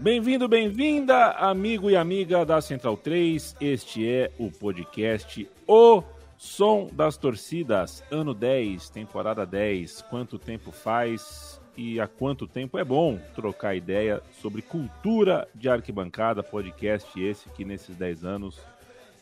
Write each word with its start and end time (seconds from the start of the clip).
Bem-vindo, 0.00 0.48
bem-vinda, 0.48 1.32
amigo 1.32 1.90
e 1.90 1.94
amiga 1.94 2.42
da 2.42 2.58
Central 2.62 2.96
3. 2.96 3.54
Este 3.60 4.08
é 4.08 4.30
o 4.38 4.50
podcast 4.50 5.46
O 5.68 6.02
Som 6.38 6.88
das 6.90 7.18
Torcidas, 7.18 8.02
ano 8.10 8.32
10, 8.32 8.88
temporada 8.88 9.44
10. 9.44 10.00
Quanto 10.08 10.38
tempo 10.38 10.72
faz 10.72 11.60
e 11.76 12.00
há 12.00 12.08
quanto 12.08 12.46
tempo 12.46 12.78
é 12.78 12.84
bom 12.84 13.18
trocar 13.34 13.74
ideia 13.74 14.22
sobre 14.40 14.62
cultura 14.62 15.46
de 15.54 15.68
arquibancada, 15.68 16.42
podcast 16.42 17.22
esse 17.22 17.50
que 17.50 17.62
nesses 17.62 17.94
10 17.94 18.24
anos 18.24 18.58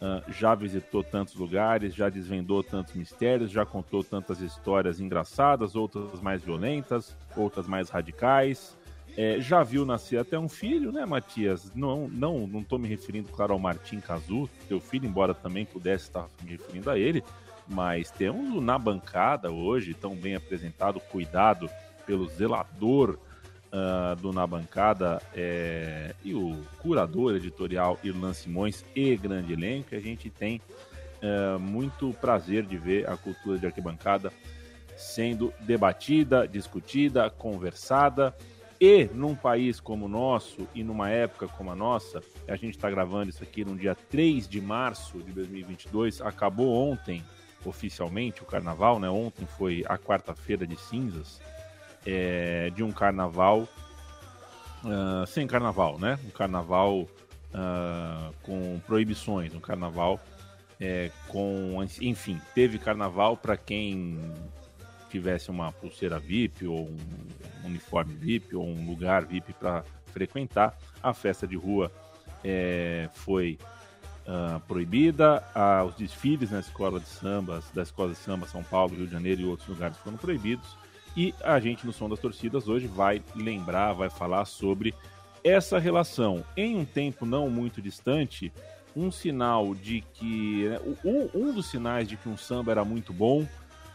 ah, 0.00 0.22
já 0.28 0.54
visitou 0.54 1.02
tantos 1.02 1.34
lugares, 1.34 1.92
já 1.92 2.08
desvendou 2.08 2.62
tantos 2.62 2.94
mistérios, 2.94 3.50
já 3.50 3.66
contou 3.66 4.04
tantas 4.04 4.40
histórias 4.40 5.00
engraçadas, 5.00 5.74
outras 5.74 6.20
mais 6.20 6.40
violentas, 6.40 7.16
outras 7.36 7.66
mais 7.66 7.90
radicais. 7.90 8.77
É, 9.20 9.40
já 9.40 9.64
viu 9.64 9.84
nascer 9.84 10.16
até 10.16 10.38
um 10.38 10.48
filho, 10.48 10.92
né, 10.92 11.04
Matias? 11.04 11.72
Não, 11.74 12.06
não, 12.06 12.46
não 12.46 12.62
tô 12.62 12.78
me 12.78 12.86
referindo, 12.86 13.28
claro, 13.30 13.52
ao 13.52 13.58
Martim 13.58 13.98
Cazu, 13.98 14.48
teu 14.68 14.78
filho, 14.78 15.08
embora 15.08 15.34
também 15.34 15.66
pudesse 15.66 16.04
estar 16.04 16.28
me 16.40 16.52
referindo 16.52 16.88
a 16.88 16.96
ele, 16.96 17.24
mas 17.66 18.12
temos 18.12 18.54
o 18.54 18.60
na 18.60 18.78
bancada 18.78 19.50
hoje, 19.50 19.92
tão 19.92 20.14
bem 20.14 20.36
apresentado, 20.36 21.00
cuidado 21.00 21.68
pelo 22.06 22.28
zelador 22.28 23.18
ah, 23.72 24.16
do 24.18 24.32
Na 24.32 24.46
Bancada 24.46 25.20
é, 25.34 26.14
e 26.24 26.32
o 26.32 26.56
curador 26.78 27.34
editorial 27.34 27.98
Irlan 28.02 28.32
Simões 28.32 28.82
e 28.96 29.14
grande 29.14 29.52
elenco. 29.52 29.94
A 29.94 30.00
gente 30.00 30.30
tem 30.30 30.62
é, 31.20 31.58
muito 31.58 32.14
prazer 32.18 32.64
de 32.64 32.78
ver 32.78 33.10
a 33.10 33.16
cultura 33.16 33.58
de 33.58 33.66
arquibancada 33.66 34.32
sendo 34.96 35.52
debatida, 35.60 36.48
discutida, 36.48 37.28
conversada. 37.28 38.34
E 38.80 39.06
num 39.12 39.34
país 39.34 39.80
como 39.80 40.06
o 40.06 40.08
nosso 40.08 40.68
e 40.74 40.84
numa 40.84 41.10
época 41.10 41.48
como 41.48 41.70
a 41.70 41.74
nossa, 41.74 42.22
a 42.46 42.54
gente 42.54 42.76
está 42.76 42.88
gravando 42.88 43.30
isso 43.30 43.42
aqui 43.42 43.64
no 43.64 43.76
dia 43.76 43.94
3 43.94 44.48
de 44.48 44.60
março 44.60 45.18
de 45.18 45.32
2022, 45.32 46.20
acabou 46.20 46.72
ontem 46.90 47.24
oficialmente 47.64 48.40
o 48.42 48.46
carnaval, 48.46 49.00
né? 49.00 49.10
Ontem 49.10 49.46
foi 49.46 49.84
a 49.88 49.98
quarta-feira 49.98 50.64
de 50.64 50.76
cinzas 50.76 51.40
é, 52.06 52.70
de 52.70 52.84
um 52.84 52.92
carnaval 52.92 53.68
ah, 54.84 55.24
sem 55.26 55.46
carnaval, 55.46 55.98
né? 55.98 56.18
Um 56.24 56.30
carnaval 56.30 57.08
ah, 57.52 58.30
com 58.42 58.80
proibições, 58.86 59.54
um 59.54 59.60
carnaval 59.60 60.20
é, 60.80 61.10
com, 61.26 61.84
enfim, 62.00 62.40
teve 62.54 62.78
carnaval 62.78 63.36
para 63.36 63.56
quem 63.56 64.18
tivesse 65.08 65.50
uma 65.50 65.72
pulseira 65.72 66.18
VIP 66.18 66.66
ou 66.66 66.88
um 66.88 67.66
uniforme 67.66 68.14
VIP 68.14 68.54
ou 68.54 68.66
um 68.66 68.86
lugar 68.86 69.24
VIP 69.24 69.52
para 69.54 69.84
frequentar. 70.12 70.76
A 71.02 71.12
festa 71.12 71.46
de 71.46 71.56
rua 71.56 71.90
é, 72.44 73.08
foi 73.12 73.58
ah, 74.30 74.60
proibida, 74.68 75.42
os 75.86 75.94
desfiles 75.94 76.50
na 76.50 76.60
escola 76.60 77.00
de 77.00 77.08
sambas, 77.08 77.64
da 77.72 77.82
escola 77.82 78.10
de 78.10 78.18
samba 78.18 78.46
São 78.46 78.62
Paulo, 78.62 78.94
Rio 78.94 79.06
de 79.06 79.12
Janeiro 79.12 79.40
e 79.40 79.44
outros 79.46 79.66
lugares 79.66 79.96
foram 79.96 80.18
proibidos. 80.18 80.76
E 81.16 81.34
a 81.42 81.58
gente 81.58 81.86
no 81.86 81.94
Som 81.94 82.10
das 82.10 82.18
Torcidas 82.18 82.68
hoje 82.68 82.86
vai 82.86 83.22
lembrar, 83.34 83.94
vai 83.94 84.10
falar 84.10 84.44
sobre 84.44 84.94
essa 85.42 85.78
relação. 85.78 86.44
Em 86.54 86.76
um 86.76 86.84
tempo 86.84 87.24
não 87.24 87.48
muito 87.48 87.80
distante, 87.80 88.52
um 88.94 89.10
sinal 89.10 89.74
de 89.74 90.02
que. 90.12 90.68
né, 90.68 90.78
Um, 91.02 91.30
um 91.34 91.52
dos 91.54 91.70
sinais 91.70 92.06
de 92.06 92.16
que 92.16 92.28
um 92.28 92.36
samba 92.36 92.72
era 92.72 92.84
muito 92.84 93.14
bom 93.14 93.46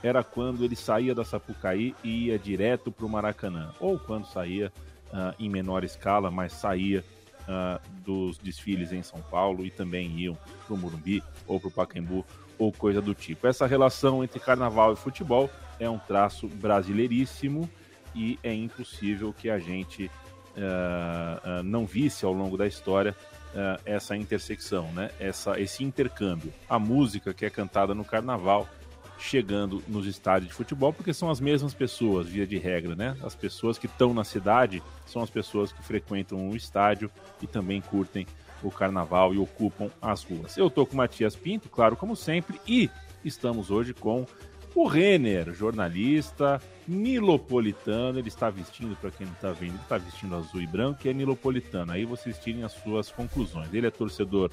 era 0.04 0.22
quando 0.22 0.66
ele 0.66 0.76
saía 0.76 1.16
da 1.16 1.24
Sapucaí 1.24 1.96
e 2.04 2.28
ia 2.28 2.38
direto 2.38 2.92
para 2.92 3.06
o 3.06 3.10
Maracanã. 3.10 3.72
Ou 3.80 3.98
quando 3.98 4.26
saía 4.26 4.72
ah, 5.14 5.34
em 5.40 5.50
menor 5.50 5.86
escala, 5.86 6.30
mas 6.30 6.52
saía 6.52 7.04
ah, 7.48 7.80
dos 8.06 8.38
desfiles 8.38 8.92
em 8.92 9.02
São 9.02 9.22
Paulo 9.22 9.66
e 9.66 9.72
também 9.72 10.12
iam 10.20 10.38
para 10.68 10.76
o 10.76 10.78
Morumbi 10.78 11.24
ou 11.48 11.58
para 11.58 11.70
o 11.70 11.72
Pacaembu 11.72 12.26
ou 12.60 12.72
coisa 12.74 13.02
do 13.02 13.16
tipo. 13.16 13.48
Essa 13.48 13.66
relação 13.66 14.22
entre 14.24 14.40
carnaval 14.42 14.92
e 14.92 14.98
futebol 14.98 15.50
é 15.80 15.90
um 15.90 15.98
traço 15.98 16.50
brasileiríssimo 16.50 17.70
e 18.14 18.38
é 18.44 18.54
impossível 18.54 19.34
que 19.34 19.50
a 19.50 19.58
gente 19.58 20.12
ah, 20.58 21.62
não 21.64 21.86
visse 21.86 22.26
ao 22.26 22.34
longo 22.34 22.58
da 22.58 22.68
história 22.68 23.16
essa 23.86 24.18
intersecção, 24.18 24.92
né? 24.94 25.12
essa, 25.20 25.60
esse 25.60 25.84
intercâmbio. 25.84 26.52
A 26.68 26.80
música 26.80 27.36
que 27.36 27.46
é 27.46 27.52
cantada 27.52 27.94
no 27.94 28.04
carnaval 28.04 28.68
chegando 29.24 29.82
nos 29.88 30.06
estádios 30.06 30.50
de 30.50 30.54
futebol, 30.54 30.92
porque 30.92 31.14
são 31.14 31.30
as 31.30 31.40
mesmas 31.40 31.74
pessoas, 31.74 32.28
via 32.28 32.46
de 32.46 32.58
regra, 32.58 32.94
né? 32.94 33.16
As 33.24 33.34
pessoas 33.34 33.78
que 33.78 33.86
estão 33.86 34.14
na 34.14 34.26
cidade 34.26 34.84
são 35.06 35.24
as 35.24 35.30
pessoas 35.30 35.72
que 35.72 35.82
frequentam 35.82 36.50
o 36.50 36.56
estádio 36.58 37.10
e 37.42 37.48
também 37.48 37.80
curtem 37.80 38.28
o 38.62 38.70
carnaval 38.70 39.34
e 39.34 39.38
ocupam 39.38 39.90
as 40.02 40.24
ruas. 40.24 40.58
Eu 40.58 40.70
tô 40.70 40.86
com 40.86 40.94
o 40.94 40.98
Matias 40.98 41.38
Pinto, 41.38 41.70
claro, 41.70 41.96
como 41.96 42.18
sempre, 42.18 42.60
e 42.68 42.90
estamos 43.24 43.72
hoje 43.72 43.94
com 43.94 44.26
o 44.76 44.88
Renner, 44.88 45.54
jornalista 45.54 46.62
nilopolitano. 46.86 48.20
Ele 48.20 48.28
está 48.28 48.50
vestindo, 48.50 48.96
para 48.98 49.12
quem 49.12 49.26
não 49.26 49.34
está 49.34 49.52
vendo, 49.52 49.76
ele 49.76 49.84
está 49.84 49.98
vestindo 49.98 50.36
azul 50.36 50.62
e 50.62 50.68
branco, 50.68 51.00
e 51.06 51.10
é 51.10 51.14
nilopolitano. 51.14 51.94
Aí 51.94 52.04
vocês 52.04 52.38
tirem 52.40 52.64
as 52.64 52.74
suas 52.74 53.10
conclusões. 53.10 53.74
Ele 53.74 53.88
é 53.88 53.92
torcedor 53.92 54.52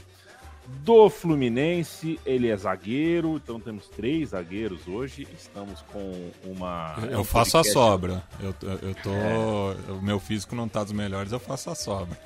do 0.84 1.10
Fluminense, 1.10 2.18
ele 2.24 2.48
é 2.48 2.56
zagueiro, 2.56 3.36
então 3.36 3.60
temos 3.60 3.88
três 3.88 4.30
zagueiros 4.30 4.86
hoje. 4.88 5.26
Estamos 5.36 5.82
com 5.92 6.30
uma. 6.44 6.96
Eu 7.10 7.20
um 7.20 7.24
faço 7.24 7.58
a 7.58 7.64
sobra. 7.64 8.22
Eu, 8.40 8.54
eu 8.82 8.94
tô. 8.96 9.92
O 9.94 10.02
meu 10.02 10.18
físico 10.18 10.54
não 10.54 10.68
tá 10.68 10.82
dos 10.82 10.92
melhores, 10.92 11.32
eu 11.32 11.40
faço 11.40 11.70
a 11.70 11.74
sobra. 11.74 12.16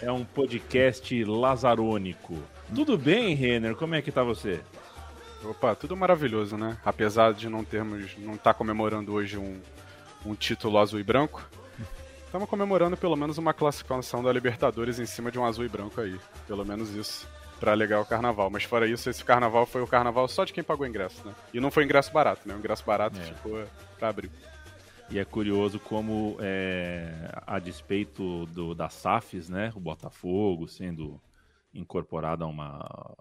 É 0.00 0.10
um 0.10 0.24
podcast 0.24 1.24
lazarônico. 1.24 2.38
Tudo 2.74 2.96
bem, 2.96 3.34
Renner? 3.34 3.74
Como 3.74 3.94
é 3.94 4.02
que 4.02 4.12
tá 4.12 4.22
você? 4.22 4.60
Opa, 5.44 5.74
tudo 5.74 5.96
maravilhoso, 5.96 6.56
né? 6.56 6.78
Apesar 6.84 7.34
de 7.34 7.48
não 7.48 7.64
termos, 7.64 8.16
não 8.18 8.34
estar 8.34 8.54
comemorando 8.54 9.12
hoje 9.12 9.36
um, 9.36 9.60
um 10.24 10.34
título 10.34 10.78
azul 10.78 10.98
e 10.98 11.02
branco, 11.02 11.46
estamos 12.24 12.48
comemorando 12.48 12.96
pelo 12.96 13.16
menos 13.16 13.36
uma 13.36 13.52
classificação 13.52 14.22
da 14.22 14.32
Libertadores 14.32 14.98
em 14.98 15.06
cima 15.06 15.30
de 15.30 15.38
um 15.38 15.44
azul 15.44 15.64
e 15.64 15.68
branco 15.68 16.00
aí. 16.00 16.18
Pelo 16.46 16.64
menos 16.64 16.94
isso, 16.94 17.28
pra 17.60 17.72
alegar 17.72 18.00
o 18.00 18.04
carnaval. 18.04 18.50
Mas 18.50 18.64
fora 18.64 18.86
isso, 18.86 19.08
esse 19.08 19.24
carnaval 19.24 19.66
foi 19.66 19.82
o 19.82 19.86
carnaval 19.86 20.28
só 20.28 20.44
de 20.44 20.52
quem 20.52 20.62
pagou 20.64 20.86
ingresso, 20.86 21.26
né? 21.26 21.34
E 21.52 21.60
não 21.60 21.70
foi 21.70 21.84
ingresso 21.84 22.12
barato, 22.12 22.46
né? 22.46 22.54
O 22.54 22.58
ingresso 22.58 22.84
barato 22.84 23.18
É. 23.18 23.22
ficou 23.22 23.64
pra 23.98 24.08
abril. 24.08 24.30
E 25.10 25.18
é 25.18 25.24
curioso 25.24 25.78
como, 25.78 26.36
é, 26.40 27.30
a 27.46 27.58
despeito 27.58 28.46
do, 28.46 28.74
da 28.74 28.88
SAFs, 28.88 29.48
né, 29.50 29.70
o 29.76 29.80
Botafogo 29.80 30.66
sendo 30.66 31.20
incorporado 31.74 32.42
a, 32.42 32.46
uma, 32.46 32.78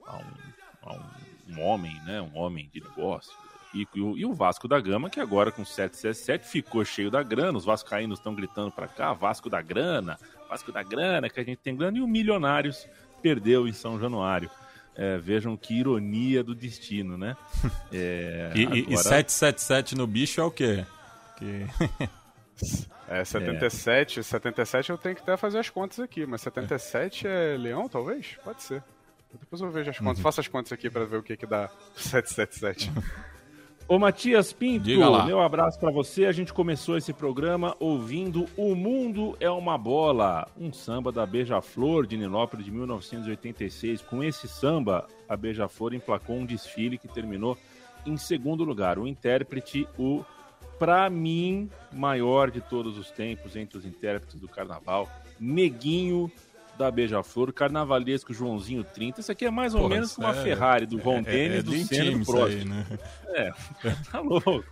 a, 0.07 0.17
um, 0.17 0.89
a 0.89 0.93
um, 0.93 1.03
um 1.49 1.61
homem, 1.61 1.93
né, 2.05 2.21
um 2.21 2.37
homem 2.37 2.69
de 2.73 2.79
negócio 2.81 3.33
e 3.73 3.87
o, 3.99 4.15
e 4.17 4.25
o 4.25 4.33
Vasco 4.33 4.67
da 4.67 4.79
Gama, 4.79 5.09
que 5.09 5.19
agora 5.19 5.51
com 5.51 5.65
777 5.65 6.47
ficou 6.47 6.85
cheio 6.85 7.09
da 7.09 7.23
grana, 7.23 7.57
os 7.57 7.65
vascaínos 7.65 8.19
estão 8.19 8.35
gritando 8.35 8.71
pra 8.71 8.87
cá, 8.87 9.13
Vasco 9.13 9.49
da 9.49 9.61
grana, 9.61 10.17
Vasco 10.47 10.71
da 10.71 10.83
grana, 10.83 11.27
que 11.27 11.39
a 11.39 11.43
gente 11.43 11.57
tem 11.57 11.75
grana, 11.75 11.97
e 11.97 12.01
o 12.01 12.07
Milionários 12.07 12.87
perdeu 13.23 13.67
em 13.67 13.73
São 13.73 13.99
Januário. 13.99 14.49
É, 14.95 15.17
vejam 15.17 15.57
que 15.57 15.73
ironia 15.73 16.43
do 16.43 16.53
destino, 16.53 17.17
né? 17.17 17.35
É, 17.91 18.51
E, 18.53 18.59
e- 18.61 18.79
e 18.81 18.83
agora- 18.83 18.97
777 19.03 19.95
no 19.95 20.05
bicho 20.05 20.39
é 20.39 20.43
o 20.43 20.51
quê? 20.51 20.85
Que... 21.37 21.65
É, 23.07 23.23
77, 23.25 24.23
77 24.23 24.91
eu 24.91 24.97
tenho 24.99 25.15
que 25.15 25.21
até 25.23 25.35
fazer 25.35 25.57
as 25.57 25.69
contas 25.69 25.99
aqui, 25.99 26.25
mas 26.27 26.41
77 26.41 27.25
é 27.27 27.57
leão, 27.57 27.89
talvez? 27.89 28.37
Pode 28.43 28.61
ser. 28.61 28.83
Depois 29.39 29.59
eu 29.63 29.71
vejo 29.71 29.89
as 29.89 29.97
contas, 29.97 30.19
faço 30.21 30.41
as 30.41 30.47
contas 30.47 30.71
aqui 30.71 30.91
pra 30.91 31.05
ver 31.05 31.17
o 31.17 31.23
que 31.23 31.35
que 31.35 31.47
dá 31.47 31.67
777. 31.95 32.91
Ô 33.93 33.99
Matias 33.99 34.51
Pinto, 34.51 34.89
meu 35.23 35.39
abraço 35.39 35.79
pra 35.79 35.91
você. 35.91 36.25
A 36.25 36.31
gente 36.31 36.51
começou 36.51 36.97
esse 36.97 37.13
programa 37.13 37.75
ouvindo 37.79 38.47
O 38.57 38.73
Mundo 38.73 39.37
é 39.39 39.51
uma 39.51 39.77
Bola, 39.77 40.47
um 40.59 40.73
samba 40.73 41.11
da 41.11 41.27
Beija-Flor 41.27 42.07
de 42.07 42.17
Nilópolis 42.17 42.65
de 42.65 42.71
1986. 42.71 44.01
Com 44.01 44.23
esse 44.23 44.47
samba, 44.47 45.07
a 45.29 45.37
Beija-Flor 45.37 45.93
emplacou 45.93 46.35
um 46.35 46.43
desfile 46.43 46.97
que 46.97 47.07
terminou 47.07 47.55
em 48.03 48.17
segundo 48.17 48.63
lugar, 48.63 48.97
o 48.97 49.05
intérprete, 49.05 49.87
o, 49.95 50.25
pra 50.79 51.07
mim, 51.07 51.69
maior 51.91 52.49
de 52.49 52.61
todos 52.61 52.97
os 52.97 53.11
tempos 53.11 53.55
entre 53.55 53.77
os 53.77 53.85
intérpretes 53.85 54.39
do 54.39 54.47
carnaval, 54.47 55.07
Neguinho 55.39 56.31
da 56.77 56.89
Beija-Flor, 56.89 57.53
carnavalesco 57.53 58.33
Joãozinho 58.33 58.83
30. 58.83 59.21
Isso 59.21 59.31
aqui 59.31 59.45
é 59.45 59.51
mais 59.51 59.75
ou 59.75 59.81
Pô, 59.81 59.89
menos 59.89 60.09
isso 60.09 60.15
como 60.15 60.27
a 60.27 60.35
é- 60.35 60.43
Ferrari 60.43 60.85
do 60.85 60.97
Von 60.97 61.19
é, 61.19 61.23
Tênis 61.23 61.59
é, 61.59 61.61
do 61.61 61.71
Senna 61.71 62.03
time 62.05 62.19
do 62.19 62.25
Prost. 62.25 62.55
aí, 62.55 62.65
né? 62.65 62.85
É, 63.29 63.51
tá 64.11 64.19
louco. 64.19 64.63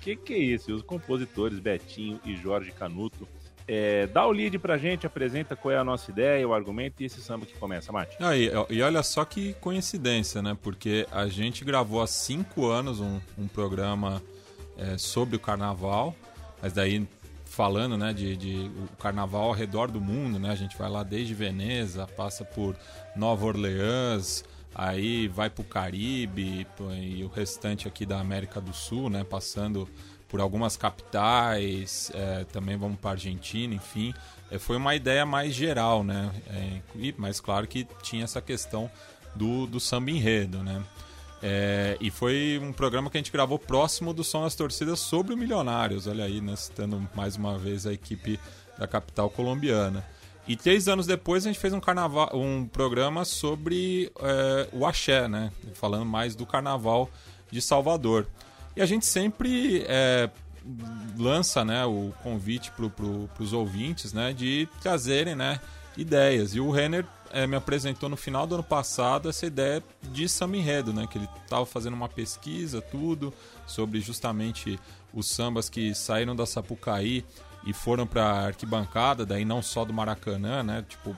que 0.00 0.16
que 0.16 0.34
é 0.34 0.38
isso? 0.38 0.70
E 0.70 0.74
os 0.74 0.82
compositores 0.82 1.58
Betinho 1.58 2.20
e 2.24 2.36
Jorge 2.36 2.72
Canuto. 2.72 3.26
É, 3.68 4.06
dá 4.06 4.24
o 4.24 4.30
lead 4.30 4.56
pra 4.60 4.78
gente, 4.78 5.06
apresenta 5.08 5.56
qual 5.56 5.72
é 5.72 5.76
a 5.76 5.82
nossa 5.82 6.08
ideia, 6.12 6.46
o 6.46 6.54
argumento 6.54 7.02
e 7.02 7.06
esse 7.06 7.20
samba 7.20 7.44
que 7.46 7.54
começa, 7.58 7.90
Mate. 7.90 8.16
Ah, 8.20 8.36
e, 8.36 8.48
e 8.70 8.80
olha 8.80 9.02
só 9.02 9.24
que 9.24 9.54
coincidência, 9.54 10.40
né? 10.40 10.56
Porque 10.62 11.04
a 11.10 11.26
gente 11.26 11.64
gravou 11.64 12.00
há 12.00 12.06
cinco 12.06 12.66
anos 12.66 13.00
um, 13.00 13.20
um 13.36 13.48
programa 13.48 14.22
é, 14.78 14.96
sobre 14.96 15.34
o 15.34 15.40
carnaval, 15.40 16.14
mas 16.62 16.74
daí 16.74 17.04
falando 17.56 17.96
né, 17.96 18.12
de, 18.12 18.36
de 18.36 18.70
o 18.92 18.96
carnaval 18.98 19.44
ao 19.44 19.52
redor 19.52 19.90
do 19.90 19.98
mundo, 19.98 20.38
né? 20.38 20.50
A 20.50 20.54
gente 20.54 20.76
vai 20.76 20.90
lá 20.90 21.02
desde 21.02 21.32
Veneza, 21.32 22.06
passa 22.06 22.44
por 22.44 22.76
Nova 23.16 23.46
Orleans, 23.46 24.44
aí 24.74 25.26
vai 25.26 25.48
pro 25.48 25.64
Caribe 25.64 26.66
pô, 26.76 26.92
e 26.92 27.24
o 27.24 27.28
restante 27.28 27.88
aqui 27.88 28.04
da 28.04 28.20
América 28.20 28.60
do 28.60 28.74
Sul, 28.74 29.08
né? 29.08 29.24
Passando 29.24 29.88
por 30.28 30.38
algumas 30.38 30.76
capitais, 30.76 32.10
é, 32.12 32.44
também 32.44 32.76
vamos 32.76 32.98
para 32.98 33.12
Argentina, 33.12 33.74
enfim. 33.74 34.12
É, 34.50 34.58
foi 34.58 34.76
uma 34.76 34.94
ideia 34.94 35.24
mais 35.24 35.54
geral, 35.54 36.04
né? 36.04 36.30
É, 36.48 36.80
e- 36.94 37.14
mas 37.16 37.40
claro 37.40 37.66
que 37.66 37.86
tinha 38.02 38.24
essa 38.24 38.42
questão 38.42 38.90
do, 39.34 39.66
do 39.66 39.80
samba 39.80 40.10
enredo, 40.10 40.62
né? 40.62 40.84
É, 41.48 41.96
e 42.00 42.10
foi 42.10 42.60
um 42.60 42.72
programa 42.72 43.08
que 43.08 43.16
a 43.16 43.20
gente 43.20 43.30
gravou 43.30 43.56
próximo 43.56 44.12
do 44.12 44.24
Som 44.24 44.42
das 44.42 44.56
Torcidas 44.56 44.98
sobre 44.98 45.32
o 45.32 45.36
Milionários, 45.36 46.08
olha 46.08 46.24
aí, 46.24 46.40
né? 46.40 46.56
Citando 46.56 47.08
mais 47.14 47.36
uma 47.36 47.56
vez 47.56 47.86
a 47.86 47.92
equipe 47.92 48.40
da 48.76 48.84
capital 48.88 49.30
colombiana. 49.30 50.04
E 50.48 50.56
três 50.56 50.88
anos 50.88 51.06
depois 51.06 51.46
a 51.46 51.48
gente 51.48 51.60
fez 51.60 51.72
um 51.72 51.78
carnaval, 51.78 52.32
um 52.34 52.66
programa 52.66 53.24
sobre 53.24 54.10
é, 54.18 54.68
o 54.72 54.84
axé, 54.84 55.28
né? 55.28 55.52
Falando 55.74 56.04
mais 56.04 56.34
do 56.34 56.44
carnaval 56.44 57.08
de 57.48 57.62
Salvador. 57.62 58.26
E 58.74 58.82
a 58.82 58.86
gente 58.86 59.06
sempre 59.06 59.84
é, 59.86 60.28
lança 61.16 61.64
né, 61.64 61.86
o 61.86 62.12
convite 62.24 62.72
para 62.72 63.42
os 63.42 63.52
ouvintes 63.52 64.12
né, 64.12 64.32
de 64.32 64.68
trazerem 64.82 65.36
né, 65.36 65.60
ideias. 65.96 66.56
E 66.56 66.60
o 66.60 66.72
Renner 66.72 67.06
é, 67.32 67.46
me 67.46 67.56
apresentou 67.56 68.08
no 68.08 68.16
final 68.16 68.46
do 68.46 68.54
ano 68.54 68.64
passado 68.64 69.28
essa 69.28 69.46
ideia 69.46 69.82
de 70.02 70.28
samba 70.28 70.56
enredo, 70.56 70.92
né, 70.92 71.06
que 71.10 71.18
ele 71.18 71.28
estava 71.42 71.66
fazendo 71.66 71.94
uma 71.94 72.08
pesquisa, 72.08 72.80
tudo, 72.80 73.32
sobre 73.66 74.00
justamente 74.00 74.78
os 75.12 75.26
sambas 75.26 75.68
que 75.68 75.94
saíram 75.94 76.34
da 76.36 76.46
Sapucaí 76.46 77.24
e 77.66 77.72
foram 77.72 78.06
para 78.06 78.46
arquibancada, 78.46 79.26
daí 79.26 79.44
não 79.44 79.60
só 79.62 79.84
do 79.84 79.92
Maracanã, 79.92 80.62
né, 80.62 80.84
tipo, 80.88 81.16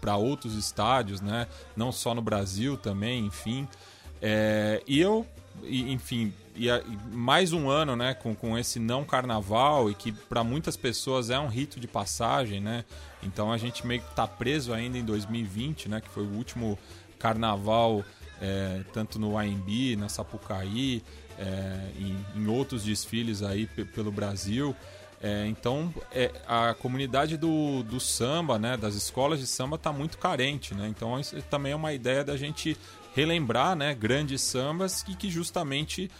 para 0.00 0.16
outros 0.16 0.54
estádios, 0.54 1.20
né, 1.20 1.46
não 1.76 1.92
só 1.92 2.14
no 2.14 2.22
Brasil 2.22 2.76
também, 2.76 3.26
enfim. 3.26 3.68
É, 4.20 4.82
e 4.86 5.00
eu, 5.00 5.26
e, 5.62 5.92
enfim, 5.92 6.32
e, 6.54 6.68
e 6.68 6.98
mais 7.10 7.52
um 7.52 7.68
ano, 7.68 7.96
né, 7.96 8.14
com, 8.14 8.34
com 8.34 8.58
esse 8.58 8.78
não 8.78 9.04
carnaval 9.04 9.90
e 9.90 9.94
que 9.94 10.12
para 10.12 10.44
muitas 10.44 10.76
pessoas 10.76 11.30
é 11.30 11.38
um 11.38 11.48
rito 11.48 11.80
de 11.80 11.88
passagem, 11.88 12.60
né? 12.60 12.84
Então 13.22 13.52
a 13.52 13.58
gente 13.58 13.86
meio 13.86 14.00
que 14.00 14.14
tá 14.14 14.26
preso 14.26 14.72
ainda 14.72 14.96
em 14.98 15.04
2020, 15.04 15.88
né, 15.88 16.00
que 16.00 16.08
foi 16.08 16.22
o 16.24 16.30
último 16.32 16.78
carnaval 17.18 18.04
é, 18.40 18.82
tanto 18.92 19.18
no 19.18 19.36
AMB, 19.36 19.96
na 19.98 20.08
Sapucaí, 20.08 21.02
é, 21.38 21.90
em, 21.98 22.16
em 22.42 22.46
outros 22.48 22.82
desfiles 22.84 23.42
aí 23.42 23.66
pe- 23.66 23.84
pelo 23.84 24.10
Brasil. 24.10 24.74
É, 25.22 25.46
então 25.46 25.92
a 26.48 26.72
comunidade 26.72 27.36
do, 27.36 27.82
do 27.82 28.00
samba, 28.00 28.58
né, 28.58 28.76
das 28.78 28.94
escolas 28.94 29.38
de 29.38 29.46
samba 29.46 29.76
está 29.76 29.92
muito 29.92 30.16
carente, 30.16 30.74
né? 30.74 30.88
Então 30.88 31.20
isso 31.20 31.36
também 31.50 31.72
é 31.72 31.76
uma 31.76 31.92
ideia 31.92 32.24
da 32.24 32.38
gente 32.38 32.74
relembrar, 33.14 33.76
né, 33.76 33.94
grandes 33.94 34.40
sambas 34.40 35.04
e 35.06 35.14
que 35.14 35.28
justamente 35.28 36.10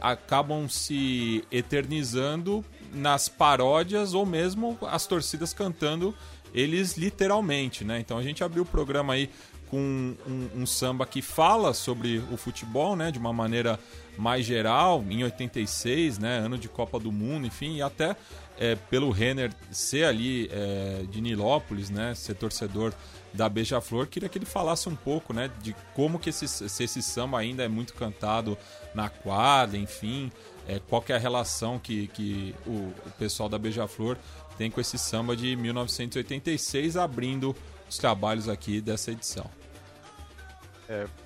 acabam 0.00 0.68
se 0.68 1.44
eternizando 1.52 2.64
nas 2.92 3.28
paródias 3.28 4.14
ou 4.14 4.26
mesmo 4.26 4.78
as 4.82 5.06
torcidas 5.06 5.52
cantando 5.52 6.14
eles 6.52 6.96
literalmente, 6.96 7.84
né? 7.84 8.00
Então 8.00 8.18
a 8.18 8.22
gente 8.22 8.42
abriu 8.42 8.62
o 8.64 8.66
programa 8.66 9.14
aí 9.14 9.30
com 9.70 10.16
um, 10.26 10.48
um 10.56 10.66
samba 10.66 11.06
que 11.06 11.22
fala 11.22 11.72
sobre 11.72 12.18
o 12.32 12.36
futebol, 12.36 12.96
né, 12.96 13.12
de 13.12 13.18
uma 13.18 13.32
maneira 13.32 13.78
mais 14.18 14.44
geral, 14.44 15.04
em 15.08 15.22
86, 15.22 16.18
né, 16.18 16.38
ano 16.38 16.58
de 16.58 16.68
Copa 16.68 16.98
do 16.98 17.12
Mundo, 17.12 17.46
enfim, 17.46 17.76
e 17.76 17.82
até 17.82 18.16
é, 18.58 18.74
pelo 18.74 19.10
Renner 19.10 19.52
ser 19.70 20.04
ali 20.04 20.50
é, 20.52 21.04
de 21.08 21.20
Nilópolis, 21.20 21.88
né, 21.88 22.14
ser 22.16 22.34
torcedor 22.34 22.92
da 23.32 23.48
Beija-Flor, 23.48 24.08
queria 24.08 24.28
que 24.28 24.38
ele 24.38 24.44
falasse 24.44 24.88
um 24.88 24.96
pouco, 24.96 25.32
né, 25.32 25.48
de 25.62 25.74
como 25.94 26.18
que 26.18 26.30
esse, 26.30 26.48
se 26.48 26.82
esse 26.82 27.00
samba 27.00 27.38
ainda 27.38 27.62
é 27.62 27.68
muito 27.68 27.94
cantado 27.94 28.58
na 28.92 29.08
quadra, 29.08 29.78
enfim, 29.78 30.32
é, 30.74 30.80
qual 30.88 31.02
que 31.02 31.12
é 31.12 31.16
a 31.16 31.18
relação 31.18 31.78
que, 31.78 32.06
que 32.08 32.54
o, 32.66 32.70
o 33.06 33.10
pessoal 33.18 33.48
da 33.48 33.58
Beija-Flor 33.58 34.16
tem 34.58 34.70
com 34.70 34.80
esse 34.80 34.98
samba 34.98 35.34
de 35.36 35.56
1986, 35.56 36.96
abrindo 36.96 37.56
os 37.88 37.96
trabalhos 37.98 38.48
aqui 38.48 38.80
dessa 38.80 39.10
edição. 39.10 39.50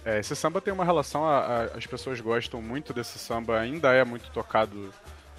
É, 0.05 0.19
esse 0.21 0.37
samba 0.37 0.61
tem 0.61 0.73
uma 0.73 0.85
relação, 0.85 1.25
a- 1.25 1.39
a- 1.41 1.65
as 1.77 1.87
pessoas 1.87 2.21
gostam 2.21 2.61
muito 2.61 2.93
desse 2.93 3.19
samba, 3.19 3.59
ainda 3.59 3.93
é 3.95 4.05
muito 4.05 4.31
tocado 4.31 4.93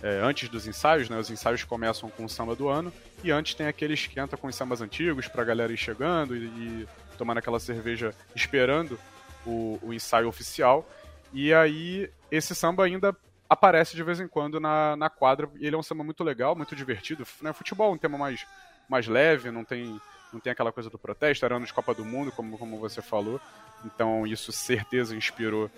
é, 0.04 0.20
antes 0.22 0.50
dos 0.50 0.68
ensaios, 0.68 1.10
né? 1.10 1.18
Os 1.18 1.30
ensaios 1.32 1.64
começam 1.64 2.10
com 2.10 2.26
o 2.26 2.30
samba 2.30 2.56
do 2.56 2.68
ano 2.68 2.92
e 3.24 3.32
antes 3.32 3.56
tem 3.56 3.66
aquele 3.68 3.94
esquenta 3.94 4.36
com 4.36 4.48
os 4.48 4.56
sambas 4.56 4.82
antigos 4.82 5.28
pra 5.28 5.44
galera 5.44 5.72
ir 5.72 5.78
chegando 5.78 6.36
e, 6.36 6.46
e 6.46 6.88
tomando 7.18 7.38
aquela 7.38 7.60
cerveja 7.60 8.14
esperando 8.36 9.00
o, 9.46 9.80
o 9.82 9.94
ensaio 9.94 10.28
oficial. 10.28 10.88
E 11.34 11.54
aí 11.54 12.10
esse 12.30 12.54
samba 12.54 12.84
ainda 12.86 13.16
aparece 13.50 13.96
de 13.96 14.04
vez 14.04 14.20
em 14.20 14.28
quando 14.28 14.60
na, 14.60 14.96
na 14.96 15.10
quadra 15.10 15.50
e 15.60 15.66
ele 15.66 15.76
é 15.76 15.80
um 15.80 15.84
samba 15.84 16.04
muito 16.04 16.24
legal, 16.24 16.56
muito 16.56 16.76
divertido. 16.76 17.26
Né? 17.42 17.54
Futebol 17.54 17.92
é 17.92 17.94
um 17.94 17.98
tema 17.98 18.18
mais, 18.18 18.46
mais 18.90 19.08
leve, 19.08 19.52
não 19.52 19.64
tem, 19.64 20.00
não 20.34 20.40
tem 20.40 20.52
aquela 20.52 20.72
coisa 20.72 20.90
do 20.90 20.98
protesto, 20.98 21.46
era 21.46 21.56
ano 21.56 21.66
de 21.66 21.74
Copa 21.74 21.94
do 21.94 22.04
Mundo, 22.04 22.32
como, 22.32 22.58
como 22.58 22.80
você 22.80 23.02
falou. 23.02 23.40
Então 23.86 24.26
isso 24.26 24.52
certeza 24.52 25.16
inspirou 25.16 25.70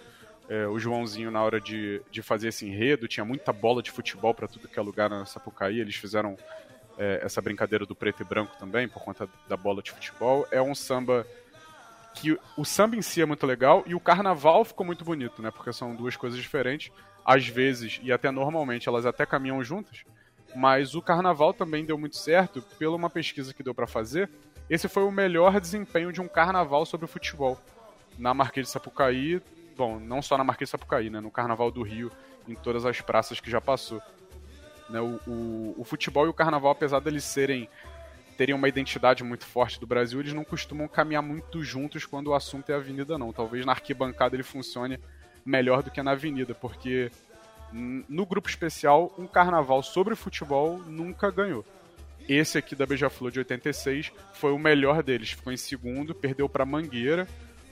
é, 0.49 0.65
o 0.67 0.79
Joãozinho 0.79 1.29
na 1.29 1.43
hora 1.43 1.59
de, 1.59 2.01
de 2.09 2.21
fazer 2.21 2.49
esse 2.49 2.65
enredo. 2.65 3.07
Tinha 3.07 3.25
muita 3.25 3.51
bola 3.51 3.83
de 3.83 3.91
futebol 3.91 4.33
para 4.33 4.47
tudo 4.47 4.67
que 4.67 4.79
é 4.79 4.81
lugar 4.81 5.09
na 5.09 5.25
Sapucaí. 5.25 5.79
Eles 5.79 5.95
fizeram 5.95 6.37
é, 6.97 7.19
essa 7.23 7.41
brincadeira 7.41 7.85
do 7.85 7.95
preto 7.95 8.21
e 8.21 8.25
branco 8.25 8.55
também, 8.57 8.87
por 8.87 9.03
conta 9.03 9.29
da 9.47 9.57
bola 9.57 9.81
de 9.81 9.91
futebol. 9.91 10.47
É 10.51 10.61
um 10.61 10.73
samba 10.73 11.27
que 12.13 12.37
o 12.55 12.65
samba 12.65 12.95
em 12.95 13.01
si 13.01 13.21
é 13.21 13.25
muito 13.25 13.45
legal 13.45 13.83
e 13.85 13.93
o 13.93 13.99
carnaval 13.99 14.65
ficou 14.65 14.85
muito 14.85 15.05
bonito, 15.05 15.41
né? 15.41 15.51
Porque 15.51 15.71
são 15.71 15.95
duas 15.95 16.15
coisas 16.15 16.39
diferentes. 16.39 16.91
Às 17.27 17.45
vezes, 17.45 17.99
e 18.01 18.09
até 18.09 18.31
normalmente, 18.31 18.87
elas 18.87 19.05
até 19.05 19.25
caminham 19.25 19.61
juntas. 19.61 20.05
Mas 20.55 20.95
o 20.95 21.01
carnaval 21.01 21.53
também 21.53 21.83
deu 21.83 21.97
muito 21.97 22.15
certo, 22.15 22.61
pela 22.79 22.95
uma 22.95 23.09
pesquisa 23.09 23.53
que 23.53 23.61
deu 23.61 23.75
para 23.75 23.85
fazer. 23.85 24.29
Esse 24.69 24.87
foi 24.87 25.03
o 25.03 25.11
melhor 25.11 25.59
desempenho 25.59 26.13
de 26.13 26.21
um 26.21 26.27
carnaval 26.27 26.85
sobre 26.85 27.03
o 27.03 27.07
futebol. 27.07 27.59
Na 28.17 28.33
Marquês 28.33 28.67
de 28.67 28.71
Sapucaí, 28.71 29.41
bom, 29.75 29.99
não 29.99 30.21
só 30.21 30.37
na 30.37 30.43
Marquês 30.45 30.69
de 30.69 30.71
Sapucaí, 30.71 31.09
né? 31.09 31.19
No 31.19 31.29
Carnaval 31.29 31.69
do 31.69 31.83
Rio, 31.83 32.09
em 32.47 32.55
todas 32.55 32.85
as 32.85 33.01
praças 33.01 33.41
que 33.41 33.51
já 33.51 33.59
passou. 33.59 34.01
Né? 34.89 35.01
O, 35.01 35.19
o, 35.27 35.75
o 35.79 35.83
futebol 35.83 36.25
e 36.25 36.29
o 36.29 36.33
carnaval, 36.33 36.71
apesar 36.71 37.01
deles 37.01 37.25
serem 37.25 37.69
terem 38.37 38.53
uma 38.53 38.69
identidade 38.69 39.23
muito 39.23 39.45
forte 39.45 39.79
do 39.79 39.87
Brasil, 39.87 40.19
eles 40.19 40.31
não 40.31 40.43
costumam 40.43 40.87
caminhar 40.87 41.23
muito 41.23 41.63
juntos 41.63 42.05
quando 42.05 42.27
o 42.27 42.35
assunto 42.35 42.69
é 42.69 42.75
avenida, 42.75 43.17
não. 43.17 43.33
Talvez 43.33 43.65
na 43.65 43.71
arquibancada 43.71 44.35
ele 44.35 44.43
funcione 44.43 44.99
melhor 45.47 45.81
do 45.81 45.89
que 45.89 46.03
na 46.03 46.11
avenida, 46.11 46.53
porque 46.53 47.09
no 47.71 48.25
grupo 48.25 48.49
especial, 48.49 49.13
um 49.17 49.25
carnaval 49.25 49.81
sobre 49.81 50.15
futebol 50.15 50.79
nunca 50.79 51.31
ganhou. 51.31 51.65
Esse 52.27 52.57
aqui 52.57 52.75
da 52.75 52.85
Beija-Flor 52.85 53.31
de 53.31 53.39
86 53.39 54.11
foi 54.33 54.51
o 54.51 54.59
melhor 54.59 55.01
deles. 55.01 55.31
Ficou 55.31 55.51
em 55.53 55.57
segundo, 55.57 56.13
perdeu 56.13 56.49
para 56.49 56.65
Mangueira, 56.65 57.27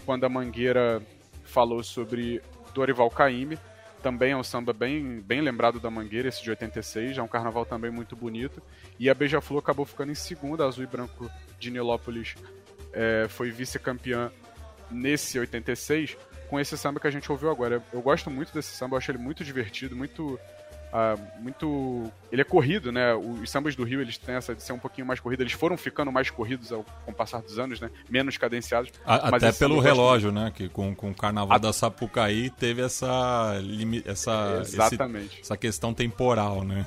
quando 0.06 0.26
a 0.26 0.30
Mangueira 0.30 1.02
falou 1.44 1.84
sobre 1.84 2.42
Dorival 2.74 3.10
Caymmi. 3.10 3.60
Também 4.02 4.32
é 4.32 4.38
um 4.38 4.44
samba 4.44 4.72
bem, 4.72 5.20
bem 5.20 5.42
lembrado 5.42 5.80
da 5.80 5.90
Mangueira, 5.90 6.30
esse 6.30 6.42
de 6.42 6.50
86. 6.50 7.18
É 7.18 7.22
um 7.22 7.28
carnaval 7.28 7.66
também 7.66 7.92
muito 7.92 8.16
bonito. 8.16 8.62
E 8.98 9.10
a 9.10 9.14
Beija-Flor 9.14 9.60
acabou 9.60 9.86
ficando 9.86 10.12
em 10.12 10.16
segundo. 10.16 10.64
A 10.64 10.68
Azul 10.68 10.84
e 10.84 10.88
Branco 10.88 11.30
de 11.60 11.72
Nilópolis 11.72 12.36
é, 12.94 13.26
foi 13.28 13.52
vice-campeã 13.52 14.32
nesse 14.90 15.38
86 15.38 16.16
com 16.50 16.60
esse 16.60 16.78
samba 16.78 17.00
que 17.00 17.08
a 17.08 17.12
gente 17.12 17.32
ouviu 17.32 17.50
agora. 17.50 17.82
Eu 17.92 18.02
gosto 18.02 18.30
muito 18.30 18.54
desse 18.54 18.76
samba, 18.76 18.96
eu 18.96 18.98
acho 18.98 19.12
ele 19.12 19.18
muito 19.18 19.44
divertido, 19.44 19.96
muito 19.96 20.40
ah, 20.98 21.18
muito. 21.42 22.10
Ele 22.32 22.42
é 22.42 22.46
corrido, 22.46 22.90
né? 22.90 23.14
Os 23.14 23.50
sambas 23.50 23.76
do 23.76 23.84
Rio 23.84 24.00
eles 24.00 24.18
têm 24.18 24.36
essa 24.36 24.56
de 24.56 24.64
ser 24.64 24.72
um 24.72 24.80
pouquinho 24.80 25.06
mais 25.06 25.20
corrido. 25.20 25.42
Eles 25.42 25.52
foram 25.52 25.76
ficando 25.76 26.10
mais 26.10 26.30
corridos 26.30 26.72
ao, 26.72 26.86
com 27.04 27.12
o 27.12 27.14
passar 27.14 27.42
dos 27.42 27.60
anos, 27.60 27.82
né? 27.82 27.90
Menos 28.10 28.38
cadenciados. 28.38 28.94
A, 29.06 29.36
até 29.36 29.52
pelo 29.52 29.82
relógio, 29.82 30.32
né? 30.32 30.54
Que 30.56 30.70
com, 30.70 30.96
com 30.96 31.12
o 31.12 31.14
carnaval 31.14 31.58
a... 31.58 31.60
da 31.60 31.74
Sapucaí 31.74 32.50
teve 32.50 32.82
essa. 32.82 33.56
essa 34.06 34.60
Exatamente. 34.62 35.34
Esse, 35.34 35.42
essa 35.42 35.58
questão 35.58 35.94
temporal, 35.94 36.64
né? 36.64 36.86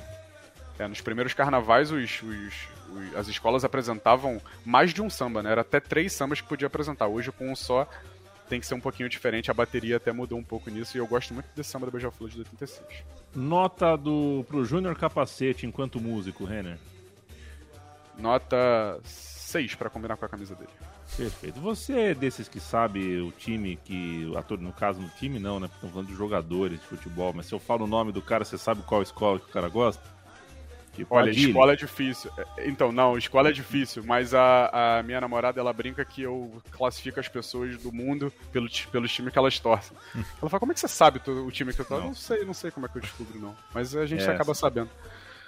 É, 0.79 0.87
nos 0.87 1.01
primeiros 1.01 1.35
carnavais, 1.35 1.91
os, 1.91 2.23
os, 2.23 3.15
as 3.15 3.27
escolas 3.27 3.63
apresentavam 3.63 4.41
mais 4.65 4.91
de 4.91 5.03
um 5.03 5.09
samba, 5.09 5.43
né? 5.43 5.51
Era 5.51 5.61
até 5.61 5.79
três 5.79 6.13
sambas 6.13 6.41
que 6.41 6.47
podia 6.47 6.65
apresentar. 6.65 7.07
Hoje, 7.07 7.31
com 7.31 7.51
um 7.51 7.55
só, 7.55 7.87
tem 8.49 8.59
que 8.59 8.65
ser 8.65 8.73
um 8.73 8.79
pouquinho 8.79 9.07
diferente. 9.07 9.51
A 9.51 9.53
bateria 9.53 9.97
até 9.97 10.11
mudou 10.11 10.37
um 10.37 10.43
pouco 10.43 10.69
nisso 10.69 10.97
e 10.97 10.99
eu 10.99 11.07
gosto 11.07 11.33
muito 11.33 11.47
desse 11.55 11.69
samba 11.69 11.85
da 11.85 11.91
Beija-Flor 11.91 12.29
de 12.29 12.39
86. 12.39 13.03
Nota 13.35 13.95
do, 13.95 14.43
pro 14.47 14.65
Júnior 14.65 14.97
Capacete 14.97 15.67
enquanto 15.67 16.01
músico, 16.01 16.43
Renner? 16.43 16.79
Nota 18.17 18.99
6 19.03 19.75
para 19.75 19.89
combinar 19.89 20.17
com 20.17 20.25
a 20.25 20.29
camisa 20.29 20.55
dele. 20.55 20.71
Perfeito. 21.15 21.59
Você 21.59 21.93
é 21.93 22.13
desses 22.13 22.47
que 22.47 22.59
sabe 22.59 23.19
o 23.19 23.31
time 23.31 23.77
que. 23.83 24.31
Ator, 24.35 24.59
no 24.59 24.73
caso, 24.73 24.99
no 24.99 25.09
time 25.09 25.39
não, 25.39 25.59
né? 25.59 25.67
Porque 25.67 25.77
estamos 25.77 25.93
falando 25.93 26.07
de 26.07 26.15
jogadores 26.15 26.79
de 26.79 26.85
futebol, 26.85 27.33
mas 27.33 27.45
se 27.45 27.53
eu 27.53 27.59
falo 27.59 27.85
o 27.85 27.87
nome 27.87 28.11
do 28.11 28.21
cara, 28.21 28.43
você 28.43 28.57
sabe 28.57 28.83
qual 28.83 29.01
escola 29.01 29.39
que 29.39 29.45
o 29.45 29.53
cara 29.53 29.69
gosta? 29.69 30.03
Tipo, 30.99 31.15
Olha, 31.15 31.29
escola 31.29 31.73
é 31.73 31.75
difícil. 31.75 32.29
Então, 32.59 32.91
não, 32.91 33.17
escola 33.17 33.49
é 33.49 33.51
difícil, 33.51 34.03
mas 34.05 34.33
a, 34.33 34.97
a 34.99 35.03
minha 35.03 35.21
namorada, 35.21 35.59
ela 35.59 35.71
brinca 35.71 36.03
que 36.03 36.21
eu 36.21 36.51
classifico 36.71 37.19
as 37.19 37.27
pessoas 37.27 37.77
do 37.77 37.91
mundo 37.91 38.31
pelo, 38.51 38.67
pelos 38.91 39.11
times 39.13 39.31
que 39.31 39.39
elas 39.39 39.59
torcem. 39.59 39.95
Ela 40.13 40.49
fala, 40.49 40.59
como 40.59 40.71
é 40.71 40.75
que 40.75 40.79
você 40.81 40.87
sabe 40.87 41.21
o 41.25 41.51
time 41.51 41.73
que 41.73 41.79
eu 41.79 41.85
torço? 41.85 42.01
Não. 42.01 42.09
não 42.09 42.15
sei, 42.15 42.45
não 42.45 42.53
sei 42.53 42.71
como 42.71 42.85
é 42.85 42.89
que 42.89 42.97
eu 42.97 43.01
descubro, 43.01 43.39
não. 43.39 43.55
Mas 43.73 43.95
a 43.95 44.05
gente 44.05 44.23
é, 44.23 44.29
acaba 44.29 44.53
sabendo. 44.53 44.89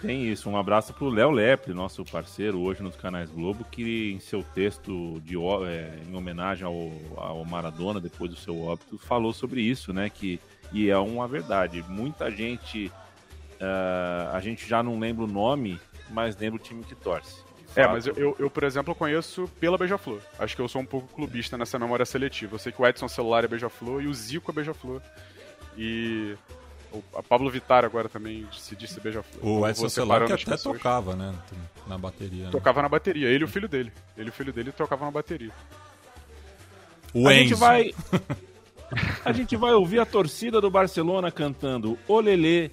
Tem 0.01 0.27
isso. 0.27 0.49
Um 0.49 0.57
abraço 0.57 0.93
pro 0.93 1.09
Léo 1.09 1.29
Lepre, 1.29 1.73
nosso 1.73 2.03
parceiro 2.03 2.59
hoje 2.59 2.81
nos 2.81 2.95
canais 2.95 3.29
Globo, 3.29 3.63
que 3.63 4.11
em 4.11 4.19
seu 4.19 4.41
texto 4.41 5.21
de, 5.23 5.35
é, 5.67 5.99
em 6.09 6.15
homenagem 6.15 6.65
ao, 6.65 6.91
ao 7.15 7.45
Maradona, 7.45 7.99
depois 7.99 8.31
do 8.31 8.35
seu 8.37 8.59
óbito, 8.59 8.97
falou 8.97 9.31
sobre 9.31 9.61
isso, 9.61 9.93
né? 9.93 10.09
Que, 10.09 10.39
e 10.71 10.89
é 10.89 10.97
uma 10.97 11.27
verdade. 11.27 11.83
Muita 11.87 12.31
gente 12.31 12.91
Uh, 13.61 14.33
a 14.35 14.39
gente 14.39 14.67
já 14.67 14.81
não 14.81 14.97
lembra 14.97 15.23
o 15.23 15.27
nome, 15.27 15.79
mas 16.09 16.35
lembra 16.35 16.59
o 16.59 16.63
time 16.63 16.83
que 16.83 16.95
torce. 16.95 17.43
É, 17.75 17.87
mas 17.87 18.07
eu, 18.07 18.13
eu, 18.15 18.35
eu, 18.39 18.49
por 18.49 18.63
exemplo, 18.63 18.93
conheço 18.95 19.47
pela 19.59 19.77
Beija-Flor. 19.77 20.19
Acho 20.39 20.55
que 20.55 20.61
eu 20.61 20.67
sou 20.67 20.81
um 20.81 20.85
pouco 20.85 21.07
clubista 21.13 21.57
nessa 21.57 21.77
memória 21.79 22.05
seletiva. 22.05 22.55
Eu 22.55 22.59
sei 22.59 22.71
que 22.71 22.81
o 22.81 22.87
Edson 22.87 23.07
Celular 23.07 23.45
é 23.45 23.47
Beija-Flor 23.47 24.01
e 24.01 24.07
o 24.07 24.13
Zico 24.13 24.51
é 24.51 24.53
Beija-Flor. 24.55 25.01
E 25.77 26.35
o 26.91 27.01
a 27.15 27.23
Pablo 27.23 27.49
Vittar 27.49 27.85
agora 27.85 28.09
também 28.09 28.45
se 28.51 28.75
disse 28.75 28.99
Beija-Flor. 28.99 29.45
O 29.45 29.67
Edson 29.67 29.87
Celular 29.87 30.25
que 30.25 30.33
até 30.33 30.43
pessoas. 30.43 30.77
tocava, 30.77 31.15
né? 31.15 31.33
Na 31.87 31.97
bateria. 31.97 32.45
Né? 32.45 32.51
Tocava 32.51 32.81
na 32.81 32.89
bateria. 32.89 33.29
Ele 33.29 33.43
e 33.43 33.45
o 33.45 33.47
filho 33.47 33.69
dele. 33.69 33.91
Ele 34.17 34.27
e 34.27 34.29
o 34.31 34.33
filho 34.33 34.51
dele 34.51 34.71
tocavam 34.71 35.05
na 35.05 35.11
bateria. 35.11 35.51
O 37.13 37.27
a 37.27 37.33
Enzo. 37.33 37.43
gente 37.43 37.53
vai... 37.57 37.93
a 39.23 39.31
gente 39.31 39.55
vai 39.55 39.71
ouvir 39.73 39.99
a 39.99 40.05
torcida 40.05 40.59
do 40.59 40.69
Barcelona 40.69 41.31
cantando 41.31 41.97
Olelê 42.05 42.71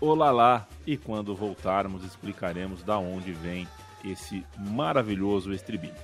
Olalá. 0.00 0.66
E 0.86 0.96
quando 0.96 1.34
voltarmos, 1.34 2.04
explicaremos 2.04 2.82
da 2.82 2.98
onde 2.98 3.32
vem 3.32 3.66
esse 4.04 4.44
maravilhoso 4.56 5.52
estribilho. 5.52 5.94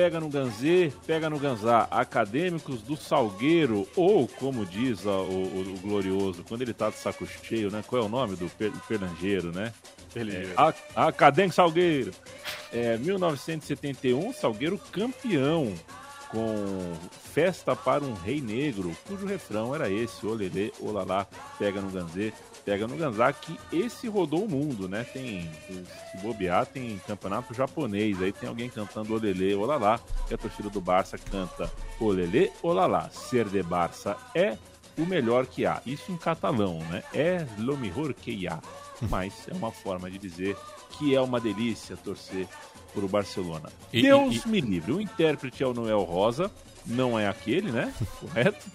Pega 0.00 0.18
no 0.18 0.30
Ganzê, 0.30 0.90
pega 1.06 1.28
no 1.28 1.38
Ganzá. 1.38 1.86
Acadêmicos 1.90 2.80
do 2.80 2.96
Salgueiro, 2.96 3.86
ou 3.94 4.26
como 4.26 4.64
diz 4.64 5.04
o, 5.04 5.10
o, 5.10 5.74
o 5.74 5.78
glorioso, 5.82 6.42
quando 6.48 6.62
ele 6.62 6.72
tá 6.72 6.88
de 6.88 6.96
saco 6.96 7.26
cheio, 7.26 7.70
né? 7.70 7.84
Qual 7.86 8.00
é 8.00 8.04
o 8.06 8.08
nome 8.08 8.34
do 8.34 8.48
per, 8.48 8.72
perlangeiro, 8.88 9.52
né? 9.52 9.74
É, 10.16 10.54
Acadêmico 10.96 11.54
Salgueiro. 11.54 12.12
É, 12.72 12.96
1971, 12.96 14.32
Salgueiro 14.32 14.80
campeão 14.90 15.74
com 16.30 16.94
Festa 17.34 17.76
para 17.76 18.02
um 18.02 18.14
Rei 18.14 18.40
Negro, 18.40 18.96
cujo 19.06 19.26
refrão 19.26 19.74
era 19.74 19.90
esse, 19.90 20.24
olelê, 20.24 20.72
olalá, 20.80 21.26
pega 21.58 21.82
no 21.82 21.90
Ganzê, 21.90 22.32
pega 22.64 22.86
no 22.86 22.96
Ganzá, 22.96 23.32
que 23.32 23.58
esse 23.72 24.08
rodou 24.08 24.44
o 24.44 24.48
mundo, 24.48 24.88
né? 24.88 25.04
Tem, 25.04 25.50
se 25.66 26.18
bobear, 26.22 26.66
tem 26.66 27.00
campeonato 27.06 27.54
japonês, 27.54 28.20
aí 28.20 28.32
tem 28.32 28.48
alguém 28.48 28.68
cantando 28.68 29.14
olelê, 29.14 29.54
olalá, 29.54 30.00
e 30.30 30.34
a 30.34 30.38
torcida 30.38 30.68
do 30.68 30.80
Barça 30.80 31.18
canta 31.18 31.70
olelê, 31.98 32.50
olalá, 32.62 33.10
ser 33.10 33.48
de 33.48 33.62
Barça 33.62 34.16
é 34.34 34.56
o 34.96 35.06
melhor 35.06 35.46
que 35.46 35.64
há. 35.66 35.80
Isso 35.86 36.12
em 36.12 36.16
catalão, 36.16 36.78
né? 36.90 37.02
É 37.12 37.46
lo 37.58 37.76
mejor 37.76 38.12
que 38.12 38.46
há. 38.46 38.60
Mas 39.08 39.48
é 39.48 39.54
uma 39.54 39.70
forma 39.70 40.10
de 40.10 40.18
dizer 40.18 40.56
que 40.90 41.14
é 41.14 41.20
uma 41.20 41.40
delícia 41.40 41.96
torcer 41.96 42.46
por 42.92 43.04
o 43.04 43.08
Barcelona. 43.08 43.70
E, 43.92 44.02
Deus 44.02 44.44
e... 44.44 44.48
me 44.48 44.60
livre, 44.60 44.92
o 44.92 45.00
intérprete 45.00 45.62
é 45.62 45.66
o 45.66 45.72
Noel 45.72 46.02
Rosa, 46.02 46.50
não 46.84 47.18
é 47.18 47.28
aquele, 47.28 47.70
né? 47.70 47.94
Correto? 48.20 48.66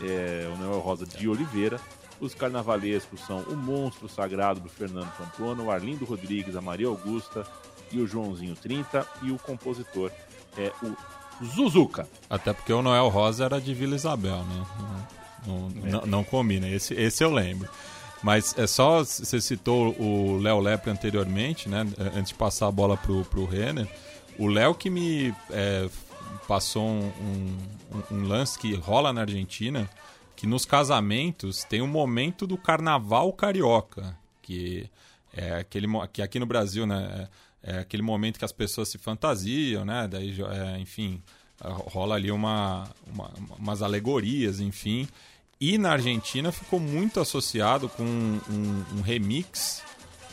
É 0.00 0.48
o 0.54 0.56
Noel 0.58 0.80
Rosa 0.80 1.06
de 1.06 1.28
Oliveira. 1.28 1.80
Os 2.20 2.34
carnavalescos 2.34 3.20
são 3.20 3.40
o 3.40 3.56
Monstro 3.56 4.08
Sagrado 4.08 4.60
do 4.60 4.68
Fernando 4.68 5.10
Pamplona, 5.16 5.62
o 5.62 5.70
Arlindo 5.70 6.04
Rodrigues, 6.04 6.56
a 6.56 6.60
Maria 6.60 6.86
Augusta 6.86 7.46
e 7.92 8.00
o 8.00 8.06
Joãozinho 8.06 8.56
30. 8.56 9.06
E 9.22 9.30
o 9.30 9.38
compositor 9.38 10.10
é 10.56 10.72
o 10.82 10.96
Zuzuka. 11.44 12.08
Até 12.28 12.52
porque 12.52 12.72
o 12.72 12.82
Noel 12.82 13.08
Rosa 13.08 13.44
era 13.44 13.60
de 13.60 13.74
Vila 13.74 13.94
Isabel, 13.94 14.42
né? 14.44 14.66
Não, 15.46 15.68
não, 15.68 15.86
é. 15.86 15.90
não, 15.90 16.06
não 16.06 16.24
combina, 16.24 16.68
esse, 16.68 16.94
esse 16.94 17.22
eu 17.22 17.30
lembro. 17.30 17.68
Mas 18.22 18.56
é 18.58 18.66
só, 18.66 19.04
você 19.04 19.40
citou 19.40 19.94
o 20.00 20.38
Léo 20.38 20.58
Lepre 20.58 20.90
anteriormente, 20.90 21.68
né? 21.68 21.86
Antes 22.14 22.28
de 22.28 22.34
passar 22.34 22.66
a 22.66 22.72
bola 22.72 22.96
pro, 22.96 23.24
pro 23.26 23.44
Renner. 23.44 23.86
O 24.38 24.48
Léo 24.48 24.74
que 24.74 24.90
me 24.90 25.34
é, 25.50 25.88
passou 26.48 26.82
um, 26.82 27.12
um, 27.20 28.02
um, 28.10 28.26
lance 28.26 28.58
que 28.58 28.74
rola 28.74 29.12
na 29.12 29.22
Argentina, 29.22 29.88
que 30.36 30.46
nos 30.46 30.64
casamentos 30.64 31.64
tem 31.64 31.80
um 31.80 31.86
momento 31.86 32.46
do 32.46 32.58
carnaval 32.58 33.32
carioca, 33.32 34.16
que 34.42 34.88
é 35.32 35.56
aquele 35.56 35.88
que 36.12 36.22
aqui 36.22 36.38
no 36.38 36.46
Brasil, 36.46 36.86
né, 36.86 37.28
é, 37.62 37.76
é 37.76 37.78
aquele 37.78 38.02
momento 38.02 38.38
que 38.38 38.44
as 38.44 38.52
pessoas 38.52 38.88
se 38.88 38.98
fantasiam, 38.98 39.84
né, 39.84 40.06
daí, 40.06 40.36
é, 40.42 40.78
enfim, 40.78 41.22
rola 41.60 42.14
ali 42.14 42.30
uma, 42.30 42.88
uma, 43.12 43.32
umas 43.58 43.82
alegorias, 43.82 44.60
enfim, 44.60 45.08
e 45.58 45.78
na 45.78 45.92
Argentina 45.92 46.52
ficou 46.52 46.78
muito 46.78 47.18
associado 47.18 47.88
com 47.88 48.04
um, 48.04 48.40
um, 48.50 48.98
um 48.98 49.00
remix 49.00 49.82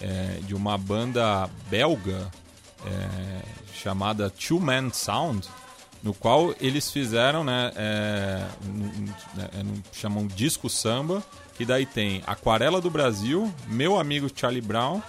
é, 0.02 0.40
de 0.46 0.54
uma 0.54 0.78
banda 0.78 1.50
belga 1.70 2.30
é, 2.86 3.42
chamada 3.74 4.30
Two 4.30 4.60
Man 4.60 4.90
Sound, 4.92 5.48
no 6.04 6.14
qual 6.14 6.54
eles 6.60 6.92
fizeram, 6.92 7.44
né, 7.46 7.72
é, 7.78 8.46
é, 9.40 9.64
chamam 9.94 10.28
disco 10.28 10.70
samba, 10.70 11.24
que 11.56 11.66
daí 11.66 11.86
tem 11.86 12.22
Aquarela 12.28 12.82
do 12.82 12.90
Brasil, 12.90 13.52
Meu 13.68 13.98
Amigo 13.98 14.30
Charlie 14.36 14.62
Brown 14.62 15.02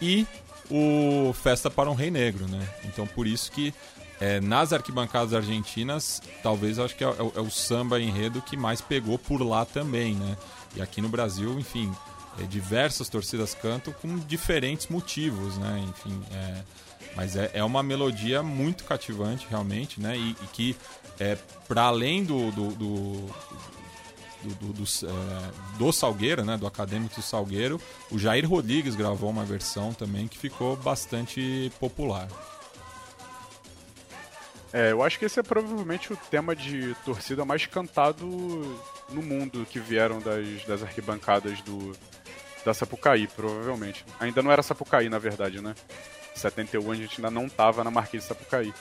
e 0.00 0.26
o 0.70 1.32
Festa 1.32 1.70
para 1.70 1.90
um 1.90 1.94
Rei 1.94 2.10
Negro, 2.10 2.46
né? 2.46 2.68
Então 2.84 3.06
por 3.06 3.26
isso 3.26 3.50
que 3.50 3.72
é, 4.20 4.40
nas 4.40 4.72
arquibancadas 4.72 5.34
argentinas, 5.34 6.22
talvez 6.42 6.78
acho 6.78 6.94
que 6.94 7.02
é, 7.02 7.08
é, 7.08 7.10
é, 7.10 7.40
o 7.40 7.50
samba 7.50 8.00
enredo 8.00 8.40
que 8.40 8.56
mais 8.56 8.80
pegou 8.80 9.18
por 9.18 9.42
lá 9.42 9.64
também, 9.64 10.14
né? 10.14 10.36
E 10.76 10.82
aqui 10.82 11.00
no 11.00 11.08
Brasil, 11.08 11.58
enfim, 11.58 11.92
é, 12.38 12.44
diversas 12.44 13.08
torcidas 13.08 13.54
cantam 13.54 13.92
com 13.92 14.18
diferentes 14.18 14.86
motivos, 14.88 15.56
né? 15.58 15.84
Enfim, 15.88 16.22
mas 17.14 17.36
é, 17.36 17.50
é 17.54 17.64
uma 17.64 17.82
melodia 17.82 18.42
muito 18.42 18.84
cativante, 18.84 19.46
realmente, 19.48 20.00
né? 20.00 20.16
E, 20.16 20.30
e 20.30 20.46
que, 20.52 20.76
é, 21.18 21.36
para 21.68 21.82
além 21.82 22.24
do, 22.24 22.50
do, 22.50 22.68
do 22.72 23.34
do, 24.42 24.54
do, 24.54 24.72
do, 24.72 24.82
é, 24.82 25.78
do, 25.78 25.92
Salgueiro, 25.92 26.44
né, 26.44 26.56
do 26.56 26.66
Acadêmico 26.66 27.14
do 27.14 27.22
Salgueiro, 27.22 27.80
o 28.10 28.18
Jair 28.18 28.48
Rodrigues 28.48 28.96
gravou 28.96 29.30
uma 29.30 29.44
versão 29.44 29.92
também 29.94 30.26
que 30.26 30.36
ficou 30.36 30.76
bastante 30.76 31.70
popular. 31.78 32.26
É, 34.72 34.90
eu 34.90 35.02
acho 35.02 35.18
que 35.18 35.26
esse 35.26 35.38
é 35.38 35.42
provavelmente 35.42 36.12
o 36.12 36.16
tema 36.16 36.56
de 36.56 36.94
torcida 37.04 37.44
mais 37.44 37.66
cantado 37.66 38.26
no 39.10 39.22
mundo 39.22 39.66
que 39.68 39.78
vieram 39.78 40.18
das, 40.18 40.64
das 40.64 40.82
arquibancadas 40.82 41.60
do, 41.60 41.92
da 42.64 42.72
Sapucaí, 42.72 43.26
provavelmente. 43.26 44.04
Ainda 44.18 44.42
não 44.42 44.50
era 44.50 44.62
Sapucaí, 44.62 45.10
na 45.10 45.18
verdade, 45.18 45.60
né? 45.60 45.74
71 46.34 46.90
a 46.90 46.94
gente 46.94 47.16
ainda 47.18 47.30
não 47.30 47.48
tava 47.48 47.84
na 47.84 47.90
Marquês 47.90 48.22
de 48.22 48.28
Sapucaí. 48.28 48.72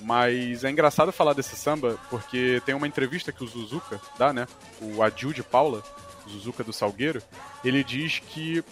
Mas 0.00 0.62
é 0.62 0.70
engraçado 0.70 1.12
falar 1.12 1.32
desse 1.32 1.56
samba, 1.56 1.98
porque 2.10 2.60
tem 2.66 2.74
uma 2.74 2.86
entrevista 2.86 3.32
que 3.32 3.42
o 3.42 3.46
Zuzuka 3.46 4.00
dá, 4.18 4.32
né? 4.32 4.46
O 4.80 5.02
Adil 5.02 5.32
de 5.32 5.42
Paula, 5.42 5.82
Zuzuka 6.28 6.62
do 6.62 6.72
Salgueiro, 6.72 7.22
ele 7.64 7.82
diz 7.82 8.18
que 8.18 8.62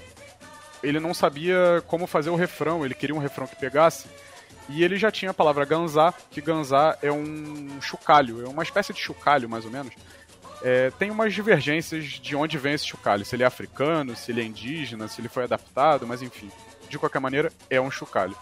ele 0.83 1.01
não 1.01 1.15
sabia 1.15 1.83
como 1.87 2.07
fazer 2.07 2.29
o 2.31 2.37
refrão, 2.37 2.85
ele 2.85 2.95
queria 2.95 3.15
um 3.15 3.19
refrão 3.19 3.47
que 3.47 3.57
pegasse, 3.57 4.07
e 4.69 4.85
ele 4.85 4.99
já 4.99 5.11
tinha 5.11 5.31
a 5.31 5.35
palavra 5.35 5.65
ganzá, 5.65 6.13
que 6.31 6.43
ganzá 6.43 6.99
é 7.01 7.11
um 7.11 7.81
chocalho, 7.81 8.45
é 8.45 8.49
uma 8.49 8.63
espécie 8.63 8.93
de 8.93 9.01
chocalho, 9.01 9.49
mais 9.49 9.65
ou 9.65 9.71
menos. 9.71 9.95
É, 10.63 10.91
tem 10.99 11.11
umas 11.11 11.33
divergências 11.33 12.05
de 12.05 12.37
onde 12.37 12.59
vem 12.59 12.75
esse 12.75 12.87
chocalho, 12.87 13.25
se 13.25 13.35
ele 13.35 13.43
é 13.43 13.47
africano, 13.47 14.15
se 14.15 14.31
ele 14.31 14.43
é 14.43 14.45
indígena, 14.45 15.09
se 15.09 15.21
ele 15.21 15.29
foi 15.29 15.45
adaptado, 15.45 16.07
mas 16.07 16.21
enfim 16.21 16.51
de 16.95 16.99
qualquer 16.99 17.21
maneira, 17.21 17.53
é 17.69 17.81
um 17.81 17.91
chocalho. 17.91 18.37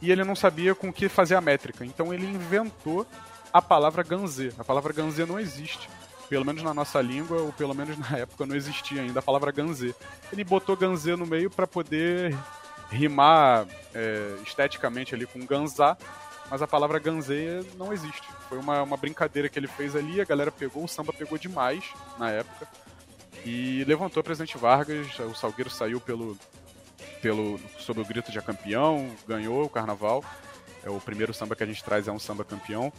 E 0.00 0.10
ele 0.10 0.24
não 0.24 0.34
sabia 0.34 0.74
com 0.74 0.92
que 0.92 1.08
fazer 1.08 1.34
a 1.34 1.40
métrica, 1.40 1.84
então 1.84 2.12
ele 2.12 2.26
inventou 2.26 3.06
a 3.52 3.62
palavra 3.62 4.02
ganzê. 4.02 4.52
A 4.58 4.64
palavra 4.64 4.92
ganzê 4.92 5.24
não 5.24 5.38
existe. 5.38 5.88
Pelo 6.28 6.44
menos 6.44 6.62
na 6.62 6.72
nossa 6.72 7.00
língua, 7.00 7.42
ou 7.42 7.52
pelo 7.52 7.74
menos 7.74 7.96
na 7.98 8.18
época 8.18 8.46
não 8.46 8.56
existia 8.56 9.02
ainda 9.02 9.20
a 9.20 9.22
palavra 9.22 9.52
ganzê. 9.52 9.94
Ele 10.32 10.44
botou 10.44 10.76
ganzê 10.76 11.14
no 11.14 11.26
meio 11.26 11.50
para 11.50 11.66
poder 11.66 12.36
rimar 12.90 13.66
é, 13.94 14.36
esteticamente 14.44 15.14
ali 15.14 15.26
com 15.26 15.44
ganzá, 15.44 15.96
mas 16.50 16.62
a 16.62 16.66
palavra 16.66 16.98
ganzê 16.98 17.64
não 17.76 17.92
existe. 17.92 18.26
Foi 18.48 18.58
uma, 18.58 18.82
uma 18.82 18.96
brincadeira 18.96 19.48
que 19.48 19.58
ele 19.58 19.68
fez 19.68 19.94
ali, 19.94 20.20
a 20.20 20.24
galera 20.24 20.50
pegou, 20.50 20.84
o 20.84 20.88
samba 20.88 21.12
pegou 21.12 21.38
demais 21.38 21.84
na 22.18 22.30
época 22.30 22.66
e 23.44 23.84
levantou 23.84 24.20
o 24.20 24.24
presidente 24.24 24.58
Vargas, 24.58 25.18
o 25.18 25.34
Salgueiro 25.34 25.70
saiu 25.70 26.00
pelo, 26.00 26.36
pelo 27.22 27.58
sob 27.78 28.00
o 28.00 28.04
grito 28.04 28.32
de 28.32 28.42
campeão, 28.42 29.08
ganhou 29.26 29.64
o 29.64 29.70
carnaval. 29.70 30.24
É 30.84 30.90
o 30.90 31.00
primeiro 31.00 31.32
samba 31.32 31.54
que 31.54 31.62
a 31.62 31.66
gente 31.66 31.82
traz 31.82 32.08
é 32.08 32.12
um 32.12 32.18
samba 32.18 32.44
campeão. 32.44 32.92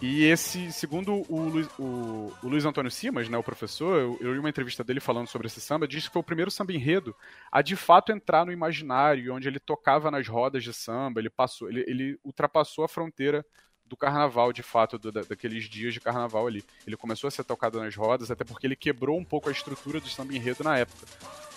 E 0.00 0.24
esse, 0.24 0.70
segundo 0.72 1.24
o 1.28 1.48
Luiz, 1.48 1.68
o, 1.78 2.32
o 2.42 2.48
Luiz 2.48 2.66
Antônio 2.66 2.90
Simas, 2.90 3.30
né, 3.30 3.38
o 3.38 3.42
professor, 3.42 4.18
eu, 4.20 4.32
li 4.32 4.38
uma 4.38 4.48
entrevista 4.48 4.84
dele 4.84 5.00
falando 5.00 5.26
sobre 5.26 5.46
esse 5.46 5.58
samba, 5.58 5.88
disse 5.88 6.08
que 6.08 6.12
foi 6.12 6.20
o 6.20 6.24
primeiro 6.24 6.50
samba 6.50 6.72
enredo 6.72 7.16
a 7.50 7.62
de 7.62 7.76
fato 7.76 8.12
entrar 8.12 8.44
no 8.44 8.52
imaginário, 8.52 9.34
onde 9.34 9.48
ele 9.48 9.58
tocava 9.58 10.10
nas 10.10 10.28
rodas 10.28 10.62
de 10.62 10.72
samba, 10.72 11.20
ele 11.20 11.30
passou, 11.30 11.70
ele, 11.70 11.82
ele 11.86 12.18
ultrapassou 12.22 12.84
a 12.84 12.88
fronteira 12.88 13.44
do 13.88 13.96
carnaval, 13.96 14.52
de 14.52 14.62
fato, 14.62 14.98
do, 14.98 15.12
daqueles 15.12 15.64
dias 15.64 15.94
de 15.94 16.00
carnaval 16.00 16.46
ali. 16.46 16.64
Ele 16.86 16.96
começou 16.96 17.28
a 17.28 17.30
ser 17.30 17.44
tocado 17.44 17.80
nas 17.80 17.94
rodas, 17.94 18.30
até 18.30 18.44
porque 18.44 18.66
ele 18.66 18.76
quebrou 18.76 19.18
um 19.18 19.24
pouco 19.24 19.48
a 19.48 19.52
estrutura 19.52 20.00
do 20.00 20.08
samba 20.08 20.34
enredo 20.34 20.64
na 20.64 20.78
época. 20.78 21.06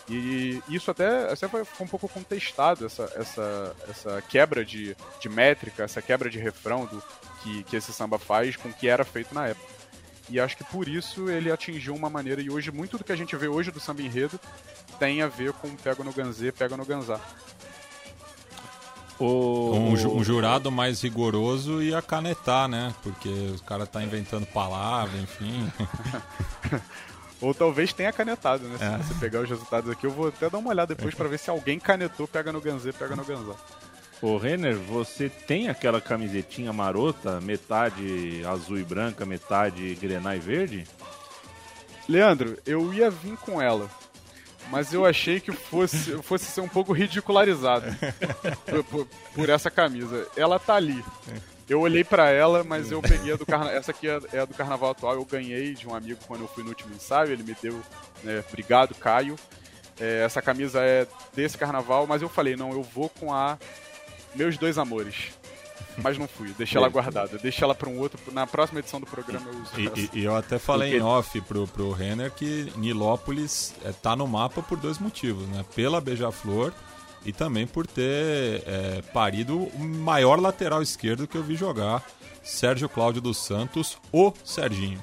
E 0.09 0.61
isso 0.67 0.89
até, 0.89 1.31
até 1.31 1.47
foi 1.47 1.63
um 1.79 1.87
pouco 1.87 2.09
contestado, 2.09 2.85
essa, 2.85 3.03
essa, 3.15 3.75
essa 3.87 4.21
quebra 4.23 4.65
de, 4.65 4.97
de 5.19 5.29
métrica, 5.29 5.83
essa 5.83 6.01
quebra 6.01 6.29
de 6.31 6.39
refrão 6.39 6.87
do 6.87 7.03
que, 7.43 7.63
que 7.65 7.75
esse 7.75 7.93
samba 7.93 8.17
faz 8.17 8.55
com 8.55 8.69
o 8.69 8.73
que 8.73 8.87
era 8.87 9.05
feito 9.05 9.35
na 9.35 9.47
época. 9.47 9.79
E 10.27 10.39
acho 10.39 10.57
que 10.57 10.63
por 10.63 10.87
isso 10.87 11.29
ele 11.29 11.51
atingiu 11.51 11.93
uma 11.93 12.09
maneira, 12.09 12.41
e 12.41 12.49
hoje 12.49 12.71
muito 12.71 12.97
do 12.97 13.03
que 13.03 13.11
a 13.11 13.15
gente 13.15 13.35
vê 13.35 13.47
hoje 13.47 13.71
do 13.71 13.79
samba 13.79 14.01
enredo 14.01 14.39
tem 14.99 15.21
a 15.21 15.27
ver 15.27 15.53
com 15.53 15.75
Pega 15.75 16.03
no 16.03 16.11
Ganzê, 16.11 16.51
Pega 16.51 16.75
no 16.75 16.85
Ganzá. 16.85 17.19
O... 19.19 19.73
Um, 19.73 19.91
um, 19.91 20.23
jurado 20.23 20.71
mais 20.71 21.01
rigoroso 21.01 21.83
ia 21.83 22.01
canetar, 22.01 22.67
né? 22.69 22.93
Porque 23.03 23.29
os 23.53 23.61
caras 23.61 23.89
tá 23.89 24.01
inventando 24.01 24.45
palavras, 24.45 25.21
enfim. 25.21 25.69
Ou 27.41 27.53
talvez 27.53 27.93
tenha 27.93 28.11
canetado, 28.11 28.65
né? 28.65 28.77
É. 28.79 29.03
Se 29.03 29.13
você 29.13 29.19
pegar 29.19 29.41
os 29.41 29.49
resultados 29.49 29.89
aqui, 29.89 30.05
eu 30.05 30.11
vou 30.11 30.27
até 30.27 30.49
dar 30.49 30.57
uma 30.57 30.69
olhada 30.69 30.93
depois 30.93 31.13
para 31.15 31.27
ver 31.27 31.39
se 31.39 31.49
alguém 31.49 31.79
canetou, 31.79 32.27
pega 32.27 32.51
no 32.51 32.61
Ganzê, 32.61 32.91
pega 32.91 33.15
no 33.15 33.23
Ganzá. 33.23 33.55
Ô 34.21 34.37
Renner, 34.37 34.75
você 34.75 35.29
tem 35.29 35.69
aquela 35.69 36.01
camisetinha 36.01 36.73
marota, 36.73 37.39
metade 37.39 38.43
azul 38.45 38.77
e 38.77 38.83
branca, 38.83 39.25
metade 39.25 39.95
grená 39.95 40.35
e 40.35 40.39
verde? 40.39 40.83
Leandro, 42.07 42.57
eu 42.65 42.93
ia 42.93 43.09
vir 43.09 43.37
com 43.37 43.61
ela, 43.61 43.89
mas 44.69 44.93
eu 44.93 45.05
achei 45.05 45.39
que 45.39 45.51
fosse, 45.51 46.21
fosse 46.23 46.45
ser 46.45 46.61
um 46.61 46.67
pouco 46.67 46.93
ridicularizado 46.93 47.85
por, 48.65 48.83
por, 48.83 49.07
por, 49.33 49.49
essa 49.49 49.69
camisa. 49.69 50.27
Ela 50.35 50.59
tá 50.59 50.75
ali. 50.75 51.03
Eu 51.67 51.81
olhei 51.81 52.03
para 52.03 52.29
ela, 52.29 52.63
mas 52.63 52.91
eu 52.91 53.01
peguei 53.01 53.33
a 53.33 53.35
do 53.35 53.45
carnaval. 53.45 53.75
Essa 53.75 53.91
aqui 53.91 54.07
é, 54.07 54.19
é 54.33 54.39
a 54.39 54.45
do 54.45 54.53
carnaval 54.53 54.91
atual. 54.91 55.15
Eu 55.15 55.25
ganhei 55.25 55.73
de 55.73 55.87
um 55.87 55.93
amigo 55.93 56.19
quando 56.27 56.41
eu 56.41 56.47
fui 56.47 56.63
no 56.63 56.69
último 56.69 56.93
ensaio. 56.93 57.31
Ele 57.31 57.43
me 57.43 57.55
deu, 57.61 57.79
né, 58.23 58.43
obrigado, 58.47 58.95
Caio. 58.95 59.35
É, 59.99 60.23
essa 60.23 60.41
camisa 60.41 60.81
é 60.81 61.05
desse 61.33 61.57
carnaval, 61.57 62.07
mas 62.07 62.21
eu 62.21 62.29
falei, 62.29 62.55
não, 62.55 62.71
eu 62.71 62.81
vou 62.81 63.09
com 63.09 63.33
a 63.33 63.57
Meus 64.33 64.57
Dois 64.57 64.77
Amores. 64.77 65.38
Mas 66.03 66.17
não 66.17 66.27
fui, 66.27 66.49
deixei 66.57 66.77
ela 66.77 66.89
guardada. 66.89 67.37
Deixei 67.37 67.63
ela 67.63 67.75
para 67.75 67.89
um 67.89 67.99
outro. 67.99 68.19
Na 68.31 68.45
próxima 68.47 68.79
edição 68.79 68.99
do 68.99 69.05
programa 69.05 69.47
eu 69.51 69.59
uso. 69.59 69.99
E, 70.13 70.19
e 70.19 70.23
eu 70.23 70.35
até 70.35 70.59
falei 70.59 70.91
Porque... 70.91 71.03
em 71.03 71.07
off 71.07 71.41
pro, 71.41 71.67
pro 71.67 71.91
Renner 71.91 72.31
que 72.31 72.71
Nilópolis 72.75 73.73
é, 73.83 73.91
tá 73.91 74.15
no 74.15 74.27
mapa 74.27 74.61
por 74.61 74.77
dois 74.77 74.99
motivos, 74.99 75.47
né? 75.47 75.65
Pela 75.75 76.01
Beija-Flor 76.01 76.73
e 77.25 77.33
também 77.33 77.67
por 77.67 77.85
ter 77.85 78.63
é, 78.65 79.01
parido 79.13 79.57
o 79.57 79.79
maior 79.79 80.39
lateral 80.39 80.81
esquerdo 80.81 81.27
que 81.27 81.37
eu 81.37 81.43
vi 81.43 81.55
jogar, 81.55 82.03
Sérgio 82.43 82.87
Cláudio 82.87 83.21
dos 83.21 83.37
Santos, 83.37 83.97
o 84.11 84.33
Serginho. 84.43 85.01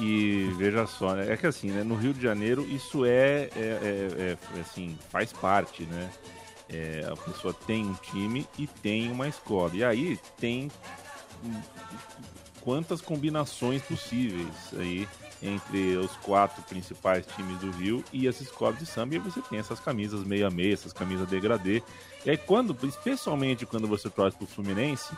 E 0.00 0.50
veja 0.56 0.86
só, 0.86 1.14
né, 1.14 1.32
é 1.32 1.36
que 1.36 1.46
assim, 1.46 1.70
né, 1.70 1.84
no 1.84 1.94
Rio 1.94 2.12
de 2.12 2.22
Janeiro 2.22 2.66
isso 2.68 3.04
é, 3.04 3.48
é, 3.54 3.56
é, 3.56 4.36
é 4.56 4.60
assim, 4.60 4.98
faz 5.10 5.32
parte, 5.32 5.84
né? 5.84 6.10
É, 6.72 7.06
a 7.10 7.16
pessoa 7.16 7.52
tem 7.52 7.86
um 7.86 7.94
time 7.94 8.46
e 8.58 8.66
tem 8.66 9.10
uma 9.10 9.28
escola. 9.28 9.70
E 9.74 9.84
aí 9.84 10.18
tem 10.38 10.70
quantas 12.60 13.00
combinações 13.00 13.82
possíveis 13.82 14.48
aí 14.78 15.06
entre 15.42 15.96
os 15.96 16.12
quatro 16.18 16.62
principais 16.62 17.26
times 17.26 17.58
do 17.58 17.70
Rio 17.72 18.04
e 18.12 18.28
as 18.28 18.40
escolas 18.40 18.78
de 18.78 18.86
samba, 18.86 19.14
e 19.14 19.18
aí 19.18 19.22
você 19.22 19.40
tem 19.42 19.58
essas 19.58 19.80
camisas 19.80 20.22
meia 20.24 20.48
meia, 20.48 20.72
essas 20.72 20.92
camisas 20.92 21.28
degradê. 21.28 21.82
E 22.24 22.30
aí 22.30 22.36
quando, 22.36 22.76
especialmente 22.86 23.66
quando 23.66 23.88
você 23.88 24.08
torce 24.08 24.36
pro 24.36 24.46
Fluminense, 24.46 25.12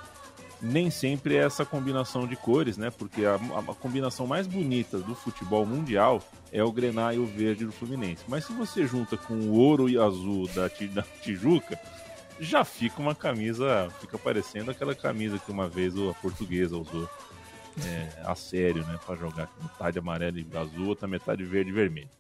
nem 0.61 0.91
sempre 0.91 1.37
é 1.37 1.45
essa 1.45 1.65
combinação 1.65 2.27
de 2.27 2.37
cores, 2.37 2.77
né? 2.77 2.91
Porque 2.91 3.25
a, 3.25 3.35
a, 3.35 3.75
combinação 3.75 4.27
mais 4.27 4.47
bonita 4.47 4.99
do 4.99 5.15
futebol 5.15 5.67
mundial 5.67 6.23
é 6.53 6.63
o 6.63 6.73
grená 6.73 7.13
e 7.13 7.19
o 7.19 7.27
verde 7.27 7.65
do 7.65 7.73
Fluminense. 7.73 8.25
Mas 8.29 8.45
se 8.45 8.53
você 8.53 8.87
junta 8.87 9.17
com 9.17 9.35
o 9.35 9.53
ouro 9.53 9.89
e 9.89 9.99
azul 9.99 10.49
da, 10.49 10.69
da 10.93 11.03
Tijuca, 11.23 11.79
já 12.41 12.65
fica 12.65 13.01
uma 13.01 13.15
camisa, 13.15 13.89
fica 14.01 14.19
parecendo 14.19 14.71
aquela 14.71 14.95
camisa 14.95 15.39
que 15.39 15.51
uma 15.51 15.69
vez 15.69 15.97
a 15.97 16.15
portuguesa 16.15 16.77
usou 16.77 17.09
é, 17.85 18.23
a 18.25 18.35
sério, 18.35 18.85
né? 18.87 18.99
Para 19.05 19.17
jogar 19.17 19.51
metade 19.61 19.99
amarelo 19.99 20.39
e 20.39 20.47
azul, 20.57 20.89
outra 20.89 21.07
metade 21.07 21.45
verde 21.45 21.71
e 21.71 21.75
vermelho. 21.75 22.11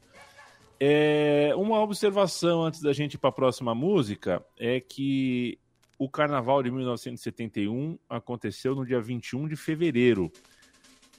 É, 0.78 1.52
uma 1.56 1.80
observação 1.80 2.64
antes 2.64 2.80
da 2.82 2.92
gente 2.92 3.14
ir 3.14 3.18
para 3.18 3.30
a 3.30 3.32
próxima 3.32 3.74
música 3.74 4.44
é 4.58 4.80
que 4.80 5.58
o 6.04 6.08
Carnaval 6.08 6.62
de 6.62 6.70
1971 6.70 7.98
aconteceu 8.10 8.74
no 8.74 8.84
dia 8.84 9.00
21 9.00 9.48
de 9.48 9.56
fevereiro. 9.56 10.30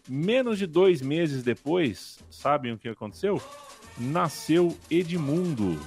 Menos 0.07 0.59
de 0.59 0.67
dois 0.67 1.01
meses 1.01 1.41
depois, 1.41 2.19
sabem 2.29 2.71
o 2.71 2.77
que 2.77 2.87
aconteceu? 2.87 3.41
Nasceu 3.97 4.77
Edmundo 4.89 5.79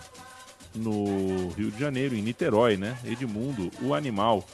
no 0.74 1.50
Rio 1.50 1.70
de 1.70 1.78
Janeiro, 1.78 2.16
em 2.16 2.22
Niterói, 2.22 2.76
né? 2.76 2.98
Edmundo, 3.04 3.70
o 3.80 3.94
animal 3.94 4.44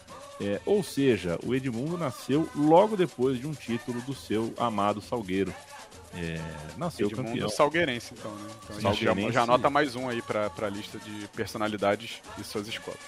É, 0.41 0.61
ou 0.67 0.83
seja, 0.83 1.39
o 1.47 1.55
Edmundo 1.55 1.97
nasceu 1.97 2.49
logo 2.57 2.97
depois 2.97 3.39
de 3.39 3.47
um 3.47 3.53
título 3.53 4.03
do 4.03 4.13
seu 4.13 4.53
amado 4.59 5.01
Salgueiro. 5.01 5.55
É, 6.13 6.41
nasceu 6.77 7.07
Edmundo 7.07 7.29
campeão. 7.29 7.49
Salgueirense, 7.49 8.13
então, 8.19 8.33
né? 8.35 8.51
Então 8.65 8.77
a 8.77 8.81
gente 8.81 9.05
já, 9.05 9.07
Salgueirense. 9.07 9.33
já 9.33 9.43
anota 9.43 9.71
mais 9.71 9.95
um 9.95 10.09
aí 10.09 10.21
pra, 10.21 10.51
pra 10.51 10.69
lista 10.69 10.99
de 10.99 11.29
personalidades 11.29 12.21
e 12.37 12.43
suas 12.45 12.67
escolas. 12.67 13.01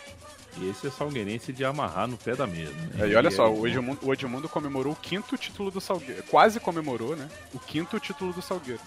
E 0.59 0.69
esse 0.71 0.87
é 0.87 0.90
salgueirense 0.90 1.53
de 1.53 1.64
amarrar 1.64 2.07
no 2.09 2.16
pé 2.16 2.35
da 2.35 2.47
mesa. 2.47 2.73
Né? 2.73 3.07
É, 3.07 3.09
e 3.09 3.14
olha 3.14 3.29
E 3.29 3.33
só, 3.33 3.47
é- 3.47 3.51
o 3.51 3.66
Edmundo, 3.66 3.99
o 4.03 4.12
Edmundo 4.12 4.49
comemorou 4.49 4.92
o 4.92 4.97
quinto 4.97 5.37
título 5.37 5.71
do 5.71 5.81
Salgueiro. 5.81 6.23
Quase 6.25 6.59
comemorou, 6.61 7.14
né? 7.14 7.29
O 7.53 7.59
quinto 7.59 7.99
título 8.01 8.33
do 8.33 8.40
Salgueiro. 8.40 8.81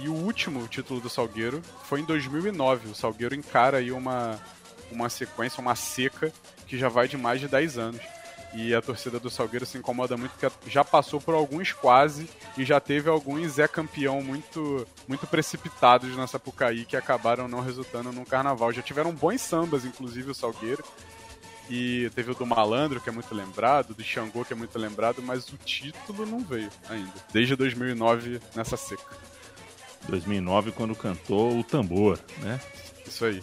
E 0.00 0.08
o 0.08 0.12
último 0.14 0.66
título 0.68 1.00
do 1.00 1.08
Salgueiro 1.08 1.62
foi 1.84 2.00
em 2.00 2.04
2009. 2.04 2.90
O 2.90 2.94
Salgueiro 2.94 3.34
encara 3.34 3.78
aí 3.78 3.90
uma, 3.90 4.38
uma 4.92 5.08
sequência, 5.08 5.60
uma 5.60 5.74
seca, 5.74 6.32
que 6.66 6.76
já 6.78 6.88
vai 6.88 7.08
de 7.08 7.16
mais 7.16 7.40
de 7.40 7.48
10 7.48 7.78
anos. 7.78 8.00
E 8.54 8.74
a 8.74 8.80
torcida 8.80 9.18
do 9.18 9.28
Salgueiro 9.28 9.66
se 9.66 9.76
incomoda 9.76 10.16
muito 10.16 10.32
porque 10.32 10.54
já 10.70 10.84
passou 10.84 11.20
por 11.20 11.34
alguns 11.34 11.72
quase 11.72 12.28
e 12.56 12.64
já 12.64 12.80
teve 12.80 13.08
alguns 13.08 13.58
é 13.58 13.68
campeão 13.68 14.22
muito 14.22 14.86
muito 15.06 15.26
precipitados 15.26 16.16
na 16.16 16.26
Sapucaí 16.26 16.84
que 16.84 16.96
acabaram 16.96 17.48
não 17.48 17.60
resultando 17.60 18.12
num 18.12 18.24
carnaval. 18.24 18.72
Já 18.72 18.82
tiveram 18.82 19.12
bons 19.12 19.40
sambas, 19.40 19.84
inclusive 19.84 20.30
o 20.30 20.34
Salgueiro. 20.34 20.82
E 21.68 22.10
teve 22.14 22.30
o 22.30 22.34
do 22.34 22.46
Malandro, 22.46 23.00
que 23.00 23.08
é 23.08 23.12
muito 23.12 23.34
lembrado, 23.34 23.92
do 23.92 24.02
Xangô, 24.02 24.44
que 24.44 24.52
é 24.52 24.56
muito 24.56 24.78
lembrado, 24.78 25.20
mas 25.20 25.48
o 25.48 25.56
título 25.56 26.24
não 26.24 26.38
veio 26.38 26.70
ainda. 26.88 27.12
Desde 27.32 27.56
2009, 27.56 28.40
nessa 28.54 28.76
seca. 28.76 29.04
2009, 30.08 30.70
quando 30.70 30.94
cantou 30.94 31.58
o 31.58 31.64
tambor, 31.64 32.20
né? 32.38 32.60
Isso 33.04 33.24
aí. 33.24 33.42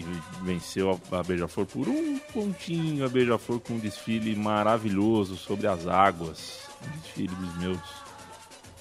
E 0.00 0.04
venceu 0.42 1.00
a, 1.12 1.18
a 1.18 1.22
Beija-Flor 1.22 1.66
por 1.66 1.88
um 1.88 2.18
pontinho. 2.32 3.04
A 3.04 3.08
Beija-Flor 3.08 3.60
com 3.60 3.74
um 3.74 3.78
desfile 3.78 4.34
maravilhoso 4.36 5.36
sobre 5.36 5.66
as 5.66 5.86
águas. 5.86 6.60
Um 6.86 6.98
desfile 7.00 7.34
dos 7.34 7.56
meus 7.58 7.78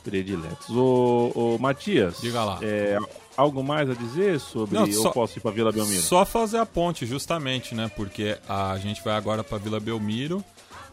prediletos. 0.04 0.70
Ô, 0.70 1.32
ô 1.34 1.58
Matias, 1.60 2.18
Diga 2.22 2.44
lá. 2.44 2.60
é, 2.62 2.98
algo 3.36 3.64
mais 3.64 3.90
a 3.90 3.94
dizer 3.94 4.40
sobre 4.40 4.78
Não, 4.78 4.86
eu 4.86 5.02
só- 5.02 5.12
posso 5.12 5.40
ir 5.40 5.42
pra 5.42 5.52
Vila 5.52 5.72
Belmiro? 5.72 6.02
Só 6.02 6.24
fazer 6.26 6.58
a 6.58 6.66
ponte, 6.66 7.06
justamente, 7.06 7.74
né? 7.74 7.90
Porque 7.96 8.38
a 8.48 8.78
gente 8.78 9.04
vai 9.04 9.16
agora 9.16 9.44
para 9.44 9.58
Vila 9.58 9.80
Belmiro 9.80 10.44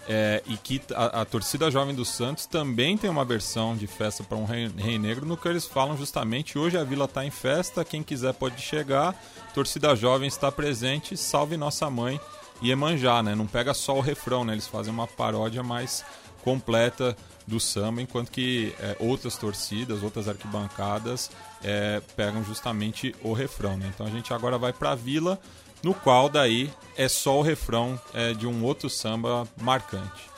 é, 0.09 0.43
e 0.47 0.57
que 0.57 0.81
a, 0.95 1.23
a 1.23 1.25
torcida 1.25 1.71
jovem 1.71 1.95
do 1.95 2.05
Santos 2.05 2.47
também 2.47 2.97
tem 2.99 3.09
uma 3.09 3.25
versão 3.25 3.77
de 3.77 3.87
festa 3.87 4.25
para 4.25 4.37
um 4.37 4.45
rei, 4.45 4.69
rei 4.77 4.99
negro, 4.99 5.25
no 5.25 5.37
que 5.37 5.49
eles 5.49 5.67
falam 5.67 5.97
justamente 5.97 6.59
hoje 6.59 6.77
a 6.77 6.85
vila 6.85 7.05
está 7.05 7.25
em 7.25 7.31
festa, 7.31 7.85
quem 7.85 8.03
quiser 8.03 8.35
pode 8.35 8.61
chegar, 8.61 9.15
torcida 9.55 9.95
jovem 9.95 10.29
está 10.29 10.51
presente, 10.51 11.17
salve 11.17 11.57
nossa 11.57 11.88
mãe 11.88 12.21
Iemanjá, 12.62 13.23
né? 13.23 13.35
Não 13.35 13.47
pega 13.47 13.75
só 13.75 13.97
o 13.97 14.01
refrão, 14.01 14.45
né? 14.45 14.53
Eles 14.53 14.69
fazem 14.69 14.93
uma 14.93 15.07
paródia 15.07 15.62
mais 15.62 16.05
completa 16.45 17.17
do 17.47 17.59
samba, 17.59 18.01
enquanto 18.01 18.31
que 18.31 18.75
é, 18.79 18.97
outras 19.01 19.37
torcidas, 19.37 20.03
outras 20.03 20.29
arquibancadas 20.29 21.31
é, 21.62 22.01
pegam 22.17 22.45
justamente 22.45 23.15
o 23.23 23.33
refrão. 23.33 23.77
Né? 23.77 23.91
Então 23.93 24.07
a 24.07 24.11
gente 24.11 24.33
agora 24.33 24.57
vai 24.59 24.73
para 24.73 24.93
a 24.93 24.95
Vila, 24.95 25.41
no 25.83 25.95
qual 25.95 26.29
daí 26.29 26.71
é 26.97 27.09
só 27.09 27.38
o 27.38 27.42
refrão 27.42 28.01
é, 28.14 28.33
de 28.33 28.47
um 28.47 28.64
outro 28.64 28.88
samba 28.88 29.47
marcante. 29.61 30.31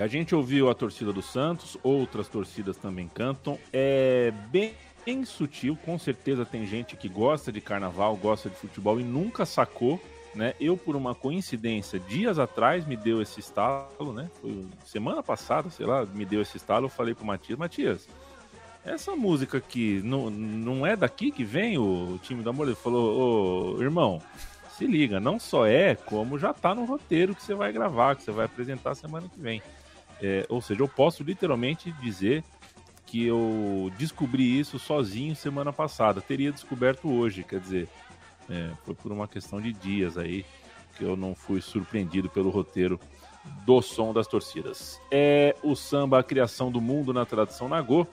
A 0.00 0.06
gente 0.06 0.34
ouviu 0.34 0.68
a 0.70 0.74
torcida 0.74 1.12
do 1.12 1.22
Santos, 1.22 1.76
outras 1.82 2.28
torcidas 2.28 2.76
também 2.76 3.08
cantam. 3.08 3.58
É 3.72 4.32
bem, 4.50 4.74
bem 5.04 5.24
sutil, 5.24 5.76
com 5.84 5.98
certeza 5.98 6.44
tem 6.44 6.66
gente 6.66 6.96
que 6.96 7.08
gosta 7.08 7.52
de 7.52 7.60
carnaval, 7.60 8.16
gosta 8.16 8.48
de 8.48 8.56
futebol 8.56 9.00
e 9.00 9.04
nunca 9.04 9.46
sacou, 9.46 10.00
né? 10.34 10.54
Eu, 10.60 10.76
por 10.76 10.96
uma 10.96 11.14
coincidência, 11.14 11.98
dias 11.98 12.38
atrás 12.38 12.86
me 12.86 12.96
deu 12.96 13.22
esse 13.22 13.40
estalo, 13.40 14.12
né? 14.12 14.30
Foi 14.40 14.66
semana 14.84 15.22
passada, 15.22 15.70
sei 15.70 15.86
lá, 15.86 16.04
me 16.04 16.24
deu 16.24 16.42
esse 16.42 16.56
estalo. 16.56 16.86
Eu 16.86 16.90
falei 16.90 17.14
pro 17.14 17.24
Matias: 17.24 17.58
Matias, 17.58 18.08
essa 18.84 19.16
música 19.16 19.58
aqui 19.58 20.00
não, 20.04 20.30
não 20.30 20.86
é 20.86 20.94
daqui 20.94 21.30
que 21.30 21.44
vem 21.44 21.78
o 21.78 22.18
time 22.22 22.42
do 22.42 22.50
amor? 22.50 22.66
Ele 22.66 22.76
falou: 22.76 23.76
Ô 23.76 23.82
irmão, 23.82 24.22
se 24.76 24.86
liga, 24.86 25.18
não 25.18 25.38
só 25.38 25.66
é 25.66 25.94
como 25.94 26.38
já 26.38 26.52
tá 26.52 26.74
no 26.74 26.84
roteiro 26.84 27.34
que 27.34 27.42
você 27.42 27.54
vai 27.54 27.72
gravar, 27.72 28.14
que 28.14 28.22
você 28.22 28.30
vai 28.30 28.44
apresentar 28.44 28.94
semana 28.94 29.28
que 29.28 29.40
vem. 29.40 29.62
É, 30.20 30.44
ou 30.48 30.60
seja, 30.60 30.82
eu 30.82 30.88
posso 30.88 31.22
literalmente 31.22 31.92
dizer 31.92 32.42
que 33.04 33.24
eu 33.24 33.92
descobri 33.96 34.58
isso 34.58 34.78
sozinho 34.78 35.36
semana 35.36 35.72
passada. 35.72 36.20
Teria 36.20 36.50
descoberto 36.50 37.08
hoje, 37.08 37.44
quer 37.44 37.60
dizer, 37.60 37.88
é, 38.50 38.70
foi 38.84 38.94
por 38.94 39.12
uma 39.12 39.28
questão 39.28 39.60
de 39.60 39.72
dias 39.72 40.18
aí 40.18 40.44
que 40.96 41.04
eu 41.04 41.16
não 41.16 41.34
fui 41.34 41.60
surpreendido 41.60 42.28
pelo 42.28 42.50
roteiro 42.50 42.98
do 43.64 43.80
som 43.80 44.12
das 44.12 44.26
torcidas. 44.26 45.00
É 45.10 45.54
o 45.62 45.76
samba 45.76 46.18
A 46.18 46.22
Criação 46.22 46.70
do 46.70 46.80
Mundo 46.80 47.12
na 47.12 47.24
Tradição 47.24 47.68
Nagô, 47.68 48.06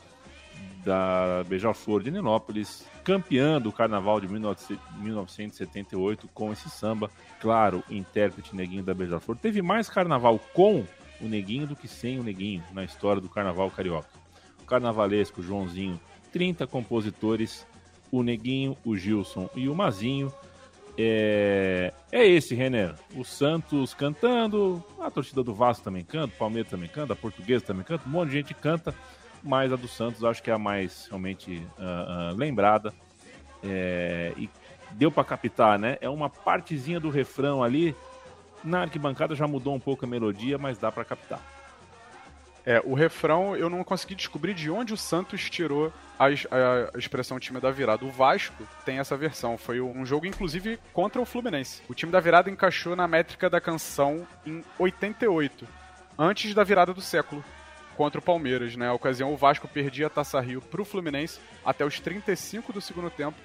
da 0.83 1.43
Beija-Flor 1.47 2.03
de 2.03 2.11
Ninópolis, 2.11 2.85
campeã 3.03 3.59
do 3.59 3.71
Carnaval 3.71 4.19
de 4.19 4.27
1978 4.27 6.29
com 6.33 6.51
esse 6.51 6.69
samba. 6.69 7.09
Claro, 7.39 7.83
intérprete 7.89 8.55
Neguinho 8.55 8.83
da 8.83 8.93
Beija-Flor. 8.93 9.37
Teve 9.37 9.61
mais 9.61 9.89
carnaval 9.89 10.39
com 10.53 10.85
o 11.23 11.27
Neguinho 11.27 11.65
do 11.65 11.75
que 11.75 11.87
sem 11.87 12.19
o 12.19 12.23
Neguinho 12.23 12.63
na 12.73 12.83
história 12.83 13.21
do 13.21 13.29
Carnaval 13.29 13.71
Carioca. 13.71 14.09
O 14.61 14.65
carnavalesco 14.65 15.41
Joãozinho, 15.41 15.99
30 16.31 16.67
compositores, 16.67 17.65
o 18.11 18.21
Neguinho, 18.21 18.77
o 18.85 18.95
Gilson 18.95 19.49
e 19.55 19.67
o 19.67 19.75
Mazinho 19.75 20.31
é, 20.97 21.91
é 22.11 22.27
esse, 22.27 22.53
Renner. 22.53 22.93
O 23.15 23.23
Santos 23.23 23.93
cantando, 23.93 24.83
a 24.99 25.09
torcida 25.09 25.43
do 25.43 25.53
Vasco 25.53 25.83
também 25.83 26.03
canta, 26.03 26.33
o 26.35 26.37
Palmeiras 26.37 26.69
também 26.69 26.89
canta, 26.89 27.13
a 27.13 27.15
Portuguesa 27.15 27.65
também 27.65 27.83
canta, 27.83 28.07
um 28.07 28.11
monte 28.11 28.29
de 28.29 28.35
gente 28.35 28.53
canta, 28.53 28.93
mas 29.41 29.73
a 29.73 29.75
do 29.75 29.87
Santos 29.87 30.23
acho 30.23 30.41
que 30.43 30.51
é 30.51 30.53
a 30.53 30.59
mais 30.59 31.07
realmente 31.07 31.65
uh, 31.77 32.33
uh, 32.33 32.37
lembrada. 32.37 32.93
É, 33.63 34.33
e 34.37 34.49
deu 34.91 35.11
para 35.11 35.23
captar, 35.23 35.79
né? 35.79 35.97
É 36.01 36.09
uma 36.09 36.29
partezinha 36.29 36.99
do 36.99 37.09
refrão 37.09 37.63
ali. 37.63 37.95
Na 38.63 38.81
arquibancada 38.81 39.35
já 39.35 39.47
mudou 39.47 39.75
um 39.75 39.79
pouco 39.79 40.05
a 40.05 40.07
melodia, 40.07 40.57
mas 40.57 40.77
dá 40.77 40.91
para 40.91 41.03
captar. 41.03 41.41
É, 42.65 42.81
o 42.85 42.93
refrão 42.93 43.57
eu 43.57 43.69
não 43.69 43.83
consegui 43.83 44.15
descobrir 44.15 44.53
de 44.53 44.71
onde 44.71 44.93
o 44.93 44.97
Santos 44.97 45.49
tirou 45.49 45.91
a, 46.17 46.27
a, 46.27 46.29
a, 46.95 46.97
expressão 46.97 47.37
time 47.37 47.59
da 47.59 47.69
virada. 47.69 48.05
O 48.05 48.11
Vasco 48.11 48.63
tem 48.85 48.99
essa 48.99 49.17
versão. 49.17 49.57
Foi 49.57 49.81
um 49.81 50.05
jogo, 50.05 50.25
inclusive, 50.25 50.79
contra 50.93 51.21
o 51.21 51.25
Fluminense. 51.25 51.81
O 51.89 51.93
time 51.93 52.11
da 52.11 52.21
virada 52.21 52.49
encaixou 52.49 52.95
na 52.95 53.05
métrica 53.07 53.49
da 53.49 53.59
canção 53.59 54.25
em 54.45 54.63
88, 54.79 55.67
antes 56.17 56.53
da 56.53 56.63
virada 56.63 56.93
do 56.93 57.01
século. 57.01 57.43
Contra 57.97 58.19
o 58.19 58.23
Palmeiras, 58.23 58.75
né? 58.75 58.87
A 58.87 58.93
ocasião, 58.93 59.33
o 59.33 59.37
Vasco 59.37 59.67
perdia 59.67 60.07
a 60.07 60.09
Taça 60.09 60.39
Rio 60.39 60.61
pro 60.61 60.85
Fluminense 60.85 61.39
até 61.65 61.85
os 61.85 61.99
35 61.99 62.73
do 62.73 62.81
segundo 62.81 63.09
tempo 63.09 63.37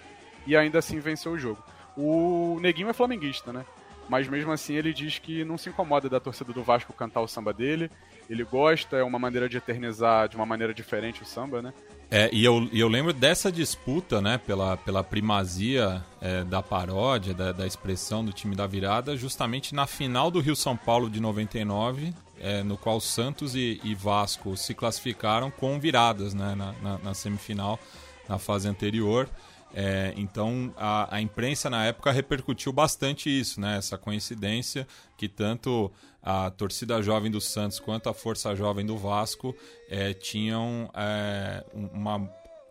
e 0.46 0.56
ainda 0.56 0.78
assim 0.78 1.00
venceu 1.00 1.32
o 1.32 1.38
jogo. 1.38 1.62
O 1.96 2.58
Neguinho 2.60 2.88
é 2.88 2.92
flamenguista, 2.92 3.52
né? 3.52 3.66
Mas 4.08 4.28
mesmo 4.28 4.50
assim 4.50 4.74
ele 4.74 4.92
diz 4.92 5.18
que 5.18 5.44
não 5.44 5.58
se 5.58 5.68
incomoda 5.68 6.08
da 6.08 6.18
torcida 6.18 6.52
do 6.52 6.62
Vasco 6.62 6.92
cantar 6.92 7.20
o 7.20 7.28
samba 7.28 7.52
dele. 7.52 7.90
Ele 8.28 8.44
gosta, 8.44 8.96
é 8.96 9.02
uma 9.02 9.18
maneira 9.18 9.48
de 9.48 9.56
eternizar 9.56 10.28
de 10.28 10.36
uma 10.36 10.46
maneira 10.46 10.72
diferente 10.72 11.22
o 11.22 11.26
samba, 11.26 11.60
né? 11.60 11.72
É, 12.10 12.30
e 12.32 12.42
eu, 12.42 12.66
eu 12.72 12.88
lembro 12.88 13.12
dessa 13.12 13.52
disputa, 13.52 14.22
né, 14.22 14.38
pela, 14.38 14.78
pela 14.78 15.04
primazia 15.04 16.02
é, 16.22 16.42
da 16.42 16.62
paródia, 16.62 17.34
da, 17.34 17.52
da, 17.52 17.66
expressão 17.66 18.24
do 18.24 18.32
time 18.32 18.56
da 18.56 18.66
virada, 18.66 19.14
justamente 19.14 19.74
na 19.74 19.86
final 19.86 20.30
do 20.30 20.40
Rio 20.40 20.56
São 20.56 20.74
Paulo 20.74 21.10
de 21.10 21.20
99, 21.20 22.14
é, 22.40 22.62
no 22.62 22.78
qual 22.78 22.98
Santos 22.98 23.54
e, 23.54 23.78
e, 23.84 23.94
Vasco 23.94 24.56
se 24.56 24.72
classificaram 24.72 25.50
com 25.50 25.78
viradas, 25.78 26.32
né, 26.32 26.54
na, 26.54 26.72
na, 26.80 26.98
na 26.98 27.14
semifinal, 27.14 27.78
na 28.26 28.38
fase 28.38 28.66
anterior. 28.66 29.28
É, 29.74 30.14
então 30.16 30.72
a, 30.76 31.16
a, 31.16 31.20
imprensa 31.20 31.68
na 31.68 31.84
época 31.84 32.10
repercutiu 32.10 32.72
bastante 32.72 33.28
isso, 33.28 33.60
né? 33.60 33.76
Essa 33.76 33.98
coincidência 33.98 34.86
que 35.16 35.28
tanto 35.28 35.92
a 36.22 36.50
torcida 36.50 37.02
jovem 37.02 37.30
do 37.30 37.40
Santos 37.40 37.78
quanto 37.78 38.08
a 38.08 38.14
força 38.14 38.54
jovem 38.56 38.84
do 38.84 38.96
Vasco 38.96 39.54
é, 39.88 40.14
tinham 40.14 40.90
é, 40.94 41.64
uma, 41.72 42.16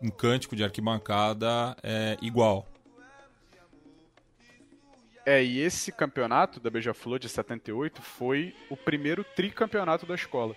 um 0.02 0.10
cântico 0.10 0.56
de 0.56 0.64
arquibancada 0.64 1.76
é, 1.82 2.16
igual. 2.20 2.66
É, 5.24 5.44
e 5.44 5.60
esse 5.60 5.92
campeonato 5.92 6.58
da 6.58 6.70
Beija-Flor 6.70 7.18
de 7.18 7.28
78 7.28 8.00
foi 8.00 8.54
o 8.70 8.76
primeiro 8.76 9.22
tricampeonato 9.22 10.06
da 10.06 10.14
escola. 10.14 10.56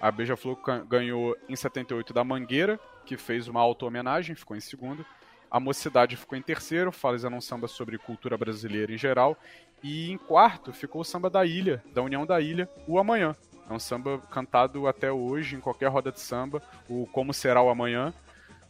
A 0.00 0.10
Beija-Flor 0.10 0.56
ganhou 0.86 1.36
em 1.48 1.56
78 1.56 2.12
da 2.12 2.22
Mangueira, 2.22 2.78
que 3.04 3.16
fez 3.16 3.48
uma 3.48 3.60
auto-homenagem, 3.60 4.36
ficou 4.36 4.56
em 4.56 4.60
segundo. 4.60 5.04
A 5.54 5.60
Mocidade 5.60 6.16
ficou 6.16 6.36
em 6.36 6.42
terceiro, 6.42 6.90
fazendo 6.90 7.36
um 7.36 7.40
samba 7.40 7.68
sobre 7.68 7.96
cultura 7.96 8.36
brasileira 8.36 8.92
em 8.92 8.98
geral. 8.98 9.38
E 9.84 10.10
em 10.10 10.18
quarto 10.18 10.72
ficou 10.72 11.02
o 11.02 11.04
samba 11.04 11.30
da 11.30 11.46
Ilha, 11.46 11.80
da 11.94 12.02
União 12.02 12.26
da 12.26 12.40
Ilha, 12.40 12.68
o 12.88 12.98
Amanhã. 12.98 13.36
É 13.70 13.72
um 13.72 13.78
samba 13.78 14.18
cantado 14.32 14.88
até 14.88 15.12
hoje 15.12 15.54
em 15.54 15.60
qualquer 15.60 15.86
roda 15.86 16.10
de 16.10 16.18
samba, 16.18 16.60
o 16.88 17.06
Como 17.06 17.32
Será 17.32 17.62
o 17.62 17.68
Amanhã. 17.68 18.12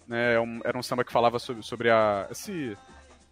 Né, 0.06 0.34
é 0.34 0.38
era 0.62 0.76
um 0.76 0.82
samba 0.82 1.02
que 1.04 1.10
falava 1.10 1.38
sobre, 1.38 1.62
sobre 1.62 1.88
a, 1.88 2.28
esse, 2.30 2.76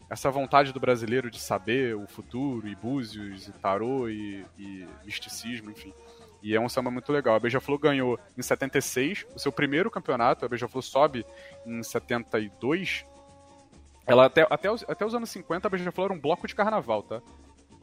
essa 0.09 0.31
vontade 0.31 0.73
do 0.73 0.81
brasileiro 0.81 1.31
de 1.31 1.39
saber 1.39 1.95
o 1.95 2.07
futuro, 2.07 2.67
e 2.67 2.75
búzios, 2.75 3.49
e 3.49 3.53
tarô, 3.53 4.09
e, 4.09 4.47
e 4.59 4.89
misticismo, 5.05 5.71
enfim. 5.71 5.93
E 6.43 6.57
é 6.57 6.61
um 6.61 6.71
samba 6.71 6.91
muito 6.91 7.13
legal. 7.13 7.35
A 7.35 7.39
Beija-Flor 7.41 7.79
ganhou 7.79 8.19
em 8.35 8.41
76 8.41 9.27
o 9.37 9.39
seu 9.39 9.53
primeiro 9.53 9.91
campeonato. 9.91 10.47
A 10.47 10.49
Beija-Flor 10.49 10.83
sobe 10.83 11.27
em 11.67 11.83
72 11.83 13.05
ela 14.07 14.27
até, 14.27 14.47
até, 14.49 14.71
os, 14.71 14.85
até 14.89 15.05
os 15.05 15.15
anos 15.15 15.31
50 15.31 15.67
a 15.67 15.71
Beija-Flor 15.71 16.07
era 16.07 16.15
um 16.15 16.21
bloco 16.21 16.47
de 16.47 16.55
carnaval, 16.55 17.03
tá? 17.03 17.23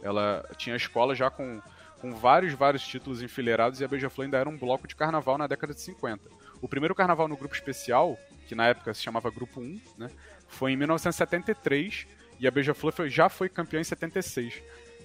Ela 0.02 0.46
tinha 0.58 0.76
escola 0.76 1.16
já 1.16 1.30
com, 1.30 1.62
com 2.02 2.14
vários, 2.14 2.54
vários 2.54 2.86
títulos 2.86 3.22
enfileirados 3.22 3.80
e 3.80 3.86
a 3.86 3.88
Beija-Flor 3.88 4.26
ainda 4.26 4.38
era 4.38 4.50
um 4.50 4.58
bloco 4.58 4.88
de 4.88 4.96
carnaval 4.96 5.38
na 5.38 5.48
década 5.48 5.74
de 5.74 5.82
50. 5.82 6.30
O 6.62 6.68
primeiro 6.68 6.94
carnaval 6.94 7.28
no 7.28 7.38
grupo 7.38 7.56
especial, 7.56 8.18
que 8.48 8.56
na 8.56 8.68
época 8.68 8.94
se 8.94 9.02
chamava 9.02 9.30
Grupo 9.30 9.62
1, 9.62 9.82
né, 9.98 10.10
foi 10.48 10.74
em 10.74 10.78
1973 10.78 12.08
e 12.40 12.48
a 12.48 12.52
Beija-Flor 12.52 12.94
já 13.08 13.30
foi 13.30 13.48
campeã 13.48 13.80
em 13.80 13.84
76. 13.84 14.62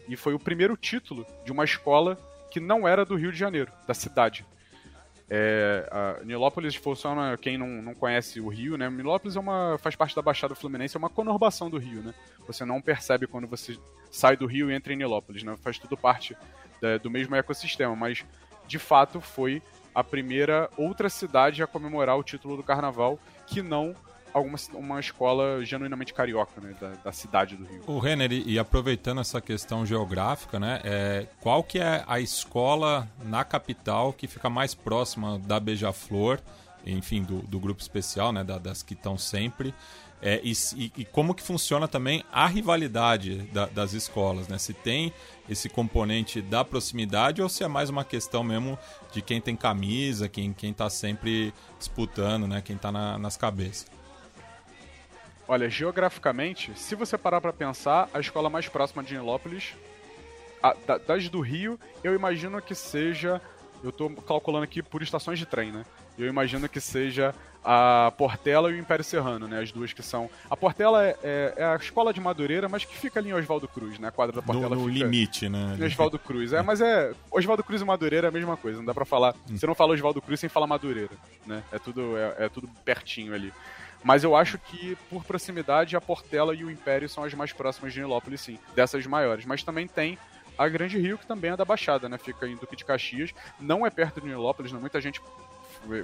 E 0.09 0.17
foi 0.17 0.35
o 0.35 0.39
primeiro 0.39 0.77
título 0.77 1.27
de 1.45 1.53
uma 1.53 1.65
escola 1.65 2.19
que 2.51 2.61
não 2.61 2.87
era 2.87 3.05
do 3.05 3.17
Rio 3.17 3.33
de 3.33 3.39
Janeiro, 3.39 3.73
da 3.87 3.95
cidade. 3.95 4.45
É, 5.29 5.89
a 5.91 6.25
Nilópolis 6.25 6.75
funciona, 6.75 7.37
quem 7.39 7.57
não, 7.57 7.67
não 7.67 7.95
conhece 7.95 8.41
o 8.41 8.49
Rio, 8.49 8.77
né? 8.77 8.91
Nilópolis 8.91 9.37
é 9.37 9.41
uma, 9.41 9.79
faz 9.79 9.97
parte 9.97 10.15
da 10.15 10.21
Baixada 10.21 10.55
Fluminense, 10.55 10.97
é 10.97 10.99
uma 10.99 11.09
conurbação 11.09 11.71
do 11.71 11.79
Rio, 11.79 12.03
né? 12.03 12.15
Você 12.47 12.65
não 12.65 12.81
percebe 12.81 13.27
quando 13.27 13.47
você 13.47 13.79
sai 14.11 14.37
do 14.37 14.47
Rio 14.47 14.71
e 14.71 14.75
entra 14.75 14.93
em 14.93 14.97
Nilópolis, 14.97 15.43
né? 15.43 15.57
Faz 15.63 15.79
tudo 15.79 15.97
parte 15.97 16.37
da, 16.81 16.99
do 16.99 17.11
mesmo 17.11 17.35
ecossistema, 17.35 17.97
mas 17.97 18.25
de 18.67 18.79
fato 18.79 19.21
foi 19.21 19.63
a 19.95 20.05
primeira 20.05 20.69
outra 20.77 21.09
cidade 21.09 21.63
a 21.63 21.67
comemorar 21.67 22.19
o 22.19 22.23
título 22.23 22.57
do 22.57 22.63
carnaval 22.63 23.19
que 23.47 23.63
não 23.63 23.95
alguma 24.35 24.59
uma 24.75 24.99
escola 24.99 25.65
genuinamente 25.65 26.13
carioca, 26.13 26.61
né, 26.61 26.75
da, 26.81 26.91
da 27.05 27.13
cidade 27.13 27.57
do 27.57 27.65
Rio. 27.65 27.83
O 27.87 27.99
Renner, 28.01 28.33
e 28.33 28.59
aproveitando 28.59 29.21
essa 29.21 29.41
questão 29.41 29.87
geográfica, 29.87 30.59
né, 30.59 30.81
é, 30.85 31.27
qual 31.41 31.63
que 31.63 31.79
é 31.79 32.05
a 32.07 32.19
escola 32.19 33.09
na 33.25 33.45
capital 33.45 34.13
que 34.13 34.27
fica 34.27 34.51
mais 34.51 34.75
próxima 34.75 35.39
da 35.39 35.61
Beija-Flor, 35.61 36.41
enfim, 36.85 37.23
do, 37.23 37.39
do 37.43 37.61
grupo 37.61 37.81
especial, 37.81 38.33
né, 38.33 38.43
da, 38.43 38.59
das 38.59 38.83
que 38.83 38.95
estão 38.95 39.17
sempre, 39.17 39.73
é, 40.27 40.41
e, 40.43 40.55
e, 40.97 41.05
como 41.05 41.35
que 41.35 41.43
funciona 41.43 41.87
também 41.87 42.25
a 42.33 42.47
rivalidade 42.47 43.43
da, 43.53 43.67
das 43.67 43.93
escolas, 43.93 44.49
né? 44.49 44.57
Se 44.57 44.73
tem 44.73 45.13
esse 45.47 45.69
componente 45.69 46.41
da 46.41 46.65
proximidade 46.65 47.43
ou 47.43 47.49
se 47.51 47.63
é 47.63 47.69
mais 47.69 47.91
uma 47.91 48.05
questão 48.05 48.43
mesmo 48.43 48.79
de 49.13 49.21
quem 49.21 49.39
tem 49.39 49.55
camisa, 49.55 50.27
quem 50.27 50.55
quem 50.55 50.71
está 50.71 50.89
sempre 50.89 51.53
disputando, 51.79 52.47
né? 52.47 52.63
Quem 52.63 52.77
está 52.77 52.91
na, 52.91 53.19
nas 53.19 53.37
cabeças. 53.37 53.94
Olha, 55.47 55.69
geograficamente, 55.69 56.73
se 56.75 56.95
você 56.95 57.19
parar 57.19 57.41
para 57.41 57.53
pensar, 57.53 58.09
a 58.15 58.21
escola 58.21 58.49
mais 58.49 58.69
próxima 58.69 59.03
de 59.03 59.15
Nilópolis, 59.15 59.75
a, 60.63 60.75
da, 60.87 60.99
das 60.99 61.29
do 61.29 61.41
Rio, 61.41 61.79
eu 62.03 62.15
imagino 62.15 62.61
que 62.63 62.75
seja. 62.75 63.41
Eu 63.83 63.93
tô 63.93 64.09
calculando 64.09 64.65
aqui 64.65 64.83
por 64.83 65.03
estações 65.03 65.39
de 65.39 65.45
trem, 65.45 65.71
né? 65.71 65.85
Eu 66.17 66.27
imagino 66.27 66.67
que 66.69 66.81
seja 66.81 67.35
a 67.65 68.13
Portela 68.17 68.71
e 68.71 68.75
o 68.75 68.79
Império 68.79 69.05
Serrano, 69.05 69.49
né? 69.49 69.61
As 69.61 69.73
duas 69.73 69.93
que 69.93 70.03
são. 70.03 70.31
A 70.49 70.57
Portela 70.57 71.05
é, 71.05 71.17
é, 71.23 71.55
é 71.57 71.65
a 71.65 71.77
escola 71.77 72.13
de 72.13 72.21
Madureira, 72.21 72.69
mas 72.69 72.85
que 72.85 72.97
fica 72.97 73.21
ali 73.21 73.31
em 73.31 73.33
Oswaldo 73.33 73.67
Cruz, 73.67 73.99
né? 73.99 74.09
A 74.09 74.11
quadra 74.11 74.37
da 74.37 74.43
Portela 74.43 74.77
no, 74.77 74.83
no 74.83 74.93
fica 74.93 75.05
limite, 75.05 75.49
né? 75.49 75.77
Em 75.79 75.85
Oswaldo 75.85 76.19
Cruz. 76.19 76.53
É, 76.53 76.63
mas 76.63 76.81
é. 76.81 77.13
Oswaldo 77.31 77.65
Cruz 77.65 77.83
e 77.83 77.85
Madureira 77.85 78.29
é 78.29 78.31
a 78.31 78.33
mesma 78.33 78.57
coisa, 78.57 78.79
não 78.79 78.85
dá 78.85 78.95
pra 78.95 79.05
falar. 79.05 79.35
Hum. 79.51 79.57
Você 79.57 79.67
não 79.67 79.75
fala 79.75 79.93
Oswaldo 79.93 80.23
Cruz 80.23 80.41
sem 80.41 80.49
falar 80.49 80.67
Madureira, 80.67 81.13
né? 81.47 81.63
É 81.73 81.79
tudo, 81.79 82.17
é, 82.17 82.45
é 82.45 82.49
tudo 82.49 82.69
pertinho 82.85 83.35
ali. 83.35 83.53
Mas 84.05 84.23
eu 84.23 84.37
acho 84.37 84.59
que, 84.59 84.97
por 85.09 85.25
proximidade, 85.25 85.97
a 85.97 86.01
Portela 86.01 86.55
e 86.55 86.63
o 86.63 86.71
Império 86.71 87.09
são 87.09 87.25
as 87.25 87.33
mais 87.35 87.53
próximas 87.53 87.93
de 87.95 88.01
Nilópolis, 88.01 88.43
sim, 88.43 88.59
dessas 88.77 89.05
maiores. 89.07 89.47
Mas 89.47 89.63
também 89.65 89.89
tem 89.89 90.19
a 90.59 90.69
Grande 90.69 90.99
Rio, 90.99 91.17
que 91.19 91.27
também 91.27 91.51
é 91.51 91.57
da 91.57 91.65
Baixada, 91.65 92.09
né? 92.09 92.19
Fica 92.19 92.47
em 92.47 92.55
Duque 92.55 92.77
de 92.77 92.85
Caxias. 92.85 93.33
Não 93.59 93.85
é 93.87 93.91
perto 93.91 94.21
de 94.21 94.29
Nilópolis, 94.29 94.71
né? 94.73 94.79
Muita 94.79 95.01
gente, 95.01 95.21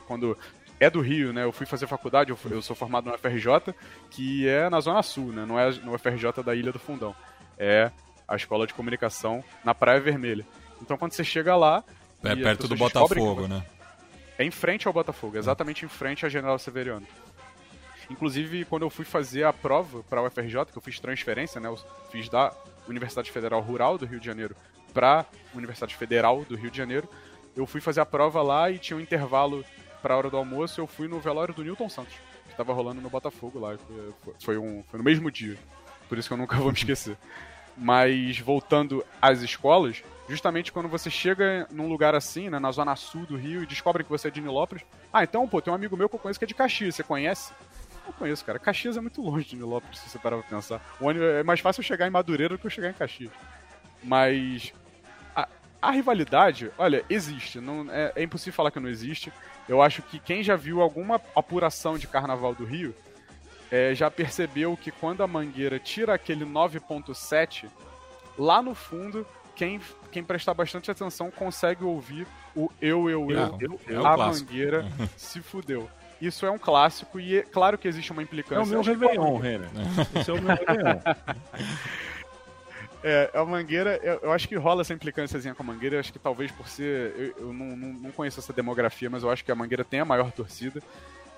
quando 0.07 0.37
é 0.81 0.89
do 0.89 1.01
Rio, 1.03 1.31
né? 1.33 1.45
Eu 1.45 1.53
fui 1.53 1.67
fazer 1.67 1.87
faculdade, 1.87 2.31
eu, 2.51 2.63
sou 2.63 2.75
formado 2.75 3.11
no 3.11 3.19
FRJ, 3.19 3.75
que 4.11 4.49
é 4.49 4.71
na 4.71 4.81
Zona 4.81 5.03
Sul, 5.03 5.31
né? 5.33 5.45
Não 5.47 5.59
é 5.61 5.71
no 5.71 5.97
FRJ 5.99 6.43
da 6.43 6.55
Ilha 6.55 6.73
do 6.73 6.79
Fundão. 6.79 7.15
É 7.59 7.91
a 8.27 8.35
escola 8.35 8.67
de 8.67 8.73
comunicação 8.73 9.45
na 9.63 9.75
Praia 9.75 10.01
Vermelha. 10.01 10.47
Então 10.81 10.97
quando 10.97 11.13
você 11.13 11.23
chega 11.23 11.55
lá. 11.55 11.85
É 12.25 12.35
perto 12.35 12.67
do 12.67 12.77
Botafogo, 12.77 13.43
que- 13.43 13.49
né? 13.49 13.63
É 14.39 14.45
em 14.45 14.51
frente 14.51 14.87
ao 14.87 14.93
Botafogo, 14.95 15.37
exatamente 15.37 15.85
em 15.85 15.89
frente 15.89 16.25
à 16.25 16.29
General 16.31 16.59
Severiano. 16.59 17.07
Inclusive, 18.11 18.65
quando 18.65 18.83
eu 18.83 18.91
fui 18.91 19.05
fazer 19.05 19.45
a 19.45 19.53
prova 19.53 20.03
para 20.03 20.21
a 20.21 20.25
UFRJ, 20.25 20.67
que 20.67 20.77
eu 20.77 20.83
fiz 20.83 20.99
transferência, 20.99 21.61
né? 21.61 21.69
Eu 21.69 21.79
fiz 22.11 22.29
da 22.29 22.53
Universidade 22.89 23.31
Federal 23.31 23.61
Rural 23.61 23.97
do 23.97 24.05
Rio 24.05 24.19
de 24.19 24.27
Janeiro 24.27 24.57
para 24.93 25.25
Universidade 25.55 25.95
Federal 25.95 26.45
do 26.45 26.57
Rio 26.57 26.71
de 26.71 26.77
Janeiro. 26.77 27.09
Eu 27.57 27.67
fui 27.67 27.81
fazer 27.81 28.01
a 28.01 28.07
prova 28.07 28.43
lá 28.43 28.69
e 28.69 28.79
tinha 28.79 28.97
um 28.97 29.01
intervalo 29.01 29.65
para 30.03 30.15
a 30.15 30.17
hora 30.17 30.29
do 30.29 30.37
almoço. 30.37 30.81
Eu 30.81 30.89
fui 30.89 31.07
no 31.07 31.21
velório 31.21 31.55
do 31.55 31.63
Newton 31.63 31.89
Santos, 31.89 32.15
que 32.47 32.51
estava 32.51 32.73
rolando 32.73 33.01
no 33.01 33.09
Botafogo 33.09 33.61
lá. 33.61 33.79
Foi, 34.41 34.59
um, 34.59 34.83
foi 34.91 34.99
no 34.99 35.05
mesmo 35.05 35.31
dia. 35.31 35.57
Por 36.09 36.19
isso 36.19 36.29
que 36.29 36.35
eu 36.35 36.39
nunca 36.39 36.57
vou 36.57 36.73
me 36.73 36.79
esquecer. 36.79 37.17
Mas 37.77 38.41
voltando 38.41 39.05
às 39.23 39.41
escolas, 39.41 40.03
justamente 40.29 40.73
quando 40.73 40.89
você 40.89 41.09
chega 41.09 41.69
num 41.71 41.89
lugar 41.89 42.17
assim, 42.17 42.51
né, 42.51 42.59
na 42.59 42.73
zona 42.73 42.97
sul 42.97 43.25
do 43.25 43.37
Rio, 43.37 43.63
e 43.63 43.67
descobre 43.67 44.03
que 44.03 44.11
você 44.11 44.27
é 44.27 44.31
de 44.31 44.41
Nilópolis. 44.41 44.85
Ah, 45.13 45.23
então, 45.23 45.47
pô, 45.47 45.63
tem 45.63 45.73
um 45.73 45.77
amigo 45.77 45.97
meu 45.97 46.09
que 46.09 46.17
eu 46.17 46.19
conheço 46.19 46.39
que 46.39 46.45
é 46.45 46.49
de 46.49 46.55
Caxias, 46.55 46.97
você 46.97 47.05
conhece? 47.05 47.53
Não 48.07 48.13
conheço, 48.13 48.45
cara. 48.45 48.59
Caxias 48.59 48.97
é 48.97 49.01
muito 49.01 49.21
longe 49.23 49.47
de 49.47 49.57
Nilópolis, 49.57 49.99
se 50.01 50.09
você 50.09 50.19
parar 50.19 50.39
pra 50.39 50.49
pensar. 50.57 50.81
O 51.01 51.07
ônibus- 51.07 51.29
é 51.29 51.43
mais 51.43 51.61
fácil 51.61 51.81
eu 51.81 51.85
chegar 51.85 52.07
em 52.07 52.11
Madureira 52.11 52.55
do 52.55 52.59
que 52.61 52.67
eu 52.67 52.71
chegar 52.71 52.91
em 52.91 52.95
Caxias. 52.95 53.31
Mas 54.03 54.73
a, 55.37 55.49
a 55.81 55.91
rivalidade, 55.91 56.71
olha, 56.79 57.05
existe. 57.09 57.61
Não, 57.61 57.87
é, 57.91 58.13
é 58.17 58.23
impossível 58.23 58.53
falar 58.55 58.71
que 58.71 58.81
não 58.81 58.89
existe. 58.89 59.33
Eu 59.69 59.81
acho 59.83 60.03
que 60.03 60.19
quem 60.19 60.43
já 60.43 60.57
viu 60.57 60.81
alguma 60.81 61.21
apuração 61.37 61.97
de 61.99 62.07
carnaval 62.09 62.55
do 62.55 62.65
Rio 62.65 62.95
é, 63.71 63.95
já 63.95 64.11
percebeu 64.11 64.77
que 64.77 64.91
quando 64.91 65.23
a 65.23 65.27
Mangueira 65.27 65.79
tira 65.79 66.15
aquele 66.15 66.45
9.7, 66.45 67.69
lá 68.37 68.61
no 68.63 68.75
fundo, 68.75 69.25
quem, 69.55 69.81
quem 70.11 70.25
prestar 70.25 70.55
bastante 70.55 70.91
atenção 70.91 71.31
consegue 71.31 71.85
ouvir 71.85 72.27
o 72.57 72.69
eu, 72.81 73.09
eu, 73.09 73.31
eu, 73.31 73.37
Não, 73.49 73.59
eu, 73.61 73.81
é 73.89 74.01
um 74.01 74.07
a 74.07 74.15
clássico. 74.15 74.47
Mangueira 74.51 74.85
se 75.17 75.41
fudeu. 75.41 75.89
Isso 76.21 76.45
é 76.45 76.51
um 76.51 76.59
clássico 76.59 77.19
e 77.19 77.39
é 77.39 77.43
claro 77.43 77.79
que 77.79 77.89
existe 77.89 78.13
uma 78.13 78.21
É 78.23 78.25
implicância. 78.25 78.63
o 78.63 78.67
meu 78.67 78.81
Acho 78.81 78.91
que 78.91 78.97
Réveillon, 78.99 79.37
Renner. 79.39 79.69
Esse 80.15 80.31
é 80.31 80.35
o 80.35 80.43
meu 80.43 80.55
Réveillon. 80.57 81.01
É, 83.03 83.31
a 83.33 83.43
Mangueira, 83.47 83.99
eu, 84.03 84.19
eu 84.25 84.33
acho 84.33 84.47
que 84.47 84.55
rola 84.57 84.83
essa 84.83 84.93
implicânciazinha 84.93 85.55
com 85.55 85.63
a 85.63 85.67
Mangueira, 85.67 85.97
eu 85.97 86.01
acho 86.01 86.13
que 86.13 86.19
talvez 86.19 86.51
por 86.53 86.69
ser. 86.69 87.15
Eu, 87.39 87.47
eu 87.47 87.53
não, 87.53 87.75
não, 87.75 87.93
não 87.95 88.11
conheço 88.13 88.39
essa 88.41 88.53
demografia, 88.53 89.09
mas 89.09 89.23
eu 89.23 89.31
acho 89.31 89.43
que 89.43 89.51
a 89.51 89.55
Mangueira 89.55 89.83
tem 89.85 90.01
a 90.01 90.05
maior 90.05 90.31
torcida. 90.33 90.83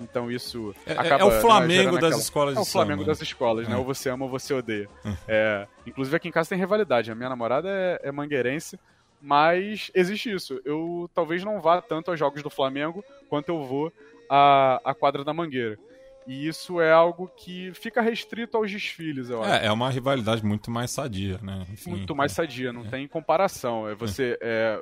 Então 0.01 0.29
isso 0.29 0.75
É- 0.85 0.95
é 0.95 0.99
acaba. 0.99 1.25
o 1.27 1.31
né, 1.31 1.41
Flamengo 1.41 1.83
gerando 1.83 2.01
das 2.01 2.19
escolas 2.19 2.57
É 2.57 2.61
o 2.61 2.65
de 2.65 2.71
Flamengo 2.71 3.03
samba, 3.03 3.13
das 3.13 3.23
escolas, 3.23 3.69
né? 3.69 3.75
É. 3.77 3.79
Ou 3.79 3.85
você 3.85 4.09
ama 4.09 4.25
ou 4.25 4.31
você 4.31 4.53
odeia. 4.53 4.89
É, 5.29 5.69
inclusive 5.87 6.17
aqui 6.17 6.27
em 6.29 6.33
casa 6.33 6.49
tem 6.49 6.59
rivalidade. 6.59 7.13
A 7.13 7.15
minha 7.15 7.29
namorada 7.29 7.69
é, 7.69 8.01
é 8.09 8.11
mangueirense, 8.11 8.77
mas 9.21 9.89
existe 9.95 10.33
isso. 10.35 10.61
Eu 10.65 11.09
talvez 11.15 11.45
não 11.45 11.61
vá 11.61 11.81
tanto 11.81 12.11
aos 12.11 12.19
jogos 12.19 12.43
do 12.43 12.51
Flamengo 12.51 13.05
quanto 13.29 13.51
eu 13.51 13.63
vou 13.65 13.93
à, 14.35 14.81
à 14.83 14.95
quadra 14.95 15.23
da 15.23 15.35
Mangueira. 15.35 15.79
E 16.27 16.47
isso 16.47 16.81
é 16.81 16.91
algo 16.91 17.31
que 17.37 17.73
fica 17.75 18.01
restrito 18.01 18.57
aos 18.57 18.71
desfiles, 18.71 19.29
eu 19.29 19.43
acho 19.43 19.53
É, 19.53 19.67
é 19.67 19.73
uma 19.73 19.91
rivalidade 19.91 20.43
muito 20.43 20.71
mais 20.71 20.91
sadia, 20.91 21.39
né? 21.43 21.67
Enfim, 21.71 21.91
muito 21.91 22.15
mais 22.15 22.33
sadia, 22.33 22.73
não 22.73 22.85
tem 22.85 23.07
comparação. 23.07 23.89
É 23.89 23.95
você 23.95 24.39
é, 24.41 24.81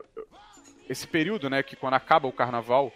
esse 0.88 1.06
período, 1.06 1.50
né, 1.50 1.62
que 1.62 1.74
quando 1.74 1.94
acaba 1.94 2.28
o 2.28 2.32
carnaval, 2.32 2.92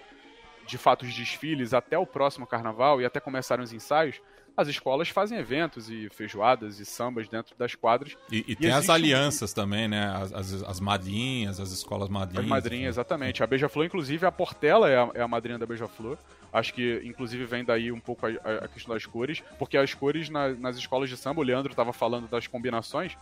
de 0.67 0.79
fato 0.79 1.05
os 1.05 1.15
desfiles 1.15 1.75
até 1.75 1.99
o 1.99 2.07
próximo 2.07 2.47
carnaval 2.47 3.01
e 3.01 3.05
até 3.05 3.19
começarem 3.19 3.65
os 3.65 3.73
ensaios, 3.73 4.21
as 4.57 4.69
escolas 4.69 5.09
fazem 5.09 5.39
eventos 5.39 5.91
e 5.91 6.09
feijoadas 6.11 6.79
e 6.79 6.85
sambas 6.85 7.29
dentro 7.29 7.57
das 7.57 7.75
quadras. 7.75 8.17
E, 8.31 8.45
e 8.49 8.55
tem 8.57 8.71
as 8.71 8.77
existe 8.79 8.91
um- 8.91 8.95
alianças 8.95 9.53
também, 9.53 9.89
né? 9.89 10.07
As, 10.15 10.33
as, 10.33 10.63
as 10.63 10.81
madrinhas, 10.81 11.59
as 11.59 11.73
escolas 11.73 12.09
madrinhas. 12.09 12.45
As 12.45 12.49
madrinhas, 12.49 12.95
exatamente. 12.95 13.43
A 13.43 13.47
Beija-Flor, 13.47 13.85
inclusive, 13.87 14.25
a 14.27 14.31
Portela 14.33 14.89
é 14.89 14.97
a, 14.97 15.11
é 15.15 15.23
a 15.23 15.29
madrinha 15.29 15.59
da 15.59 15.67
Beija-Flor. 15.67 16.17
Acho 16.53 16.73
que, 16.73 17.01
inclusive, 17.05 17.45
vem 17.45 17.65
daí 17.65 17.91
um 17.91 17.99
pouco 17.99 18.27
a, 18.27 18.31
a- 18.31 18.65
a 18.65 18.69
questão 18.69 18.95
das 18.95 19.05
cores, 19.05 19.43
porque 19.59 19.77
as 19.77 19.93
cores 19.93 20.29
na- 20.31 20.51
nas 20.51 20.77
escolas 20.77 21.09
de 21.11 21.17
samba, 21.17 21.41
o 21.41 21.45
Leandro 21.45 21.73
estava 21.73 21.93
falando 21.93 22.29
das 22.29 22.47
combinações, 22.47 23.17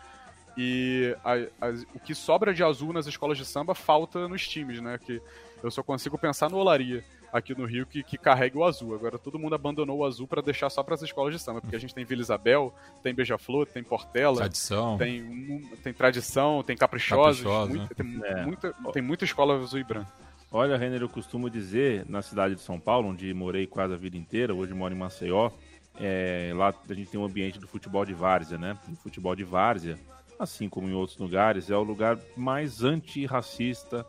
e 0.57 1.16
a- 1.25 1.66
as- 1.68 1.83
o 1.95 1.99
que 1.99 2.14
sobra 2.14 2.53
de 2.53 2.62
azul 2.62 2.92
nas 2.92 3.07
escolas 3.07 3.38
de 3.38 3.45
samba 3.47 3.75
falta 3.75 4.29
nos 4.29 4.47
times, 4.47 4.81
né? 4.83 4.99
Que 4.99 5.21
eu 5.62 5.71
só 5.71 5.83
consigo 5.83 6.18
pensar 6.18 6.51
no 6.51 6.59
Olaria 6.59 7.03
aqui 7.33 7.57
no 7.59 7.64
Rio 7.64 7.87
que, 7.87 8.03
que 8.03 8.18
carrega 8.18 8.59
o 8.59 8.64
azul. 8.64 8.95
Agora 8.95 9.18
todo 9.18 9.38
mundo 9.38 9.55
abandonou 9.55 9.99
o 10.01 10.05
azul 10.05 10.27
para 10.29 10.42
deixar 10.42 10.68
só 10.68 10.83
para 10.83 10.95
as 10.95 11.03
escolas 11.03 11.33
de 11.35 11.40
samba, 11.40 11.61
porque 11.61 11.75
a 11.75 11.79
gente 11.79 11.95
tem 11.95 12.05
Vila 12.05 12.21
Isabel, 12.21 12.73
tem 13.03 13.14
Beija-Flor, 13.14 13.66
tem 13.66 13.83
Portela, 13.83 14.37
Tradição. 14.37 14.99
tem, 14.99 15.23
um- 15.23 15.77
tem 15.83 15.92
tradição, 15.95 16.62
tem 16.62 16.77
caprichosos, 16.77 17.42
Caprichosa, 17.42 17.75
muita- 17.79 17.95
tem, 17.95 18.21
É. 18.25 18.45
muita, 18.45 18.73
tem 18.92 19.03
muita 19.03 19.25
escola 19.25 19.59
azul 19.59 19.81
e 19.81 19.85
branca. 19.85 20.12
Olha, 20.51 20.77
Renner, 20.77 21.01
eu 21.01 21.09
costumo 21.09 21.49
dizer, 21.49 22.05
na 22.07 22.21
cidade 22.21 22.55
de 22.57 22.61
São 22.61 22.79
Paulo, 22.79 23.09
onde 23.09 23.33
morei 23.33 23.66
quase 23.66 23.95
a 23.95 23.97
vida 23.97 24.18
inteira, 24.18 24.55
hoje 24.55 24.75
moro 24.75 24.92
em 24.95 24.99
Maceió, 24.99 25.51
é, 25.99 26.53
lá 26.55 26.75
a 26.88 26.95
gente 26.95 27.11
tem 27.11 27.18
um 27.18 27.25
ambiente 27.25 27.59
do 27.59 27.66
futebol 27.66 28.05
de 28.05 28.12
várzea, 28.12 28.59
né? 28.59 28.77
O 28.92 28.97
futebol 28.97 29.35
de 29.35 29.45
várzea, 29.45 29.99
assim 30.38 30.68
como 30.68 30.87
em 30.88 30.92
outros 30.92 31.16
lugares, 31.16 31.71
é 31.71 31.77
o 31.77 31.83
lugar 31.83 32.18
mais 32.37 32.83
antirracista, 32.85 34.05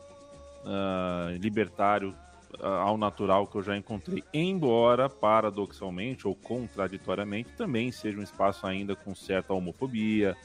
ah, 0.66 1.30
libertário 1.40 2.14
ao 2.62 2.98
natural 2.98 3.48
que 3.48 3.56
eu 3.58 3.64
já 3.64 3.76
encontrei. 3.76 4.24
Embora, 4.34 5.10
paradoxalmente 5.10 6.28
ou 6.28 6.36
contraditoriamente, 6.36 7.50
também 7.58 7.92
seja 7.92 8.20
um 8.20 8.24
espaço 8.24 8.66
ainda 8.66 8.96
com 8.96 9.14
certa 9.16 9.54
homofobia, 9.54 10.36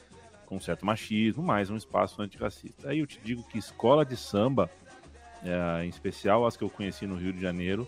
com 0.45 0.59
certo 0.59 0.85
machismo, 0.85 1.43
mas 1.43 1.69
um 1.69 1.77
espaço 1.77 2.21
antirracista. 2.21 2.89
Aí 2.89 2.99
eu 2.99 3.07
te 3.07 3.19
digo 3.23 3.43
que 3.43 3.57
escola 3.57 4.03
de 4.03 4.17
samba 4.17 4.69
é, 5.43 5.85
em 5.85 5.89
especial 5.89 6.45
as 6.45 6.57
que 6.57 6.63
eu 6.63 6.69
conheci 6.69 7.05
no 7.05 7.15
Rio 7.15 7.31
de 7.31 7.41
Janeiro, 7.41 7.87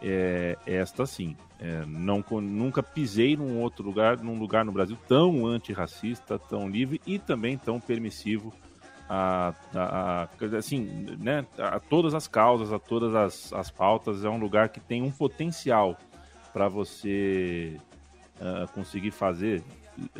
é, 0.00 0.56
esta 0.66 1.06
sim. 1.06 1.36
É, 1.60 1.84
não, 1.86 2.24
nunca 2.40 2.82
pisei 2.82 3.36
num 3.36 3.60
outro 3.60 3.84
lugar, 3.84 4.18
num 4.18 4.38
lugar 4.38 4.64
no 4.64 4.72
Brasil 4.72 4.96
tão 5.08 5.44
antirracista, 5.44 6.38
tão 6.38 6.68
livre 6.68 7.00
e 7.06 7.18
também 7.18 7.58
tão 7.58 7.80
permissivo 7.80 8.52
a, 9.08 9.54
a- 9.74 10.28
a- 10.42 10.56
assim, 10.56 11.06
né, 11.18 11.46
a 11.58 11.80
todas 11.80 12.14
as 12.14 12.28
causas, 12.28 12.72
a 12.72 12.78
todas 12.78 13.14
as, 13.14 13.52
as 13.52 13.70
pautas. 13.70 14.24
É 14.24 14.28
um 14.28 14.38
lugar 14.38 14.68
que 14.68 14.80
tem 14.80 15.02
um 15.02 15.10
potencial 15.10 15.96
para 16.52 16.68
você 16.68 17.76
ah, 18.40 18.66
conseguir 18.74 19.10
fazer, 19.10 19.62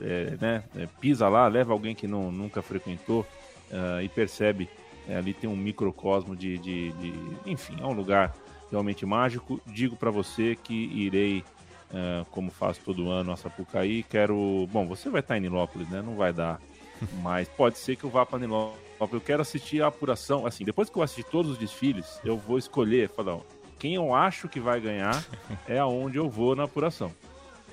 é, 0.00 0.36
né, 0.40 0.64
é, 0.76 0.86
pisa 1.00 1.28
lá, 1.28 1.46
leva 1.48 1.72
alguém 1.72 1.94
que 1.94 2.06
não, 2.06 2.30
nunca 2.32 2.62
frequentou 2.62 3.26
ah, 3.72 4.02
e 4.02 4.08
percebe 4.08 4.68
é, 5.08 5.16
ali 5.16 5.32
tem 5.32 5.48
um 5.48 5.56
microcosmo 5.56 6.36
de, 6.36 6.58
de, 6.58 6.92
de- 6.92 7.14
Enfim, 7.46 7.76
é 7.80 7.86
um 7.86 7.92
lugar 7.94 8.34
realmente 8.70 9.06
mágico. 9.06 9.58
Digo 9.66 9.96
para 9.96 10.10
você 10.10 10.54
que 10.54 10.74
irei, 10.74 11.42
é, 11.90 12.26
como 12.30 12.50
faço 12.50 12.80
todo 12.84 13.10
ano, 13.10 13.32
a 13.32 13.36
Sapucaí. 13.36 14.02
Quero. 14.02 14.68
Bom, 14.70 14.86
você 14.86 15.08
vai 15.08 15.20
estar 15.20 15.38
em 15.38 15.40
Nilópolis, 15.40 15.88
né? 15.88 16.02
Não 16.02 16.14
vai 16.14 16.30
dar. 16.34 16.60
Mas 17.22 17.48
pode 17.48 17.78
ser 17.78 17.96
que 17.96 18.04
eu 18.04 18.10
vá 18.10 18.24
para 18.24 18.38
Nilópolis. 18.38 18.78
Eu 19.12 19.20
quero 19.20 19.42
assistir 19.42 19.82
a 19.82 19.86
apuração. 19.86 20.46
Assim, 20.46 20.64
depois 20.64 20.90
que 20.90 20.96
eu 20.96 21.02
assistir 21.02 21.24
todos 21.24 21.52
os 21.52 21.58
desfiles, 21.58 22.20
eu 22.24 22.36
vou 22.36 22.58
escolher. 22.58 23.08
Falar, 23.08 23.38
quem 23.78 23.94
eu 23.94 24.14
acho 24.14 24.48
que 24.48 24.58
vai 24.58 24.80
ganhar 24.80 25.24
é 25.68 25.78
aonde 25.78 26.16
eu 26.16 26.28
vou 26.28 26.56
na 26.56 26.64
apuração. 26.64 27.12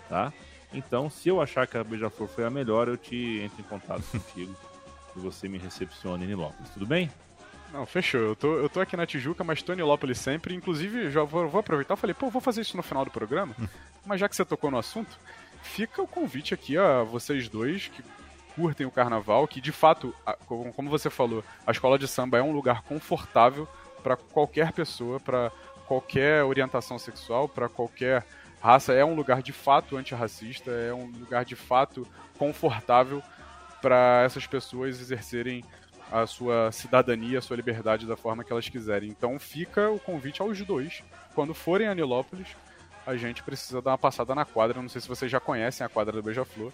Tá? 0.07 0.31
Então, 0.73 1.09
se 1.09 1.29
eu 1.29 1.41
achar 1.41 1.65
que 1.65 1.77
a 1.77 1.83
Beija-Flor 1.83 2.27
foi 2.27 2.43
a 2.43 2.49
melhor, 2.49 2.87
eu 2.87 2.97
te 2.97 3.39
entro 3.39 3.61
em 3.61 3.63
contato 3.63 4.03
contigo. 4.11 4.55
E 5.15 5.19
você 5.19 5.47
me 5.47 5.57
recepcione 5.57 6.25
em 6.25 6.27
Nilópolis. 6.27 6.69
Tudo 6.71 6.85
bem? 6.85 7.09
Não, 7.71 7.85
fechou. 7.85 8.21
Eu 8.21 8.35
tô, 8.35 8.55
eu 8.57 8.69
tô 8.69 8.79
aqui 8.79 8.95
na 8.95 9.05
Tijuca, 9.05 9.43
mas 9.43 9.61
tô 9.61 9.73
em 9.73 9.77
Nilópolis 9.77 10.19
sempre. 10.19 10.53
Inclusive, 10.53 11.09
já 11.09 11.23
vou, 11.23 11.47
vou 11.47 11.59
aproveitar. 11.59 11.95
Falei, 11.95 12.13
pô, 12.13 12.29
vou 12.29 12.41
fazer 12.41 12.61
isso 12.61 12.77
no 12.77 12.83
final 12.83 13.03
do 13.03 13.11
programa. 13.11 13.55
mas 14.05 14.19
já 14.19 14.29
que 14.29 14.35
você 14.35 14.45
tocou 14.45 14.69
no 14.69 14.77
assunto, 14.77 15.17
fica 15.61 16.01
o 16.01 16.07
convite 16.07 16.53
aqui 16.53 16.77
a 16.77 17.03
vocês 17.03 17.49
dois 17.49 17.87
que 17.87 18.03
curtem 18.55 18.87
o 18.87 18.91
carnaval, 18.91 19.47
que 19.47 19.59
de 19.59 19.71
fato, 19.71 20.15
como 20.47 20.89
você 20.89 21.09
falou, 21.09 21.43
a 21.67 21.71
escola 21.71 21.99
de 21.99 22.07
samba 22.07 22.37
é 22.37 22.41
um 22.41 22.53
lugar 22.53 22.81
confortável 22.83 23.67
para 24.01 24.15
qualquer 24.15 24.71
pessoa, 24.71 25.19
para 25.19 25.51
qualquer 25.85 26.43
orientação 26.43 26.97
sexual, 26.97 27.49
para 27.49 27.67
qualquer 27.67 28.25
raça. 28.61 28.93
É 28.93 29.03
um 29.03 29.13
lugar 29.13 29.41
de 29.41 29.51
fato 29.51 29.97
antirracista, 29.97 30.71
é 30.71 30.93
um 30.93 31.07
lugar 31.07 31.43
de 31.43 31.55
fato 31.55 32.07
confortável 32.37 33.21
para 33.81 34.23
essas 34.23 34.47
pessoas 34.47 34.99
exercerem 35.01 35.63
a 36.11 36.25
sua 36.25 36.71
cidadania, 36.71 37.39
a 37.39 37.41
sua 37.41 37.57
liberdade 37.57 38.05
da 38.05 38.15
forma 38.15 38.43
que 38.43 38.51
elas 38.51 38.69
quiserem. 38.69 39.09
Então 39.09 39.37
fica 39.37 39.89
o 39.89 39.99
convite 39.99 40.41
aos 40.41 40.61
dois. 40.61 41.03
Quando 41.33 41.53
forem 41.53 41.87
a 41.87 41.95
Nilópolis, 41.95 42.55
a 43.05 43.15
gente 43.15 43.43
precisa 43.43 43.81
dar 43.81 43.91
uma 43.91 43.97
passada 43.97 44.33
na 44.33 44.45
quadra. 44.45 44.81
Não 44.81 44.89
sei 44.89 45.01
se 45.01 45.07
vocês 45.07 45.31
já 45.31 45.39
conhecem 45.39 45.85
a 45.85 45.89
quadra 45.89 46.13
do 46.13 46.23
Beija-Flor. 46.23 46.71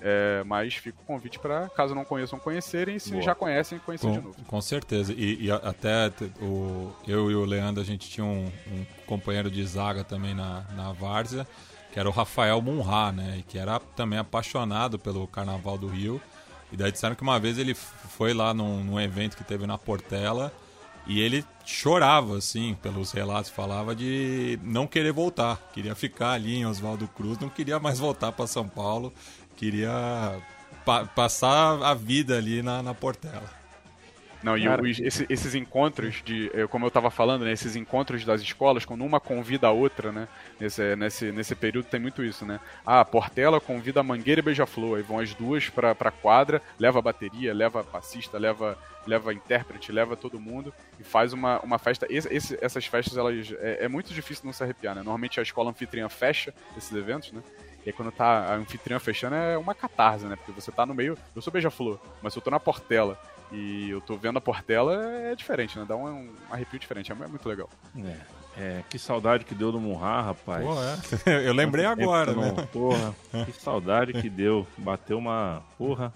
É, 0.00 0.42
mas 0.44 0.74
fica 0.74 0.98
o 1.00 1.04
convite 1.04 1.38
para, 1.38 1.68
caso 1.70 1.94
não 1.94 2.04
conheçam, 2.04 2.38
conhecerem. 2.38 2.98
Se 2.98 3.12
Boa. 3.12 3.22
já 3.22 3.34
conhecem, 3.34 3.78
conhecer 3.78 4.10
de 4.10 4.18
Com, 4.18 4.24
novo. 4.26 4.44
com 4.46 4.60
certeza. 4.60 5.12
E, 5.12 5.46
e 5.46 5.50
até 5.50 6.12
o, 6.40 6.92
eu 7.06 7.30
e 7.30 7.34
o 7.34 7.44
Leandro, 7.44 7.82
a 7.82 7.86
gente 7.86 8.08
tinha 8.08 8.24
um, 8.24 8.50
um 8.70 8.84
companheiro 9.06 9.50
de 9.50 9.64
zaga 9.64 10.04
também 10.04 10.34
na, 10.34 10.64
na 10.76 10.92
Várzea, 10.92 11.46
que 11.92 11.98
era 11.98 12.08
o 12.08 12.12
Rafael 12.12 12.60
Munra, 12.60 13.12
né? 13.12 13.36
E 13.38 13.42
que 13.42 13.56
era 13.56 13.78
também 13.78 14.18
apaixonado 14.18 14.98
pelo 14.98 15.26
Carnaval 15.26 15.78
do 15.78 15.86
Rio. 15.86 16.20
E 16.72 16.76
daí 16.76 16.90
disseram 16.90 17.14
que 17.14 17.22
uma 17.22 17.38
vez 17.38 17.56
ele 17.56 17.74
foi 17.74 18.34
lá 18.34 18.52
num, 18.52 18.82
num 18.82 19.00
evento 19.00 19.36
que 19.36 19.44
teve 19.44 19.66
na 19.66 19.78
Portela 19.78 20.52
e 21.06 21.20
ele 21.20 21.44
chorava, 21.64 22.38
assim, 22.38 22.76
pelos 22.82 23.12
relatos, 23.12 23.50
falava 23.50 23.94
de 23.94 24.58
não 24.62 24.86
querer 24.86 25.12
voltar. 25.12 25.56
Queria 25.72 25.94
ficar 25.94 26.32
ali 26.32 26.56
em 26.56 26.66
Oswaldo 26.66 27.06
Cruz, 27.08 27.38
não 27.38 27.48
queria 27.48 27.78
mais 27.78 27.98
voltar 27.98 28.32
para 28.32 28.46
São 28.46 28.66
Paulo, 28.66 29.12
queria 29.56 30.40
pa 30.84 31.04
passar 31.06 31.82
a 31.82 31.94
vida 31.94 32.36
ali 32.36 32.62
na, 32.62 32.82
na 32.82 32.94
Portela. 32.94 33.64
Não, 34.44 34.58
e 34.58 34.68
os, 34.68 35.00
esse, 35.00 35.24
esses 35.30 35.54
encontros 35.54 36.20
de, 36.22 36.50
como 36.68 36.84
eu 36.84 36.88
estava 36.88 37.10
falando, 37.10 37.46
né, 37.46 37.52
esses 37.52 37.76
encontros 37.76 38.26
das 38.26 38.42
escolas, 38.42 38.84
quando 38.84 39.02
uma 39.02 39.18
convida 39.18 39.68
a 39.68 39.70
outra, 39.70 40.12
né, 40.12 40.28
nesse, 40.60 40.94
nesse, 40.96 41.32
nesse 41.32 41.54
período 41.54 41.86
tem 41.86 41.98
muito 41.98 42.22
isso, 42.22 42.44
né. 42.44 42.60
Ah, 42.84 43.02
Portela 43.06 43.58
convida 43.58 44.00
a 44.00 44.02
Mangueira 44.02 44.40
e 44.40 44.42
Beija-Flor, 44.42 44.98
aí 44.98 45.02
vão 45.02 45.18
as 45.18 45.32
duas 45.32 45.70
pra, 45.70 45.94
pra 45.94 46.10
quadra, 46.10 46.60
leva 46.78 46.98
a 46.98 47.02
bateria, 47.02 47.54
leva 47.54 47.82
passista, 47.82 48.36
leva, 48.36 48.76
leva 49.06 49.32
intérprete, 49.32 49.90
leva 49.90 50.14
todo 50.14 50.38
mundo 50.38 50.74
e 51.00 51.02
faz 51.02 51.32
uma, 51.32 51.58
uma 51.60 51.78
festa. 51.78 52.06
Esse, 52.10 52.28
esse, 52.30 52.58
essas 52.60 52.84
festas, 52.84 53.16
elas, 53.16 53.50
é, 53.60 53.86
é 53.86 53.88
muito 53.88 54.12
difícil 54.12 54.44
não 54.44 54.52
se 54.52 54.62
arrepiar, 54.62 54.94
né. 54.94 55.00
Normalmente 55.00 55.40
a 55.40 55.42
escola 55.42 55.70
anfitriã 55.70 56.06
fecha 56.10 56.52
esses 56.76 56.92
eventos, 56.94 57.32
né, 57.32 57.42
e 57.84 57.90
aí 57.90 57.92
quando 57.92 58.10
tá 58.10 58.52
a 58.52 58.54
anfitriã 58.54 58.98
fechando 58.98 59.36
é 59.36 59.58
uma 59.58 59.74
catarse, 59.74 60.24
né? 60.24 60.36
Porque 60.36 60.52
você 60.52 60.72
tá 60.72 60.86
no 60.86 60.94
meio. 60.94 61.18
Eu 61.34 61.42
sou 61.42 61.52
beija-flor, 61.52 61.98
mas 62.22 62.34
eu 62.34 62.42
tô 62.42 62.50
na 62.50 62.58
Portela 62.58 63.18
e 63.52 63.90
eu 63.90 64.00
tô 64.00 64.16
vendo 64.16 64.38
a 64.38 64.40
Portela, 64.40 65.04
é 65.04 65.34
diferente, 65.34 65.78
né? 65.78 65.84
Dá 65.86 65.94
um, 65.94 66.06
um 66.06 66.34
arrepio 66.50 66.78
diferente, 66.78 67.12
é 67.12 67.14
muito 67.14 67.48
legal. 67.48 67.68
É, 67.96 68.16
é, 68.56 68.84
que 68.88 68.98
saudade 68.98 69.44
que 69.44 69.54
deu 69.54 69.70
do 69.70 69.80
Murra, 69.80 70.22
rapaz. 70.22 70.64
Pô, 70.64 70.74
é. 71.30 71.44
Eu 71.46 71.52
lembrei 71.52 71.84
agora, 71.84 72.32
né? 72.32 72.54
Porra, 72.72 73.14
que 73.44 73.52
saudade 73.52 74.12
que 74.12 74.30
deu. 74.30 74.66
Bateu 74.78 75.18
uma. 75.18 75.62
Porra. 75.76 76.12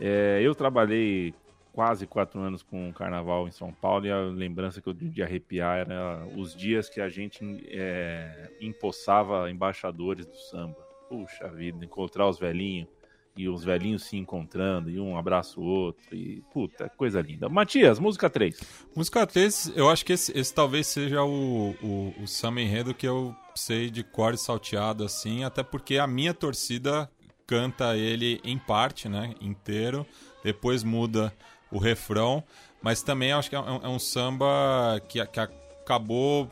É, 0.00 0.40
eu 0.42 0.54
trabalhei 0.54 1.32
quase 1.72 2.06
quatro 2.06 2.40
anos 2.40 2.62
com 2.62 2.90
o 2.90 2.92
carnaval 2.92 3.48
em 3.48 3.50
São 3.50 3.72
Paulo 3.72 4.06
e 4.06 4.12
a 4.12 4.20
lembrança 4.20 4.80
que 4.80 4.88
eu 4.88 4.92
de 4.92 5.22
arrepiar 5.22 5.78
era 5.78 6.26
os 6.36 6.54
dias 6.54 6.88
que 6.88 7.00
a 7.00 7.08
gente 7.08 7.42
é, 7.68 8.50
empossava 8.60 9.50
embaixadores 9.50 10.26
do 10.26 10.36
samba. 10.36 10.76
Puxa 11.08 11.48
vida, 11.48 11.84
encontrar 11.84 12.28
os 12.28 12.38
velhinhos 12.38 12.88
e 13.36 13.48
os 13.48 13.64
velhinhos 13.64 14.04
se 14.04 14.16
encontrando, 14.16 14.90
e 14.90 15.00
um 15.00 15.16
abraça 15.16 15.58
o 15.58 15.64
outro, 15.64 16.14
e 16.14 16.42
puta, 16.52 16.90
coisa 16.90 17.20
linda. 17.20 17.48
Matias, 17.48 17.98
música 17.98 18.28
3. 18.28 18.60
Música 18.94 19.26
3, 19.26 19.72
eu 19.74 19.88
acho 19.88 20.04
que 20.04 20.12
esse, 20.12 20.36
esse 20.38 20.54
talvez 20.54 20.86
seja 20.86 21.22
o, 21.22 21.70
o, 21.82 22.14
o 22.22 22.26
samba 22.28 22.60
enredo 22.60 22.92
que 22.92 23.08
eu 23.08 23.34
sei 23.54 23.90
de 23.90 24.02
cor 24.02 24.36
salteado, 24.36 25.02
assim, 25.04 25.44
até 25.44 25.62
porque 25.62 25.96
a 25.96 26.06
minha 26.06 26.34
torcida 26.34 27.10
canta 27.46 27.96
ele 27.96 28.40
em 28.44 28.58
parte, 28.58 29.08
né, 29.08 29.34
inteiro, 29.40 30.06
depois 30.44 30.84
muda 30.84 31.32
o 31.72 31.78
refrão, 31.78 32.44
mas 32.80 33.02
também 33.02 33.32
acho 33.32 33.48
que 33.48 33.56
é 33.56 33.60
um, 33.60 33.80
é 33.82 33.88
um 33.88 33.98
samba 33.98 35.00
que, 35.08 35.24
que 35.26 35.40
acabou 35.40 36.48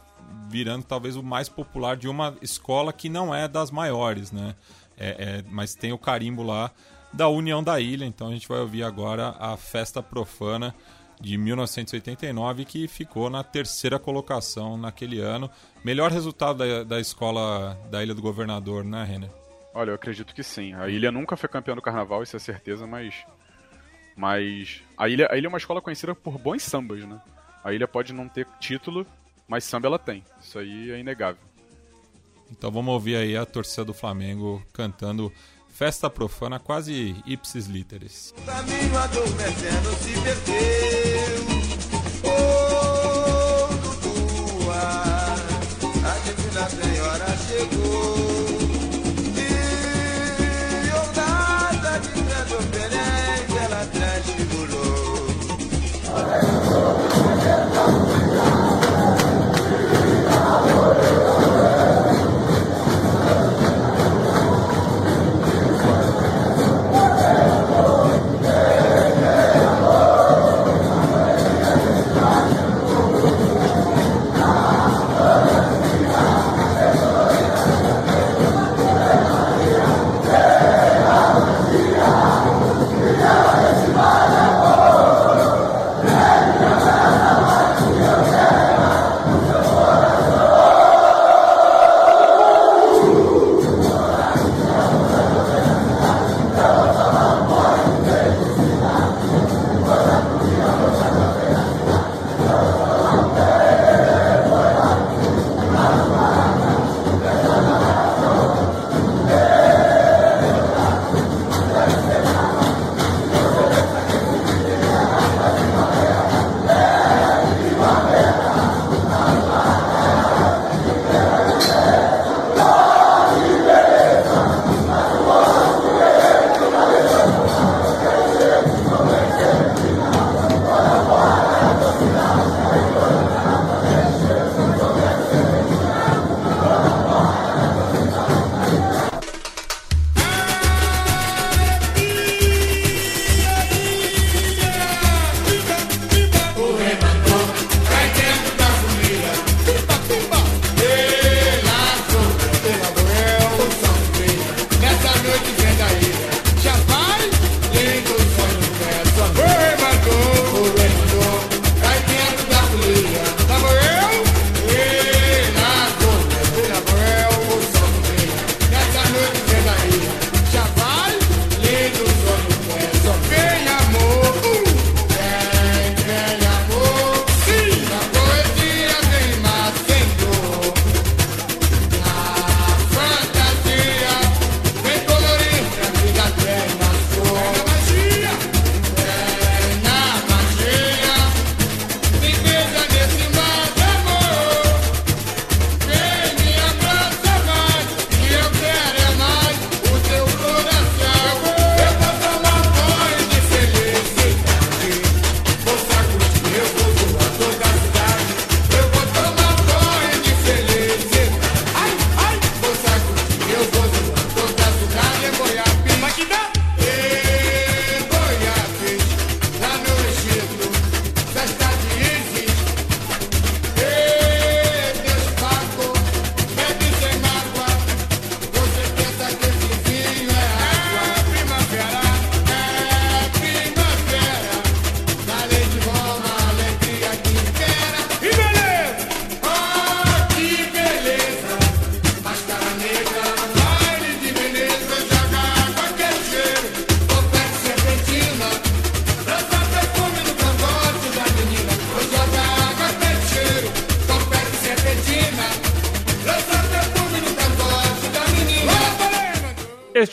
virando 0.48 0.84
talvez 0.84 1.16
o 1.16 1.22
mais 1.22 1.48
popular 1.48 1.96
de 1.96 2.08
uma 2.08 2.36
escola 2.40 2.92
que 2.92 3.08
não 3.08 3.34
é 3.34 3.46
das 3.46 3.70
maiores, 3.70 4.32
né? 4.32 4.54
É, 4.96 5.08
é, 5.08 5.44
mas 5.48 5.74
tem 5.74 5.92
o 5.92 5.98
carimbo 5.98 6.42
lá 6.42 6.70
da 7.12 7.28
União 7.28 7.62
da 7.62 7.80
Ilha, 7.80 8.04
então 8.04 8.28
a 8.28 8.32
gente 8.32 8.46
vai 8.46 8.60
ouvir 8.60 8.82
agora 8.82 9.34
a 9.38 9.56
Festa 9.56 10.02
Profana 10.02 10.74
de 11.20 11.36
1989, 11.36 12.64
que 12.64 12.88
ficou 12.88 13.28
na 13.28 13.44
terceira 13.44 13.98
colocação 13.98 14.76
naquele 14.76 15.20
ano. 15.20 15.50
Melhor 15.84 16.10
resultado 16.10 16.58
da, 16.58 16.84
da 16.84 17.00
escola 17.00 17.78
da 17.90 18.02
Ilha 18.02 18.14
do 18.14 18.22
Governador, 18.22 18.84
né, 18.84 19.04
Renner? 19.04 19.30
Olha, 19.74 19.90
eu 19.90 19.94
acredito 19.94 20.34
que 20.34 20.42
sim. 20.42 20.72
A 20.74 20.88
ilha 20.88 21.12
nunca 21.12 21.36
foi 21.36 21.48
campeã 21.48 21.74
do 21.74 21.82
carnaval, 21.82 22.22
isso 22.22 22.36
é 22.36 22.38
certeza, 22.38 22.86
mas. 22.86 23.14
Mas. 24.20 24.82
A 24.98 25.08
ilha, 25.08 25.26
a 25.30 25.38
ilha 25.38 25.46
é 25.46 25.48
uma 25.48 25.56
escola 25.56 25.80
conhecida 25.80 26.14
por 26.14 26.36
bons 26.36 26.62
sambas, 26.62 27.02
né? 27.06 27.18
A 27.64 27.72
ilha 27.72 27.88
pode 27.88 28.12
não 28.12 28.28
ter 28.28 28.46
título, 28.60 29.06
mas 29.48 29.64
samba 29.64 29.86
ela 29.86 29.98
tem. 29.98 30.22
Isso 30.38 30.58
aí 30.58 30.90
é 30.90 30.98
inegável. 30.98 31.42
Então 32.50 32.70
vamos 32.70 32.92
ouvir 32.92 33.16
aí 33.16 33.34
a 33.34 33.46
torcida 33.46 33.84
do 33.84 33.94
Flamengo 33.94 34.62
cantando 34.74 35.32
Festa 35.68 36.10
Profana, 36.10 36.58
quase 36.58 37.16
ipsis 37.24 37.66
literis. 37.66 38.34
O 38.36 38.42
caminho 38.42 38.98
adormecendo 38.98 39.90
se 39.94 40.12
perdeu. 40.20 41.69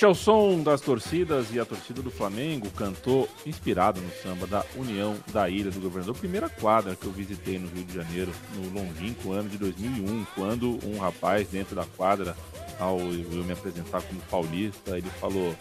É 0.07 0.09
o 0.09 0.15
som 0.15 0.63
das 0.63 0.79
torcidas 0.79 1.53
e 1.53 1.59
a 1.59 1.65
torcida 1.65 2.01
do 2.01 2.09
Flamengo 2.09 2.71
cantou 2.71 3.27
inspirado 3.45 3.99
no 3.99 4.09
samba 4.23 4.47
da 4.47 4.63
União 4.77 5.17
da 5.33 5.49
Ilha 5.49 5.69
do 5.69 5.81
Governador. 5.81 6.15
Primeira 6.15 6.47
quadra 6.47 6.95
que 6.95 7.05
eu 7.05 7.11
visitei 7.11 7.59
no 7.59 7.67
Rio 7.67 7.83
de 7.83 7.93
Janeiro 7.93 8.31
no 8.55 8.69
longínquo 8.69 9.33
ano 9.33 9.49
de 9.49 9.57
2001, 9.57 10.25
quando 10.33 10.79
um 10.87 10.97
rapaz 10.97 11.49
dentro 11.49 11.75
da 11.75 11.83
quadra, 11.83 12.37
ao 12.79 13.01
eu 13.01 13.43
me 13.43 13.51
apresentar 13.51 14.01
como 14.01 14.21
paulista, 14.31 14.97
ele 14.97 15.09
falou: 15.19 15.53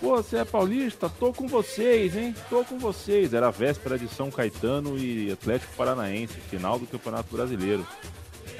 Pô, 0.00 0.16
você 0.16 0.38
é 0.38 0.44
paulista? 0.44 1.08
Tô 1.08 1.32
com 1.32 1.46
vocês, 1.46 2.16
hein? 2.16 2.34
Tô 2.50 2.64
com 2.64 2.80
vocês. 2.80 3.32
Era 3.32 3.52
véspera 3.52 3.96
de 3.96 4.08
São 4.08 4.28
Caetano 4.28 4.98
e 4.98 5.30
Atlético 5.30 5.72
Paranaense, 5.76 6.34
final 6.50 6.80
do 6.80 6.86
Campeonato 6.88 7.32
Brasileiro. 7.32 7.86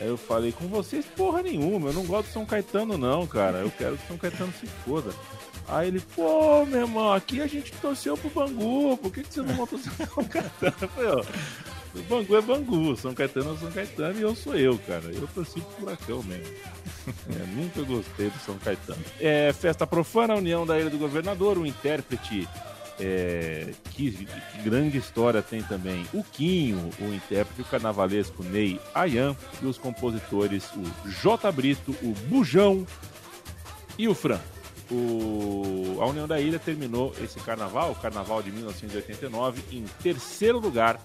Aí 0.03 0.09
eu 0.09 0.17
falei, 0.17 0.51
com 0.51 0.67
vocês 0.67 1.07
porra 1.07 1.45
nenhuma, 1.45 1.91
eu 1.91 1.93
não 1.93 2.05
gosto 2.05 2.27
de 2.27 2.33
São 2.33 2.45
Caetano 2.45 2.99
não, 2.99 3.25
cara. 3.25 3.59
Eu 3.59 3.71
quero 3.71 3.97
que 3.97 4.09
São 4.09 4.19
Caetano 4.19 4.53
se 4.61 4.67
foda. 4.67 5.13
Aí 5.69 5.87
ele, 5.87 6.01
pô, 6.01 6.67
meu 6.67 6.81
irmão, 6.81 7.13
aqui 7.13 7.41
a 7.41 7.47
gente 7.47 7.71
torceu 7.75 8.17
pro 8.17 8.29
Bangu, 8.29 8.97
por 8.97 9.13
que, 9.13 9.23
que 9.23 9.33
você 9.33 9.43
não 9.43 9.55
montou 9.55 9.79
São 9.79 9.95
Caetano? 10.27 10.75
Eu 10.81 10.89
falei, 10.89 11.11
ó, 11.11 11.25
o 11.95 12.03
Bangu 12.03 12.37
é 12.37 12.41
Bangu, 12.41 12.97
São 12.97 13.15
Caetano 13.15 13.55
é 13.55 13.59
São 13.59 13.71
Caetano 13.71 14.19
e 14.19 14.23
eu 14.23 14.35
sou 14.35 14.57
eu, 14.57 14.77
cara. 14.81 15.05
Eu 15.05 15.29
torci 15.29 15.61
pro 15.61 15.71
furacão 15.71 16.23
mesmo. 16.25 16.53
É, 17.05 17.47
nunca 17.57 17.83
gostei 17.83 18.31
do 18.31 18.39
São 18.39 18.57
Caetano. 18.59 19.03
É, 19.19 19.53
festa 19.53 19.85
profana, 19.85 20.37
União 20.37 20.65
da 20.65 20.79
Ilha 20.79 20.89
do 20.89 20.99
Governador, 20.99 21.59
o 21.59 21.67
intérprete 21.67 22.49
é, 23.01 23.73
que, 23.91 24.13
que, 24.13 24.63
grande 24.63 24.99
história 24.99 25.43
tem 25.43 25.63
também 25.63 26.07
o 26.13 26.23
Quinho, 26.23 26.91
o 27.01 27.15
intérprete 27.15 27.63
o 27.63 27.65
carnavalesco 27.65 28.43
Ney 28.45 28.81
Ayan 28.95 29.37
e 29.61 29.67
os 29.67 29.79
compositores 29.79 30.65
o 30.73 31.09
J. 31.09 31.51
Brito, 31.53 31.93
o 32.03 32.13
Bujão 32.29 32.87
e 33.99 34.09
o 34.09 34.15
Fran. 34.15 34.41
O, 34.91 35.99
a 36.01 36.07
União 36.07 36.29
da 36.29 36.41
Ilha 36.41 36.59
terminou 36.59 37.15
esse 37.23 37.41
carnaval, 37.41 37.93
o 37.93 37.95
carnaval 37.95 38.43
de 38.43 38.51
1989, 38.53 39.63
em 39.73 39.85
terceiro 40.03 40.59
lugar. 40.59 41.01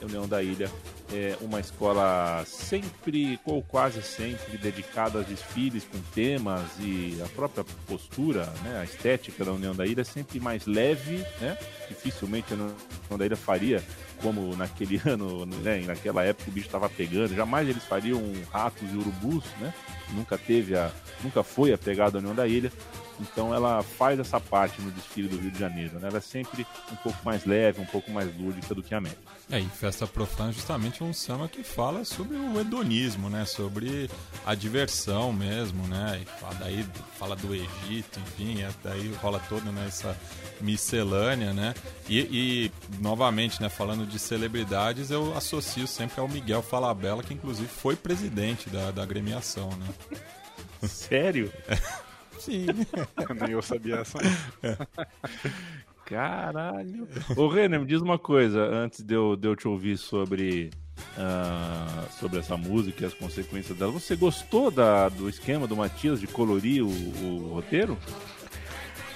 A 0.00 0.04
União 0.04 0.26
da 0.26 0.42
Ilha 0.42 0.70
é 1.12 1.36
uma 1.40 1.60
escola 1.60 2.44
sempre, 2.46 3.38
ou 3.44 3.62
quase 3.62 4.02
sempre, 4.02 4.56
dedicada 4.58 5.20
a 5.20 5.22
desfiles 5.22 5.84
com 5.84 5.98
temas 6.14 6.62
e 6.78 7.20
a 7.24 7.28
própria 7.28 7.64
postura, 7.86 8.46
né, 8.62 8.78
a 8.80 8.84
estética 8.84 9.44
da 9.44 9.52
União 9.52 9.74
da 9.74 9.86
Ilha 9.86 10.02
é 10.02 10.04
sempre 10.04 10.38
mais 10.38 10.66
leve, 10.66 11.18
né? 11.40 11.58
Dificilmente 11.88 12.52
a 12.52 12.56
União 12.56 13.18
da 13.18 13.26
Ilha 13.26 13.36
faria 13.36 13.82
como 14.22 14.54
naquele 14.56 15.00
ano, 15.06 15.46
né, 15.46 15.82
naquela 15.86 16.22
época 16.24 16.50
o 16.50 16.52
bicho 16.52 16.66
estava 16.66 16.88
pegando, 16.88 17.34
jamais 17.34 17.68
eles 17.68 17.84
fariam 17.84 18.22
ratos 18.50 18.88
e 18.92 18.96
urubus, 18.96 19.44
né? 19.60 19.74
Nunca 20.12 20.38
teve 20.38 20.76
a, 20.76 20.90
nunca 21.22 21.42
foi 21.42 21.72
a 21.72 21.78
pegada 21.78 22.12
da 22.12 22.18
União 22.18 22.34
da 22.34 22.46
Ilha. 22.46 22.72
Então 23.20 23.54
ela 23.54 23.82
faz 23.82 24.18
essa 24.18 24.40
parte 24.40 24.80
no 24.80 24.90
desfile 24.90 25.28
do 25.28 25.36
Rio 25.36 25.50
de 25.50 25.58
Janeiro. 25.58 25.98
Né? 25.98 26.08
Ela 26.08 26.18
é 26.18 26.20
sempre 26.20 26.66
um 26.90 26.96
pouco 26.96 27.18
mais 27.24 27.44
leve, 27.44 27.80
um 27.80 27.86
pouco 27.86 28.10
mais 28.10 28.34
lúdica 28.36 28.74
do 28.74 28.82
que 28.82 28.94
a 28.94 29.00
média. 29.00 29.18
É, 29.50 29.58
e 29.58 29.68
Festa 29.68 30.06
Profana 30.06 30.52
justamente 30.52 31.02
é 31.02 31.04
um 31.04 31.12
samba 31.12 31.48
que 31.48 31.62
fala 31.62 32.04
sobre 32.04 32.36
o 32.36 32.60
hedonismo, 32.60 33.28
né? 33.28 33.44
Sobre 33.44 34.08
a 34.46 34.54
diversão 34.54 35.32
mesmo, 35.32 35.86
né? 35.88 36.22
E 36.22 36.40
fala, 36.40 36.54
daí 36.54 36.86
fala 37.18 37.36
do 37.36 37.52
Egito, 37.54 38.20
enfim, 38.20 38.62
é, 38.62 38.70
daí 38.82 39.12
rola 39.14 39.40
toda 39.48 39.72
né, 39.72 39.86
essa 39.88 40.16
miscelânea, 40.60 41.52
né? 41.52 41.74
E, 42.08 42.20
e, 42.20 42.72
novamente, 43.00 43.60
né, 43.60 43.68
falando 43.68 44.06
de 44.06 44.18
celebridades, 44.18 45.10
eu 45.10 45.36
associo 45.36 45.86
sempre 45.86 46.20
ao 46.20 46.28
Miguel 46.28 46.62
Falabella, 46.62 47.22
que 47.22 47.34
inclusive 47.34 47.68
foi 47.68 47.96
presidente 47.96 48.70
da, 48.70 48.92
da 48.92 49.02
agremiação, 49.02 49.70
né? 49.76 49.86
Sério? 50.88 51.52
Sim. 52.40 52.66
Nem 53.40 53.52
eu 53.52 53.62
sabia 53.62 53.96
essa. 53.96 54.18
Caralho. 56.04 57.06
Ô, 57.36 57.46
Renner, 57.46 57.78
me 57.78 57.86
diz 57.86 58.00
uma 58.00 58.18
coisa, 58.18 58.60
antes 58.60 59.00
de 59.00 59.14
eu, 59.14 59.36
de 59.36 59.46
eu 59.46 59.54
te 59.54 59.68
ouvir 59.68 59.96
sobre, 59.96 60.70
uh, 61.16 62.12
sobre 62.18 62.40
essa 62.40 62.56
música 62.56 63.04
e 63.04 63.06
as 63.06 63.14
consequências 63.14 63.78
dela. 63.78 63.92
Você 63.92 64.16
gostou 64.16 64.72
da, 64.72 65.08
do 65.08 65.28
esquema 65.28 65.68
do 65.68 65.76
Matias 65.76 66.18
de 66.18 66.26
colorir 66.26 66.82
o, 66.82 66.88
o 66.88 67.54
roteiro? 67.54 67.96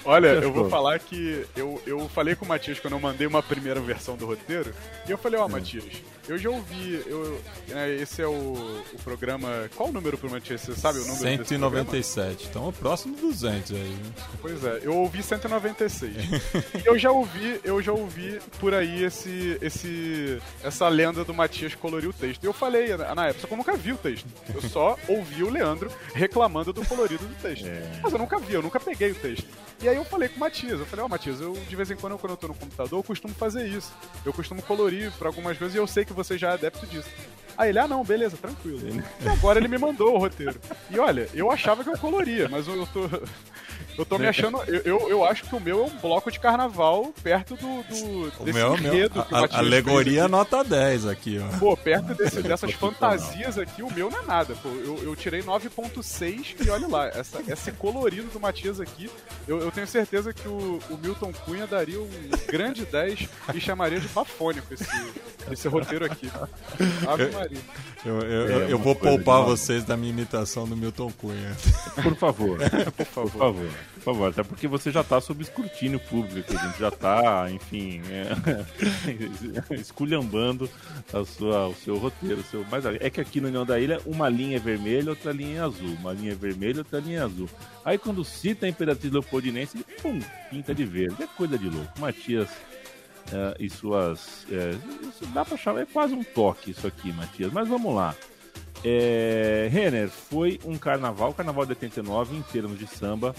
Olha, 0.05 0.27
eu 0.27 0.53
vou 0.53 0.69
falar 0.69 0.99
que 0.99 1.45
eu, 1.55 1.81
eu 1.85 2.07
falei 2.07 2.35
com 2.35 2.45
o 2.45 2.47
Matias 2.47 2.79
quando 2.79 2.93
eu 2.93 2.99
mandei 2.99 3.25
uma 3.25 3.41
primeira 3.41 3.79
versão 3.81 4.15
do 4.15 4.27
roteiro, 4.27 4.71
e 5.07 5.11
eu 5.11 5.17
falei, 5.17 5.39
ó, 5.39 5.45
oh, 5.45 5.49
Matias, 5.49 5.83
eu 6.27 6.37
já 6.37 6.49
ouvi, 6.49 7.03
eu, 7.05 7.41
né, 7.67 7.93
esse 7.95 8.21
é 8.21 8.27
o, 8.27 8.31
o 8.31 8.97
programa. 9.03 9.69
Qual 9.75 9.89
o 9.89 9.91
número 9.91 10.17
pro 10.17 10.29
Matias? 10.29 10.61
Você 10.61 10.75
sabe 10.75 10.99
o 10.99 11.01
número 11.05 11.45
197. 11.45 12.47
Então 12.49 12.65
é 12.65 12.69
o 12.69 12.73
próximo 12.73 13.15
200 13.15 13.71
aí, 13.71 13.77
né? 13.77 14.11
Pois 14.41 14.63
é, 14.63 14.79
eu 14.83 14.95
ouvi 14.95 15.21
196. 15.21 16.15
e 16.15 16.81
eu 16.85 16.97
já 16.97 17.11
ouvi, 17.11 17.59
eu 17.63 17.81
já 17.81 17.91
ouvi 17.91 18.39
por 18.59 18.73
aí 18.73 19.03
esse, 19.03 19.57
esse, 19.61 20.41
essa 20.63 20.87
lenda 20.87 21.23
do 21.23 21.33
Matias 21.33 21.75
colorir 21.75 22.09
o 22.09 22.13
texto. 22.13 22.43
E 22.43 22.47
eu 22.47 22.53
falei 22.53 22.95
na 22.97 23.27
época, 23.27 23.47
eu 23.51 23.57
nunca 23.57 23.75
vi 23.75 23.93
o 23.93 23.97
texto. 23.97 24.27
Eu 24.53 24.61
só 24.63 24.97
ouvi 25.07 25.43
o 25.43 25.49
Leandro 25.49 25.91
reclamando 26.13 26.73
do 26.73 26.85
colorido 26.85 27.25
do 27.25 27.35
texto. 27.35 27.67
É. 27.67 27.99
Mas 28.01 28.11
eu 28.11 28.19
nunca 28.19 28.39
vi, 28.39 28.53
eu 28.53 28.61
nunca 28.61 28.79
peguei 28.79 29.11
o 29.11 29.15
texto. 29.15 29.47
E 29.81 29.89
aí 29.89 29.95
eu 29.95 30.05
falei 30.05 30.29
com 30.29 30.37
o 30.37 30.39
Matias, 30.39 30.79
eu 30.79 30.85
falei, 30.85 31.03
ó, 31.03 31.05
oh, 31.05 31.09
Matias, 31.09 31.41
eu 31.41 31.53
de 31.53 31.75
vez 31.75 31.91
em 31.91 31.95
quando, 31.95 32.17
quando 32.17 32.31
eu 32.31 32.37
tô 32.37 32.47
no 32.47 32.55
computador, 32.55 32.99
eu 32.99 33.03
costumo 33.03 33.33
fazer 33.33 33.67
isso. 33.67 33.93
Eu 34.25 34.33
costumo 34.33 34.61
colorir 34.61 35.11
por 35.13 35.27
algumas 35.27 35.57
vezes 35.57 35.75
e 35.75 35.77
eu 35.77 35.85
sei 35.85 36.05
que 36.05 36.13
você 36.15 36.37
já 36.37 36.51
é 36.51 36.53
adepto 36.53 36.87
disso. 36.87 37.09
Aí 37.57 37.69
ele, 37.69 37.79
ah 37.79 37.87
não, 37.87 38.03
beleza, 38.03 38.37
tranquilo. 38.37 38.79
E 39.21 39.29
agora 39.29 39.59
ele 39.59 39.67
me 39.67 39.77
mandou 39.77 40.15
o 40.15 40.17
roteiro. 40.17 40.59
E 40.89 40.99
olha, 40.99 41.29
eu 41.33 41.51
achava 41.51 41.83
que 41.83 41.89
eu 41.89 41.97
coloria, 41.97 42.47
mas 42.49 42.67
eu 42.67 42.85
tô. 42.87 43.09
Eu 43.97 44.05
tô 44.05 44.17
me 44.17 44.27
achando. 44.27 44.61
Eu, 44.67 44.81
eu, 44.81 45.09
eu, 45.09 45.25
acho 45.25 45.45
que 45.45 45.55
o 45.55 45.59
meu 45.59 45.83
é 45.83 45.87
um 45.87 45.97
bloco 45.97 46.29
de 46.29 46.39
carnaval 46.39 47.13
perto 47.23 47.55
do. 47.55 47.83
do 47.83 48.43
o 48.43 48.53
meu, 48.53 48.75
é 48.75 48.81
meu. 48.81 49.09
A, 49.31 49.59
alegoria 49.59 50.27
nota 50.27 50.63
10 50.63 51.05
aqui, 51.05 51.39
ó. 51.39 51.57
Pô, 51.57 51.77
perto 51.77 52.13
desse, 52.13 52.41
dessas 52.41 52.73
fantasias 52.73 53.57
aqui, 53.57 53.81
o 53.81 53.91
meu 53.91 54.09
não 54.09 54.19
é 54.19 54.25
nada. 54.25 54.55
Pô, 54.55 54.69
eu, 54.69 55.01
eu 55.03 55.15
tirei 55.15 55.41
9,6 55.41 56.65
e 56.65 56.69
olha 56.69 56.87
lá, 56.87 57.07
essa, 57.07 57.41
esse 57.47 57.71
colorido 57.71 58.29
do 58.29 58.39
Matias 58.39 58.79
aqui, 58.79 59.09
eu, 59.47 59.59
eu 59.59 59.71
tenho 59.71 59.87
certeza 59.87 60.33
que 60.33 60.47
o, 60.47 60.79
o 60.89 60.97
Milton 60.97 61.31
Cunha 61.45 61.65
daria 61.65 61.99
um 61.99 62.09
grande 62.47 62.85
10 62.85 63.29
e 63.53 63.61
chamaria 63.61 63.99
de 63.99 64.07
bafônico 64.09 64.73
esse, 64.73 64.85
esse 65.51 65.67
roteiro 65.67 66.05
aqui. 66.05 66.29
Maria. 67.45 67.61
Eu, 68.03 68.19
eu, 68.19 68.49
eu, 68.49 68.69
eu 68.69 68.77
vou 68.77 68.95
poupar 68.95 69.43
vocês 69.43 69.83
da 69.83 69.97
minha 69.97 70.11
imitação 70.11 70.67
do 70.67 70.75
Milton 70.75 71.11
Cunha. 71.11 71.55
Por 72.01 72.15
favor. 72.15 72.59
Por 72.95 73.05
favor. 73.05 73.31
Por 73.31 73.39
favor. 73.39 73.71
Por 73.95 74.03
favor. 74.03 74.29
Até 74.29 74.43
porque 74.43 74.67
você 74.67 74.91
já 74.91 75.01
está 75.01 75.19
sob 75.19 75.41
escrutínio 75.41 75.99
público. 75.99 76.55
A 76.55 76.67
gente 76.67 76.79
já 76.79 76.89
está, 76.89 77.49
enfim, 77.49 78.01
é, 78.09 79.73
esculhambando 79.75 80.69
a 81.11 81.25
sua, 81.25 81.67
o 81.67 81.75
seu 81.75 81.97
roteiro. 81.97 82.41
O 82.41 82.43
seu... 82.43 82.65
Mas 82.69 82.85
é 82.85 83.09
que 83.09 83.21
aqui 83.21 83.41
no 83.41 83.47
União 83.47 83.65
da 83.65 83.79
Ilha, 83.79 83.99
uma 84.05 84.29
linha 84.29 84.57
é 84.57 84.59
vermelha, 84.59 85.09
outra 85.09 85.31
linha 85.31 85.59
é 85.59 85.63
azul. 85.63 85.95
Uma 85.99 86.13
linha 86.13 86.33
é 86.33 86.35
vermelha, 86.35 86.79
outra 86.79 86.99
linha 86.99 87.19
é 87.19 87.23
azul. 87.23 87.49
Aí 87.83 87.97
quando 87.97 88.23
cita 88.23 88.65
a 88.65 88.69
Imperatriz 88.69 89.11
Leopoldinense, 89.11 89.77
ele 89.77 89.85
pum, 90.01 90.19
pinta 90.49 90.75
de 90.75 90.85
verde. 90.85 91.23
É 91.23 91.27
coisa 91.27 91.57
de 91.57 91.69
louco. 91.69 91.99
Matias 91.99 92.49
uh, 93.27 93.55
e 93.59 93.69
suas. 93.69 94.43
Uh, 94.43 95.07
isso 95.09 95.25
dá 95.27 95.45
para 95.45 95.57
chamar, 95.57 95.81
é 95.81 95.85
quase 95.85 96.13
um 96.13 96.23
toque 96.23 96.71
isso 96.71 96.87
aqui, 96.87 97.11
Matias. 97.11 97.51
Mas 97.51 97.67
vamos 97.67 97.93
lá. 97.93 98.15
É, 98.83 99.67
Renner, 99.71 100.09
foi 100.09 100.59
um 100.63 100.77
carnaval, 100.77 101.33
carnaval 101.33 101.65
de 101.65 101.71
89 101.71 102.35
em 102.35 102.41
termos 102.43 102.77
de 102.77 102.85
samba. 102.85 103.35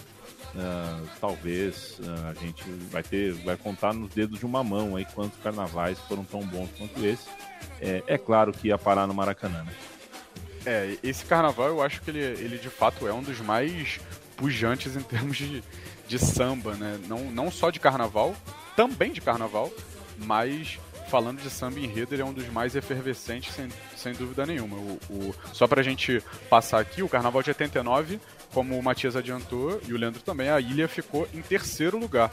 Uh, 0.54 1.06
talvez 1.20 1.98
uh, 2.00 2.30
a 2.30 2.34
gente 2.34 2.64
vai 2.90 3.02
ter, 3.02 3.32
vai 3.44 3.56
contar 3.56 3.92
nos 3.92 4.10
dedos 4.14 4.38
de 4.38 4.46
uma 4.46 4.64
mão 4.64 4.96
aí 4.96 5.04
quantos 5.04 5.38
carnavais 5.42 5.98
foram 6.00 6.24
tão 6.24 6.40
bons 6.40 6.70
quanto 6.78 7.04
esse. 7.04 7.28
É, 7.80 8.02
é 8.06 8.18
claro 8.18 8.52
que 8.52 8.68
ia 8.68 8.78
parar 8.78 9.06
no 9.06 9.12
Maracanã, 9.12 9.62
né? 9.62 9.72
É, 10.64 10.96
esse 11.02 11.24
carnaval 11.24 11.68
eu 11.68 11.82
acho 11.82 12.00
que 12.00 12.10
ele, 12.10 12.20
ele 12.20 12.58
de 12.58 12.70
fato 12.70 13.06
é 13.06 13.12
um 13.12 13.22
dos 13.22 13.38
mais 13.40 14.00
pujantes 14.36 14.96
em 14.96 15.02
termos 15.02 15.36
de, 15.36 15.62
de 16.08 16.18
samba, 16.18 16.74
né? 16.74 16.98
Não, 17.06 17.30
não 17.30 17.50
só 17.50 17.70
de 17.70 17.78
carnaval, 17.78 18.34
também 18.76 19.10
de 19.10 19.20
carnaval, 19.20 19.72
mas 20.18 20.78
falando 21.08 21.40
de 21.40 21.48
samba 21.48 21.80
enredo, 21.80 22.14
ele 22.14 22.22
é 22.22 22.24
um 22.24 22.32
dos 22.32 22.46
mais 22.48 22.74
efervescentes, 22.74 23.54
sem, 23.54 23.68
sem 23.96 24.12
dúvida 24.12 24.44
nenhuma. 24.44 24.76
O, 24.76 24.98
o, 25.10 25.34
só 25.52 25.66
pra 25.66 25.82
gente 25.82 26.22
passar 26.50 26.80
aqui, 26.80 27.02
o 27.02 27.08
Carnaval 27.08 27.42
de 27.42 27.50
89, 27.50 28.20
como 28.52 28.78
o 28.78 28.82
Matias 28.82 29.16
adiantou, 29.16 29.80
e 29.86 29.92
o 29.92 29.96
Leandro 29.96 30.20
também, 30.20 30.50
a 30.50 30.60
ilha 30.60 30.88
ficou 30.88 31.28
em 31.32 31.40
terceiro 31.40 31.98
lugar, 31.98 32.32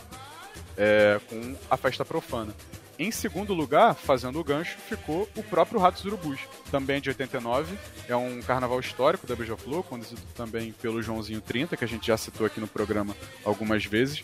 é, 0.77 1.19
com 1.29 1.55
a 1.69 1.77
festa 1.77 2.03
profana. 2.03 2.53
Em 2.97 3.11
segundo 3.11 3.55
lugar, 3.55 3.95
fazendo 3.95 4.39
o 4.39 4.43
gancho, 4.43 4.77
ficou 4.87 5.27
o 5.35 5.41
próprio 5.41 5.79
Ratos 5.79 6.05
Urubus, 6.05 6.39
também 6.69 7.01
de 7.01 7.09
89. 7.09 7.75
É 8.07 8.15
um 8.15 8.39
carnaval 8.41 8.79
histórico 8.79 9.25
da 9.25 9.35
Beija-Flor, 9.35 9.83
conduzido 9.83 10.21
também 10.35 10.71
pelo 10.73 11.01
Joãozinho 11.01 11.41
30, 11.41 11.75
que 11.75 11.83
a 11.83 11.87
gente 11.87 12.05
já 12.05 12.17
citou 12.17 12.45
aqui 12.45 12.59
no 12.59 12.67
programa 12.67 13.15
algumas 13.43 13.83
vezes 13.83 14.23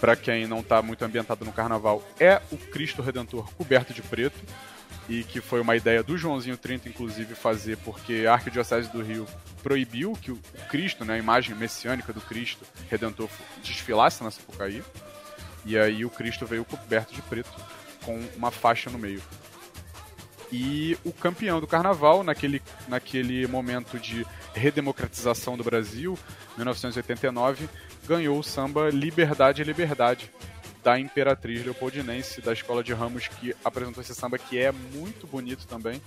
para 0.00 0.16
quem 0.16 0.46
não 0.46 0.60
está 0.60 0.80
muito 0.80 1.04
ambientado 1.04 1.44
no 1.44 1.52
carnaval, 1.52 2.02
é 2.18 2.40
o 2.50 2.56
Cristo 2.56 3.02
Redentor 3.02 3.52
coberto 3.54 3.92
de 3.92 4.02
preto. 4.02 4.38
e 5.08 5.24
que 5.24 5.40
foi 5.40 5.60
uma 5.60 5.74
ideia 5.74 6.04
do 6.04 6.16
Joãozinho 6.16 6.56
30, 6.56 6.88
inclusive, 6.88 7.34
fazer, 7.34 7.76
porque 7.78 8.26
a 8.28 8.34
Arquidiocese 8.34 8.88
do 8.90 9.02
Rio 9.02 9.26
proibiu 9.60 10.12
que 10.12 10.30
o 10.30 10.38
Cristo, 10.68 11.04
né, 11.04 11.14
a 11.14 11.18
imagem 11.18 11.56
messiânica 11.56 12.12
do 12.12 12.20
Cristo 12.20 12.64
Redentor, 12.88 13.28
desfilasse 13.60 14.22
na 14.22 14.30
Sapucaí. 14.30 14.84
E 15.64 15.76
aí 15.76 16.04
o 16.04 16.10
Cristo 16.10 16.46
veio 16.46 16.64
coberto 16.64 17.12
de 17.12 17.20
preto, 17.22 17.50
com 18.04 18.20
uma 18.36 18.52
faixa 18.52 18.88
no 18.88 18.98
meio. 18.98 19.20
E 20.52 20.96
o 21.04 21.12
campeão 21.12 21.60
do 21.60 21.66
carnaval, 21.66 22.22
naquele, 22.22 22.62
naquele 22.88 23.46
momento 23.48 23.98
de 23.98 24.24
redemocratização 24.54 25.56
do 25.56 25.64
Brasil, 25.64 26.18
1989, 26.56 27.68
ganhou 28.10 28.36
o 28.40 28.42
samba 28.42 28.90
Liberdade 28.90 29.62
e 29.62 29.64
Liberdade, 29.64 30.28
da 30.82 30.98
Imperatriz 30.98 31.62
Leopoldinense, 31.64 32.40
da 32.40 32.52
Escola 32.52 32.82
de 32.82 32.92
Ramos, 32.92 33.28
que 33.28 33.54
apresentou 33.64 34.02
esse 34.02 34.14
samba 34.16 34.36
que 34.36 34.58
é 34.58 34.72
muito 34.72 35.28
bonito 35.28 35.64
também. 35.68 36.02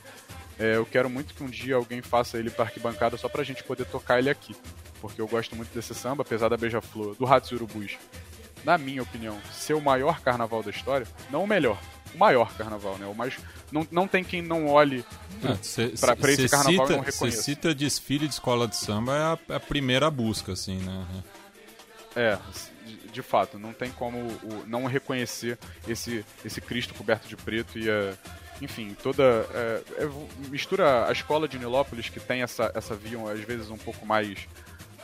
É, 0.59 0.75
eu 0.75 0.85
quero 0.85 1.09
muito 1.09 1.33
que 1.33 1.41
um 1.43 1.49
dia 1.49 1.75
alguém 1.75 2.01
faça 2.01 2.37
ele 2.37 2.49
para 2.49 2.65
arquibancada 2.65 3.15
só 3.15 3.29
pra 3.29 3.41
gente 3.43 3.63
poder 3.63 3.85
tocar 3.85 4.19
ele 4.19 4.29
aqui. 4.29 4.53
Porque 4.99 5.21
eu 5.21 5.27
gosto 5.27 5.55
muito 5.55 5.73
desse 5.73 5.95
samba, 5.95 6.23
apesar 6.23 6.49
da 6.49 6.57
Beija-Flor, 6.57 7.15
do 7.15 7.23
Ratos 7.23 7.51
Urubus, 7.51 7.97
na 8.65 8.77
minha 8.77 9.01
opinião, 9.01 9.37
ser 9.53 9.73
o 9.73 9.81
maior 9.81 10.19
carnaval 10.21 10.61
da 10.61 10.71
história. 10.71 11.07
Não 11.31 11.43
o 11.43 11.47
melhor, 11.47 11.79
o 12.13 12.17
maior 12.17 12.53
carnaval, 12.55 12.97
né? 12.97 13.05
O 13.05 13.15
mais. 13.15 13.37
Não, 13.71 13.87
não 13.91 14.07
tem 14.07 14.23
quem 14.23 14.41
não 14.41 14.67
olhe 14.67 15.05
É, 15.41 15.47
pra 15.47 15.55
cê 15.61 15.93
esse 15.93 16.49
carnaval 16.49 16.85
cita, 16.87 16.93
e 16.93 16.97
não 16.97 17.03
reconheça. 17.03 17.41
cita 17.41 17.73
desfile 17.75 18.27
de 18.27 18.33
escola 18.33 18.67
de 18.67 18.75
samba 18.75 19.15
é 19.15 19.53
a, 19.53 19.55
a 19.55 19.59
primeira 19.59 20.09
busca, 20.11 20.51
assim, 20.53 20.77
né? 20.77 21.05
É, 22.15 22.37
de, 23.11 23.21
fato, 23.21 23.57
não 23.57 23.73
tem 23.73 23.91
como 23.91 24.17
o- 24.19 24.63
não 24.67 24.85
reconhecer 24.85 25.57
esse, 25.87 26.23
esse 26.45 26.61
Cristo 26.61 26.93
coberto 26.93 27.27
de 27.27 27.35
preto 27.35 27.77
e 27.79 27.89
a. 27.89 28.13
Enfim, 28.61 28.95
toda. 29.01 29.23
é, 29.53 29.83
é, 29.97 30.09
mistura 30.49 31.07
a 31.07 31.11
escola 31.11 31.47
de 31.47 31.57
Nilópolis, 31.57 32.07
que 32.09 32.19
tem 32.19 32.43
essa, 32.43 32.71
essa 32.75 32.95
via, 32.95 33.17
às 33.31 33.39
vezes, 33.41 33.69
um 33.69 33.77
pouco 33.77 34.05
mais. 34.05 34.47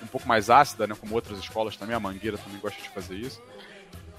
um 0.02 0.08
pouco 0.08 0.28
mais 0.28 0.50
ácida, 0.50 0.86
né? 0.88 0.96
Como 1.00 1.16
outras 1.16 1.40
escolas 1.40 1.76
também, 1.76 1.96
a 1.96 2.00
Mangueira 2.00 2.38
também 2.38 2.60
gosta 2.60 2.82
de 2.82 2.90
fazer 2.90 3.16
isso. 3.16 3.42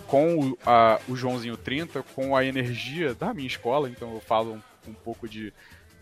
Com 0.07 0.37
o, 0.41 0.59
a- 0.67 0.99
o 1.09 1.15
Joãozinho 1.15 1.57
30, 1.57 2.03
com 2.15 2.37
a 2.37 2.45
energia 2.45 3.15
da 3.15 3.33
minha 3.33 3.47
escola, 3.47 3.89
então 3.89 4.13
eu 4.15 4.21
falo 4.21 4.55
um, 4.87 4.91
um 4.91 4.95
pouco 4.95 5.29
de, 5.29 5.53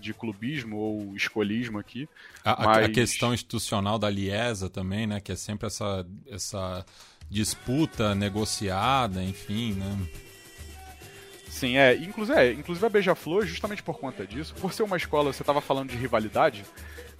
de 0.00 0.12
clubismo 0.14 0.76
ou 0.76 1.16
escolismo 1.16 1.78
aqui. 1.78 2.08
A, 2.44 2.50
a- 2.50 2.54
a 2.54 2.66
Mas- 2.82 2.88
questão 2.94 3.32
institucional 3.34 3.98
da 3.98 4.08
Liesa 4.10 4.68
também, 4.70 5.06
né? 5.06 5.20
Que 5.20 5.32
é 5.32 5.36
sempre 5.36 5.66
essa, 5.66 6.06
essa 6.30 6.84
disputa 7.30 8.14
negociada, 8.14 9.22
enfim, 9.22 9.72
né? 9.74 9.98
Sim, 11.48 11.76
é. 11.76 11.94
Inclusive, 11.96 12.38
é, 12.38 12.52
inclusive 12.52 12.86
a 12.86 12.88
Beija-Flor, 12.90 13.44
justamente 13.46 13.82
por 13.82 13.98
conta 13.98 14.26
disso, 14.26 14.54
por 14.60 14.72
ser 14.72 14.82
uma 14.82 14.96
escola, 14.96 15.32
você 15.32 15.42
estava 15.42 15.60
falando 15.60 15.90
de 15.90 15.96
rivalidade, 15.96 16.64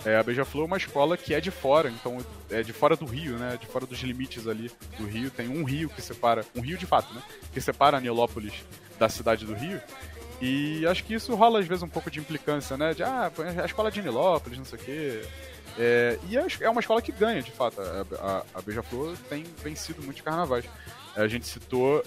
é, 0.05 0.16
a 0.16 0.22
Beija-Flor 0.22 0.64
é 0.64 0.66
uma 0.66 0.76
escola 0.76 1.16
que 1.16 1.35
é 1.35 1.41
de 1.41 1.51
fora, 1.51 1.91
então 1.91 2.18
é 2.51 2.62
de 2.62 2.72
fora 2.72 2.95
do 2.95 3.05
Rio, 3.05 3.37
né? 3.37 3.57
De 3.61 3.66
fora 3.66 3.85
dos 3.87 3.99
limites 4.01 4.47
ali 4.47 4.70
do 4.99 5.07
Rio. 5.07 5.31
Tem 5.31 5.49
um 5.49 5.64
rio 5.64 5.89
que 5.89 6.01
separa, 6.01 6.45
um 6.55 6.61
rio 6.61 6.79
de 6.79 6.87
fato, 6.87 7.12
né? 7.14 7.22
Que 7.53 7.61
separa 7.61 7.97
a 7.97 8.01
Nilópolis 8.01 8.53
da 8.99 9.09
cidade 9.09 9.45
do 9.45 9.55
Rio. 9.55 9.81
E 10.41 10.86
acho 10.86 11.05
que 11.05 11.14
isso 11.14 11.34
rola 11.34 11.59
às 11.59 11.66
vezes 11.66 11.82
um 11.82 11.89
pouco 11.89 12.11
de 12.11 12.20
implicância, 12.20 12.76
né? 12.76 12.95
De, 12.95 13.03
ah, 13.03 13.30
a 13.61 13.64
escola 13.64 13.91
de 13.91 14.03
Nilópolis, 14.03 14.59
não 14.59 14.64
sei 14.64 14.78
o 14.78 14.82
quê. 14.82 15.22
É, 15.78 16.18
e 16.28 16.36
é 16.36 16.47
é 16.61 16.70
uma 16.70 16.80
escola 16.80 17.03
que 17.03 17.12
ganha, 17.12 17.43
de 17.43 17.51
fato. 17.51 17.80
A, 17.80 18.05
a, 18.20 18.59
a 18.59 18.62
Beija-Flor 18.62 19.16
tem 19.28 19.45
vencido 19.62 20.03
muitos 20.03 20.22
carnavais. 20.22 20.64
A 21.16 21.26
gente 21.26 21.47
citou 21.47 22.03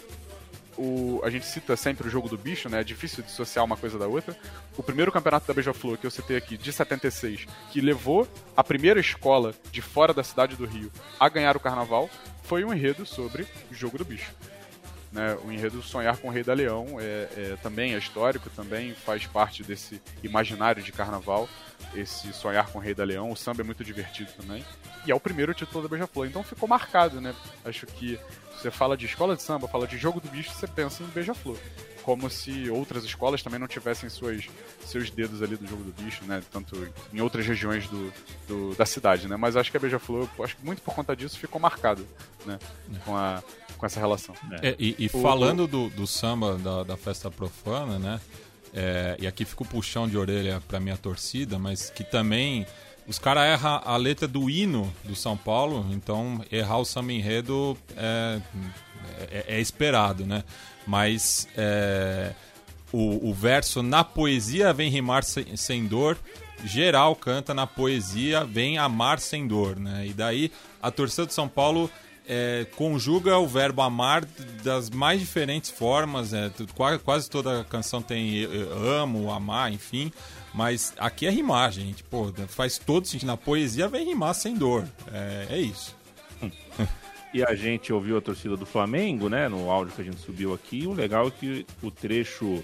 o, 0.77 1.21
a 1.23 1.29
gente 1.29 1.45
cita 1.45 1.75
sempre 1.75 2.07
o 2.07 2.09
jogo 2.09 2.29
do 2.29 2.37
bicho, 2.37 2.69
né? 2.69 2.81
É 2.81 2.83
difícil 2.83 3.23
dissociar 3.23 3.63
uma 3.65 3.77
coisa 3.77 3.99
da 3.99 4.07
outra. 4.07 4.35
O 4.77 4.83
primeiro 4.83 5.11
campeonato 5.11 5.47
da 5.47 5.53
Beija-Flor 5.53 5.97
que 5.97 6.07
eu 6.07 6.11
citei 6.11 6.37
aqui, 6.37 6.57
de 6.57 6.71
76, 6.71 7.45
que 7.71 7.81
levou 7.81 8.27
a 8.55 8.63
primeira 8.63 8.99
escola 8.99 9.53
de 9.71 9.81
fora 9.81 10.13
da 10.13 10.23
cidade 10.23 10.55
do 10.55 10.65
Rio 10.65 10.91
a 11.19 11.29
ganhar 11.29 11.55
o 11.55 11.59
carnaval, 11.59 12.09
foi 12.43 12.63
um 12.63 12.73
enredo 12.73 13.05
sobre 13.05 13.43
o 13.69 13.73
jogo 13.73 13.97
do 13.97 14.05
bicho. 14.05 14.33
Né, 15.11 15.37
o 15.43 15.51
enredo 15.51 15.81
Sonhar 15.81 16.15
com 16.17 16.29
o 16.29 16.31
Rei 16.31 16.41
da 16.41 16.53
Leão 16.53 16.97
é, 16.99 17.27
é- 17.35 17.57
também 17.61 17.93
é 17.93 17.97
histórico, 17.97 18.49
também 18.51 18.93
faz 18.93 19.25
parte 19.27 19.61
desse 19.61 20.01
imaginário 20.23 20.81
de 20.81 20.91
carnaval, 20.93 21.49
esse 21.93 22.31
Sonhar 22.31 22.67
com 22.69 22.79
o 22.79 22.81
Rei 22.81 22.93
da 22.93 23.03
Leão. 23.03 23.29
O 23.29 23.35
samba 23.35 23.61
é 23.61 23.63
muito 23.65 23.83
divertido 23.83 24.31
também. 24.39 24.63
E 25.05 25.11
é 25.11 25.15
o 25.15 25.19
primeiro 25.19 25.53
título 25.53 25.83
da 25.83 25.89
Beija-Flor, 25.89 26.27
então 26.27 26.43
ficou 26.43 26.69
marcado, 26.69 27.19
né? 27.19 27.35
Acho 27.65 27.85
que 27.87 28.17
você 28.55 28.71
fala 28.71 28.95
de 28.95 29.05
escola 29.05 29.35
de 29.35 29.41
samba, 29.41 29.67
fala 29.67 29.85
de 29.85 29.97
jogo 29.97 30.21
do 30.21 30.29
bicho, 30.29 30.51
você 30.53 30.67
pensa 30.67 31.03
em 31.03 31.07
Beija-Flor. 31.07 31.57
Como 32.03 32.29
se 32.31 32.67
outras 32.69 33.03
escolas 33.03 33.43
também 33.43 33.59
não 33.59 33.67
tivessem 33.67 34.09
suas, 34.09 34.47
seus 34.85 35.11
dedos 35.11 35.43
ali 35.43 35.55
do 35.55 35.67
jogo 35.67 35.83
do 35.83 35.91
bicho, 36.01 36.23
né? 36.23 36.41
Tanto 36.51 36.87
em 37.13 37.19
outras 37.21 37.45
regiões 37.45 37.87
do, 37.87 38.11
do- 38.47 38.75
da 38.75 38.85
cidade, 38.87 39.27
né? 39.27 39.35
Mas 39.35 39.55
acho 39.55 39.69
que 39.69 39.77
a 39.77 39.79
Beija-Flor, 39.79 40.27
acho 40.43 40.55
que 40.55 40.65
muito 40.65 40.81
por 40.81 40.95
conta 40.95 41.15
disso, 41.15 41.37
ficou 41.37 41.59
marcado, 41.61 42.07
né? 42.45 42.57
Com, 43.05 43.15
a, 43.15 43.43
com 43.81 43.85
essa 43.87 43.99
relação. 43.99 44.35
É, 44.61 44.75
e 44.79 44.95
e 44.99 45.07
O- 45.07 45.21
falando 45.21 45.65
do, 45.67 45.89
do 45.89 46.05
samba 46.07 46.55
da, 46.57 46.83
da 46.83 46.95
festa 46.95 47.29
profana, 47.31 47.97
né? 47.99 48.21
é, 48.73 49.17
e 49.19 49.25
aqui 49.27 49.43
fica 49.43 49.63
o 49.63 49.65
puxão 49.65 50.07
de 50.07 50.15
orelha 50.17 50.61
pra 50.67 50.79
minha 50.79 50.95
torcida, 50.95 51.57
mas 51.59 51.89
que 51.89 52.03
também 52.03 52.65
os 53.07 53.17
caras 53.19 53.43
erram 53.45 53.81
a 53.83 53.97
letra 53.97 54.27
do 54.27 54.49
hino 54.49 54.93
do 55.03 55.15
São 55.15 55.35
Paulo, 55.35 55.85
então 55.91 56.45
errar 56.51 56.77
o 56.77 56.85
samba 56.85 57.11
enredo 57.11 57.75
é, 57.97 58.39
é, 59.31 59.45
é 59.55 59.59
esperado, 59.59 60.25
né? 60.25 60.43
Mas 60.87 61.47
é, 61.57 62.33
o, 62.93 63.29
o 63.29 63.33
verso 63.33 63.81
na 63.83 64.03
poesia 64.03 64.71
vem 64.71 64.89
rimar 64.89 65.23
sem, 65.23 65.57
sem 65.57 65.85
dor, 65.85 66.17
geral 66.63 67.15
canta 67.15 67.53
na 67.55 67.65
poesia 67.65 68.45
vem 68.45 68.77
amar 68.77 69.19
sem 69.19 69.47
dor, 69.47 69.75
né? 69.77 70.05
E 70.07 70.13
daí 70.13 70.51
a 70.81 70.91
torcida 70.91 71.25
do 71.25 71.33
São 71.33 71.47
Paulo 71.49 71.89
é, 72.27 72.65
conjuga 72.75 73.37
o 73.37 73.47
verbo 73.47 73.81
amar 73.81 74.23
das 74.63 74.89
mais 74.89 75.19
diferentes 75.19 75.69
formas. 75.69 76.33
É, 76.33 76.49
tu- 76.49 76.67
quase, 77.03 77.29
toda 77.29 77.63
canção 77.65 78.01
tem 78.01 78.43
amo, 78.99 79.31
amar, 79.31 79.71
enfim. 79.71 80.11
Mas 80.53 80.93
aqui 80.97 81.25
é 81.25 81.29
rimar, 81.29 81.71
gente. 81.71 82.03
Pô, 82.03 82.31
faz 82.47 82.77
todo 82.77 83.07
sentido. 83.07 83.27
Na 83.27 83.37
poesia 83.37 83.87
vem 83.87 84.05
rimar 84.05 84.33
sem 84.35 84.55
dor. 84.55 84.85
É, 85.11 85.47
é 85.51 85.57
isso. 85.59 85.95
E 87.33 87.41
a 87.43 87.55
gente 87.55 87.93
ouviu 87.93 88.17
a 88.17 88.21
torcida 88.21 88.57
do 88.57 88.65
Flamengo, 88.65 89.29
né? 89.29 89.47
No 89.47 89.69
áudio 89.71 89.93
que 89.95 90.01
a 90.01 90.03
gente 90.03 90.19
subiu 90.19 90.53
aqui. 90.53 90.85
O 90.85 90.91
legal 90.93 91.27
é 91.27 91.31
que 91.31 91.65
o 91.81 91.89
trecho 91.89 92.61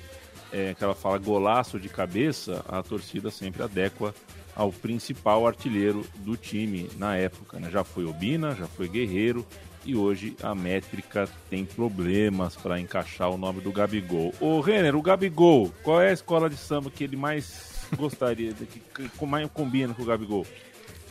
é, 0.52 0.74
que 0.74 0.84
ela 0.84 0.94
fala 0.94 1.18
golaço 1.18 1.80
de 1.80 1.88
cabeça, 1.88 2.64
a 2.68 2.84
torcida 2.84 3.32
sempre 3.32 3.64
adequa 3.64 4.14
ao 4.58 4.72
principal 4.72 5.46
artilheiro 5.46 6.04
do 6.18 6.36
time 6.36 6.90
na 6.98 7.16
época. 7.16 7.60
Né? 7.60 7.70
Já 7.70 7.84
foi 7.84 8.06
Obina, 8.06 8.56
já 8.56 8.66
foi 8.66 8.88
Guerreiro. 8.88 9.46
E 9.86 9.96
hoje 9.96 10.36
a 10.44 10.54
métrica 10.56 11.30
tem 11.50 11.64
problemas 11.64 12.56
para 12.58 12.78
encaixar 12.80 13.30
o 13.30 13.38
nome 13.38 13.62
do 13.62 13.72
Gabigol. 13.72 14.34
Ô 14.42 14.60
Renner, 14.60 14.96
o 14.96 15.02
Gabigol, 15.02 15.72
qual 15.84 16.02
é 16.02 16.10
a 16.10 16.14
escola 16.14 16.50
de 16.50 16.58
samba 16.58 16.90
que 16.92 17.04
ele 17.06 17.16
mais 17.16 17.86
gostaria, 17.96 18.52
de- 18.52 18.66
que, 18.66 18.80
que 19.08 19.26
mais 19.26 19.50
combina 19.52 19.94
com 19.94 20.02
o 20.02 20.06
Gabigol? 20.06 20.46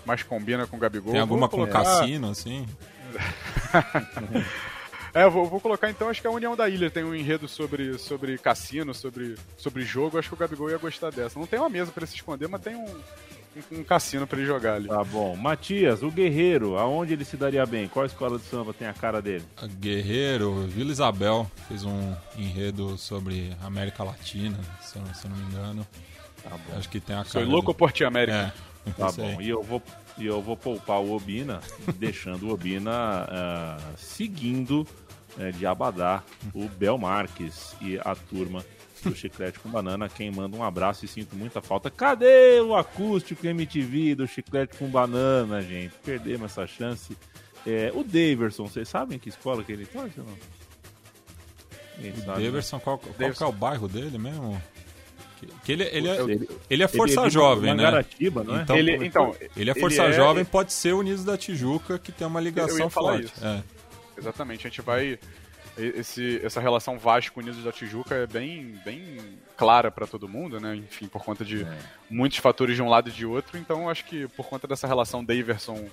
Mas 0.05 0.23
combina 0.23 0.67
com 0.67 0.77
o 0.77 0.81
Gabigol. 0.81 1.13
Tem 1.13 1.21
alguma 1.23 1.49
Vou 1.49 1.49
com 1.49 1.57
colocar- 1.59 1.85
cassino, 1.85 2.31
assim? 2.31 2.67
É, 5.15 5.23
eu 5.25 5.31
vou, 5.31 5.47
vou 5.47 5.59
colocar 5.61 5.89
então, 5.89 6.11
acho 6.11 6.21
que 6.21 6.27
a 6.27 6.31
União 6.31 6.55
da 6.55 6.69
Ilha 6.69 6.91
tem 6.91 7.03
um 7.03 7.15
enredo 7.15 7.49
sobre, 7.49 7.97
sobre 7.97 8.37
cassino, 8.37 8.93
sobre, 8.93 9.35
sobre 9.57 9.83
jogo. 9.83 10.19
Acho 10.19 10.29
que 10.29 10.35
o 10.35 10.37
Gabigol 10.37 10.69
ia 10.69 10.77
gostar 10.77 11.11
dessa. 11.11 11.39
Não 11.39 11.47
tem 11.47 11.59
uma 11.59 11.71
mesa 11.71 11.91
pra 11.91 12.03
ele 12.03 12.11
se 12.11 12.17
esconder, 12.17 12.47
mas 12.49 12.61
tem 12.61 12.77
um, 12.77 12.85
um, 13.73 13.79
um 13.81 13.85
cassino 13.85 14.27
pra 14.27 14.39
ele 14.39 14.47
jogar 14.47 14.75
ali. 14.75 14.89
Tá 14.89 15.03
bom. 15.05 15.35
Matias, 15.37 16.03
o 16.03 16.11
Guerreiro, 16.11 16.77
aonde 16.79 17.13
ele 17.13 17.25
se 17.25 17.37
daria 17.37 17.65
bem? 17.67 17.89
Qual 17.89 18.05
escola 18.07 18.39
de 18.39 18.45
samba 18.45 18.73
tem 18.75 18.87
a 18.89 18.93
cara 18.93 19.21
dele? 19.23 19.45
Guerreiro, 19.81 20.67
Vila 20.67 20.91
Isabel 20.93 21.51
fez 21.69 21.85
um 21.85 22.15
enredo 22.37 22.97
sobre 22.99 23.57
América 23.63 24.03
Latina, 24.05 24.59
se 24.81 24.97
eu, 24.97 25.03
não- 25.03 25.15
se 25.15 25.25
eu 25.27 25.31
não 25.31 25.37
me 25.37 25.45
engano. 25.47 25.87
Tá 26.43 26.51
bom. 26.51 26.77
Acho 26.79 26.89
que 26.89 27.01
tem 27.01 27.15
a 27.17 27.21
cara. 27.21 27.29
Sou 27.31 27.45
louco 27.45 27.73
do- 27.73 27.77
por 27.77 27.93
ti, 27.93 28.05
América. 28.05 28.53
É, 28.87 28.91
Tá 28.97 29.11
bom. 29.11 29.41
E 29.41 29.49
eu 29.49 29.63
vou, 29.65 29.83
e 30.17 30.27
eu 30.27 30.41
vou 30.41 30.57
poupar 30.57 31.01
o 31.01 31.13
Obina, 31.13 31.61
deixando 31.99 32.47
o 32.49 32.53
Obina 32.53 32.93
ah, 33.29 33.79
seguindo 33.97 34.87
eh, 35.41 35.51
de 35.51 35.67
Abadá 35.67 36.23
o 36.55 36.69
Bel 36.69 36.97
Marques 36.97 37.75
e 37.81 37.99
a 37.99 38.15
turma 38.15 38.65
do 39.03 39.15
Chiclete 39.15 39.59
com 39.61 39.69
Banana. 39.69 40.09
Quem 40.09 40.31
manda 40.31 40.57
um 40.57 40.63
abraço 40.65 41.05
e 41.05 41.09
sinto 41.09 41.35
muita 41.37 41.61
falta. 41.61 41.91
Cadê 41.91 42.61
o 42.61 42.75
acústico 42.75 43.47
MTV 43.47 44.15
do 44.17 44.27
Chiclete 44.27 44.77
com 44.77 44.89
Banana, 44.89 45.61
gente? 45.63 45.95
Perdemos 46.05 46.51
essa 46.53 46.67
chance. 46.67 47.17
Eh, 47.67 47.91
o 47.95 48.05
Daverson, 48.05 48.67
vocês 48.67 48.89
sabem 48.89 49.19
que 49.19 49.29
escola 49.29 49.63
que 49.65 49.73
ele 49.73 49.87
torce 49.87 50.19
ou 50.21 50.27
não? 50.27 50.35
Quem 52.01 52.11
O 52.13 52.17
sabe, 52.25 52.39
né? 52.41 52.45
Daverson, 52.47 52.79
qual, 52.81 52.99
qual 52.99 53.13
Daverson. 53.19 53.39
que 53.39 53.43
é 53.45 53.47
o 53.47 53.53
bairro 53.59 53.89
dele 53.89 54.19
mesmo? 54.19 54.61
Que, 55.41 55.47
que 55.65 55.73
ele, 55.73 55.83
ele, 55.85 56.09
é, 56.09 56.21
Ele- 56.23 56.49
ele 56.71 56.83
é 56.83 56.89
Força 56.89 57.15
ele 57.21 57.27
é 57.27 57.31
Jovem, 57.31 57.75
né? 57.75 57.83
É? 58.59 58.63
Então, 58.63 58.77
ele, 58.77 59.07
então, 59.07 59.37
Ele 59.57 59.71
é 59.71 59.75
Força 59.75 60.03
é- 60.05 60.13
Jovem, 60.13 60.45
pode 60.45 60.73
ser 60.73 60.95
Unidos 60.95 61.25
da 61.25 61.37
Tijuca, 61.37 61.99
que 61.99 62.11
tem 62.13 62.27
uma 62.27 62.41
ligação 62.41 62.89
forte. 62.89 63.25
isso. 63.27 63.45
É. 63.45 63.63
Exatamente, 64.17 64.67
a 64.67 64.71
gente 64.71 64.81
vai. 64.81 65.19
Esse, 65.79 66.41
essa 66.45 66.61
relação 66.61 66.99
Vasco 66.99 67.41
Unidos 67.41 67.63
da 67.65 67.73
Tijuca 67.73 68.15
é 68.15 68.27
bem, 68.27 68.75
bem 68.85 69.19
clara 69.57 69.91
para 69.91 70.07
todo 70.07 70.29
mundo, 70.29 70.59
né? 70.61 70.77
Enfim, 70.77 71.07
por 71.09 71.23
conta 71.25 71.45
de 71.45 71.63
É. 71.65 71.79
muitos 72.11 72.39
fatores 72.39 72.77
de 72.77 72.83
um 72.83 72.89
lado 72.89 73.09
e 73.09 73.13
de 73.13 73.27
outro. 73.27 73.59
Então, 73.59 73.89
acho 73.89 74.05
que 74.05 74.27
por 74.29 74.47
conta 74.47 74.67
dessa 74.67 74.87
relação 74.87 75.25
Daverson 75.25 75.87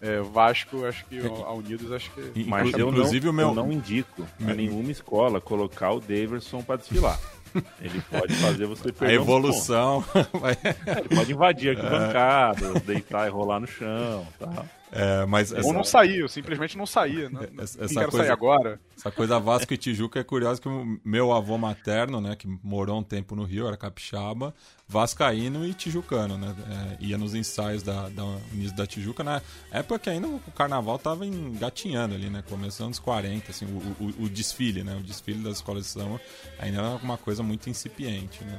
é, 0.00 0.20
Vasco, 0.20 0.84
acho 0.86 1.04
que 1.06 1.18
a 1.18 1.50
Unidos, 1.52 1.90
acho 1.90 2.10
que 2.12 2.44
Mas 2.46 2.72
eu, 2.72 2.88
Inclusive, 2.90 3.24
não, 3.26 3.32
o 3.32 3.34
meu- 3.34 3.48
eu 3.48 3.54
não 3.54 3.72
indico 3.72 4.24
a 4.40 4.54
nenhuma 4.54 4.92
escola 4.92 5.40
colocar 5.40 5.90
o 5.92 6.00
Daverson 6.00 6.62
pra 6.62 6.76
desfilar. 6.76 7.18
Ele 7.82 8.00
pode 8.10 8.32
fazer 8.34 8.66
você 8.66 8.90
A 8.90 8.92
perder 8.92 9.18
uns 9.18 9.22
evolução. 9.24 10.02
pontos. 10.02 10.30
Ele 11.00 11.16
pode 11.16 11.32
invadir 11.32 11.70
aqui 11.76 11.82
bancada, 11.82 12.74
deitar 12.80 13.26
e 13.26 13.30
rolar 13.30 13.58
no 13.58 13.66
chão 13.66 14.24
tal. 14.38 14.66
É, 14.90 15.26
mas 15.26 15.52
Ou 15.52 15.58
essa, 15.58 15.72
não 15.72 15.84
sair, 15.84 16.20
eu 16.20 16.28
simplesmente 16.28 16.76
não 16.78 16.86
saía. 16.86 17.28
Não, 17.28 17.42
não 17.42 17.48
Essa- 17.62 17.84
essa 17.84 17.94
quero 17.94 18.10
coisa- 18.10 18.24
sair 18.26 18.32
agora. 18.32 18.80
essa 18.96 19.10
coisa 19.10 19.38
Vasco 19.38 19.74
e 19.74 19.76
Tijuca 19.76 20.18
é 20.20 20.24
curiosa 20.24 20.60
que 20.60 20.68
o 20.68 20.98
meu 21.04 21.32
avô 21.32 21.58
materno, 21.58 22.20
né, 22.20 22.34
que 22.36 22.48
morou 22.62 22.98
um 22.98 23.02
tempo 23.02 23.36
no 23.36 23.44
Rio, 23.44 23.66
era 23.66 23.76
capixaba, 23.76 24.54
vascaíno 24.88 25.66
e 25.66 25.74
tijucano, 25.74 26.38
né? 26.38 26.54
é, 27.00 27.04
ia 27.04 27.18
nos 27.18 27.34
ensaios 27.34 27.82
da, 27.82 28.08
da 28.08 28.24
Unidos 28.24 28.72
da 28.72 28.86
Tijuca, 28.86 29.22
na 29.22 29.42
época 29.70 29.98
que 29.98 30.08
ainda 30.10 30.26
o 30.28 30.40
carnaval 30.56 30.98
tava 30.98 31.26
engatinhando 31.26 32.14
ali, 32.14 32.30
né? 32.30 32.42
Começando 32.48 32.88
nos 32.88 32.98
40, 32.98 33.50
assim, 33.50 33.66
o, 33.66 34.02
o- 34.02 34.24
o 34.24 34.28
desfile, 34.28 34.82
né? 34.82 34.96
O 34.96 35.02
desfile 35.02 35.42
das 35.42 35.56
escolas 35.56 35.84
de 35.84 35.90
samba 35.90 36.18
ainda 36.58 36.78
era 36.78 36.88
uma 37.02 37.18
coisa 37.18 37.42
muito 37.42 37.68
incipiente, 37.68 38.42
né? 38.44 38.58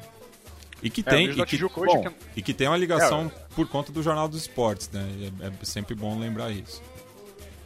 E 0.82 0.90
que 0.90 1.02
É, 1.02 1.04
tem, 1.04 1.28
da 1.36 1.44
e 1.44 1.46
que, 1.46 1.58
bom, 1.58 2.02
que- 2.04 2.12
e 2.38 2.42
que 2.42 2.54
tem 2.54 2.68
uma 2.68 2.78
ligação 2.78 3.32
por 3.56 3.68
conta 3.68 3.92
do 3.92 4.02
Jornal 4.02 4.28
dos 4.28 4.42
Esportes, 4.42 4.90
né? 4.92 5.06
É, 5.42 5.48
é 5.48 5.52
sempre 5.66 5.94
bom 5.96 6.18
lembrar 6.18 6.52
isso. 6.52 6.82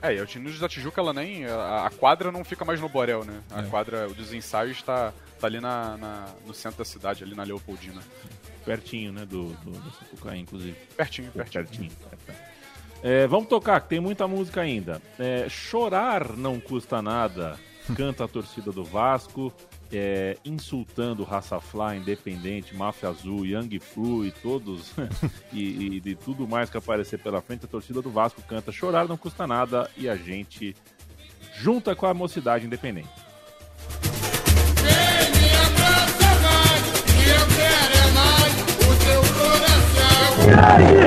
É, 0.02 0.16
e 0.16 0.20
a 0.20 0.24
Unidos 0.36 0.60
da 0.60 0.68
Tijuca, 0.68 1.00
ela 1.00 1.14
nem. 1.14 1.46
A, 1.46 1.86
a 1.86 1.90
quadra 1.90 2.32
não 2.32 2.44
fica 2.44 2.66
mais 2.66 2.82
no 2.82 2.90
Borel, 2.90 3.24
né? 3.24 3.40
A 3.52 3.62
É. 3.62 3.64
quadra 3.68 4.08
dos 4.10 4.34
ensaios 4.34 4.82
tá, 4.82 5.14
tá 5.40 5.48
ali 5.48 5.62
na, 5.62 5.96
na- 5.98 6.28
no 6.46 6.54
centro 6.54 6.80
da 6.80 6.86
cidade, 6.86 7.24
ali 7.24 7.36
na 7.36 7.44
Leopoldina. 7.44 8.02
Pertinho, 8.66 9.12
né, 9.14 9.26
do, 9.26 9.50
do, 9.64 9.72
do 9.72 9.92
Sapucaí, 9.92 10.40
inclusive. 10.40 10.76
Pertinho, 10.98 11.32
pertinho. 11.32 11.66
Pertinho. 11.66 11.92
É, 13.02 13.28
vamos 13.28 13.48
tocar, 13.50 13.82
que 13.82 13.90
tem 13.90 14.00
muita 14.00 14.28
música 14.28 14.62
ainda. 14.62 15.02
É, 15.20 15.48
Chorar 15.50 16.36
não 16.38 16.60
custa 16.60 17.02
nada, 17.02 17.60
canta 17.96 18.24
a 18.24 18.28
torcida 18.28 18.72
do 18.72 18.84
Vasco, 18.84 19.54
é, 19.94 20.36
insultando 20.44 21.24
Raça 21.24 21.60
Fly, 21.60 21.98
Independente, 21.98 22.76
Máfia 22.76 23.10
Azul, 23.10 23.46
Young 23.46 23.80
Flu 23.80 24.26
e 24.26 24.32
todos, 24.32 24.92
e, 25.54 25.98
e 25.98 26.00
de 26.00 26.16
tudo 26.16 26.48
mais 26.48 26.70
que 26.70 26.78
aparecer 26.78 27.20
pela 27.20 27.42
frente, 27.42 27.66
a 27.66 27.68
torcida 27.68 28.02
do 28.02 28.10
Vasco 28.10 28.42
canta 28.42 28.72
Chorar 28.72 29.08
não 29.08 29.18
custa 29.18 29.46
nada 29.46 29.90
e 29.96 30.10
a 30.10 30.16
gente 30.16 30.76
junta 31.56 31.96
com 31.96 32.08
a 32.08 32.14
mocidade 32.14 32.66
independente. 32.66 33.08
Chorar 40.44 41.04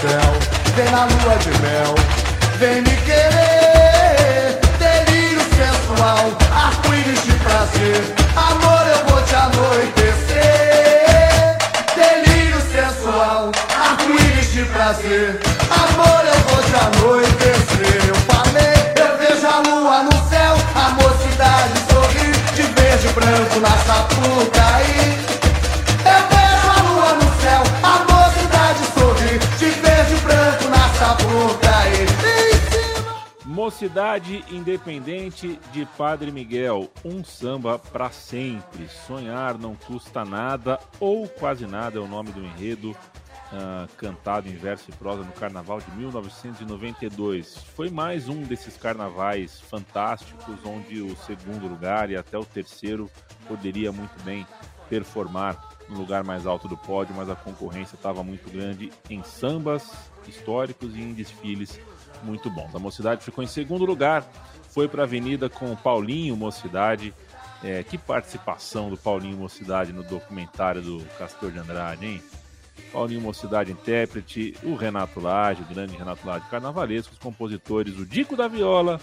céu, 0.00 0.32
vem 0.76 0.90
na 0.90 1.04
lua 1.04 1.36
de 1.36 1.50
mel, 1.60 1.94
vem 2.58 2.80
me 2.80 2.96
querer. 3.04 4.58
Delírio 4.78 5.40
sensual, 5.40 6.32
arco-íris 6.54 7.22
de 7.22 7.32
prazer. 7.32 8.14
Amor, 8.34 8.86
eu 8.86 9.04
vou 9.06 9.22
te 9.22 9.34
anoitecer. 9.34 10.38
Delírio 11.94 12.60
sensual, 12.72 13.52
arco-íris 13.78 14.52
de 14.52 14.64
prazer. 14.64 15.38
Amor, 15.70 16.22
eu 16.24 16.40
vou 16.48 16.62
te 16.62 16.74
anoitecer. 16.86 18.00
Eu 18.08 18.14
falei, 18.32 18.74
eu 18.96 19.18
vejo 19.18 19.46
a 19.46 19.58
lua 19.68 20.02
no 20.04 20.28
céu, 20.30 20.56
a 20.76 20.90
mocidade 20.90 21.74
sorri 21.90 22.32
de 22.54 22.62
verde 22.62 23.06
e 23.06 23.12
branco 23.12 23.60
na 23.60 23.76
Sapucaí. 23.84 25.19
Mocidade 33.70 34.44
Independente 34.50 35.56
de 35.72 35.86
Padre 35.96 36.32
Miguel, 36.32 36.90
um 37.04 37.22
samba 37.22 37.78
pra 37.78 38.10
sempre. 38.10 38.88
Sonhar 38.88 39.56
não 39.56 39.76
custa 39.76 40.24
nada 40.24 40.76
ou 40.98 41.28
quase 41.28 41.68
nada 41.68 41.96
é 41.96 42.00
o 42.00 42.08
nome 42.08 42.32
do 42.32 42.44
enredo 42.44 42.96
ah, 43.52 43.86
cantado 43.96 44.48
em 44.48 44.56
verso 44.56 44.90
e 44.90 44.92
prosa 44.92 45.22
no 45.22 45.30
Carnaval 45.30 45.80
de 45.80 45.88
1992. 45.92 47.58
Foi 47.76 47.88
mais 47.88 48.28
um 48.28 48.42
desses 48.42 48.76
carnavais 48.76 49.60
fantásticos 49.60 50.58
onde 50.64 51.00
o 51.00 51.14
segundo 51.18 51.68
lugar 51.68 52.10
e 52.10 52.16
até 52.16 52.36
o 52.36 52.44
terceiro 52.44 53.08
poderia 53.46 53.92
muito 53.92 54.20
bem 54.24 54.44
performar 54.88 55.76
no 55.88 55.96
lugar 55.96 56.24
mais 56.24 56.44
alto 56.44 56.66
do 56.66 56.76
pódio, 56.76 57.14
mas 57.14 57.30
a 57.30 57.36
concorrência 57.36 57.94
estava 57.94 58.24
muito 58.24 58.50
grande 58.50 58.92
em 59.08 59.22
sambas 59.22 59.92
históricos 60.26 60.96
e 60.96 61.00
em 61.00 61.12
desfiles 61.12 61.80
muito 62.22 62.50
bons. 62.50 62.74
A 62.74 62.78
Mocidade 62.78 63.24
ficou 63.24 63.42
em 63.42 63.46
segundo 63.46 63.84
lugar, 63.84 64.26
foi 64.70 64.88
para 64.88 65.02
a 65.02 65.04
Avenida 65.04 65.48
com 65.48 65.72
o 65.72 65.76
Paulinho 65.76 66.36
Mocidade. 66.36 67.14
É, 67.62 67.82
que 67.82 67.98
participação 67.98 68.88
do 68.88 68.96
Paulinho 68.96 69.36
Mocidade 69.36 69.92
no 69.92 70.02
documentário 70.02 70.80
do 70.80 71.04
Castor 71.18 71.52
de 71.52 71.58
Andrade, 71.58 72.06
hein? 72.06 72.22
Paulinho 72.90 73.20
Mocidade 73.20 73.70
intérprete, 73.70 74.56
o 74.62 74.74
Renato 74.74 75.20
Lage, 75.20 75.62
o 75.62 75.66
grande 75.66 75.94
Renato 75.94 76.26
Lage 76.26 76.48
carnavalesco, 76.48 77.12
os 77.12 77.18
compositores, 77.18 77.98
o 77.98 78.06
Dico 78.06 78.34
da 78.34 78.48
Viola, 78.48 78.98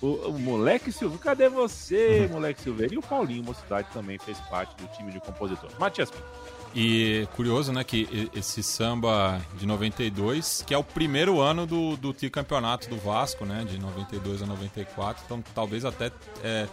o, 0.00 0.06
o 0.28 0.38
Moleque 0.38 0.90
Silveira, 0.92 1.22
cadê 1.22 1.48
você, 1.48 2.28
Moleque 2.32 2.62
Silveira? 2.62 2.94
E 2.94 2.98
o 2.98 3.02
Paulinho 3.02 3.44
Mocidade 3.44 3.88
também 3.92 4.18
fez 4.18 4.38
parte 4.42 4.74
do 4.76 4.88
time 4.96 5.12
de 5.12 5.20
compositores. 5.20 5.76
Matias 5.78 6.10
Pinto. 6.10 6.57
E 6.74 7.26
curioso, 7.34 7.72
né, 7.72 7.82
que 7.82 8.28
esse 8.34 8.62
samba 8.62 9.40
de 9.58 9.66
92, 9.66 10.62
que 10.66 10.74
é 10.74 10.78
o 10.78 10.84
primeiro 10.84 11.40
ano 11.40 11.66
do, 11.66 11.96
do 11.96 12.12
tricampeonato 12.12 12.88
do 12.88 12.96
Vasco, 12.98 13.44
né, 13.44 13.64
de 13.68 13.78
92 13.78 14.42
a 14.42 14.46
94, 14.46 15.22
então 15.24 15.42
talvez 15.54 15.84
até 15.84 16.12
é, 16.44 16.68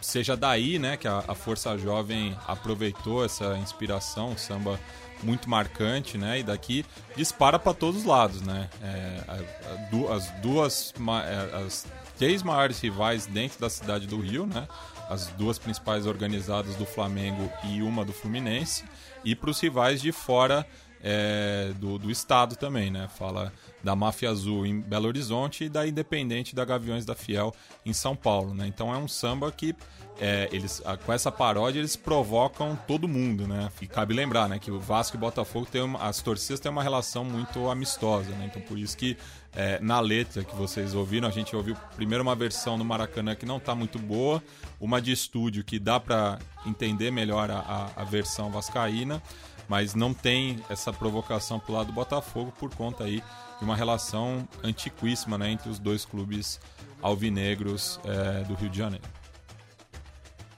seja 0.00 0.36
daí, 0.36 0.78
né, 0.78 0.96
que 0.96 1.08
a, 1.08 1.24
a 1.26 1.34
Força 1.34 1.76
Jovem 1.76 2.36
aproveitou 2.46 3.24
essa 3.24 3.56
inspiração, 3.58 4.36
samba 4.38 4.78
muito 5.22 5.50
marcante, 5.50 6.16
né, 6.16 6.38
e 6.38 6.42
daqui 6.42 6.84
dispara 7.16 7.58
para 7.58 7.74
todos 7.74 8.00
os 8.02 8.06
lados, 8.06 8.40
né, 8.40 8.70
é, 8.82 9.20
a- 9.26 9.72
a 9.72 9.76
du- 9.90 10.10
as 10.12 10.30
duas, 10.40 10.94
é, 11.26 11.56
as 11.66 11.86
três 12.16 12.42
maiores 12.42 12.78
rivais 12.80 13.26
dentro 13.26 13.58
da 13.60 13.68
cidade 13.68 14.06
do 14.06 14.20
Rio, 14.20 14.46
né, 14.46 14.66
as 15.10 15.26
duas 15.28 15.58
principais 15.58 16.06
organizadas 16.06 16.76
do 16.76 16.86
Flamengo 16.86 17.50
e 17.64 17.82
uma 17.82 18.04
do 18.04 18.12
Fluminense, 18.12 18.84
e 19.24 19.34
para 19.34 19.50
os 19.50 19.60
rivais 19.60 20.00
de 20.00 20.12
fora 20.12 20.66
é, 21.06 21.72
do, 21.76 21.98
do 21.98 22.10
estado 22.10 22.56
também, 22.56 22.90
né? 22.90 23.08
Fala 23.18 23.52
da 23.82 23.94
Máfia 23.94 24.30
Azul 24.30 24.64
em 24.64 24.80
Belo 24.80 25.06
Horizonte 25.06 25.64
e 25.64 25.68
da 25.68 25.86
Independente 25.86 26.54
da 26.54 26.64
Gaviões 26.64 27.04
da 27.04 27.14
Fiel 27.14 27.54
em 27.84 27.92
São 27.92 28.16
Paulo, 28.16 28.54
né? 28.54 28.66
Então 28.66 28.92
é 28.92 28.96
um 28.96 29.06
samba 29.06 29.52
que 29.52 29.76
é, 30.18 30.48
eles, 30.50 30.82
com 31.04 31.12
essa 31.12 31.30
paródia 31.30 31.80
eles 31.80 31.94
provocam 31.94 32.78
todo 32.86 33.06
mundo, 33.06 33.46
né? 33.46 33.70
E 33.82 33.86
cabe 33.86 34.14
lembrar, 34.14 34.48
né, 34.48 34.58
que 34.58 34.70
o 34.70 34.80
Vasco 34.80 35.16
e 35.16 35.20
Botafogo 35.20 35.66
tem 35.70 35.82
uma, 35.82 35.98
as 35.98 36.22
torcidas 36.22 36.58
têm 36.58 36.72
uma 36.72 36.82
relação 36.82 37.22
muito 37.22 37.68
amistosa, 37.68 38.30
né? 38.30 38.46
Então 38.50 38.62
por 38.62 38.78
isso 38.78 38.96
que 38.96 39.16
é, 39.56 39.78
na 39.80 40.00
letra 40.00 40.42
que 40.42 40.54
vocês 40.54 40.94
ouviram, 40.94 41.28
a 41.28 41.30
gente 41.30 41.54
ouviu 41.54 41.76
primeiro 41.94 42.22
uma 42.22 42.34
versão 42.34 42.76
no 42.76 42.84
Maracanã 42.84 43.34
que 43.34 43.46
não 43.46 43.60
tá 43.60 43.74
muito 43.74 43.98
boa, 43.98 44.42
uma 44.80 45.00
de 45.00 45.12
estúdio 45.12 45.64
que 45.64 45.78
dá 45.78 46.00
para 46.00 46.38
entender 46.66 47.10
melhor 47.10 47.50
a, 47.50 47.58
a, 47.58 48.02
a 48.02 48.04
versão 48.04 48.50
vascaína, 48.50 49.22
mas 49.68 49.94
não 49.94 50.12
tem 50.12 50.60
essa 50.68 50.92
provocação 50.92 51.60
pro 51.60 51.72
lado 51.72 51.86
do 51.86 51.92
Botafogo 51.92 52.52
por 52.58 52.74
conta 52.74 53.04
aí 53.04 53.22
de 53.58 53.64
uma 53.64 53.76
relação 53.76 54.46
antiquíssima 54.62 55.38
né, 55.38 55.50
entre 55.50 55.70
os 55.70 55.78
dois 55.78 56.04
clubes 56.04 56.60
alvinegros 57.00 58.00
é, 58.04 58.44
do 58.44 58.54
Rio 58.54 58.68
de 58.68 58.78
Janeiro. 58.78 59.04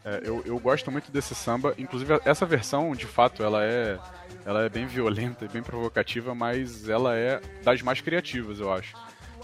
É, 0.04 0.20
eu, 0.22 0.40
eu 0.46 0.58
gosto 0.58 0.90
muito 0.90 1.10
desse 1.10 1.34
samba, 1.34 1.74
inclusive 1.76 2.20
essa 2.24 2.46
versão, 2.46 2.94
de 2.94 3.06
fato, 3.06 3.42
ela 3.42 3.64
é, 3.64 3.98
ela 4.46 4.62
é 4.64 4.68
bem 4.68 4.86
violenta 4.86 5.44
e 5.44 5.48
bem 5.48 5.62
provocativa, 5.62 6.34
mas 6.34 6.88
ela 6.88 7.14
é 7.16 7.40
das 7.64 7.82
mais 7.82 8.00
criativas, 8.00 8.60
eu 8.60 8.72
acho. 8.72 8.96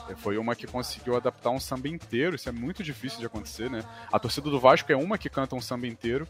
É, 0.09 0.14
Foi 0.14 0.38
uma 0.38 0.55
que 0.55 0.66
conseguiu 0.66 1.16
adaptar 1.16 1.50
um 1.50 1.61
samba 1.61 1.88
inteiro, 1.88 2.36
isso 2.36 2.48
é 2.48 2.53
muito 2.53 2.82
difícil 2.82 3.18
de 3.18 3.26
acontecer, 3.26 3.68
né? 3.68 3.82
A 4.12 4.18
torcida 4.18 4.48
do 4.48 4.59
Vasco 4.61 4.90
é 4.90 4.96
uma 4.96 5.18
que 5.18 5.28
canta 5.28 5.55
um 5.57 5.61
samba 5.61 5.86
inteiro, 5.88 6.26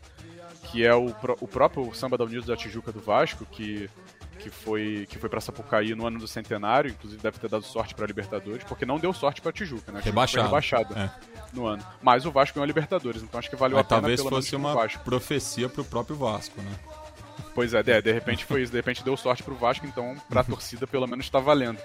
que 0.70 0.84
é 0.84 0.94
o, 0.94 1.14
o 1.40 1.46
próprio 1.46 1.92
samba 1.94 2.16
da 2.16 2.24
Unidos 2.24 2.46
da 2.46 2.56
Tijuca 2.56 2.90
do 2.90 3.00
Vasco, 3.00 3.44
que, 3.46 3.90
que 4.38 4.48
foi, 4.50 5.06
que 5.08 5.18
foi 5.18 5.28
para 5.28 5.40
Sapucaí 5.40 5.94
no 5.94 6.06
ano 6.06 6.18
do 6.18 6.26
centenário, 6.26 6.90
inclusive 6.90 7.20
deve 7.22 7.38
ter 7.38 7.48
dado 7.50 7.64
sorte 7.64 7.94
para 7.94 8.06
Libertadores, 8.06 8.64
porque 8.64 8.86
não 8.86 8.98
deu 8.98 9.12
sorte 9.12 9.40
para 9.42 9.52
Tijuca, 9.52 9.92
né? 9.92 9.98
Tijuca 10.00 10.10
Rebaixado. 10.10 10.44
Rebaixada 10.46 10.98
É. 10.98 11.10
no 11.52 11.66
ano. 11.66 11.84
Mas 12.00 12.24
o 12.24 12.30
Vasco 12.32 12.54
ganhou 12.54 12.64
a 12.64 12.66
Libertadores, 12.66 13.22
então 13.22 13.38
acho 13.38 13.50
que 13.50 13.56
valeu 13.56 13.76
Mas 13.76 13.84
a 13.86 13.88
pena 13.88 14.00
talvez 14.00 14.22
fosse 14.22 14.56
uma 14.56 14.72
Vasco. 14.74 15.02
profecia 15.04 15.68
pro 15.68 15.84
próprio 15.84 16.16
Vasco, 16.16 16.60
né? 16.62 16.72
Pois 17.54 17.74
é, 17.74 17.82
de, 17.82 18.00
de 18.02 18.12
repente 18.12 18.44
foi 18.44 18.62
isso, 18.62 18.72
de 18.72 18.78
repente 18.78 19.04
deu 19.04 19.16
sorte 19.16 19.42
pro 19.42 19.54
Vasco, 19.54 19.86
então 19.86 20.16
pra 20.28 20.42
torcida 20.44 20.86
pelo 20.86 21.06
menos 21.06 21.28
tá 21.28 21.38
valendo. 21.38 21.78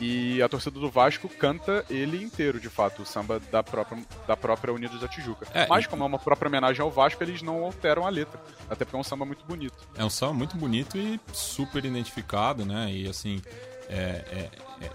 E 0.00 0.40
a 0.40 0.48
torcida 0.48 0.78
do 0.78 0.88
Vasco 0.88 1.28
canta 1.28 1.84
ele 1.90 2.22
inteiro, 2.22 2.60
de 2.60 2.68
fato, 2.68 3.02
o 3.02 3.04
samba 3.06 3.40
da 3.50 3.64
própria, 3.64 4.00
da 4.28 4.36
própria 4.36 4.72
Unidos 4.72 5.00
da 5.00 5.08
Tijuca. 5.08 5.44
É, 5.52 5.66
Mas 5.66 5.88
como 5.88 6.04
é 6.04 6.06
uma 6.06 6.20
própria 6.20 6.46
homenagem 6.48 6.80
ao 6.80 6.88
Vasco, 6.88 7.20
eles 7.24 7.42
não 7.42 7.64
alteram 7.64 8.06
a 8.06 8.08
letra. 8.08 8.40
Até 8.70 8.84
porque 8.84 8.94
é 8.96 9.00
um 9.00 9.02
samba 9.02 9.24
muito 9.24 9.44
bonito. 9.44 9.74
É 9.96 10.04
um 10.04 10.10
samba 10.10 10.34
muito 10.34 10.56
bonito 10.56 10.96
e 10.96 11.18
super 11.32 11.84
identificado, 11.84 12.64
né? 12.64 12.92
E 12.92 13.08
assim, 13.08 13.42
é, 13.88 14.24
é, 14.30 14.50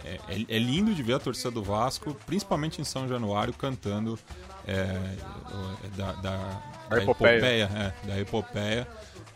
é, 0.05 0.19
é- 0.29 0.45
é 0.55 0.57
lindo 0.57 0.93
de 0.93 1.03
ver 1.03 1.15
a 1.15 1.19
torcida 1.19 1.51
do 1.51 1.61
Vasco, 1.61 2.15
principalmente 2.25 2.79
em 2.79 2.85
São 2.85 3.05
Januário, 3.05 3.51
cantando 3.53 4.17
é, 4.65 4.85
da, 5.97 6.13
da, 6.13 6.61
da 6.89 6.97
epopeia. 7.03 7.93
é, 8.05 8.07
da 8.07 8.19
epopeia. 8.19 8.87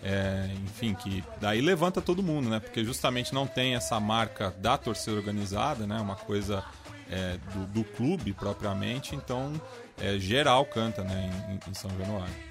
É, 0.03 0.47
enfim, 0.63 0.93
que 0.93 1.23
daí 1.41 1.59
levanta 1.59 2.01
todo 2.01 2.21
mundo, 2.21 2.49
né? 2.49 2.59
Porque 2.59 2.83
justamente 2.83 3.33
não 3.33 3.47
tem 3.47 3.75
essa 3.75 3.99
marca 3.99 4.53
da 4.59 4.77
torcida 4.77 5.15
organizada, 5.15 5.87
né? 5.87 5.99
Uma 5.99 6.15
coisa 6.15 6.63
é, 7.09 7.37
do, 7.53 7.65
do 7.67 7.83
clube 7.83 8.31
propriamente, 8.33 9.15
então 9.15 9.59
é, 9.99 10.19
geral 10.19 10.65
canta, 10.65 11.03
né? 11.03 11.29
Em, 11.49 11.71
em 11.71 11.73
São 11.73 11.89
Januário. 11.97 12.47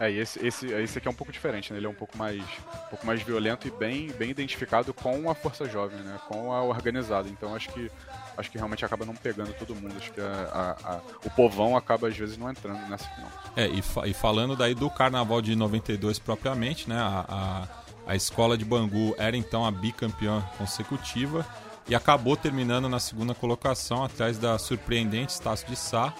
É, 0.00 0.10
e 0.10 0.18
esse, 0.18 0.44
esse, 0.44 0.66
esse 0.66 0.98
aqui 0.98 1.06
é 1.06 1.10
um 1.10 1.14
pouco 1.14 1.32
diferente, 1.32 1.72
né? 1.72 1.78
Ele 1.78 1.86
é 1.86 1.88
um 1.88 1.94
pouco 1.94 2.16
mais, 2.18 2.40
um 2.40 2.88
pouco 2.90 3.06
mais 3.06 3.22
violento 3.22 3.68
e 3.68 3.70
bem, 3.70 4.10
bem 4.12 4.30
identificado 4.30 4.92
com 4.92 5.30
a 5.30 5.34
força 5.34 5.68
jovem, 5.68 5.98
né? 6.00 6.18
Com 6.28 6.52
a 6.52 6.62
organizada. 6.62 7.28
Então 7.28 7.54
acho 7.54 7.70
que 7.70 7.90
acho 8.36 8.50
que 8.50 8.56
realmente 8.58 8.84
acaba 8.84 9.04
não 9.04 9.14
pegando 9.14 9.52
todo 9.54 9.74
mundo. 9.74 9.94
Acho 9.96 10.12
que 10.12 10.20
a- 10.20 10.76
a- 10.84 10.94
a- 10.94 11.00
o 11.24 11.30
povão 11.30 11.76
acaba 11.76 12.08
às 12.08 12.16
vezes 12.16 12.36
não 12.36 12.50
entrando 12.50 12.80
nessa 12.88 13.08
final. 13.08 13.30
É, 13.56 13.66
e, 13.68 13.80
fa- 13.82 14.06
e 14.06 14.12
falando 14.14 14.56
daí 14.56 14.74
do 14.74 14.90
carnaval 14.90 15.40
de 15.40 15.54
92 15.54 16.18
propriamente, 16.18 16.88
né? 16.88 16.96
A, 16.98 17.68
a, 18.06 18.16
escola 18.16 18.56
de 18.58 18.64
Bangu 18.64 19.14
era 19.18 19.36
então 19.36 19.64
a 19.64 19.70
bicampeã 19.70 20.42
consecutiva 20.58 21.46
e 21.88 21.94
acabou 21.94 22.36
terminando 22.36 22.88
na 22.88 22.98
segunda 22.98 23.34
colocação 23.34 24.02
atrás 24.04 24.38
da 24.38 24.58
surpreendente 24.58 25.32
Estácio 25.32 25.66
de 25.68 25.76
Sá, 25.76 26.12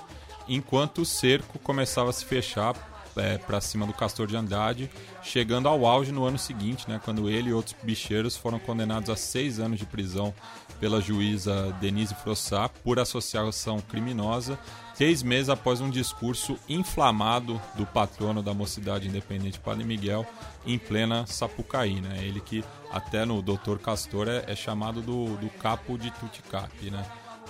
enquanto 0.48 1.02
o 1.02 1.04
cerco 1.06 1.58
começava 1.58 2.10
a 2.10 2.12
se 2.12 2.24
fechar 2.24 2.74
é, 3.16 3.38
para 3.38 3.60
cima 3.60 3.86
do 3.86 3.92
Castor 3.92 4.26
de 4.26 4.36
Andrade, 4.36 4.90
chegando 5.24 5.68
ao 5.68 5.86
auge 5.86 6.12
no 6.12 6.24
ano 6.24 6.38
seguinte, 6.38 6.88
né, 6.88 7.00
quando 7.02 7.28
ele 7.28 7.48
e 7.48 7.52
outros 7.52 7.74
bicheiros 7.82 8.36
foram 8.36 8.58
condenados 8.58 9.08
a 9.08 9.16
seis 9.16 9.58
anos 9.58 9.78
de 9.78 9.86
prisão 9.86 10.34
pela 10.78 11.00
juíza 11.00 11.74
Denise 11.80 12.14
Frossat 12.14 12.70
por 12.84 12.98
associação 12.98 13.80
criminosa, 13.80 14.58
três 14.96 15.22
meses 15.22 15.48
após 15.48 15.80
um 15.80 15.88
discurso 15.88 16.58
inflamado 16.68 17.60
do 17.74 17.86
patrono 17.86 18.42
da 18.42 18.52
Mocidade 18.52 19.08
Independente, 19.08 19.58
Padre 19.58 19.84
Miguel, 19.84 20.26
em 20.66 20.78
plena 20.78 21.26
Sapucaí. 21.26 22.00
Né? 22.00 22.18
Ele 22.22 22.40
que 22.40 22.62
até 22.92 23.24
no 23.24 23.40
Doutor 23.40 23.78
Castor 23.78 24.28
é, 24.28 24.44
é 24.46 24.54
chamado 24.54 25.00
do, 25.00 25.36
do 25.36 25.48
capo 25.48 25.96
de 25.96 26.10
Tuticap, 26.10 26.90
né? 26.90 27.04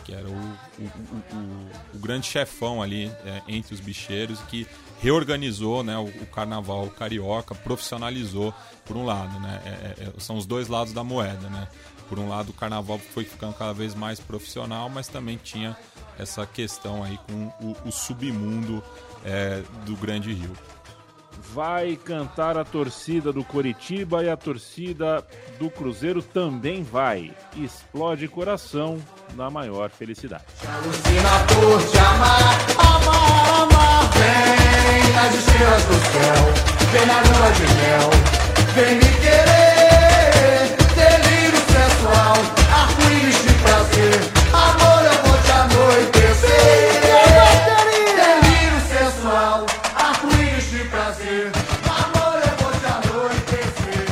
que 0.05 0.15
era 0.15 0.29
o, 0.29 0.33
o, 0.33 0.85
o, 0.85 1.97
o 1.97 1.99
grande 1.99 2.27
chefão 2.27 2.83
ali 2.83 3.07
é, 3.25 3.43
entre 3.49 3.75
os 3.75 3.81
bicheiros 3.81 4.39
que 4.43 4.67
reorganizou 5.05 5.85
né, 5.85 5.99
o, 5.99 6.27
carnaval 6.29 6.87
carioca, 6.87 7.55
profissionalizou 7.55 8.55
por 8.87 8.97
um 8.97 9.05
lado. 9.05 9.39
Né? 9.39 9.61
É, 9.67 9.69
é, 9.69 10.05
é, 10.07 10.13
são 10.19 10.39
os 10.39 10.47
dois 10.47 10.69
lados 10.69 10.95
da 10.95 11.05
moeda. 11.05 11.47
Né? 11.51 11.69
Por 12.09 12.19
um 12.19 12.27
lado, 12.27 12.49
o 12.49 12.53
carnaval 12.55 12.99
foi 12.99 13.25
ficando 13.25 13.53
cada 13.53 13.75
vez 13.75 13.95
mais 13.95 14.19
profissional, 14.19 14.89
mas 14.89 15.07
também 15.07 15.37
tinha 15.37 15.77
essa 16.19 16.47
questão 16.47 17.05
aí 17.05 17.19
com 17.27 17.53
o, 17.85 17.93
submundo 17.93 18.83
é, 19.23 19.63
do 19.85 19.95
Grande 19.95 20.33
Rio 20.33 20.53
vai 21.53 21.97
cantar 21.97 22.57
a 22.57 22.65
torcida 22.65 23.33
do 23.33 23.45
Coritiba 23.45 24.25
e 24.25 24.31
a 24.31 24.37
torcida 24.37 25.25
do 25.59 25.69
Cruzeiro 25.69 26.23
também 26.23 26.83
vai. 26.83 27.33
Explode 27.57 28.27
coração 28.29 28.99
na 29.35 29.51
maior 29.51 29.91
felicidade. 29.91 30.45
Alucina 30.67 31.31
por 31.49 31.91
te 31.91 31.99
amar, 31.99 32.67
amar, 32.79 33.63
amar. 33.63 34.11
Vem 34.15 34.64
nas 35.15 35.35
estrelas 35.35 35.83
do 35.85 35.95
céu, 35.95 36.53
vem 36.93 37.07
na 37.07 37.21
lua 37.21 37.51
de 37.53 37.67
mel, 37.75 38.11
vem 38.75 38.95
me 38.97 39.11
querer. 39.23 40.77
Delírio 40.95 41.63
sensual, 41.75 42.37
arco-íris 42.73 43.39
de 43.43 43.53
prazer, 43.63 44.19
amor 44.53 45.05
eu 45.05 45.17
vou 45.25 45.39
te 45.43 45.53
anoitecer. 45.53 47.01
Delírio 48.17 48.81
sensual, 48.89 49.67
arco-íris 49.97 50.71
de 50.71 50.85
prazer, 50.85 51.53
amor 51.87 52.37
eu 52.43 52.55
vou 52.63 52.73
te 52.81 52.87
anoitecer. 52.87 54.09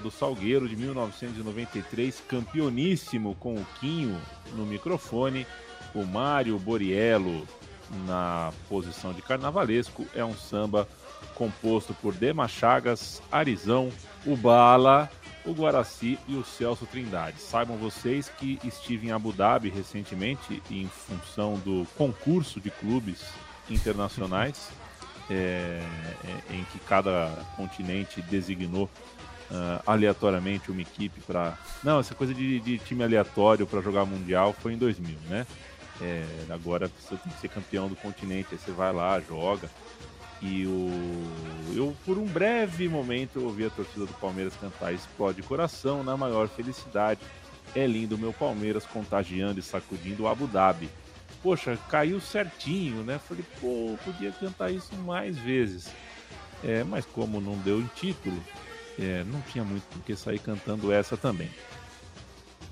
Do 0.00 0.10
Salgueiro 0.10 0.68
de 0.68 0.76
1993, 0.76 2.22
campeoníssimo 2.26 3.34
com 3.36 3.54
o 3.54 3.66
Quinho 3.78 4.20
no 4.54 4.64
microfone, 4.64 5.46
o 5.94 6.04
Mário 6.04 6.58
Boriello 6.58 7.46
na 8.06 8.52
posição 8.68 9.12
de 9.12 9.22
carnavalesco. 9.22 10.06
É 10.14 10.24
um 10.24 10.34
samba 10.34 10.88
composto 11.34 11.94
por 11.94 12.14
Dema 12.14 12.48
Chagas, 12.48 13.22
Arizão, 13.30 13.90
o 14.26 14.36
Bala, 14.36 15.10
o 15.44 15.52
Guaraci 15.52 16.18
e 16.28 16.34
o 16.34 16.44
Celso 16.44 16.86
Trindade. 16.86 17.40
Saibam 17.40 17.76
vocês 17.76 18.28
que 18.28 18.58
estive 18.64 19.08
em 19.08 19.12
Abu 19.12 19.32
Dhabi 19.32 19.68
recentemente 19.68 20.62
em 20.70 20.86
função 20.86 21.54
do 21.58 21.86
concurso 21.96 22.60
de 22.60 22.70
clubes 22.70 23.22
internacionais, 23.68 24.70
é, 25.30 25.80
em 26.50 26.64
que 26.64 26.78
cada 26.80 27.30
continente 27.56 28.22
designou 28.22 28.88
uh, 29.50 29.82
aleatoriamente 29.86 30.70
uma 30.70 30.80
equipe 30.80 31.20
para. 31.20 31.58
Não, 31.82 32.00
essa 32.00 32.14
coisa 32.14 32.32
de, 32.32 32.60
de 32.60 32.78
time 32.78 33.02
aleatório 33.02 33.66
para 33.66 33.80
jogar 33.80 34.04
Mundial 34.04 34.54
foi 34.60 34.74
em 34.74 34.78
2000, 34.78 35.16
né? 35.28 35.46
É, 36.00 36.24
agora 36.48 36.90
você 36.98 37.16
tem 37.16 37.30
que 37.30 37.40
ser 37.40 37.48
campeão 37.48 37.88
do 37.88 37.96
continente, 37.96 38.48
aí 38.52 38.58
você 38.58 38.70
vai 38.70 38.92
lá, 38.92 39.20
joga. 39.20 39.68
E 40.40 40.66
o 40.66 40.90
eu 41.76 41.94
por 42.06 42.16
um 42.16 42.24
breve 42.24 42.88
momento 42.88 43.42
ouvi 43.42 43.66
a 43.66 43.70
torcida 43.70 44.06
do 44.06 44.12
Palmeiras 44.14 44.54
cantar 44.58 44.92
Explode 44.92 45.42
Coração 45.42 46.02
na 46.02 46.16
maior 46.16 46.48
felicidade. 46.48 47.20
É 47.74 47.86
lindo 47.86 48.18
meu 48.18 48.32
Palmeiras 48.32 48.84
contagiando 48.84 49.60
e 49.60 49.62
sacudindo 49.62 50.24
o 50.24 50.28
Abu 50.28 50.46
Dhabi. 50.46 50.88
Poxa, 51.42 51.78
caiu 51.88 52.20
certinho, 52.20 53.02
né? 53.02 53.18
Falei, 53.18 53.44
pô, 53.60 53.96
podia 54.04 54.32
cantar 54.32 54.70
isso 54.70 54.94
mais 54.96 55.38
vezes. 55.38 55.88
É, 56.64 56.82
mas 56.84 57.06
como 57.06 57.40
não 57.40 57.56
deu 57.58 57.80
em 57.80 57.86
título, 57.94 58.38
é, 59.00 59.24
não 59.24 59.40
tinha 59.42 59.64
muito 59.64 59.84
por 59.84 60.02
que 60.02 60.14
sair 60.14 60.38
cantando 60.38 60.92
essa 60.92 61.16
também. 61.16 61.50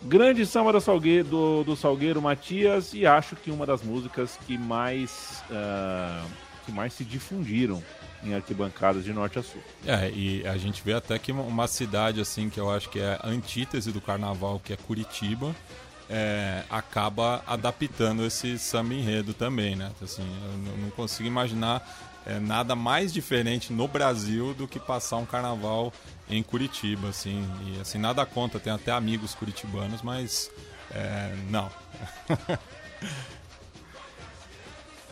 Grande 0.03 0.47
samba 0.47 0.73
do 0.73 0.81
Salgueiro, 0.81 1.29
do, 1.29 1.65
do 1.65 1.77
Salgueiro 1.77 2.23
Matias 2.23 2.95
e 2.95 3.05
acho 3.05 3.35
que 3.35 3.51
uma 3.51 3.67
das 3.67 3.83
músicas 3.83 4.39
que 4.47 4.57
mais 4.57 5.43
uh, 5.51 6.25
que 6.65 6.71
mais 6.71 6.93
se 6.93 7.05
difundiram 7.05 7.83
em 8.23 8.35
arquibancadas 8.35 9.05
de 9.05 9.13
norte 9.13 9.39
a 9.39 9.43
sul. 9.43 9.63
É, 9.87 10.11
e 10.11 10.47
a 10.47 10.57
gente 10.57 10.83
vê 10.85 10.93
até 10.93 11.19
que 11.19 11.33
uma 11.33 11.67
cidade 11.67 12.21
assim 12.21 12.49
que 12.49 12.61
eu 12.61 12.71
acho 12.71 12.89
que 12.91 13.01
é 13.01 13.19
a 13.21 13.29
antítese 13.29 13.91
do 13.91 14.01
carnaval, 14.01 14.61
que 14.63 14.73
é 14.73 14.77
Curitiba, 14.77 15.55
é, 16.09 16.63
acaba 16.71 17.43
adaptando 17.47 18.25
esse 18.25 18.59
samba 18.59 18.95
enredo 18.95 19.35
também, 19.35 19.77
né? 19.77 19.91
Assim, 20.03 20.23
eu 20.23 20.77
não 20.79 20.91
consigo 20.91 21.29
imaginar 21.29 21.87
é, 22.27 22.39
nada 22.39 22.75
mais 22.75 23.13
diferente 23.13 23.73
no 23.73 23.89
Brasil 23.89 24.55
do 24.55 24.69
que 24.69 24.79
passar 24.79 25.17
um 25.17 25.27
carnaval 25.27 25.93
em 26.29 26.43
Curitiba, 26.43 27.09
assim. 27.09 27.47
E 27.67 27.81
assim, 27.81 27.99
nada 27.99 28.25
contra, 28.27 28.61
tem 28.61 28.73
até 28.73 28.93
amigos 28.93 29.35
curitibanos, 29.35 30.03
mas 30.03 30.51
é, 30.91 31.35
não. 31.51 31.71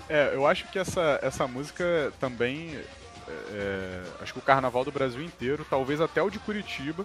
É, 0.08 0.32
eu 0.34 0.46
acho 0.46 0.68
que 0.68 0.78
essa, 0.78 1.18
essa 1.22 1.46
música 1.46 2.12
também. 2.20 2.78
É, 3.50 4.02
acho 4.20 4.32
que 4.32 4.38
o 4.38 4.42
carnaval 4.42 4.84
do 4.84 4.92
Brasil 4.92 5.20
inteiro, 5.20 5.66
talvez 5.68 6.00
até 6.00 6.22
o 6.22 6.30
de 6.30 6.38
Curitiba, 6.38 7.04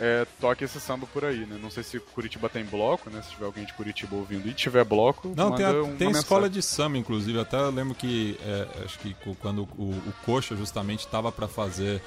é, 0.00 0.26
toque 0.40 0.64
esse 0.64 0.80
samba 0.80 1.06
por 1.06 1.24
aí, 1.24 1.46
né? 1.46 1.58
Não 1.60 1.70
sei 1.70 1.82
se 1.82 2.00
Curitiba 2.00 2.48
tem 2.48 2.64
bloco, 2.64 3.08
né? 3.10 3.22
Se 3.22 3.30
tiver 3.30 3.46
alguém 3.46 3.64
de 3.64 3.72
Curitiba 3.74 4.16
ouvindo 4.16 4.48
e 4.48 4.52
tiver 4.52 4.84
bloco, 4.84 5.32
não 5.36 5.54
tem, 5.54 5.64
a, 5.64 5.72
tem 5.96 6.10
escola 6.10 6.50
de 6.50 6.60
samba, 6.62 6.98
inclusive. 6.98 7.38
Até 7.38 7.56
eu 7.56 7.70
lembro 7.70 7.94
que 7.94 8.36
é, 8.42 8.84
acho 8.84 8.98
que 8.98 9.14
quando 9.40 9.62
o, 9.78 9.90
o 9.90 10.12
Coxa 10.24 10.56
justamente 10.56 11.00
estava 11.00 11.30
para 11.30 11.46
fazer 11.46 12.02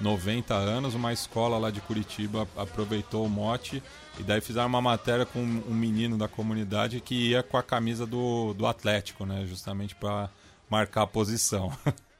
90 0.00 0.54
anos, 0.54 0.94
uma 0.94 1.12
escola 1.12 1.58
lá 1.58 1.70
de 1.70 1.80
Curitiba 1.80 2.46
aproveitou 2.56 3.26
o 3.26 3.28
mote 3.28 3.82
e 4.18 4.22
daí 4.22 4.40
fizeram 4.40 4.68
uma 4.68 4.82
matéria 4.82 5.26
com 5.26 5.40
um 5.40 5.74
menino 5.74 6.16
da 6.16 6.28
comunidade 6.28 7.00
que 7.00 7.30
ia 7.30 7.42
com 7.42 7.56
a 7.56 7.62
camisa 7.62 8.06
do, 8.06 8.54
do 8.54 8.66
Atlético, 8.66 9.24
né? 9.26 9.44
Justamente 9.46 9.94
para 9.94 10.30
marcar 10.70 11.02
a 11.02 11.06
posição. 11.06 11.72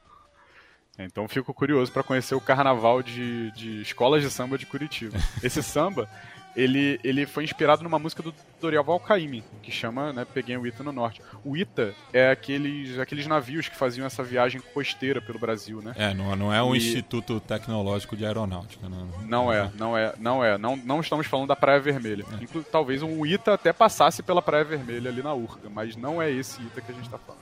Então 0.97 1.27
fico 1.27 1.53
curioso 1.53 1.91
para 1.91 2.03
conhecer 2.03 2.35
o 2.35 2.41
carnaval 2.41 3.01
de, 3.01 3.51
de 3.51 3.81
escolas 3.81 4.21
de 4.21 4.29
samba 4.29 4.57
de 4.57 4.65
Curitiba. 4.65 5.17
Esse 5.41 5.63
samba, 5.63 6.07
ele, 6.55 6.99
ele 7.03 7.25
foi 7.25 7.43
inspirado 7.43 7.81
numa 7.83 7.97
música 7.97 8.21
do 8.21 8.31
Dorival 8.61 8.99
Caymmi, 8.99 9.43
que 9.63 9.71
chama 9.71 10.13
né, 10.13 10.23
Peguei 10.23 10.55
o 10.55 10.67
Ita 10.67 10.83
no 10.83 10.91
Norte. 10.91 11.19
O 11.43 11.57
Ita 11.57 11.95
é 12.13 12.29
aqueles, 12.29 12.99
aqueles 12.99 13.25
navios 13.25 13.67
que 13.67 13.75
faziam 13.75 14.05
essa 14.05 14.23
viagem 14.23 14.61
costeira 14.71 15.19
pelo 15.19 15.39
Brasil, 15.39 15.81
né? 15.81 15.93
É, 15.97 16.13
não, 16.13 16.35
não 16.35 16.53
é 16.53 16.61
um 16.61 16.75
E- 16.75 16.77
instituto 16.77 17.39
tecnológico 17.39 18.15
de 18.15 18.23
aeronáutica. 18.23 18.87
Não, 18.87 19.07
Não 19.27 19.51
é, 19.51 19.71
não 19.75 19.97
é, 19.97 20.13
não 20.19 20.43
é. 20.45 20.59
Não, 20.59 20.75
não 20.77 21.01
estamos 21.01 21.25
falando 21.25 21.47
da 21.47 21.55
Praia 21.55 21.79
Vermelha. 21.79 22.23
É. 22.39 22.43
Inclu- 22.43 22.63
talvez 22.71 23.01
um 23.01 23.25
Ita 23.25 23.55
até 23.55 23.73
passasse 23.73 24.21
pela 24.21 24.43
Praia 24.43 24.63
Vermelha 24.63 25.09
ali 25.09 25.23
na 25.23 25.33
Urca, 25.33 25.67
mas 25.71 25.95
não 25.95 26.21
é 26.21 26.29
esse 26.31 26.61
Ita 26.61 26.81
que 26.81 26.91
a 26.91 26.95
gente 26.95 27.05
está 27.05 27.17
falando. 27.17 27.41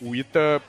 O 0.00 0.14
Ita, 0.14 0.62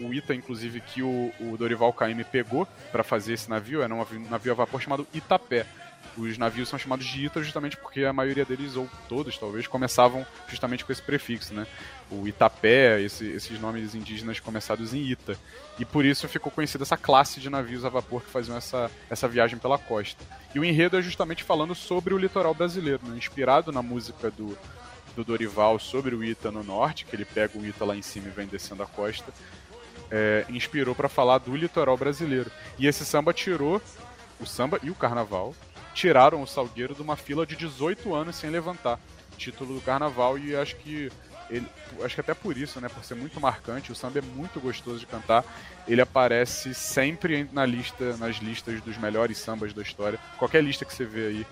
o, 0.00 0.12
Ita 0.12 0.34
inclusive, 0.34 0.80
que 0.80 1.02
o, 1.02 1.32
o 1.40 1.56
Dorival 1.56 1.92
Caymmi 1.92 2.24
pegou 2.24 2.66
para 2.90 3.04
fazer 3.04 3.34
esse 3.34 3.48
navio, 3.48 3.82
era 3.82 3.94
um 3.94 3.98
navio, 3.98 4.20
navio 4.28 4.52
a 4.52 4.54
vapor 4.56 4.80
chamado 4.80 5.06
Itapé. 5.14 5.64
Os 6.16 6.36
navios 6.36 6.68
são 6.68 6.78
chamados 6.78 7.06
de 7.06 7.24
Ita 7.24 7.42
justamente 7.42 7.76
porque 7.76 8.04
a 8.04 8.12
maioria 8.12 8.44
deles, 8.44 8.76
ou 8.76 8.86
todos 9.08 9.38
talvez, 9.38 9.66
começavam 9.66 10.26
justamente 10.48 10.84
com 10.84 10.92
esse 10.92 11.00
prefixo, 11.00 11.54
né? 11.54 11.66
O 12.10 12.26
Itapé, 12.28 13.00
esse- 13.00 13.30
esses 13.30 13.58
nomes 13.58 13.94
indígenas 13.94 14.38
começados 14.38 14.92
em 14.92 14.98
Ita. 15.10 15.38
E 15.78 15.84
por 15.86 16.04
isso 16.04 16.28
ficou 16.28 16.52
conhecida 16.52 16.82
essa 16.84 16.98
classe 16.98 17.40
de 17.40 17.48
navios 17.48 17.84
a 17.84 17.88
vapor 17.88 18.20
que 18.22 18.30
faziam 18.30 18.56
essa, 18.58 18.90
essa 19.08 19.26
viagem 19.26 19.58
pela 19.58 19.78
costa. 19.78 20.22
E 20.54 20.58
o 20.58 20.64
enredo 20.64 20.98
é 20.98 21.02
justamente 21.02 21.44
falando 21.44 21.74
sobre 21.74 22.12
o 22.12 22.18
litoral 22.18 22.52
brasileiro, 22.52 23.00
né? 23.06 23.16
inspirado 23.16 23.72
na 23.72 23.80
música 23.80 24.30
do, 24.30 24.58
do 25.14 25.24
Dorival 25.24 25.78
sobre 25.78 26.14
o 26.14 26.24
Ita 26.24 26.50
no 26.50 26.62
norte, 26.62 27.04
que 27.04 27.14
ele 27.14 27.24
pega 27.24 27.58
o 27.58 27.66
Ita 27.66 27.84
lá 27.84 27.96
em 27.96 28.02
cima 28.02 28.28
e 28.28 28.30
vem 28.30 28.46
descendo 28.46 28.82
a 28.82 28.86
costa. 28.86 29.32
é, 30.10 30.44
inspirou 30.50 30.94
para 30.94 31.08
falar 31.08 31.38
do 31.38 31.56
litoral 31.56 31.96
brasileiro. 31.96 32.50
E 32.78 32.86
esse 32.86 33.04
samba 33.04 33.32
tirou 33.32 33.80
o 34.38 34.44
samba 34.44 34.78
e 34.82 34.90
o 34.90 34.94
carnaval 34.94 35.54
tiraram 35.94 36.42
o 36.42 36.46
Salgueiro 36.46 36.94
de 36.94 37.00
uma 37.02 37.16
fila 37.16 37.46
de 37.46 37.56
18 37.56 38.14
anos 38.14 38.36
sem 38.36 38.50
levantar 38.50 38.98
título 39.36 39.74
do 39.74 39.80
carnaval 39.80 40.38
e 40.38 40.54
acho 40.54 40.76
que 40.76 41.10
ele, 41.50 41.66
acho 42.02 42.14
que 42.14 42.20
até 42.20 42.32
por 42.32 42.56
isso, 42.56 42.80
né, 42.80 42.88
por 42.88 43.04
ser 43.04 43.14
muito 43.14 43.38
marcante, 43.40 43.92
o 43.92 43.94
samba 43.94 44.20
é 44.20 44.22
muito 44.22 44.60
gostoso 44.60 45.00
de 45.00 45.06
cantar. 45.06 45.44
Ele 45.86 46.00
aparece 46.00 46.72
sempre 46.72 47.48
na 47.52 47.66
lista, 47.66 48.16
nas 48.16 48.36
listas 48.36 48.80
dos 48.80 48.96
melhores 48.96 49.36
sambas 49.38 49.72
da 49.74 49.82
história. 49.82 50.18
Qualquer 50.38 50.62
lista 50.62 50.84
que 50.84 50.94
você 50.94 51.04
vê 51.04 51.26
aí, 51.26 51.46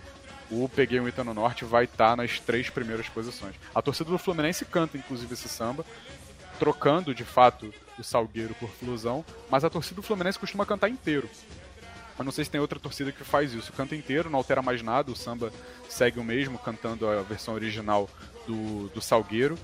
o 0.51 0.69
Peguei 0.69 0.99
um 1.01 1.07
Ita 1.09 1.23
no 1.25 1.33
Norte 1.35 1.65
vai 1.65 1.85
estar 1.85 2.17
nas 2.17 2.41
três 2.41 2.69
primeiras 2.69 3.09
posições. 3.09 3.55
A 3.75 3.81
torcida 3.81 4.11
do 4.11 4.19
Fluminense 4.19 4.65
canta 4.65 4.97
inclusive 4.99 5.33
esse 5.35 5.49
samba, 5.49 5.85
trocando 6.59 7.15
de 7.15 7.25
fato 7.25 7.73
o 7.99 8.03
Salgueiro 8.05 8.55
por 8.55 8.69
Flusão, 8.71 9.25
mas 9.51 9.65
a 9.65 9.71
torcida 9.71 9.97
do 9.97 10.03
Fluminense 10.03 10.39
costuma 10.39 10.67
cantar 10.67 10.89
inteiro. 10.89 11.29
Eu 12.19 12.25
não 12.25 12.33
sei 12.33 12.45
se 12.45 12.51
tem 12.51 12.61
outra 12.61 12.79
torcida 12.79 13.11
que 13.13 13.25
faz 13.25 13.55
isso. 13.55 13.73
Canta 13.73 13.97
inteiro, 13.97 14.29
não 14.29 14.39
altera 14.39 14.61
mais 14.61 14.83
nada. 14.83 15.11
O 15.11 15.17
samba 15.17 15.51
segue 15.89 16.21
o 16.21 16.25
mesmo, 16.25 16.59
cantando 16.59 17.09
a 17.09 17.23
versão 17.23 17.55
original 17.55 18.11
do, 18.47 18.89
do 18.89 19.01
Salgueiro. 19.01 19.57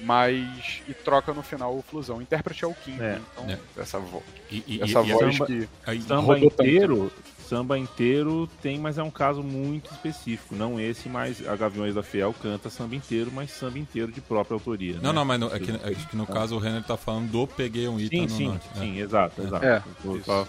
Mas. 0.00 0.80
E 0.86 0.94
troca 0.94 1.32
no 1.34 1.42
final 1.42 1.76
o 1.76 1.82
Flusão. 1.82 2.18
O 2.18 2.22
intérprete 2.22 2.64
é 2.64 2.68
o 2.68 2.74
Kim, 2.74 2.94
É, 2.94 2.98
né? 2.98 3.22
Então, 3.32 3.50
é. 3.50 3.58
essa, 3.82 3.98
vo 3.98 4.22
E, 4.48 4.62
e- 4.66 4.80
essa 4.82 5.00
e- 5.00 5.12
voz 5.12 5.36
samba- 5.36 5.46
que. 5.46 5.68
Samba 6.06 6.20
rodou 6.34 6.50
tanto. 6.50 7.12
Samba 7.48 7.78
inteiro 7.78 8.48
tem, 8.60 8.78
mas 8.78 8.98
é 8.98 9.02
um 9.02 9.10
caso 9.10 9.42
muito 9.42 9.90
específico. 9.92 10.54
Não 10.54 10.78
esse, 10.78 11.08
mas 11.08 11.46
a 11.46 11.56
Gaviões 11.56 11.94
da 11.94 12.02
Fiel 12.02 12.34
canta 12.42 12.68
samba 12.68 12.94
inteiro, 12.94 13.30
mas 13.32 13.50
samba 13.50 13.78
inteiro 13.78 14.12
de 14.12 14.20
própria 14.20 14.54
autoria. 14.54 14.94
Não, 14.96 15.10
né? 15.10 15.12
não, 15.12 15.24
mas 15.24 15.40
no, 15.40 15.46
é 15.54 15.58
que, 15.58 15.70
é 15.70 15.94
que 15.94 16.16
no 16.16 16.26
caso 16.26 16.56
o 16.56 16.58
Renner 16.58 16.82
tá 16.82 16.96
falando 16.96 17.30
do 17.30 17.46
Peguei 17.46 17.88
um 17.88 17.98
Ita 17.98 18.16
Sim, 18.16 18.22
no 18.22 18.28
sim, 18.28 18.48
norte. 18.48 18.66
né? 18.74 18.80
sim, 18.80 18.98
exato, 19.00 19.42
exato. 19.42 19.64
É, 19.64 19.82
Eu 20.04 20.22
só, 20.22 20.46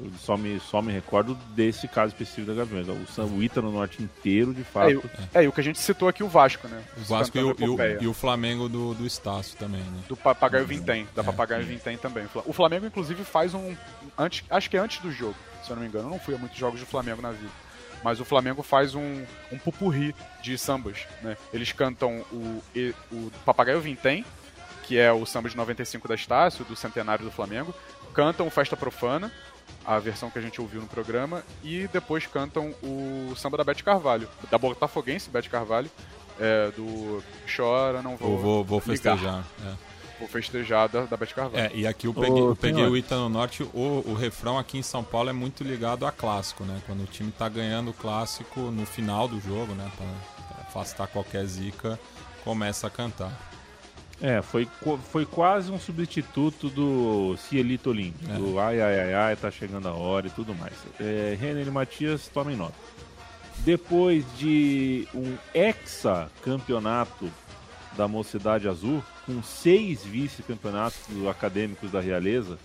eu 0.00 0.10
só 0.18 0.36
me, 0.36 0.58
só 0.60 0.82
me 0.82 0.92
recordo 0.92 1.34
desse 1.54 1.86
caso 1.86 2.12
específico 2.12 2.46
da 2.48 2.54
Gaviões. 2.54 2.88
O 2.88 3.06
samba 3.12 3.32
o 3.34 3.42
Ita 3.42 3.62
no 3.62 3.70
norte 3.70 4.02
inteiro, 4.02 4.52
de 4.52 4.62
É, 4.62 4.64
fato. 4.64 4.90
e 4.90 4.96
o- 4.96 5.10
é, 5.34 5.44
e 5.44 5.48
o 5.48 5.52
que 5.52 5.60
a 5.60 5.64
gente 5.64 5.78
citou 5.78 6.08
aqui, 6.08 6.22
o 6.24 6.28
Vasco, 6.28 6.66
né? 6.68 6.82
O 6.96 7.00
Vasco 7.02 7.36
e 7.38 7.42
o, 7.42 7.54
e 7.58 7.68
o- 7.68 8.02
e 8.02 8.06
o 8.08 8.12
Flamengo 8.14 8.68
do, 8.68 8.92
do 8.94 9.06
Estácio 9.06 9.56
também, 9.56 9.80
né? 9.82 10.00
Do 10.08 10.16
Papagaio 10.16 10.66
Vintém, 10.66 11.06
da 11.14 11.22
É, 11.22 11.24
Papagaio 11.24 11.62
sim. 11.64 11.68
Vintém 11.74 11.96
também. 11.96 12.26
O 12.44 12.52
Flamengo, 12.52 12.86
inclusive, 12.86 13.22
faz 13.24 13.54
um. 13.54 13.76
Antes, 14.18 14.42
acho 14.50 14.68
que 14.68 14.76
é 14.76 14.80
antes 14.80 15.00
do 15.00 15.12
jogo, 15.12 15.36
se 15.62 15.70
eu 15.70 15.76
não 15.76 15.82
me 15.82 15.88
engano. 15.88 16.06
Eu 16.06 16.10
não 16.10 16.18
fui 16.18 16.34
a 16.34 16.38
muitos 16.38 16.58
jogos 16.58 16.80
do 16.80 16.86
Flamengo 16.86 17.22
na 17.22 17.30
vida. 17.30 17.52
Mas 18.02 18.18
o 18.18 18.24
Flamengo 18.24 18.62
faz 18.62 18.94
um, 18.94 19.24
um 19.52 19.58
pupurri 19.58 20.14
de 20.42 20.56
sambas. 20.56 21.06
Né? 21.22 21.36
Eles 21.52 21.72
cantam 21.72 22.24
o, 22.32 22.62
o 23.12 23.30
Papagaio 23.44 23.80
Vintém, 23.80 24.24
que 24.84 24.98
é 24.98 25.12
o 25.12 25.26
samba 25.26 25.48
de 25.50 25.56
95 25.56 26.08
da 26.08 26.14
Estácio, 26.14 26.64
do 26.64 26.74
centenário 26.74 27.24
do 27.24 27.30
Flamengo. 27.30 27.74
Cantam 28.14 28.46
o 28.46 28.50
Festa 28.50 28.76
Profana, 28.76 29.30
a 29.84 29.98
versão 29.98 30.30
que 30.30 30.38
a 30.38 30.42
gente 30.42 30.60
ouviu 30.60 30.80
no 30.80 30.86
programa. 30.86 31.44
E 31.62 31.88
depois 31.92 32.26
cantam 32.26 32.74
o 32.82 33.34
samba 33.36 33.58
da 33.58 33.64
Bete 33.64 33.84
Carvalho, 33.84 34.28
da 34.50 34.56
Botafoguense 34.56 35.28
Bete 35.30 35.50
Carvalho. 35.50 35.90
é, 36.40 36.70
do 36.70 37.22
Chora, 37.54 38.00
não 38.00 38.16
vou. 38.16 38.30
Vou, 38.30 38.38
vou, 38.38 38.64
vou 38.64 38.80
festejar. 38.80 39.44
é. 39.64 39.89
Por 40.20 40.28
festejar 40.28 40.88
da, 40.88 41.06
da 41.06 41.16
Beth 41.16 41.34
Carvalho. 41.34 41.64
É, 41.64 41.70
e 41.74 41.86
aqui 41.86 42.06
eu 42.06 42.14
peguei, 42.14 42.40
eu 42.40 42.54
peguei 42.54 42.84
o 42.84 42.96
Ita 42.96 43.16
no 43.16 43.28
Norte, 43.28 43.62
o, 43.62 44.04
o 44.06 44.14
refrão 44.14 44.58
aqui 44.58 44.78
em 44.78 44.82
São 44.82 45.02
Paulo 45.02 45.30
é 45.30 45.32
muito 45.32 45.64
ligado 45.64 46.06
a 46.06 46.12
clássico, 46.12 46.62
né? 46.64 46.80
Quando 46.86 47.02
o 47.02 47.06
time 47.06 47.32
tá 47.32 47.48
ganhando 47.48 47.90
o 47.90 47.94
clássico 47.94 48.60
no 48.60 48.84
final 48.84 49.26
do 49.26 49.40
jogo, 49.40 49.74
né? 49.74 49.90
Pra, 49.96 50.06
afastar 50.70 51.08
qualquer 51.08 51.44
zica, 51.46 51.98
começa 52.44 52.86
a 52.86 52.90
cantar. 52.90 53.32
É, 54.22 54.40
foi, 54.42 54.68
foi 55.10 55.24
quase 55.24 55.72
um 55.72 55.80
substituto 55.80 56.68
do 56.68 57.36
Cielito 57.38 57.90
Lim, 57.90 58.14
É. 58.28 58.34
do 58.34 58.60
ai, 58.60 58.80
ai, 58.80 59.00
ai, 59.00 59.14
ai, 59.14 59.36
tá 59.36 59.50
chegando 59.50 59.88
a 59.88 59.94
hora 59.94 60.26
e 60.26 60.30
tudo 60.30 60.54
mais. 60.54 60.74
É, 61.00 61.36
Renner 61.40 61.66
e 61.66 61.70
Matias, 61.70 62.28
tomem 62.28 62.54
nota. 62.54 62.74
Depois 63.58 64.24
de 64.38 65.08
um 65.14 65.36
hexa-campeonato 65.54 67.30
da 67.96 68.06
Mocidade 68.08 68.68
Azul, 68.68 69.02
com 69.26 69.42
seis 69.42 70.02
vice-campeonatos 70.04 71.26
acadêmicos 71.28 71.90
da 71.90 72.00
Realeza, 72.00 72.58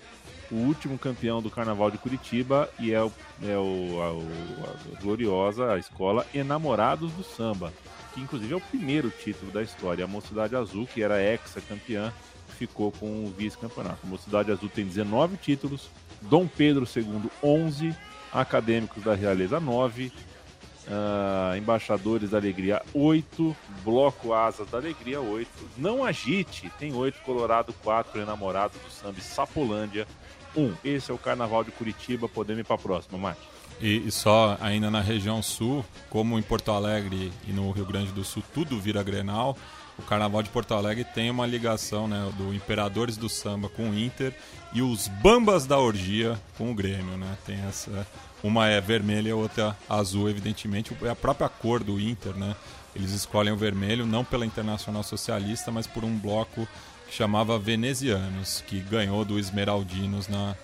o 0.51 0.55
último 0.55 0.97
campeão 0.97 1.41
do 1.41 1.49
Carnaval 1.49 1.89
de 1.89 1.97
Curitiba 1.97 2.69
e 2.79 2.93
é, 2.93 3.01
o, 3.01 3.11
é 3.43 3.57
o, 3.57 4.01
a, 4.01 4.11
o- 4.13 4.95
a 4.95 5.01
gloriosa 5.01 5.71
a 5.73 5.77
escola 5.79 6.25
Enamorados 6.33 7.11
do 7.13 7.23
Samba, 7.23 7.73
que 8.13 8.21
inclusive 8.21 8.53
é 8.53 8.57
o 8.57 8.61
primeiro 8.61 9.09
título 9.09 9.51
da 9.51 9.63
história. 9.63 10.05
A 10.05 10.07
Mocidade 10.07 10.55
Azul, 10.55 10.85
que 10.87 11.01
era 11.01 11.21
ex-campeã, 11.21 12.13
ficou 12.59 12.91
com 12.91 13.25
o 13.25 13.33
vice-campeonato. 13.35 13.99
A 14.03 14.07
Mocidade 14.07 14.51
Azul 14.51 14.69
tem 14.69 14.85
19 14.85 15.35
títulos, 15.37 15.89
Dom 16.21 16.47
Pedro 16.47 16.87
II, 16.95 17.29
11, 17.43 17.95
Acadêmicos 18.31 19.03
da 19.03 19.15
Realeza, 19.15 19.59
9, 19.59 20.11
ah, 20.87 21.53
Embaixadores 21.57 22.31
da 22.31 22.37
Alegria, 22.37 22.81
8, 22.93 23.55
Bloco 23.83 24.33
Asas 24.33 24.69
da 24.69 24.77
Alegria, 24.77 25.19
8, 25.21 25.49
Não 25.77 26.03
Agite, 26.03 26.71
tem 26.79 26.93
8, 26.93 27.21
Colorado, 27.21 27.73
4, 27.83 28.21
Enamorado 28.21 28.73
do 28.83 28.91
Samba 28.91 29.19
Sapolândia, 29.21 30.07
1. 30.55 30.73
Esse 30.83 31.11
é 31.11 31.13
o 31.13 31.17
Carnaval 31.17 31.63
de 31.63 31.71
Curitiba, 31.71 32.29
podemos 32.29 32.61
ir 32.61 32.65
para 32.65 32.75
a 32.75 32.79
próxima, 32.79 33.17
Mate. 33.17 33.41
E, 33.81 34.07
e 34.07 34.11
só 34.11 34.57
ainda 34.61 34.89
na 34.89 35.01
região 35.01 35.41
sul, 35.41 35.83
como 36.09 36.39
em 36.39 36.41
Porto 36.41 36.71
Alegre 36.71 37.31
e 37.47 37.51
no 37.51 37.69
Rio 37.71 37.85
Grande 37.85 38.11
do 38.11 38.23
Sul 38.23 38.41
tudo 38.53 38.79
vira 38.79 39.03
Grenal, 39.03 39.57
o 39.97 40.03
Carnaval 40.03 40.43
de 40.43 40.49
Porto 40.49 40.73
Alegre 40.73 41.03
tem 41.03 41.29
uma 41.29 41.45
ligação 41.45 42.07
né, 42.07 42.29
do 42.37 42.53
Imperadores 42.53 43.15
do 43.15 43.29
Samba 43.29 43.69
com 43.69 43.89
o 43.89 43.97
Inter 43.97 44.33
e 44.73 44.81
os 44.81 45.07
Bambas 45.07 45.65
da 45.65 45.79
Orgia 45.79 46.39
com 46.57 46.71
o 46.71 46.75
Grêmio. 46.75 47.17
Né? 47.17 47.37
Tem 47.45 47.59
essa, 47.65 48.05
uma 48.45 48.67
é 48.67 48.79
vermelha 48.79 49.29
e 49.29 49.31
a 49.31 49.35
outra 49.35 49.75
azul, 49.89 50.29
evidentemente. 50.29 50.95
É 51.03 51.09
a 51.09 51.15
própria 51.15 51.49
cor 51.49 51.83
do 51.83 51.99
Inter, 51.99 52.35
né? 52.35 52.55
Eles 52.95 53.11
escolhem 53.11 53.51
o 53.51 53.57
vermelho 53.57 54.05
não 54.05 54.23
pela 54.23 54.45
Internacional 54.45 55.03
Socialista, 55.03 55.71
mas 55.71 55.87
por 55.87 56.03
um 56.03 56.17
bloco 56.17 56.67
que 57.07 57.15
chamava 57.15 57.57
Venezianos, 57.57 58.63
que 58.67 58.79
ganhou 58.79 59.25
do 59.25 59.39
Esmeraldinos 59.39 60.27
na, 60.27 60.55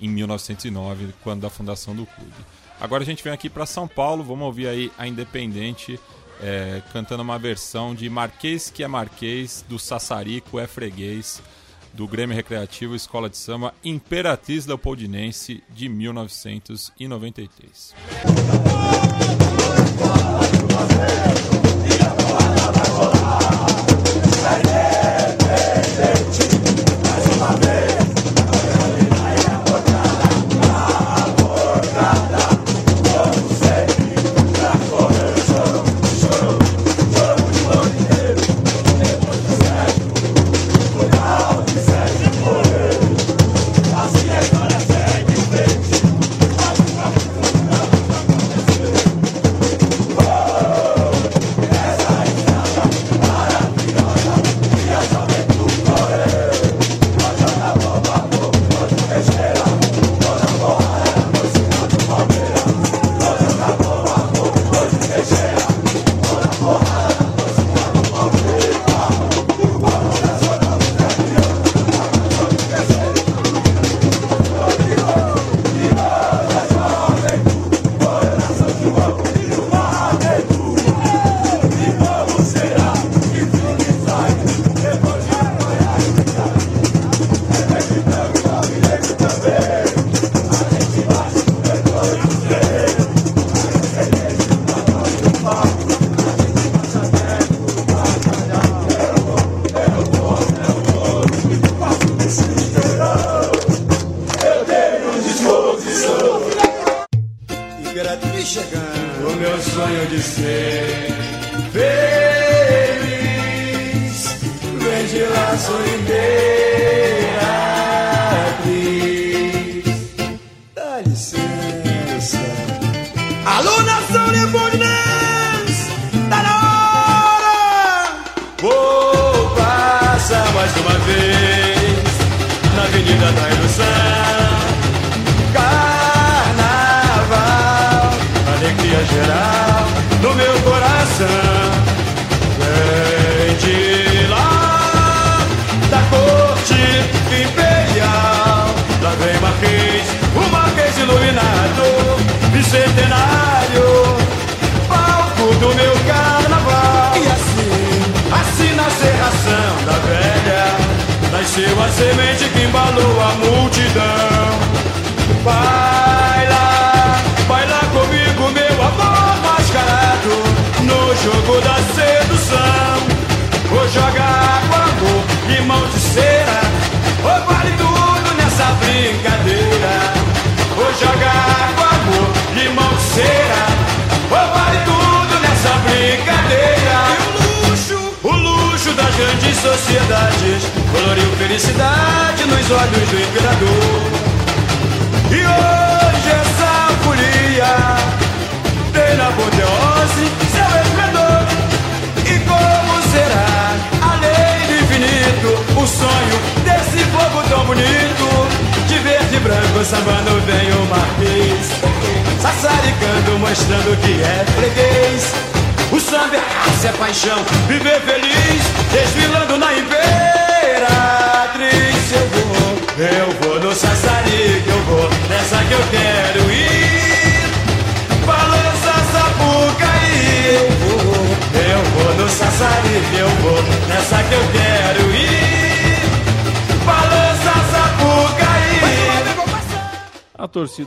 em 0.00 0.08
1909, 0.08 1.14
quando 1.22 1.42
da 1.42 1.50
fundação 1.50 1.94
do 1.94 2.06
clube. 2.06 2.32
Agora 2.80 3.02
a 3.02 3.06
gente 3.06 3.22
vem 3.22 3.32
aqui 3.32 3.50
para 3.50 3.66
São 3.66 3.88
Paulo, 3.88 4.22
vamos 4.22 4.44
ouvir 4.46 4.68
aí 4.68 4.92
a 4.96 5.06
Independente 5.06 5.98
é, 6.40 6.82
cantando 6.92 7.22
uma 7.22 7.38
versão 7.38 7.94
de 7.94 8.08
Marquês 8.08 8.70
que 8.70 8.82
é 8.82 8.88
Marquês, 8.88 9.64
do 9.68 9.78
Sassarico 9.78 10.58
é 10.58 10.66
Freguês, 10.66 11.42
do 11.96 12.06
Grêmio 12.06 12.36
Recreativo 12.36 12.94
Escola 12.94 13.30
de 13.30 13.38
Samba 13.38 13.72
Imperatriz 13.82 14.66
Leopoldinense 14.66 15.64
de 15.70 15.88
1993. 15.88 17.94
Imperatriz 27.46 27.95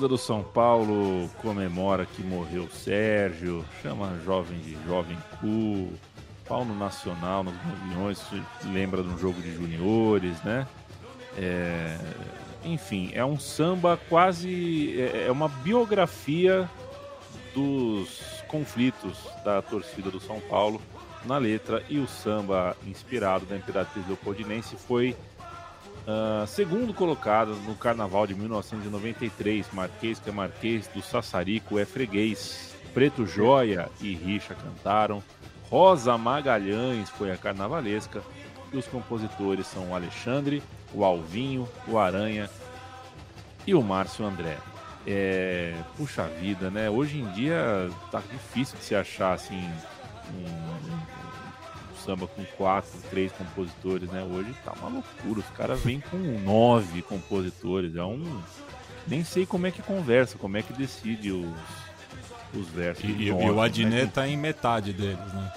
do 0.10 0.18
São 0.18 0.42
Paulo 0.44 1.30
comemora 1.40 2.04
que 2.04 2.24
morreu 2.24 2.68
Sérgio, 2.68 3.64
chama 3.84 4.20
jovem 4.26 4.58
de 4.58 4.76
jovem 4.88 5.16
cu, 5.40 5.94
pau 6.48 6.66
no 6.66 6.76
Nacional, 6.76 7.44
nos 7.44 7.54
Gaviões, 7.54 8.20
lembra 8.74 9.04
de 9.04 9.10
um 9.10 9.18
jogo 9.20 9.40
de 9.40 9.54
juniores, 9.54 10.42
né? 10.42 10.68
É, 11.38 11.96
enfim, 12.66 13.12
é 13.14 13.24
um 13.24 13.40
samba 13.40 14.00
quase. 14.10 15.00
É, 15.00 15.28
é 15.28 15.32
uma 15.32 15.48
biografia 15.48 16.68
dos 17.54 18.44
conflitos 18.48 19.16
da 19.46 19.62
torcida 19.62 20.10
do 20.10 20.20
São 20.20 20.40
Paulo 20.40 20.82
na 21.24 21.38
letra 21.38 21.84
e 21.88 22.00
o 22.00 22.08
samba 22.08 22.76
inspirado 22.88 23.46
da 23.46 23.56
Imperatriz 23.56 24.08
Leopoldinense 24.08 24.76
foi 24.76 25.16
ah, 26.12 26.44
segundo 26.48 26.92
colocado 26.92 27.54
no 27.68 27.76
Carnaval 27.76 28.26
de 28.26 28.34
1993, 28.34 29.68
Marquês 29.72 30.18
que 30.18 30.28
é 30.28 30.34
Marquês 30.34 30.88
do 30.88 31.04
Sassarico 31.04 31.78
é 31.78 31.86
freguês. 31.86 32.76
Preto 32.96 33.28
Joia 33.28 33.88
e 34.02 34.16
Richa 34.16 34.56
cantaram. 34.56 35.22
Rosa 35.70 36.18
Magalhães 36.18 37.12
foi 37.12 37.32
a 37.32 37.38
carnavalesca. 37.38 38.24
E 38.74 38.78
os 38.78 38.88
compositores 38.88 39.68
são 39.68 39.92
o 39.92 39.96
Alexandre, 39.96 40.64
o 40.96 41.06
Alvinho, 41.06 41.70
o 41.88 42.00
Aranha 42.00 42.50
e 43.68 43.76
o 43.76 43.84
Márcio 43.84 44.26
André. 44.26 44.58
É, 45.06 45.76
puxa 45.96 46.24
vida, 46.24 46.72
né? 46.72 46.90
Hoje 46.90 47.20
em 47.20 47.32
dia 47.34 47.88
tá 48.10 48.20
difícil 48.32 48.80
de 48.80 48.84
se 48.84 48.96
achar 48.96 49.34
assim 49.34 49.64
um, 50.34 51.19
samba 52.10 52.28
com 52.28 52.44
quatro, 52.58 52.90
três 53.12 53.32
compositores, 53.32 54.10
né? 54.10 54.24
Hoje 54.24 54.52
tá 54.66 54.74
uma 54.80 54.90
loucura. 54.90 55.40
Os 55.40 55.50
caras 55.56 55.80
vêm 55.82 56.00
com 56.00 56.18
nove 56.18 57.04
compositores. 57.04 57.96
É 57.96 58.04
um. 58.04 58.42
Nem 59.08 59.24
sei 59.24 59.46
como 59.46 59.68
é 59.68 59.72
que 59.72 59.82
conversa, 59.82 60.38
como 60.38 60.58
é 60.58 60.64
que 60.64 60.74
decide 60.74 61.32
os, 61.32 61.54
os 62.54 62.68
versos. 62.70 63.04
E, 63.04 63.08
e- 63.08 63.32
Nove, 63.32 63.46
e 63.46 63.52
o 63.52 63.64
é 63.64 63.66
Adnet 63.66 64.08
que 64.08 64.14
tá 64.14 64.28
em 64.28 64.38
metade 64.38 64.92
deles, 64.92 65.34
né? 65.34 65.52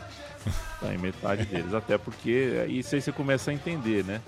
Tá 0.81 0.93
em 0.93 0.99
metade 0.99 1.45
deles, 1.47 1.73
até 1.73 1.97
porque 1.97 2.67
isso 2.69 2.95
aí 2.95 3.01
você 3.01 3.13
começa 3.13 3.51
a 3.51 3.55
entender, 3.55 4.05
né? 4.05 4.21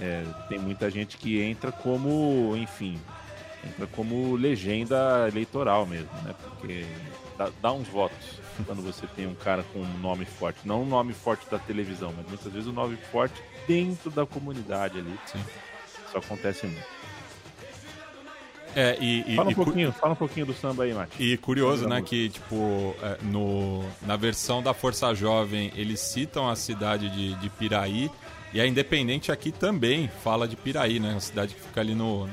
É, 0.00 0.24
tem 0.48 0.58
muita 0.58 0.90
gente 0.90 1.16
que 1.18 1.42
entra 1.42 1.72
como, 1.72 2.54
enfim, 2.56 2.98
entra 3.64 3.86
como 3.88 4.34
legenda 4.36 5.26
eleitoral 5.28 5.84
mesmo, 5.84 6.12
né? 6.24 6.34
Porque 6.42 6.86
dá, 7.36 7.50
dá 7.60 7.72
uns 7.72 7.88
votos 7.88 8.16
quando 8.64 8.82
você 8.82 9.06
tem 9.08 9.26
um 9.26 9.34
cara 9.34 9.62
com 9.72 9.80
um 9.80 9.98
nome 9.98 10.24
forte. 10.24 10.60
Não 10.64 10.82
um 10.82 10.86
nome 10.86 11.12
forte 11.12 11.48
da 11.50 11.58
televisão, 11.58 12.12
mas 12.16 12.26
muitas 12.26 12.52
vezes 12.52 12.68
um 12.68 12.72
nome 12.72 12.96
forte 13.12 13.34
dentro 13.66 14.10
da 14.10 14.24
comunidade 14.26 14.98
ali. 14.98 15.18
Sim. 15.26 15.38
Isso 16.08 16.16
acontece 16.18 16.66
muito. 16.66 16.96
É, 18.74 18.96
e, 19.00 19.24
e- 19.32 19.36
Fala 19.36 19.48
um 19.48 19.52
e 19.52 19.54
cu- 19.54 19.64
pouquinho, 19.64 19.92
fala 19.92 20.12
um 20.12 20.16
pouquinho 20.16 20.46
do 20.46 20.52
samba 20.54 20.84
aí, 20.84 20.92
Mati. 20.92 21.22
E 21.22 21.36
curioso, 21.38 21.88
né, 21.88 22.02
que 22.02 22.28
tipo, 22.28 22.94
é, 23.02 23.16
no, 23.22 23.82
na 24.02 24.16
versão 24.16 24.62
da 24.62 24.74
Força 24.74 25.14
Jovem 25.14 25.72
eles 25.74 25.98
citam 26.00 26.48
a 26.48 26.54
cidade 26.54 27.08
de, 27.08 27.34
de 27.36 27.48
Piraí 27.48 28.10
e 28.52 28.60
a 28.60 28.66
Independente 28.66 29.32
aqui 29.32 29.50
também 29.50 30.08
fala 30.22 30.46
de 30.46 30.56
Piraí, 30.56 31.00
né, 31.00 31.12
uma 31.12 31.20
cidade 31.20 31.54
que 31.54 31.60
fica 31.60 31.80
ali 31.80 31.94
no, 31.94 32.28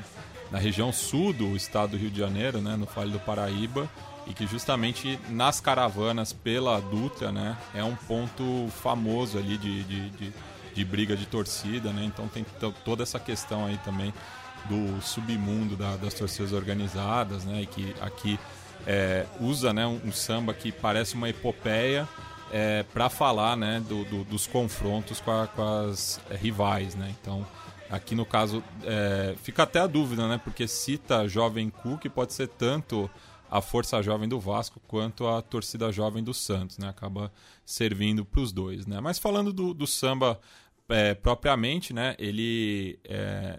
na 0.50 0.58
região 0.58 0.92
sul 0.92 1.32
do 1.32 1.56
estado 1.56 1.92
do 1.92 1.96
Rio 1.96 2.10
de 2.10 2.18
Janeiro, 2.20 2.60
né, 2.60 2.76
no 2.76 2.84
Vale 2.84 3.10
do 3.12 3.18
Paraíba 3.20 3.88
e 4.26 4.32
que 4.34 4.46
justamente 4.46 5.18
nas 5.28 5.60
caravanas 5.60 6.32
pela 6.32 6.80
Dutra, 6.80 7.30
né, 7.30 7.56
é 7.74 7.84
um 7.84 7.94
ponto 7.94 8.68
famoso 8.82 9.36
ali 9.38 9.58
de, 9.58 9.82
de, 9.84 10.10
de, 10.10 10.32
de 10.74 10.84
briga 10.84 11.16
de 11.16 11.26
torcida, 11.26 11.92
né, 11.92 12.04
então 12.04 12.26
tem 12.28 12.44
to- 12.58 12.74
toda 12.84 13.02
essa 13.02 13.20
questão 13.20 13.66
aí 13.66 13.78
também 13.84 14.12
do 14.68 15.00
submundo 15.02 15.76
da- 15.76 15.96
das 15.96 16.14
torcidas 16.14 16.52
organizadas, 16.52 17.44
né? 17.44 17.60
E 17.62 17.66
que 17.66 17.94
aqui 18.00 18.38
é, 18.86 19.26
usa 19.38 19.72
né, 19.74 19.86
um, 19.86 20.00
um 20.06 20.12
samba 20.12 20.54
que 20.54 20.72
parece 20.72 21.14
uma 21.14 21.28
epopeia 21.28 22.08
é, 22.50 22.82
para 22.94 23.10
falar 23.10 23.56
né, 23.58 23.82
do- 23.86 24.04
do- 24.06 24.24
dos 24.24 24.46
confrontos 24.46 25.20
com, 25.20 25.30
a- 25.30 25.46
com 25.48 25.62
as 25.62 26.18
é, 26.30 26.36
rivais, 26.36 26.94
né? 26.94 27.14
Então 27.20 27.46
aqui 27.90 28.14
no 28.14 28.24
caso 28.24 28.64
é, 28.84 29.34
fica 29.42 29.64
até 29.64 29.80
a 29.80 29.86
dúvida, 29.86 30.26
né? 30.28 30.40
Porque 30.42 30.66
cita 30.66 31.28
Jovem 31.28 31.70
que 32.00 32.08
pode 32.08 32.32
ser 32.32 32.48
tanto 32.48 33.10
a 33.50 33.60
força 33.60 34.02
jovem 34.02 34.28
do 34.28 34.40
Vasco 34.40 34.80
quanto 34.86 35.26
a 35.26 35.40
torcida 35.40 35.92
jovem 35.92 36.22
do 36.22 36.34
Santos, 36.34 36.78
né? 36.78 36.88
Acaba 36.88 37.32
servindo 37.64 38.24
para 38.24 38.40
os 38.40 38.52
dois, 38.52 38.86
né? 38.86 39.00
Mas 39.00 39.18
falando 39.18 39.52
do, 39.52 39.72
do 39.72 39.86
samba 39.86 40.40
é, 40.88 41.14
propriamente, 41.14 41.92
né? 41.92 42.14
Ele 42.18 42.98
é, 43.04 43.58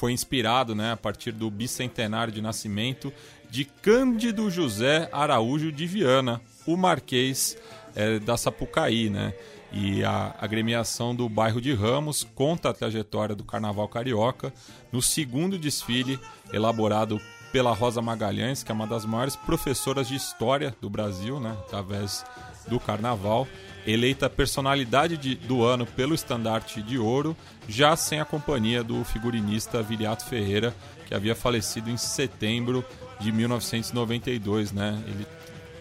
foi 0.00 0.12
inspirado 0.12 0.74
né, 0.74 0.92
a 0.92 0.96
partir 0.96 1.30
do 1.30 1.50
bicentenário 1.50 2.32
de 2.32 2.40
nascimento 2.40 3.12
de 3.50 3.66
Cândido 3.66 4.50
José 4.50 5.10
Araújo 5.12 5.70
de 5.70 5.86
Viana, 5.86 6.40
o 6.66 6.74
Marquês 6.74 7.58
eh, 7.94 8.18
da 8.18 8.36
Sapucaí. 8.38 9.10
Né? 9.10 9.34
E 9.70 10.02
a 10.02 10.34
agremiação 10.40 11.14
do 11.14 11.28
bairro 11.28 11.60
de 11.60 11.74
Ramos 11.74 12.24
conta 12.34 12.70
a 12.70 12.72
trajetória 12.72 13.34
do 13.34 13.44
Carnaval 13.44 13.86
Carioca 13.88 14.54
no 14.90 15.02
segundo 15.02 15.58
desfile 15.58 16.18
elaborado 16.50 17.20
pela 17.52 17.72
Rosa 17.74 18.00
Magalhães, 18.00 18.62
que 18.62 18.70
é 18.70 18.74
uma 18.74 18.86
das 18.86 19.04
maiores 19.04 19.34
professoras 19.36 20.06
de 20.08 20.14
história 20.14 20.74
do 20.80 20.88
Brasil, 20.88 21.40
né, 21.40 21.56
através 21.66 22.24
do 22.68 22.78
Carnaval, 22.78 23.48
eleita 23.86 24.28
personalidade 24.30 25.16
de- 25.16 25.34
do 25.34 25.64
ano 25.64 25.86
pelo 25.86 26.14
estandarte 26.14 26.82
de 26.82 26.98
ouro, 26.98 27.36
já 27.68 27.96
sem 27.96 28.20
a 28.20 28.24
companhia 28.24 28.84
do 28.84 29.02
figurinista 29.04 29.82
Viriato 29.82 30.24
Ferreira, 30.26 30.74
que 31.06 31.14
havia 31.14 31.34
falecido 31.34 31.90
em 31.90 31.96
setembro 31.96 32.84
de 33.18 33.32
1992. 33.32 34.70
Né? 34.72 35.02
Ele 35.06 35.26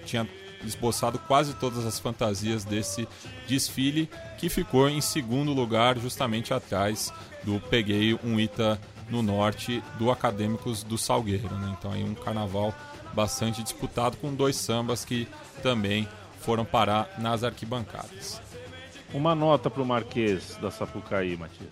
tinha 0.06 0.28
esboçado 0.66 1.20
quase 1.20 1.54
todas 1.54 1.86
as 1.86 2.00
fantasias 2.00 2.64
desse 2.66 3.08
desfile, 3.48 4.10
que 4.38 4.50
ficou 4.50 4.90
em 4.90 5.02
segundo 5.02 5.54
lugar, 5.54 5.98
justamente 5.98 6.54
atrás 6.54 7.14
do 7.44 7.60
Peguei 7.70 8.18
um 8.24 8.40
Ita 8.40 8.80
no 9.10 9.22
norte 9.22 9.84
do 9.98 10.12
Acadêmicos 10.12 10.84
do 10.84 10.98
Salgueiro. 10.98 11.54
Né? 11.56 11.76
Então 11.78 11.92
aí 11.92 12.04
um 12.04 12.14
carnaval 12.16 12.74
bastante 13.14 13.64
disputado 13.64 14.18
com 14.18 14.34
dois 14.34 14.56
sambas 14.56 15.04
que 15.04 15.28
também 15.64 16.08
foram 16.42 16.64
parar 16.64 17.10
nas 17.18 17.44
arquibancadas. 17.44 18.42
Uma 19.14 19.34
nota 19.34 19.70
pro 19.70 19.86
Marquês 19.86 20.58
da 20.62 20.70
Sapucaí, 20.70 21.36
Matias. 21.36 21.70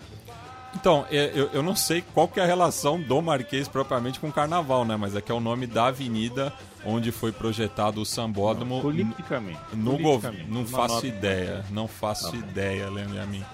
Então, 0.75 1.05
é, 1.09 1.31
eu, 1.33 1.49
eu 1.53 1.63
não 1.63 1.75
sei 1.75 2.03
qual 2.13 2.27
que 2.27 2.39
é 2.39 2.43
a 2.43 2.45
relação 2.45 2.99
do 2.99 3.21
Marquês 3.21 3.67
propriamente 3.67 4.19
com 4.19 4.27
o 4.27 4.33
carnaval, 4.33 4.83
né? 4.83 4.95
Mas 4.97 5.15
é 5.15 5.21
que 5.21 5.31
é 5.31 5.35
o 5.35 5.39
nome 5.39 5.65
da 5.65 5.87
avenida 5.87 6.51
onde 6.85 7.11
foi 7.11 7.31
projetado 7.31 8.01
o 8.01 8.05
sambódromo. 8.05 8.81
Politicamente. 8.81 9.59
No 9.73 9.91
politicamente. 9.91 10.03
governo. 10.03 10.45
Não 10.53 10.61
Uma 10.61 10.77
faço 10.77 10.95
nota- 10.95 11.07
ideia. 11.07 11.65
Não 11.69 11.87
faço 11.87 12.31
Tá 12.31 12.37
ideia, 12.37 12.89
Leandro 12.89 13.15
e 13.15 13.19
a 13.19 13.25
mim. 13.25 13.45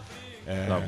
É, 0.48 0.66
Tá 0.68 0.82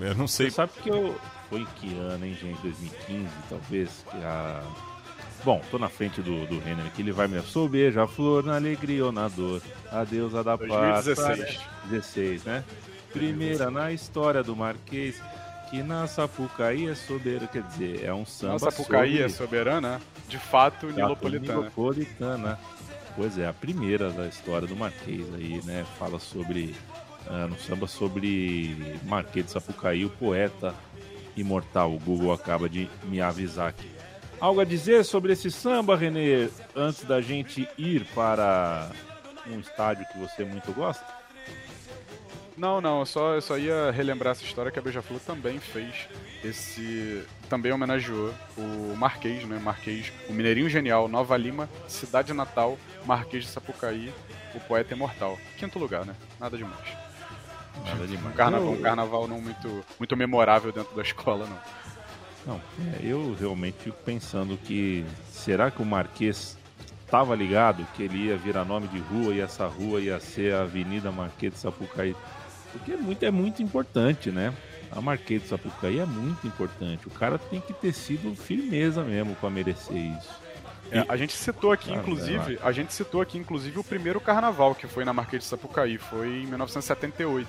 eu, 0.00 0.06
eu 0.08 0.14
não 0.14 0.26
sei. 0.26 0.46
Você 0.50 0.56
sabe 0.56 0.72
que 0.82 0.88
eu. 0.88 1.14
Foi 1.50 1.60
em 1.60 1.66
que 1.76 1.94
ano, 1.98 2.24
hein, 2.24 2.34
gente? 2.40 2.58
2015, 2.62 3.28
talvez? 3.50 4.04
Que 4.10 4.16
a. 4.24 4.62
Bom, 5.44 5.60
tô 5.70 5.78
na 5.78 5.88
frente 5.88 6.20
do, 6.22 6.46
do 6.46 6.58
Renner 6.60 6.86
aqui, 6.86 7.02
ele 7.02 7.12
vai 7.12 7.26
me. 7.26 7.40
Sou 7.42 7.68
beija 7.68 8.06
flor 8.06 8.44
na 8.44 8.56
alegria 8.56 9.04
ou 9.06 9.10
na 9.12 9.26
dor. 9.28 9.60
A 9.90 10.04
deusa 10.04 10.42
da 10.44 10.56
paz. 10.56 11.04
2016. 11.04 11.60
16, 11.90 12.44
né? 12.44 12.64
Primeira 13.12 13.70
na 13.70 13.90
história 13.90 14.42
do 14.42 14.54
Marquês, 14.54 15.20
que 15.70 15.82
na 15.82 16.06
Sapucaí 16.06 16.88
é 16.88 16.94
soberano. 16.94 17.48
Quer 17.48 17.62
dizer, 17.64 18.04
é 18.04 18.14
um 18.14 18.24
samba. 18.24 18.52
Nossa 18.52 18.70
Pucaí 18.70 19.14
é 19.20 19.28
sobre- 19.28 19.32
soberana, 19.32 20.00
de 20.28 20.38
fato, 20.38 20.86
nilopolitana. 20.86 21.58
Nilopolitana. 21.60 22.58
Pois 23.16 23.36
é, 23.38 23.48
a 23.48 23.52
primeira 23.52 24.10
da 24.10 24.26
história 24.26 24.68
do 24.68 24.76
Marquês 24.76 25.26
aí, 25.34 25.60
né? 25.64 25.84
Fala 25.98 26.20
sobre. 26.20 26.76
ah, 27.26 27.48
no 27.48 27.58
samba 27.58 27.86
sobre 27.88 28.98
Marquês 29.04 29.46
de 29.46 29.50
Sapucaí, 29.52 30.04
o 30.04 30.10
poeta 30.10 30.74
imortal. 31.36 31.94
O 31.94 31.98
Google 31.98 32.32
acaba 32.32 32.68
de 32.68 32.88
me 33.04 33.20
avisar 33.20 33.68
aqui. 33.68 33.90
Algo 34.40 34.60
a 34.60 34.64
dizer 34.64 35.04
sobre 35.04 35.34
esse 35.34 35.50
samba, 35.50 35.96
Renê, 35.96 36.48
antes 36.74 37.04
da 37.04 37.20
gente 37.20 37.68
ir 37.76 38.06
para 38.14 38.90
um 39.46 39.60
estádio 39.60 40.06
que 40.10 40.18
você 40.18 40.44
muito 40.44 40.72
gosta? 40.72 41.04
Não, 42.56 42.80
não, 42.80 43.00
eu 43.00 43.06
só, 43.06 43.34
eu 43.34 43.40
só 43.40 43.56
ia 43.56 43.90
relembrar 43.90 44.32
essa 44.32 44.44
história 44.44 44.70
que 44.70 44.78
a 44.78 44.82
Beija-Flor 44.82 45.20
também 45.20 45.58
fez 45.58 46.08
esse. 46.44 47.22
Também 47.48 47.72
homenageou 47.72 48.34
o 48.56 48.94
Marquês, 48.96 49.44
né? 49.46 49.58
Marquês, 49.58 50.12
o 50.28 50.32
Mineirinho 50.32 50.68
Genial, 50.68 51.08
Nova 51.08 51.36
Lima, 51.36 51.68
Cidade 51.88 52.32
Natal, 52.32 52.78
Marquês 53.06 53.44
de 53.44 53.50
Sapucaí, 53.50 54.12
o 54.54 54.60
poeta 54.60 54.94
imortal. 54.94 55.38
Quinto 55.56 55.78
lugar, 55.78 56.04
né? 56.04 56.14
Nada 56.38 56.56
demais. 56.56 57.09
Nada 57.84 58.02
Um 58.04 58.06
demais. 58.06 58.36
carnaval, 58.36 58.66
Eu- 58.72 58.78
um 58.78 58.82
carnaval 58.82 59.28
não 59.28 59.40
muito, 59.40 59.84
muito 59.98 60.16
memorável 60.16 60.72
dentro 60.72 60.94
da 60.94 61.02
escola, 61.02 61.46
não. 61.46 61.58
Não, 62.46 62.60
é, 62.94 63.00
eu 63.04 63.36
realmente 63.38 63.76
fico 63.78 63.96
pensando 64.04 64.56
que 64.56 65.04
será 65.30 65.70
que 65.70 65.82
o 65.82 65.84
Marquês 65.84 66.56
estava 67.04 67.34
ligado 67.34 67.86
que 67.94 68.02
ele 68.02 68.26
ia 68.28 68.36
virar 68.36 68.64
nome 68.64 68.88
de 68.88 68.98
rua 68.98 69.34
e 69.34 69.40
essa 69.40 69.66
rua 69.66 70.00
ia 70.00 70.18
ser 70.20 70.54
a 70.54 70.62
Avenida 70.62 71.12
Marquês 71.12 71.52
de 71.52 71.58
Sapucaí? 71.58 72.16
Porque 72.72 72.92
é 72.92 72.96
muito, 72.96 73.22
é 73.24 73.30
muito 73.30 73.62
importante, 73.62 74.30
né? 74.30 74.54
A 74.90 75.00
Marquês 75.00 75.42
de 75.42 75.48
Sapucaí 75.48 75.98
é 75.98 76.06
muito 76.06 76.46
importante. 76.46 77.06
O 77.06 77.10
cara 77.10 77.38
tem 77.38 77.60
que 77.60 77.72
ter 77.74 77.92
sido 77.92 78.34
firmeza 78.34 79.02
mesmo 79.04 79.34
para 79.36 79.50
merecer 79.50 79.96
isso. 79.96 80.30
É, 80.92 81.04
a 81.08 81.16
gente 81.16 81.32
citou 81.32 81.72
aqui, 81.72 81.92
inclusive, 81.92 82.58
a 82.62 82.72
gente 82.72 82.92
citou 82.92 83.20
aqui, 83.20 83.38
inclusive, 83.38 83.78
o 83.78 83.84
primeiro 83.84 84.20
carnaval 84.20 84.74
que 84.74 84.86
foi 84.86 85.04
na 85.04 85.12
Marquês 85.12 85.42
de 85.42 85.48
Sapucaí, 85.48 85.98
foi 85.98 86.26
em 86.28 86.46
1978. 86.46 87.48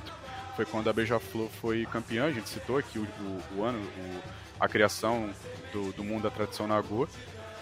Foi 0.55 0.65
quando 0.65 0.89
a 0.89 0.93
Beija-Flor 0.93 1.47
foi 1.61 1.85
campeã, 1.91 2.25
a 2.25 2.31
gente 2.31 2.49
citou 2.49 2.77
aqui 2.77 2.99
o, 2.99 3.03
o- 3.03 3.41
o 3.59 3.63
ano, 3.63 3.79
o- 3.79 4.19
a 4.59 4.67
criação 4.67 5.29
do, 5.73 5.91
do 5.93 6.03
mundo 6.03 6.23
da 6.23 6.29
tradição 6.29 6.67
Nagô, 6.67 7.07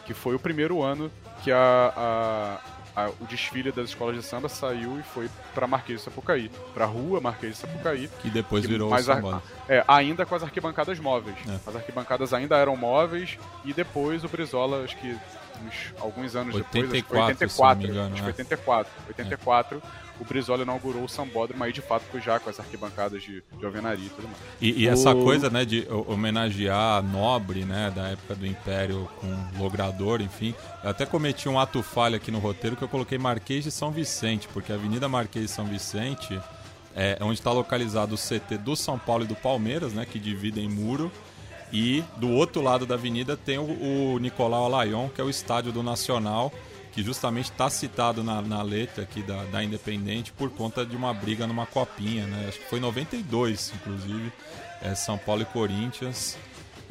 que 0.05 0.13
foi 0.13 0.35
o 0.35 0.39
primeiro 0.39 0.81
ano 0.81 1.09
que 1.43 1.51
a, 1.51 1.93
a- 1.95 2.59
a- 3.05 3.09
o 3.21 3.25
desfile 3.25 3.71
das 3.71 3.89
escolas 3.89 4.15
de 4.15 4.23
samba 4.23 4.49
saiu 4.49 4.99
e 4.99 5.03
foi 5.03 5.29
pra 5.53 5.67
Marquês 5.67 5.99
de 5.99 6.05
Sapucaí, 6.05 6.49
pra 6.73 6.85
rua 6.85 7.21
Marquês 7.21 7.53
de 7.53 7.59
Sapucaí, 7.59 8.09
Que 8.21 8.29
depois 8.29 8.65
Que 8.65 8.71
virou 8.71 8.87
o 8.87 8.91
mais 8.91 9.07
ar- 9.07 9.17
sambódromo. 9.17 9.43
é, 9.69 9.83
ainda 9.87 10.25
com 10.25 10.35
as 10.35 10.43
arquibancadas 10.43 10.99
móveis. 10.99 11.37
É. 11.47 11.69
As 11.69 11.75
arquibancadas 11.75 12.33
ainda 12.33 12.57
eram 12.57 12.75
móveis 12.75 13.37
e 13.63 13.71
depois 13.71 14.23
o 14.23 14.27
Brizola, 14.27 14.83
acho 14.83 14.97
que 14.97 15.15
uns, 15.65 16.01
alguns 16.01 16.35
anos 16.35 16.55
depois, 16.55 16.83
acho 16.85 16.93
que 16.93 17.03
foi 17.03 17.17
84, 17.19 17.47
se 17.49 17.61
não 17.61 17.67
me 17.67 17.87
84, 17.87 17.87
engano, 17.89 18.13
acho 18.15 18.23
que 18.23 18.29
é. 18.29 18.31
84, 18.31 18.93
84, 19.07 19.81
o 20.19 20.25
Brizola 20.25 20.63
inaugurou 20.63 21.03
o 21.03 21.07
sambódromo 21.07 21.63
aí 21.63 21.71
de 21.71 21.81
fato 21.81 22.03
foi 22.11 22.19
já 22.19 22.39
com 22.41 22.49
as 22.49 22.59
arquibancadas 22.59 23.23
de, 23.23 23.41
de 23.57 23.65
alvenaria 23.65 24.05
e 24.05 24.09
tudo 24.09 24.27
mais. 24.27 24.37
E, 24.59 24.83
e 24.83 24.87
essa 24.87 25.11
O- 25.11 25.23
coisa, 25.23 25.49
né, 25.49 25.63
de 25.63 25.87
ho- 25.89 26.05
homenagear 26.11 27.01
nobre, 27.03 27.63
né, 27.63 27.91
da 27.95 28.09
época 28.09 28.35
do 28.35 28.45
Império 28.45 29.09
com 29.21 29.57
logrador, 29.57 30.19
enfim. 30.21 30.53
Eu 30.83 30.89
até 30.89 31.05
cometi 31.05 31.47
um 31.47 31.57
ato 31.57 31.81
falha 31.81 32.17
aqui 32.17 32.31
no 32.31 32.39
roteiro 32.39 32.75
que 32.75 32.83
eu 32.83 32.89
coloquei 32.89 33.17
Marquês 33.17 33.63
de 33.63 33.71
São 33.71 33.91
Vicente, 33.91 34.47
porque 34.51 34.71
a 34.71 34.75
Avenida 34.75 35.07
Marquês 35.07 35.45
de 35.45 35.51
São 35.51 35.65
Vicente 35.65 36.37
é 36.95 37.17
onde 37.21 37.35
está 37.39 37.51
localizado 37.53 38.15
o 38.15 38.17
CT 38.17 38.57
do 38.57 38.75
São 38.75 38.99
Paulo 38.99 39.23
e 39.23 39.27
do 39.27 39.35
Palmeiras, 39.35 39.93
né, 39.93 40.05
que 40.05 40.19
dividem 40.19 40.67
muro. 40.67 41.09
E 41.71 42.03
do 42.17 42.29
outro 42.29 42.61
lado 42.61 42.85
da 42.85 42.95
avenida 42.95 43.37
tem 43.37 43.57
o, 43.57 44.13
o 44.13 44.19
Nicolau 44.19 44.65
Alayon, 44.65 45.09
que 45.09 45.21
é 45.21 45.23
o 45.23 45.29
estádio 45.29 45.71
do 45.71 45.83
Nacional, 45.83 46.51
que 46.91 47.03
justamente 47.03 47.51
está 47.51 47.69
citado 47.69 48.23
na, 48.23 48.41
na 48.41 48.61
letra 48.61 49.03
aqui 49.03 49.21
da, 49.21 49.43
da 49.45 49.63
Independente 49.63 50.31
por 50.31 50.49
conta 50.49 50.85
de 50.85 50.95
uma 50.95 51.13
briga 51.13 51.45
numa 51.45 51.65
copinha, 51.65 52.25
né? 52.25 52.45
Acho 52.47 52.59
que 52.59 52.65
foi 52.65 52.79
em 52.79 52.81
92, 52.81 53.73
inclusive, 53.75 54.33
é, 54.81 54.95
São 54.95 55.17
Paulo 55.17 55.43
e 55.43 55.45
Corinthians, 55.45 56.37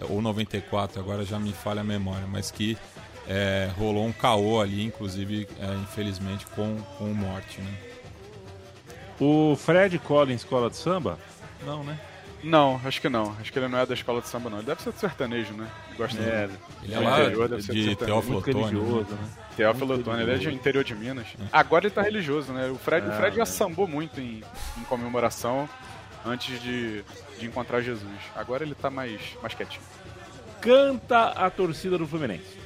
é, 0.00 0.04
ou 0.04 0.22
94, 0.22 1.00
agora 1.00 1.24
já 1.24 1.38
me 1.38 1.52
falha 1.52 1.80
a 1.80 1.84
memória, 1.84 2.26
mas 2.28 2.50
que 2.50 2.78
é, 3.26 3.70
rolou 3.76 4.06
um 4.06 4.12
caô 4.12 4.60
ali, 4.60 4.84
inclusive, 4.84 5.48
é, 5.58 5.74
infelizmente, 5.82 6.46
com, 6.46 6.76
com 6.96 7.12
morte, 7.12 7.60
né? 7.60 7.74
O 9.20 9.56
Fred 9.56 9.98
cola 9.98 10.32
em 10.32 10.36
escola 10.36 10.70
de 10.70 10.76
samba? 10.76 11.18
Não, 11.66 11.82
né? 11.82 11.98
Não, 12.42 12.80
acho 12.84 13.00
que 13.00 13.08
não. 13.08 13.36
Acho 13.40 13.52
que 13.52 13.58
ele 13.58 13.68
não 13.68 13.78
é 13.78 13.86
da 13.86 13.94
escola 13.94 14.20
de 14.20 14.28
samba, 14.28 14.48
não. 14.48 14.58
Ele 14.58 14.66
deve 14.66 14.82
ser 14.82 14.92
do 14.92 14.98
sertanejo, 14.98 15.52
né? 15.54 15.66
Gosta 15.96 16.20
é, 16.20 16.46
de... 16.46 16.52
Ele 16.84 16.94
é 16.94 16.98
lá 17.00 17.20
interior, 17.20 17.48
de, 17.48 17.84
de 17.84 17.96
Teófilo 17.96 18.38
Otônio. 18.38 19.00
Né? 19.02 19.06
né? 19.10 19.28
Teófilo 19.56 19.94
Otônio, 19.94 20.22
ele 20.22 20.32
é 20.32 20.38
de 20.38 20.48
interior 20.54 20.84
de 20.84 20.94
Minas. 20.94 21.26
É. 21.40 21.44
Agora 21.52 21.86
ele 21.86 21.94
tá 21.94 22.02
religioso, 22.02 22.52
né? 22.52 22.68
O 22.68 22.76
Fred, 22.76 23.06
é, 23.06 23.10
o 23.10 23.12
Fred 23.12 23.36
já 23.36 23.42
ah. 23.42 23.46
sambou 23.46 23.88
muito 23.88 24.20
em, 24.20 24.42
em 24.76 24.84
comemoração 24.84 25.68
antes 26.24 26.60
de, 26.62 27.02
de 27.38 27.46
encontrar 27.46 27.80
Jesus. 27.80 28.08
Agora 28.36 28.62
ele 28.62 28.74
tá 28.74 28.90
mais, 28.90 29.20
mais 29.42 29.54
quietinho. 29.54 29.82
Canta 30.60 31.30
a 31.30 31.50
torcida 31.50 31.98
do 31.98 32.06
Fluminense. 32.06 32.58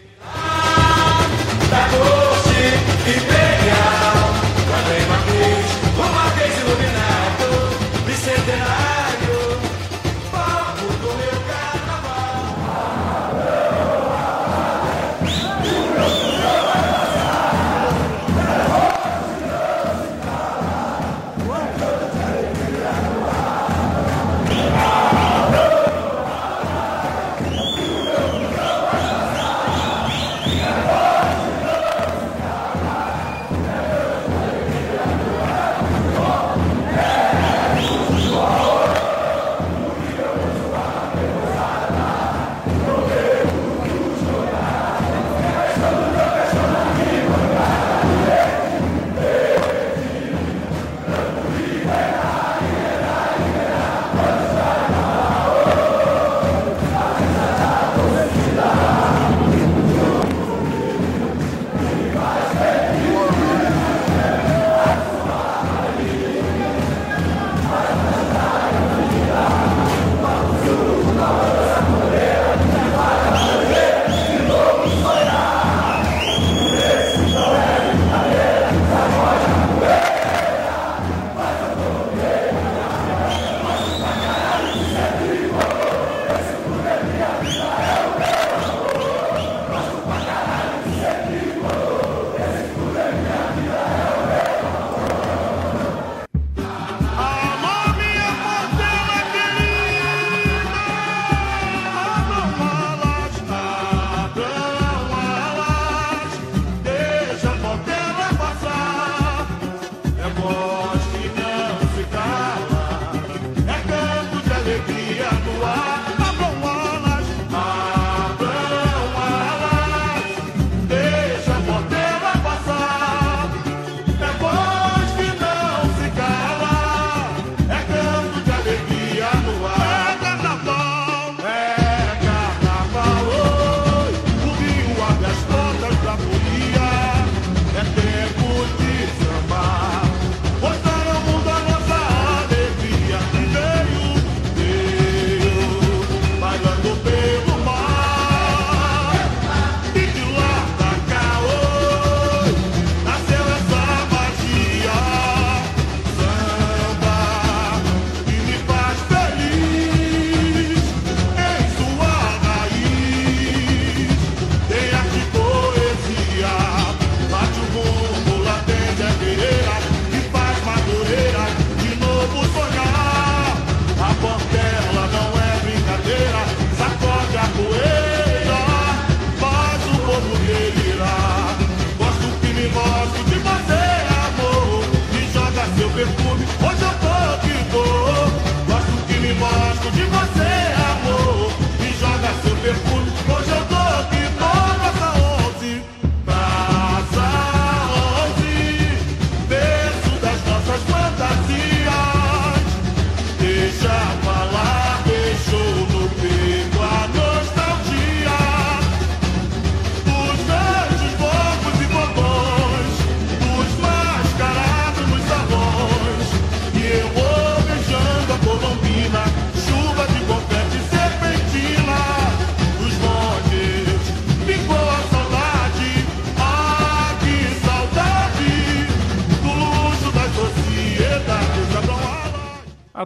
Da 1.70 1.89
doce 1.89 2.51
imperial, 3.09 4.43
quando 4.69 4.90
em 4.99 5.05
uma 5.07 5.19
cruz, 5.24 5.66
uma 5.99 6.28
vez 6.31 6.59
iluminado, 6.61 8.07
bicentenário. 8.07 8.91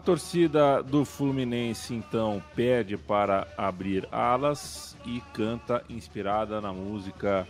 Torcida 0.07 0.81
do 0.85 1.05
Fluminense 1.05 1.93
então 1.93 2.41
pede 2.55 2.97
para 2.97 3.49
abrir 3.59 4.07
alas 4.13 4.97
e 5.05 5.21
canta 5.35 5.83
inspirada 5.91 6.61
na 6.61 6.73
música 6.73 7.47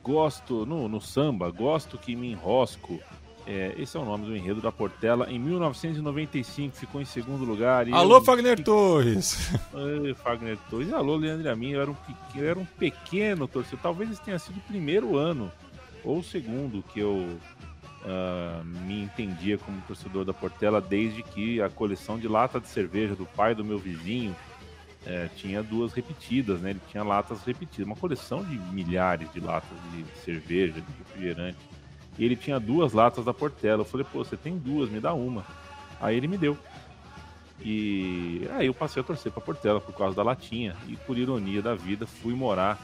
Gosto, 0.00 0.64
no, 0.64 0.88
no 0.88 1.00
samba, 1.00 1.50
Gosto 1.50 1.98
que 1.98 2.14
me 2.16 2.30
enrosco. 2.30 3.00
É, 3.44 3.74
esse 3.76 3.96
é 3.96 4.00
o 4.00 4.04
nome 4.04 4.26
do 4.26 4.36
enredo 4.36 4.60
da 4.60 4.70
Portela. 4.70 5.28
Em 5.30 5.38
1995 5.38 6.76
ficou 6.76 7.00
em 7.00 7.04
segundo 7.04 7.44
lugar. 7.44 7.88
Alô, 7.92 8.16
eu- 8.18 8.24
Fagner 8.24 8.62
Torres! 8.62 9.50
Ai, 9.74 10.14
Fagner 10.14 10.56
Torres. 10.70 10.92
Alô, 10.92 11.16
Leandro 11.16 11.50
Amin. 11.50 11.70
Eu 11.70 11.82
era 11.82 11.90
um 11.90 11.94
pequeno, 11.94 12.44
eu 12.44 12.50
era 12.50 12.58
um 12.60 12.64
pequeno 12.64 13.48
torcedor. 13.48 13.80
Talvez 13.82 14.10
esse 14.12 14.22
tenha 14.22 14.38
sido 14.38 14.56
o 14.58 14.60
primeiro 14.62 15.16
ano 15.16 15.50
ou 16.04 16.18
o 16.18 16.22
segundo 16.24 16.82
que 16.92 17.00
eu 17.00 17.28
ah, 18.04 18.62
me 18.64 19.02
entendia 19.02 19.56
como 19.58 19.80
torcedor 19.82 20.24
da 20.24 20.32
Portela, 20.32 20.80
desde 20.80 21.22
que 21.22 21.62
a 21.62 21.68
coleção 21.68 22.18
de 22.18 22.26
lata 22.26 22.60
de 22.60 22.68
cerveja 22.68 23.14
do 23.14 23.26
pai 23.26 23.54
do 23.54 23.64
meu 23.64 23.78
vizinho 23.78 24.34
eh, 25.06 25.28
tinha 25.36 25.62
duas 25.62 25.92
repetidas, 25.92 26.60
né? 26.60 26.70
Ele 26.70 26.80
tinha 26.90 27.04
latas 27.04 27.42
repetidas, 27.44 27.86
uma 27.86 27.96
coleção 27.96 28.44
de 28.44 28.56
milhares 28.58 29.32
de 29.32 29.40
latas 29.40 29.76
de 29.92 30.04
cerveja, 30.24 30.80
de 30.80 30.86
refrigerante. 30.98 31.58
E 32.18 32.24
ele 32.24 32.36
tinha 32.36 32.58
duas 32.60 32.92
latas 32.92 33.24
da 33.24 33.32
Portela. 33.32 33.82
Eu 33.82 33.84
falei, 33.84 34.06
pô, 34.10 34.24
você 34.24 34.36
tem 34.36 34.58
duas, 34.58 34.90
me 34.90 35.00
dá 35.00 35.12
uma. 35.12 35.44
Aí 36.00 36.16
ele 36.16 36.28
me 36.28 36.36
deu. 36.36 36.58
E 37.60 38.48
aí 38.52 38.66
eu 38.66 38.74
passei 38.74 39.00
a 39.00 39.04
torcer 39.04 39.30
pra 39.32 39.40
Portela 39.40 39.80
por 39.80 39.94
causa 39.94 40.16
da 40.16 40.22
latinha. 40.22 40.76
E 40.88 40.96
por 40.96 41.16
ironia 41.16 41.62
da 41.62 41.74
vida, 41.74 42.06
fui 42.06 42.34
morar 42.34 42.78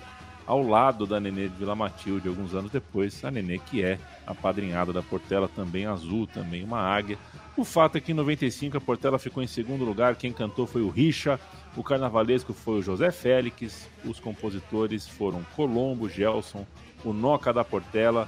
ao 0.48 0.62
lado 0.62 1.06
da 1.06 1.20
Nenê 1.20 1.46
de 1.46 1.56
Vila 1.56 1.76
Matilde, 1.76 2.26
alguns 2.26 2.54
anos 2.54 2.70
depois. 2.70 3.22
A 3.22 3.30
Nenê, 3.30 3.58
que 3.58 3.84
é 3.84 3.98
a 4.26 4.34
padrinhada 4.34 4.94
da 4.94 5.02
Portela, 5.02 5.46
também 5.46 5.84
azul, 5.84 6.26
também 6.26 6.64
uma 6.64 6.80
águia. 6.80 7.18
O 7.54 7.66
fato 7.66 7.98
é 7.98 8.00
que 8.00 8.12
em 8.12 8.14
95 8.14 8.78
a 8.78 8.80
Portela 8.80 9.18
ficou 9.18 9.42
em 9.42 9.46
segundo 9.46 9.84
lugar. 9.84 10.16
Quem 10.16 10.32
cantou 10.32 10.66
foi 10.66 10.80
o 10.80 10.88
Richa. 10.88 11.38
O 11.76 11.84
carnavalesco 11.84 12.54
foi 12.54 12.78
o 12.78 12.82
José 12.82 13.10
Félix. 13.10 13.90
Os 14.06 14.18
compositores 14.18 15.06
foram 15.06 15.42
Colombo, 15.54 16.08
Gelson, 16.08 16.66
o 17.04 17.12
Noca 17.12 17.52
da 17.52 17.62
Portela. 17.62 18.26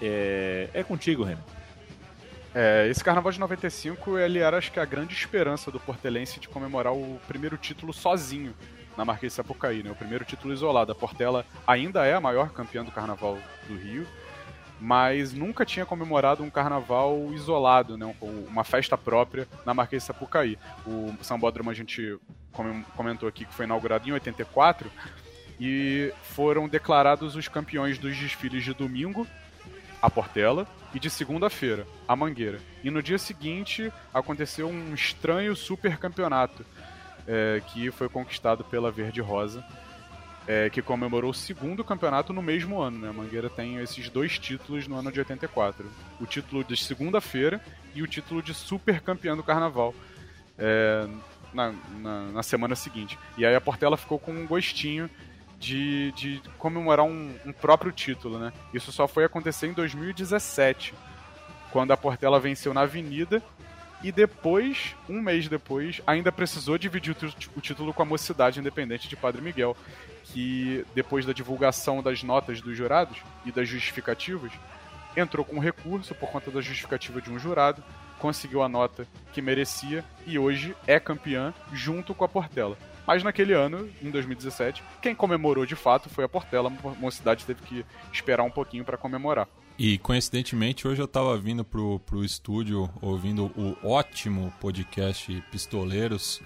É, 0.00 0.68
é 0.74 0.82
contigo, 0.82 1.22
Renan. 1.22 1.44
É, 2.52 2.88
esse 2.90 3.04
carnaval 3.04 3.30
de 3.30 3.38
95, 3.38 4.18
ele 4.18 4.40
era, 4.40 4.58
acho 4.58 4.72
que, 4.72 4.80
a 4.80 4.84
grande 4.84 5.14
esperança 5.14 5.70
do 5.70 5.78
portelense 5.78 6.40
de 6.40 6.48
comemorar 6.48 6.92
o 6.92 7.20
primeiro 7.28 7.56
título 7.56 7.92
sozinho 7.92 8.52
na 8.96 9.04
Marquês 9.04 9.32
de 9.32 9.36
Sapucaí, 9.36 9.82
né? 9.82 9.90
O 9.90 9.94
primeiro 9.96 10.24
título 10.24 10.52
isolado. 10.52 10.92
A 10.92 10.94
Portela 10.94 11.44
ainda 11.66 12.04
é 12.06 12.14
a 12.14 12.20
maior 12.20 12.50
campeã 12.50 12.84
do 12.84 12.90
carnaval 12.90 13.38
do 13.68 13.76
Rio, 13.76 14.06
mas 14.80 15.32
nunca 15.32 15.64
tinha 15.64 15.86
comemorado 15.86 16.42
um 16.42 16.50
carnaval 16.50 17.32
isolado, 17.32 17.96
né? 17.96 18.14
Um- 18.20 18.46
Uma 18.48 18.64
festa 18.64 18.98
própria 18.98 19.46
na 19.64 19.72
Marquês 19.72 20.02
de 20.02 20.06
Sapucaí. 20.08 20.58
O 20.86 21.14
Sambódromo 21.22 21.70
a 21.70 21.74
gente 21.74 22.18
comentou 22.94 23.28
aqui 23.28 23.44
que 23.46 23.54
foi 23.54 23.64
inaugurado 23.64 24.06
em 24.08 24.12
84 24.12 24.90
e 25.60 26.12
foram 26.22 26.68
declarados 26.68 27.36
os 27.36 27.48
campeões 27.48 27.98
dos 27.98 28.16
desfiles 28.16 28.64
de 28.64 28.74
domingo, 28.74 29.26
a 30.00 30.10
Portela, 30.10 30.66
e 30.94 30.98
de 30.98 31.08
segunda-feira, 31.08 31.86
a 32.06 32.14
Mangueira. 32.14 32.58
E 32.84 32.90
no 32.90 33.02
dia 33.02 33.16
seguinte 33.16 33.90
aconteceu 34.12 34.68
um 34.68 34.92
estranho 34.92 35.54
super 35.56 35.96
campeonato 35.96 36.66
é, 37.26 37.62
que 37.68 37.90
foi 37.90 38.08
conquistado 38.08 38.64
pela 38.64 38.90
Verde 38.90 39.20
Rosa, 39.20 39.64
é, 40.46 40.68
que 40.70 40.82
comemorou 40.82 41.30
o 41.30 41.34
segundo 41.34 41.84
campeonato 41.84 42.32
no 42.32 42.42
mesmo 42.42 42.80
ano. 42.80 42.98
Né? 42.98 43.08
A 43.08 43.12
Mangueira 43.12 43.48
tem 43.48 43.76
esses 43.78 44.08
dois 44.08 44.38
títulos 44.38 44.88
no 44.88 44.96
ano 44.96 45.12
de 45.12 45.20
84: 45.20 45.86
o 46.20 46.26
título 46.26 46.64
de 46.64 46.76
segunda-feira 46.76 47.60
e 47.94 48.02
o 48.02 48.06
título 48.06 48.42
de 48.42 48.52
super 48.54 49.00
campeão 49.00 49.36
do 49.36 49.42
carnaval. 49.42 49.94
é, 50.58 51.06
na, 51.52 51.74
na, 52.00 52.22
na 52.32 52.42
semana 52.42 52.74
seguinte. 52.74 53.18
E 53.36 53.44
aí 53.44 53.54
a 53.54 53.60
Portela 53.60 53.96
ficou 53.96 54.18
com 54.18 54.32
um 54.32 54.46
gostinho 54.46 55.08
de, 55.58 56.12
de 56.12 56.42
comemorar 56.58 57.04
um, 57.04 57.34
um 57.44 57.52
próprio 57.52 57.92
título, 57.92 58.38
né? 58.38 58.52
Isso 58.72 58.90
só 58.90 59.06
foi 59.06 59.24
acontecer 59.24 59.68
em 59.68 59.72
2017, 59.72 60.94
quando 61.70 61.92
a 61.92 61.96
Portela 61.96 62.40
venceu 62.40 62.74
na 62.74 62.82
Avenida 62.82 63.42
e 64.02 64.10
depois, 64.10 64.96
um 65.08 65.20
mês 65.20 65.48
depois, 65.48 66.00
ainda 66.06 66.32
precisou 66.32 66.76
dividir 66.76 67.12
o, 67.12 67.14
tu- 67.14 67.34
o 67.56 67.60
título 67.60 67.92
com 67.94 68.02
a 68.02 68.06
Mocidade 68.06 68.58
Independente 68.60 69.08
de 69.08 69.16
Padre 69.16 69.40
Miguel, 69.40 69.76
que 70.24 70.84
depois 70.94 71.24
da 71.26 71.32
divulgação 71.32 72.02
das 72.02 72.22
notas 72.22 72.60
dos 72.60 72.76
jurados 72.76 73.18
e 73.44 73.52
das 73.52 73.68
justificativas, 73.68 74.52
entrou 75.16 75.44
com 75.44 75.58
recurso 75.58 76.14
por 76.14 76.30
conta 76.30 76.50
da 76.50 76.60
justificativa 76.60 77.20
de 77.20 77.30
um 77.30 77.38
jurado, 77.38 77.82
conseguiu 78.18 78.62
a 78.62 78.68
nota 78.68 79.06
que 79.32 79.42
merecia 79.42 80.04
e 80.26 80.38
hoje 80.38 80.74
é 80.86 80.98
campeã 80.98 81.52
junto 81.72 82.14
com 82.14 82.24
a 82.24 82.28
Portela. 82.28 82.76
Mas 83.06 83.22
naquele 83.24 83.52
ano, 83.52 83.90
em 84.00 84.10
2017, 84.10 84.82
quem 85.02 85.12
comemorou 85.14 85.66
de 85.66 85.74
fato 85.74 86.08
foi 86.08 86.24
a 86.24 86.28
Portela, 86.28 86.70
a 86.70 86.88
Mocidade 87.00 87.44
teve 87.44 87.60
que 87.62 87.84
esperar 88.12 88.44
um 88.44 88.50
pouquinho 88.50 88.84
para 88.84 88.96
comemorar. 88.96 89.48
E 89.84 89.98
coincidentemente, 89.98 90.86
hoje 90.86 91.02
eu 91.02 91.08
tava 91.08 91.36
vindo 91.36 91.64
pro, 91.64 91.98
pro 92.06 92.24
estúdio 92.24 92.88
ouvindo 93.00 93.46
o 93.56 93.76
ótimo 93.84 94.54
podcast 94.60 95.42
Pistoleiros, 95.50 96.40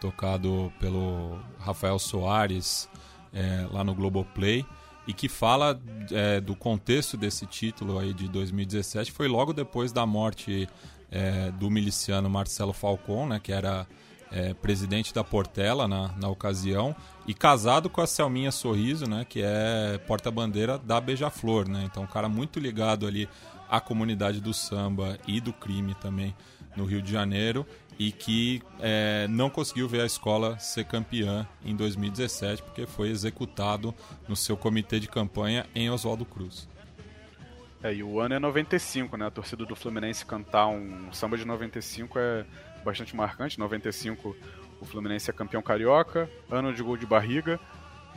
tocado 0.00 0.72
pelo 0.80 1.38
Rafael 1.58 1.98
Soares 1.98 2.88
é, 3.30 3.66
lá 3.70 3.84
no 3.84 3.94
Globoplay, 3.94 4.64
e 5.06 5.12
que 5.12 5.28
fala 5.28 5.78
é, 6.10 6.40
do 6.40 6.56
contexto 6.56 7.14
desse 7.18 7.44
título 7.44 7.98
aí 7.98 8.14
de 8.14 8.26
2017. 8.26 9.12
Foi 9.12 9.28
logo 9.28 9.52
depois 9.52 9.92
da 9.92 10.06
morte 10.06 10.66
é, 11.10 11.50
do 11.50 11.68
miliciano 11.68 12.30
Marcelo 12.30 12.72
Falcon, 12.72 13.26
né, 13.26 13.38
que 13.38 13.52
era 13.52 13.86
é, 14.30 14.54
presidente 14.54 15.12
da 15.12 15.24
Portela 15.24 15.86
na, 15.86 16.08
na 16.20 16.28
ocasião, 16.28 16.94
e 17.26 17.34
casado 17.34 17.90
com 17.90 18.00
a 18.00 18.06
Selminha 18.06 18.50
Sorriso, 18.50 19.08
né, 19.08 19.24
que 19.28 19.42
é 19.42 19.98
porta-bandeira 20.06 20.78
da 20.78 21.00
Beija-Flor. 21.00 21.68
Né? 21.68 21.84
Então, 21.84 22.02
um 22.02 22.06
cara 22.06 22.28
muito 22.28 22.58
ligado 22.58 23.06
ali 23.06 23.28
à 23.68 23.80
comunidade 23.80 24.40
do 24.40 24.54
samba 24.54 25.18
e 25.26 25.40
do 25.40 25.52
crime 25.52 25.94
também 25.94 26.34
no 26.76 26.84
Rio 26.84 27.02
de 27.02 27.12
Janeiro 27.12 27.66
e 27.98 28.12
que 28.12 28.62
é, 28.80 29.26
não 29.28 29.50
conseguiu 29.50 29.88
ver 29.88 30.02
a 30.02 30.06
escola 30.06 30.58
ser 30.58 30.84
campeã 30.84 31.46
em 31.64 31.74
2017 31.74 32.62
porque 32.62 32.86
foi 32.86 33.10
executado 33.10 33.92
no 34.28 34.36
seu 34.36 34.56
comitê 34.56 35.00
de 35.00 35.08
campanha 35.08 35.66
em 35.74 35.90
Oswaldo 35.90 36.24
Cruz. 36.24 36.68
É, 37.82 37.94
e 37.94 38.02
o 38.02 38.18
ano 38.20 38.34
é 38.34 38.38
95, 38.40 39.16
né? 39.16 39.26
A 39.26 39.30
torcida 39.30 39.64
do 39.64 39.76
Fluminense 39.76 40.26
cantar 40.26 40.66
um 40.66 41.12
samba 41.12 41.36
de 41.36 41.44
95 41.44 42.18
é 42.18 42.44
bastante 42.84 43.14
marcante. 43.14 43.58
95 43.58 44.36
o 44.80 44.84
Fluminense 44.86 45.30
é 45.30 45.32
campeão 45.32 45.62
carioca, 45.62 46.30
ano 46.50 46.72
de 46.72 46.82
gol 46.82 46.96
de 46.96 47.06
barriga, 47.06 47.58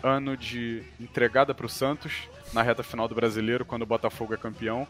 ano 0.04 0.38
de 0.38 0.84
entregada 1.00 1.54
para 1.54 1.66
o 1.66 1.70
Santos 1.70 2.30
na 2.54 2.62
reta 2.62 2.84
final 2.84 3.08
do 3.08 3.16
Brasileiro 3.16 3.66
quando 3.66 3.82
o 3.84 3.86
Botafogo 3.86 4.34
é 4.34 4.38
campeão. 4.38 4.88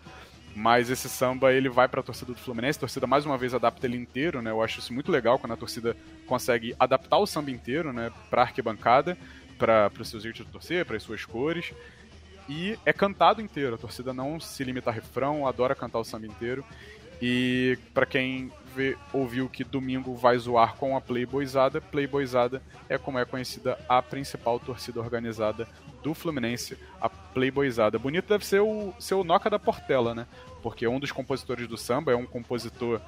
Mas 0.54 0.90
esse 0.90 1.08
samba 1.08 1.54
ele 1.54 1.70
vai 1.70 1.88
para 1.88 2.02
a 2.02 2.04
torcida 2.04 2.34
do 2.34 2.38
Fluminense, 2.38 2.78
a 2.78 2.82
torcida 2.82 3.08
mais 3.08 3.26
uma 3.26 3.38
vez 3.38 3.54
adapta 3.54 3.88
ele 3.88 3.96
inteiro, 3.96 4.42
né? 4.42 4.52
Eu 4.52 4.62
acho 4.62 4.80
isso 4.80 4.94
muito 4.94 5.10
legal 5.10 5.40
quando 5.40 5.54
a 5.54 5.58
torcida 5.58 5.96
consegue 6.28 6.76
adaptar 6.78 7.18
o 7.20 7.26
samba 7.26 7.52
inteiro, 7.52 7.94
né, 7.94 8.12
para 8.30 8.42
arquibancada, 8.42 9.18
para 9.58 9.90
os 9.98 10.10
seus 10.10 10.24
jeitos 10.24 10.46
de 10.46 10.52
torcer, 10.52 10.86
para 10.86 10.98
as 10.98 11.04
suas 11.04 11.24
cores 11.24 11.74
e 12.50 12.78
é 12.86 12.92
cantado 12.92 13.42
inteiro. 13.42 13.76
A 13.76 13.78
torcida 13.78 14.14
não 14.14 14.40
se 14.40 14.62
limita 14.64 14.90
a 14.90 14.94
refrão, 14.94 15.48
adora 15.48 15.74
cantar 15.74 16.00
o 16.00 16.04
samba 16.04 16.28
inteiro. 16.28 16.66
E 17.22 17.78
pra 17.94 18.06
quem 18.06 18.52
vê, 18.74 18.98
ouviu 19.14 19.50
que 19.50 19.64
domingo 19.64 20.16
vai 20.16 20.38
zoar 20.38 20.76
com 20.76 20.96
a 20.96 21.02
Playboyzada, 21.02 21.82
Playboyzada 21.82 22.62
é 22.90 22.98
como 22.98 23.20
é 23.20 23.26
conhecida 23.26 23.78
a 23.88 24.02
principal 24.02 24.60
torcida 24.60 25.00
organizada 25.00 25.68
do 26.02 26.14
Fluminense, 26.14 26.78
a 27.00 27.10
Playboyzada. 27.10 28.00
Bonito 28.00 28.28
deve 28.28 28.46
ser 28.46 28.62
o, 28.62 28.94
ser 29.00 29.16
o 29.16 29.24
Noca 29.24 29.50
da 29.50 29.60
Portela, 29.60 30.16
né? 30.16 30.26
Porque 30.64 30.88
um 30.88 31.00
dos 31.00 31.12
compositores 31.12 31.68
do 31.68 31.78
samba 31.78 32.12
é 32.12 32.16
um 32.16 32.26
compositor 32.26 33.00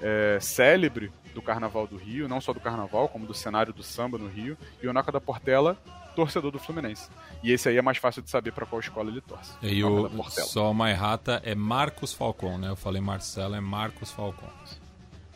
é, 0.00 0.38
célebre 0.40 1.12
do 1.34 1.40
Carnaval 1.40 1.86
do 1.86 1.96
Rio, 1.96 2.28
não 2.28 2.40
só 2.40 2.52
do 2.52 2.60
Carnaval, 2.60 3.08
como 3.08 3.26
do 3.26 3.34
cenário 3.34 3.72
do 3.72 3.82
samba 3.82 4.18
no 4.18 4.28
Rio. 4.28 4.56
E 4.82 4.86
o 4.86 4.92
Noca 4.92 5.10
da 5.10 5.20
Portela, 5.20 5.76
torcedor 6.14 6.50
do 6.50 6.58
Fluminense. 6.58 7.08
E 7.42 7.52
esse 7.52 7.68
aí 7.68 7.76
é 7.76 7.82
mais 7.82 7.98
fácil 7.98 8.22
de 8.22 8.30
saber 8.30 8.52
pra 8.52 8.66
qual 8.66 8.80
escola 8.80 9.10
ele 9.10 9.20
torce. 9.20 9.52
E 9.62 9.82
o 9.82 10.10
só 10.30 10.70
uma 10.70 10.90
errata 10.90 11.40
é 11.44 11.54
Marcos 11.54 12.12
Falcon, 12.12 12.58
né? 12.58 12.68
Eu 12.68 12.76
falei 12.76 13.00
Marcelo, 13.00 13.54
é 13.54 13.60
Marcos 13.60 14.10
Falcon. 14.10 14.48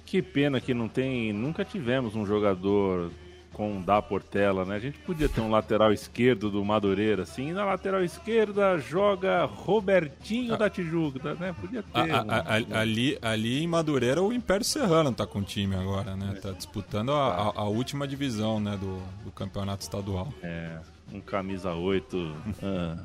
Que 0.07 0.23
pena 0.23 0.61
que 0.61 0.73
não 0.73 0.89
tem. 0.89 1.33
Nunca 1.33 1.65
tivemos 1.65 2.15
um 2.15 2.25
jogador 2.25 3.11
com 3.53 3.81
da 3.81 4.01
Portela, 4.03 4.65
né? 4.67 4.77
A 4.77 4.79
gente 4.79 4.99
podia 4.99 5.29
ter 5.31 5.41
um 5.41 5.51
lateral 5.51 5.91
esquerdo 5.91 6.51
do 6.51 6.63
Madureira, 6.63 7.23
assim, 7.23 7.49
e 7.49 7.53
na 7.55 7.65
lateral 7.65 8.05
esquerda 8.05 8.77
joga 8.79 9.45
Robertinho 9.47 10.57
da 10.59 10.69
Tijuca, 10.69 11.35
né? 11.35 11.55
Podia 11.59 11.83
ter. 11.83 11.99
A- 12.11 12.23
um- 12.23 12.31
a- 12.31 12.77
a- 12.77 12.81
ali, 12.81 13.19
ali 13.23 13.63
em 13.63 13.67
Madureira 13.67 14.23
o 14.23 14.31
Império 14.33 14.65
Serrano 14.65 15.11
tá 15.11 15.27
com 15.27 15.39
o 15.39 15.43
time 15.43 15.75
agora, 15.75 16.15
né? 16.15 16.39
Tá 16.41 16.51
disputando 16.53 17.11
a 17.13 17.65
última 17.65 18.07
divisão, 18.07 18.61
né, 18.61 18.77
do, 18.77 18.99
do 19.25 19.33
campeonato 19.33 19.83
estadual. 19.83 20.29
É, 20.43 20.79
um 21.13 21.21
camisa 21.21 21.73
8. 21.73 22.37
ah, 22.63 22.97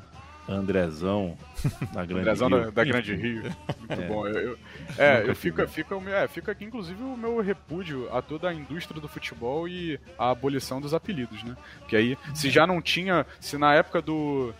Andrezão 0.48 1.36
da 1.92 2.04
Grande 2.04 2.20
Andrezão 2.20 2.48
Rio. 2.48 2.58
da, 2.64 2.70
da 2.70 2.84
Grande 2.84 3.14
Rio. 3.14 3.42
Muito 3.78 4.02
É. 4.02 4.06
bom. 4.08 4.26
Eu, 4.26 4.34
eu- 4.40 4.58
é, 4.98 5.22
eu 5.28 5.34
fico, 5.36 5.58
tive. 5.62 5.72
fica, 5.72 5.96
o 5.96 6.00
meu- 6.00 6.14
é, 6.16 6.26
fica 6.28 6.52
aqui, 6.52 6.64
inclusive, 6.64 7.02
o 7.02 7.16
meu 7.16 7.40
repúdio 7.40 8.08
a 8.14 8.20
toda 8.20 8.48
a 8.48 8.54
indústria 8.54 9.00
do 9.00 9.08
futebol 9.08 9.68
e 9.68 9.98
a 10.18 10.30
abolição 10.30 10.80
dos 10.80 10.92
apelidos, 10.94 11.42
né? 11.44 11.56
Que 11.88 11.96
aí, 11.96 12.18
se 12.34 12.50
já 12.50 12.66
não 12.66 12.80
tinha. 12.82 13.24
Se 13.40 13.56
na 13.58 13.74
época 13.74 14.02
do. 14.02 14.52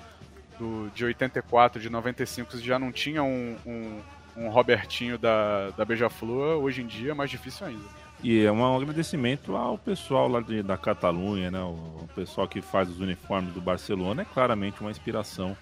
do 0.58 0.90
de 0.94 1.04
84, 1.04 1.80
de 1.80 1.90
95, 1.90 2.52
se 2.52 2.62
já 2.64 2.78
não 2.78 2.92
tinha 2.92 3.22
um. 3.22 3.56
um 3.66 4.00
um 4.34 4.48
Robertinho 4.48 5.18
da, 5.18 5.68
da 5.76 5.84
Beija-Flor, 5.84 6.56
hoje 6.62 6.80
em 6.80 6.86
dia 6.86 7.10
é 7.10 7.14
mais 7.14 7.28
difícil 7.30 7.66
ainda. 7.66 7.84
E 8.24 8.42
é 8.42 8.50
um 8.50 8.76
agradecimento 8.76 9.54
ao 9.54 9.76
pessoal 9.76 10.26
lá 10.26 10.40
de- 10.40 10.62
da 10.62 10.74
Catalunha, 10.78 11.50
né? 11.50 11.60
O, 11.60 11.72
o 12.02 12.08
pessoal 12.14 12.48
que 12.48 12.62
faz 12.62 12.88
os 12.88 12.98
uniformes 12.98 13.52
do 13.52 13.60
Barcelona 13.60 14.22
é 14.22 14.24
claramente 14.24 14.80
uma 14.80 14.90
inspiração 14.90 15.54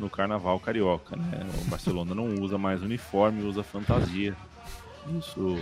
no 0.00 0.10
carnaval 0.10 0.58
carioca, 0.58 1.14
né? 1.14 1.46
O 1.66 1.70
Barcelona 1.70 2.14
não 2.14 2.34
usa 2.40 2.56
mais 2.56 2.82
uniforme, 2.82 3.44
usa 3.44 3.62
fantasia. 3.62 4.34
Isso 5.18 5.58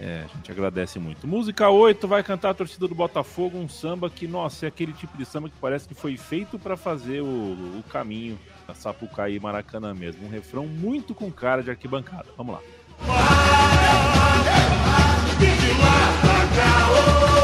é, 0.00 0.24
a 0.24 0.36
gente 0.36 0.52
agradece 0.52 0.98
muito. 0.98 1.26
Música 1.26 1.68
8 1.68 2.06
vai 2.06 2.22
cantar 2.22 2.50
a 2.50 2.54
torcida 2.54 2.86
do 2.86 2.94
Botafogo, 2.94 3.58
um 3.58 3.68
samba 3.68 4.08
que, 4.08 4.28
nossa, 4.28 4.66
é 4.66 4.68
aquele 4.68 4.92
tipo 4.92 5.18
de 5.18 5.24
samba 5.24 5.48
que 5.48 5.56
parece 5.60 5.88
que 5.88 5.94
foi 5.94 6.16
feito 6.16 6.58
para 6.58 6.76
fazer 6.76 7.20
o, 7.20 7.26
o 7.26 7.84
caminho 7.90 8.38
da 8.66 8.74
Sapucaí 8.74 9.34
e 9.34 9.40
Maracanã 9.40 9.92
mesmo. 9.92 10.24
Um 10.24 10.30
refrão 10.30 10.66
muito 10.66 11.14
com 11.14 11.30
cara 11.30 11.62
de 11.62 11.70
arquibancada. 11.70 12.26
Vamos 12.36 12.54
lá. 12.54 12.60
Alô, 16.60 17.37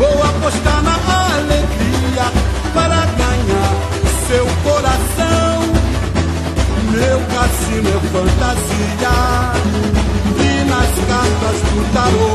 Vou 0.00 0.08
apostar 0.08 0.82
na 0.82 0.94
alegria 1.36 2.32
para 2.72 3.04
ganhar 3.04 3.74
seu 4.26 4.46
coração. 4.64 5.60
Meu 6.90 7.20
cassino 7.26 7.90
é 7.90 8.00
fantasia. 8.08 9.16
Vi 10.38 10.64
nas 10.70 10.92
cartas 11.06 11.58
do 11.68 11.80
tarô 11.92 12.32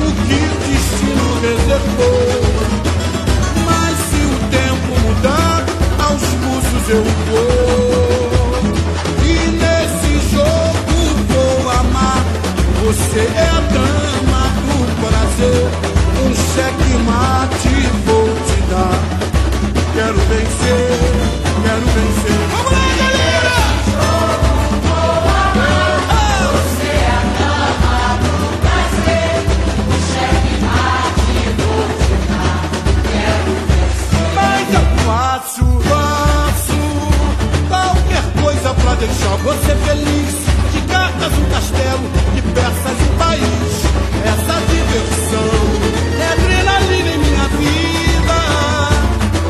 o 0.00 0.10
que 0.24 0.38
o 0.40 0.56
destino 0.64 1.26
reservou. 1.42 2.40
Mas 3.66 3.94
se 4.08 4.20
o 4.24 4.34
tempo 4.48 4.90
mudar, 5.06 5.60
aos 6.08 6.24
pulsos 6.40 6.88
eu 6.88 7.04
vou. 7.28 8.62
E 9.26 9.28
nesse 9.60 10.12
jogo 10.34 10.96
vou 11.28 11.70
amar. 11.70 12.24
Você 12.82 13.20
é 13.20 13.46
a 13.46 13.60
dama 13.60 14.42
do 14.64 14.76
prazer. 15.02 16.05
Um 16.56 16.58
cheque 16.58 16.96
mate 17.04 17.68
vou 18.06 18.24
te 18.46 18.58
dar. 18.70 18.98
Quero 19.92 20.16
vencer, 20.16 20.98
quero 21.62 21.86
vencer. 21.86 22.40
Vamos 22.50 22.72
lá, 22.72 22.78
galera! 22.96 23.56
Mas 34.34 34.66
eu 34.72 34.84
faço, 35.04 35.64
faço 35.90 36.80
qualquer 37.68 38.24
coisa 38.42 38.72
pra 38.72 38.94
deixar 38.94 39.36
você 39.44 39.74
feliz. 39.84 40.34
De 40.72 40.80
cartas 40.90 41.32
um 41.34 41.44
castelo, 41.50 42.10
de 42.34 42.40
peças 42.40 42.98
um 43.02 43.18
país. 43.18 43.56
Diversão 44.96 45.50
é 46.18 46.32
adrenalina 46.32 47.10
em 47.10 47.18
minha 47.18 47.48
vida. 47.48 48.38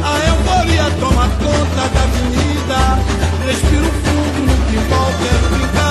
A 0.03 0.19
euforia 0.29 0.91
toma 0.99 1.29
conta 1.29 1.89
da 1.89 2.03
avenida. 2.03 2.99
Respiro 3.47 3.85
fundo 3.85 4.41
no 4.43 4.57
que 4.67 4.77
quero 5.23 5.49
brincar. 5.51 5.86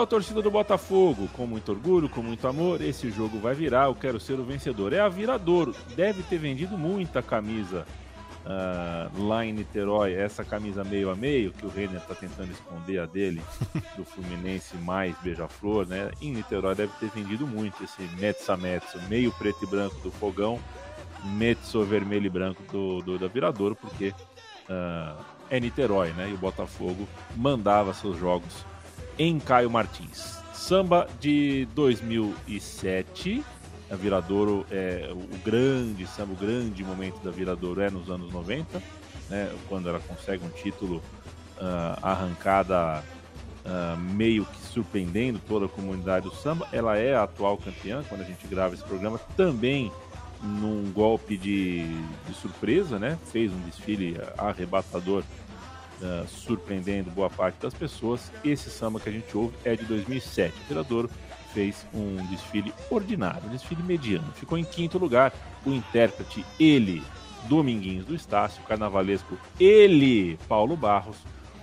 A 0.00 0.06
torcida 0.06 0.40
do 0.40 0.50
Botafogo, 0.50 1.28
com 1.34 1.46
muito 1.46 1.70
orgulho, 1.70 2.08
com 2.08 2.22
muito 2.22 2.48
amor. 2.48 2.80
Esse 2.80 3.10
jogo 3.10 3.38
vai 3.38 3.54
virar, 3.54 3.84
eu 3.84 3.94
quero 3.94 4.18
ser 4.18 4.40
o 4.40 4.44
vencedor. 4.44 4.94
É 4.94 5.00
a 5.00 5.10
Viradouro. 5.10 5.74
Deve 5.94 6.22
ter 6.22 6.38
vendido 6.38 6.78
muita 6.78 7.22
camisa 7.22 7.86
ah, 8.46 9.10
lá 9.14 9.44
em 9.44 9.52
Niterói. 9.52 10.14
Essa 10.14 10.42
camisa 10.42 10.82
meio 10.82 11.10
a 11.10 11.14
meio, 11.14 11.52
que 11.52 11.66
o 11.66 11.68
Renner 11.68 12.00
tá 12.00 12.14
tentando 12.14 12.50
esconder 12.50 12.98
a 12.98 13.04
dele, 13.04 13.42
do 13.94 14.02
Fluminense 14.02 14.74
mais 14.78 15.14
Beija-Flor, 15.18 15.86
né? 15.86 16.10
Em 16.22 16.32
Niterói 16.32 16.74
deve 16.74 16.92
ter 16.98 17.10
vendido 17.10 17.46
muito 17.46 17.84
esse 17.84 18.00
Metsa 18.18 18.56
Metsa, 18.56 18.98
meio 19.06 19.30
preto 19.32 19.62
e 19.64 19.66
branco 19.66 20.00
do 20.00 20.10
fogão. 20.10 20.58
mezzo 21.36 21.84
vermelho 21.84 22.24
e 22.24 22.30
branco 22.30 22.62
do, 22.72 23.02
do 23.02 23.18
da 23.18 23.28
Viradouro, 23.28 23.76
porque 23.76 24.14
uh, 24.70 25.22
é 25.50 25.60
Niterói, 25.60 26.14
né? 26.14 26.30
E 26.30 26.32
o 26.32 26.38
Botafogo 26.38 27.06
mandava 27.36 27.92
seus 27.92 28.18
jogos 28.18 28.69
em 29.18 29.38
Caio 29.38 29.70
Martins. 29.70 30.38
Samba 30.52 31.08
de 31.18 31.66
2007, 31.74 33.44
a 33.90 33.96
Viradouro 33.96 34.64
é 34.70 35.10
o 35.12 35.38
grande 35.44 36.06
samba, 36.06 36.32
o 36.32 36.36
grande 36.36 36.84
momento 36.84 37.18
da 37.24 37.30
Viradouro 37.30 37.80
é 37.80 37.90
nos 37.90 38.08
anos 38.08 38.32
90, 38.32 38.80
né? 39.28 39.52
Quando 39.68 39.88
ela 39.88 40.00
consegue 40.00 40.44
um 40.44 40.50
título 40.50 41.02
uh, 41.60 41.98
arrancada 42.02 43.02
uh, 43.64 43.96
meio 43.98 44.44
que 44.44 44.60
surpreendendo 44.66 45.40
toda 45.46 45.66
a 45.66 45.68
comunidade 45.68 46.28
do 46.28 46.34
samba. 46.34 46.68
Ela 46.72 46.96
é 46.98 47.14
a 47.14 47.24
atual 47.24 47.56
campeã 47.56 48.02
quando 48.08 48.22
a 48.22 48.24
gente 48.24 48.46
grava 48.46 48.74
esse 48.74 48.84
programa, 48.84 49.18
também 49.36 49.90
num 50.42 50.90
golpe 50.92 51.36
de, 51.36 51.84
de 52.26 52.34
surpresa, 52.34 52.98
né? 52.98 53.18
Fez 53.30 53.52
um 53.52 53.60
desfile 53.60 54.16
arrebatador, 54.38 55.22
uh, 56.02 56.26
surpreendendo 56.28 57.10
boa 57.10 57.30
parte 57.30 57.60
das 57.60 57.74
pessoas. 57.74 58.32
Esse 58.44 58.70
samba 58.70 59.00
que 59.00 59.08
a 59.08 59.12
gente 59.12 59.36
ouve 59.36 59.54
é 59.64 59.76
de 59.76 59.84
2007. 59.84 60.54
O 60.54 60.68
Viradouro 60.68 61.10
fez 61.52 61.86
um 61.92 62.16
desfile 62.26 62.72
ordinário, 62.90 63.48
um 63.48 63.50
desfile 63.50 63.82
mediano. 63.82 64.32
Ficou 64.34 64.58
em 64.58 64.64
quinto 64.64 64.98
lugar 64.98 65.32
o 65.64 65.70
intérprete, 65.70 66.44
ele, 66.58 67.02
Dominguinhos 67.48 68.04
do 68.04 68.14
Estácio, 68.14 68.62
carnavalesco, 68.64 69.38
ele, 69.58 70.38
Paulo 70.48 70.76
Barros, 70.76 71.16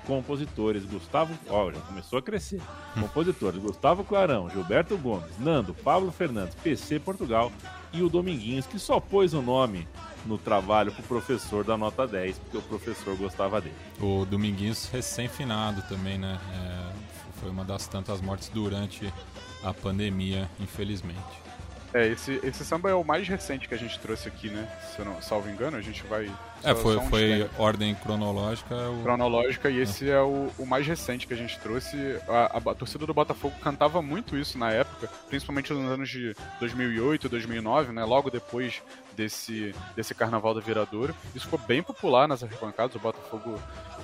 compositores 0.06 0.86
Gustavo, 0.86 1.38
ó, 1.50 1.72
já 1.72 1.80
começou 1.82 2.18
a 2.18 2.22
crescer. 2.22 2.62
Compositores 3.00 3.62
Gustavo 3.62 4.04
Clarão, 4.04 4.50
Gilberto 4.50 4.98
Gomes, 4.98 5.38
Nando, 5.38 5.74
Pablo 5.74 6.12
Fernandes, 6.12 6.56
PC 6.56 7.00
Portugal 7.00 7.52
e 7.94 8.02
o 8.02 8.10
Dominguinhos, 8.10 8.66
que 8.66 8.80
só 8.80 9.00
pôs 9.00 9.34
o 9.34 9.42
nome 9.42 9.88
no 10.26 10.38
trabalho 10.38 10.92
pro 10.92 11.04
professor 11.04 11.64
da 11.64 11.78
nota 11.78 12.08
10, 12.08 12.38
porque 12.40 12.58
o 12.58 12.62
professor 12.62 13.16
gostava 13.16 13.62
dele. 13.62 13.76
O 14.00 14.26
Dominguinhos 14.26 14.90
recém-finado 14.90 15.82
também, 15.84 16.18
né? 16.18 16.40
É, 16.54 17.40
foi 17.40 17.50
uma 17.50 17.64
das 17.64 17.88
tantas 17.88 18.22
mortes 18.22 18.50
durante 18.50 19.12
a 19.64 19.74
pandemia, 19.74 20.50
infelizmente. 20.60 21.48
É, 21.94 22.08
esse, 22.08 22.40
esse 22.44 22.66
samba 22.66 22.90
é 22.90 22.94
o 22.94 23.04
mais 23.04 23.28
recente 23.28 23.68
que 23.68 23.74
a 23.74 23.78
gente 23.78 23.98
trouxe 24.00 24.28
aqui, 24.28 24.50
né? 24.50 24.68
Se 24.94 25.00
eu 25.00 25.06
não 25.06 25.22
salvo 25.22 25.50
engano, 25.50 25.78
a 25.78 25.82
gente 25.82 26.04
vai. 26.04 26.32
É, 26.64 26.74
foi, 26.74 27.00
foi 27.08 27.50
ordem 27.58 27.94
cronológica. 27.96 28.76
O... 28.76 29.04
Cronológica, 29.04 29.70
e 29.70 29.80
esse 29.80 30.10
é 30.10 30.20
o, 30.20 30.52
o 30.58 30.66
mais 30.66 30.86
recente 30.86 31.28
que 31.28 31.34
a 31.34 31.38
gente 31.38 31.58
trouxe. 31.60 31.98
A, 32.28 32.58
a, 32.58 32.72
a, 32.72 32.76
torcida 32.76 33.06
do 33.06 33.14
Botafogo 33.14 33.56
cantava 33.62 34.02
muito 34.02 34.38
isso 34.38 34.58
na 34.58 34.72
época, 34.72 35.10
principalmente 35.30 35.72
nos 35.72 35.90
anos 35.90 36.10
de 36.10 36.36
2008, 36.60 37.30
2009, 37.30 37.94
né? 37.94 38.04
Logo 38.04 38.30
depois 38.30 38.82
desse, 39.16 39.74
desse 39.96 40.14
Carnaval 40.14 40.54
da 40.54 40.62
Viradouro. 40.62 41.16
Isso 41.36 41.46
ficou 41.46 41.60
bem 41.60 41.82
popular 41.82 42.28
nas 42.28 42.44
arquibancadas. 42.44 42.96
O 42.96 43.00
Botafogo 43.00 43.60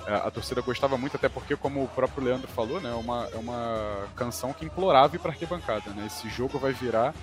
é, 0.06 0.14
a 0.14 0.30
torcida 0.30 0.60
gostava 0.60 0.96
muito, 0.96 1.16
até 1.16 1.28
porque, 1.28 1.56
como 1.56 1.82
o 1.82 1.88
próprio 1.88 2.24
Leandro 2.24 2.48
falou, 2.48 2.80
né, 2.80 2.90
é 2.90 2.94
uma, 2.94 3.28
é 3.32 3.36
uma 3.36 4.06
canção 4.16 4.52
que 4.52 4.64
implorava 4.64 5.16
ir 5.16 5.18
para 5.18 5.32
arquibancada. 5.32 5.90
Né? 5.90 6.06
Esse 6.06 6.28
jogo 6.28 6.58
vai 6.58 6.72
virar 6.72 7.14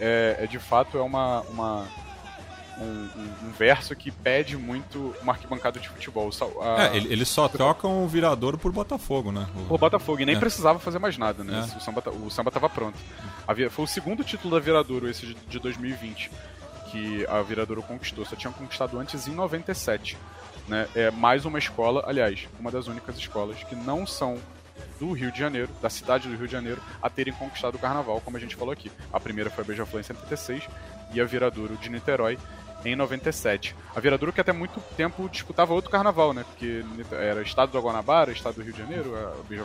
é, 0.00 0.36
é 0.40 0.46
de 0.46 0.58
fato 0.58 0.98
é 0.98 1.02
uma, 1.02 1.42
uma 1.42 1.86
um, 2.78 2.84
um, 2.84 3.48
um, 3.48 3.50
verso 3.52 3.94
que 3.94 4.10
pede 4.10 4.56
muito 4.56 5.14
uma 5.22 5.32
arquibancada 5.32 5.78
de 5.78 5.88
futebol. 5.88 6.30
A... 6.60 6.86
É, 6.86 6.96
eles 6.96 7.28
só 7.28 7.48
trocam 7.48 8.04
o 8.04 8.08
viradouro 8.08 8.58
por 8.58 8.72
Botafogo, 8.72 9.30
né? 9.30 9.46
O... 9.56 9.64
Por 9.66 9.78
Botafogo, 9.78 10.20
e 10.20 10.24
nem 10.24 10.36
é. 10.36 10.38
precisava 10.38 10.78
fazer 10.78 10.98
mais 10.98 11.18
nada, 11.18 11.44
né? 11.44 11.68
É. 11.72 11.76
O, 11.76 11.80
samba, 11.80 12.02
o 12.10 12.30
samba 12.30 12.50
tava 12.50 12.68
pronto. 12.68 12.98
Foi 13.70 13.84
o 13.84 13.88
segundo 13.88 14.24
título 14.24 14.54
da 14.54 14.60
Viradouro, 14.60 15.08
esse 15.08 15.26
de, 15.26 15.34
de 15.34 15.58
2020, 15.58 16.30
que 16.90 17.26
a 17.26 17.42
Viradouro 17.42 17.82
conquistou. 17.82 18.24
Só 18.24 18.36
tinha 18.36 18.52
conquistado 18.52 18.98
antes 18.98 19.26
em 19.26 19.34
97. 19.34 20.16
Né? 20.68 20.88
É 20.94 21.10
mais 21.10 21.44
uma 21.44 21.58
escola, 21.58 22.04
aliás, 22.06 22.48
uma 22.58 22.70
das 22.70 22.86
únicas 22.86 23.16
escolas 23.16 23.62
que 23.64 23.74
não 23.74 24.06
são 24.06 24.38
do 24.98 25.12
Rio 25.12 25.32
de 25.32 25.38
Janeiro, 25.38 25.68
da 25.80 25.90
cidade 25.90 26.28
do 26.28 26.36
Rio 26.36 26.46
de 26.46 26.52
Janeiro, 26.52 26.80
a 27.02 27.10
terem 27.10 27.32
conquistado 27.32 27.74
o 27.74 27.78
carnaval, 27.78 28.20
como 28.20 28.36
a 28.36 28.40
gente 28.40 28.54
falou 28.54 28.72
aqui. 28.72 28.90
A 29.12 29.18
primeira 29.18 29.50
foi 29.50 29.64
a 29.64 29.66
Beija-Flor 29.66 30.00
em 30.00 30.04
76 30.04 30.64
e 31.12 31.20
a 31.20 31.24
Viradouro 31.24 31.76
de 31.76 31.88
Niterói 31.90 32.38
em 32.84 32.96
97. 32.96 33.76
A 33.94 34.00
Viradouro 34.00 34.32
que 34.32 34.40
até 34.40 34.52
muito 34.52 34.80
tempo 34.96 35.28
disputava 35.28 35.72
outro 35.72 35.90
carnaval, 35.90 36.32
né? 36.32 36.44
Porque 36.44 36.84
era 37.12 37.42
estado 37.42 37.72
do 37.72 37.80
Guanabara, 37.80 38.32
estado 38.32 38.56
do 38.56 38.62
Rio 38.62 38.72
de 38.72 38.78
Janeiro, 38.78 39.14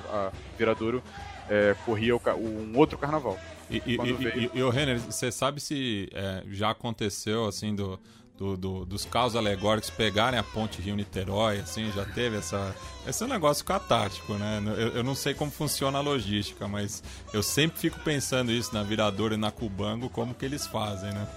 a, 0.10 0.32
Viradouro 0.58 1.04
é, 1.50 1.76
corria 1.86 2.16
o, 2.16 2.22
um 2.38 2.78
outro 2.78 2.98
carnaval. 2.98 3.38
E, 3.70 3.82
e, 3.86 3.98
veio... 3.98 4.52
e, 4.54 4.60
e, 4.60 4.64
o 4.64 4.70
Renner, 4.70 5.00
você 5.00 5.32
sabe 5.32 5.60
se 5.60 6.10
é, 6.14 6.44
já 6.48 6.70
aconteceu 6.70 7.46
assim 7.46 7.76
do 7.76 8.00
do, 8.38 8.56
do, 8.56 8.86
dos 8.86 9.04
carros 9.04 9.36
alegóricos 9.36 9.90
pegarem 9.90 10.40
a 10.40 10.44
ponte 10.44 10.82
Rio-Niterói, 10.82 11.60
assim, 11.60 11.92
já 11.92 12.06
teve 12.06 12.38
essa... 12.38 12.76
Esse 13.06 13.24
é 13.24 13.26
um 13.26 13.30
negócio 13.30 13.66
catártico, 13.66 14.34
né? 14.36 14.62
Eu, 14.78 14.90
eu, 14.90 15.04
não 15.04 15.16
sei 15.16 15.34
como 15.34 15.50
funciona 15.50 15.98
a 15.98 16.02
logística, 16.02 16.68
mas 16.68 17.04
eu 17.34 17.42
sempre 17.42 17.80
fico 17.80 18.00
pensando 18.02 18.52
isso 18.52 18.74
na 18.74 18.84
Viradora 18.84 19.34
e 19.34 19.38
na 19.38 19.50
Cubango, 19.50 20.10
como 20.10 20.36
que 20.36 20.46
eles 20.46 20.68
fazem, 20.68 21.12
né? 21.12 21.28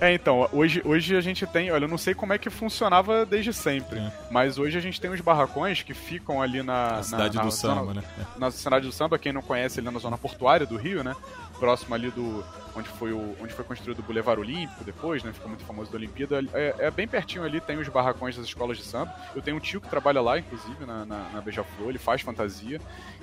É, 0.00 0.12
então, 0.12 0.48
hoje, 0.52 0.82
hoje 0.84 1.14
a 1.14 1.20
gente 1.20 1.46
tem, 1.46 1.70
olha, 1.70 1.84
eu 1.84 1.88
não 1.88 1.98
sei 1.98 2.14
como 2.14 2.32
é 2.32 2.38
que 2.38 2.48
funcionava 2.50 3.24
desde 3.24 3.52
sempre, 3.52 3.98
é. 3.98 4.12
mas 4.30 4.58
hoje 4.58 4.76
a 4.78 4.80
gente 4.80 5.00
tem 5.00 5.10
os 5.10 5.20
barracões 5.20 5.82
que 5.82 5.92
ficam 5.92 6.40
ali 6.40 6.62
na... 6.62 6.92
Na 6.92 7.02
cidade 7.02 7.36
na, 7.36 7.42
do 7.42 7.46
na, 7.46 7.52
samba, 7.52 7.94
né? 7.94 8.02
Na 8.36 8.50
cidade 8.50 8.86
do 8.86 8.92
samba, 8.92 9.18
quem 9.18 9.32
não 9.32 9.42
conhece, 9.42 9.80
ali 9.80 9.90
na 9.90 9.98
zona 9.98 10.16
portuária 10.16 10.66
do 10.66 10.76
Rio, 10.76 11.04
né? 11.04 11.14
Próximo 11.58 11.94
ali 11.94 12.10
do, 12.10 12.44
onde 12.76 12.88
foi, 12.88 13.12
o, 13.12 13.36
onde 13.40 13.52
foi 13.52 13.64
construído 13.64 14.00
o 14.00 14.02
Boulevard 14.02 14.40
Olímpico 14.40 14.84
depois, 14.84 15.22
né? 15.22 15.32
Ficou 15.32 15.48
muito 15.48 15.64
famoso 15.64 15.90
da 15.90 15.96
Olimpíada. 15.96 16.40
É, 16.52 16.74
é, 16.78 16.90
bem 16.90 17.06
pertinho 17.06 17.44
ali, 17.44 17.60
tem 17.60 17.78
os 17.78 17.88
barracões 17.88 18.36
das 18.36 18.46
escolas 18.46 18.76
de 18.76 18.84
samba. 18.84 19.14
Eu 19.34 19.42
tenho 19.42 19.56
um 19.56 19.60
tio 19.60 19.80
que 19.80 19.88
trabalha 19.88 20.20
lá, 20.20 20.38
inclusive, 20.38 20.84
na, 20.84 21.04
na, 21.04 21.28
na 21.30 21.40
Beija-Flor, 21.40 21.88
ele 21.88 21.98
faz 21.98 22.20
fantasia. 22.22 22.80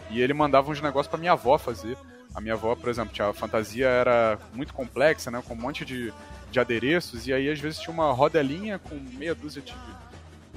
E 0.10 0.22
ele 0.22 0.34
mandava 0.34 0.72
uns 0.72 0.82
negócios 0.82 1.08
para 1.08 1.20
minha 1.20 1.34
avó 1.34 1.58
fazer. 1.58 1.98
A 2.34 2.40
minha 2.40 2.54
avó, 2.54 2.76
por 2.76 2.90
exemplo, 2.90 3.12
a 3.26 3.34
fantasia 3.34 3.88
era 3.88 4.40
muito 4.54 4.74
complexa, 4.74 5.30
né? 5.30 5.44
Com 5.46 5.54
um 5.54 5.58
monte 5.58 5.84
de, 5.84 6.14
de 6.50 6.60
adereços. 6.60 7.28
E 7.28 7.34
aí, 7.34 7.50
às 7.50 7.60
vezes, 7.60 7.80
tinha 7.80 7.94
uma 7.94 8.12
rodelinha 8.12 8.80
com 8.80 8.96
meia 9.18 9.36
dúzia 9.36 9.62
de 9.62 9.74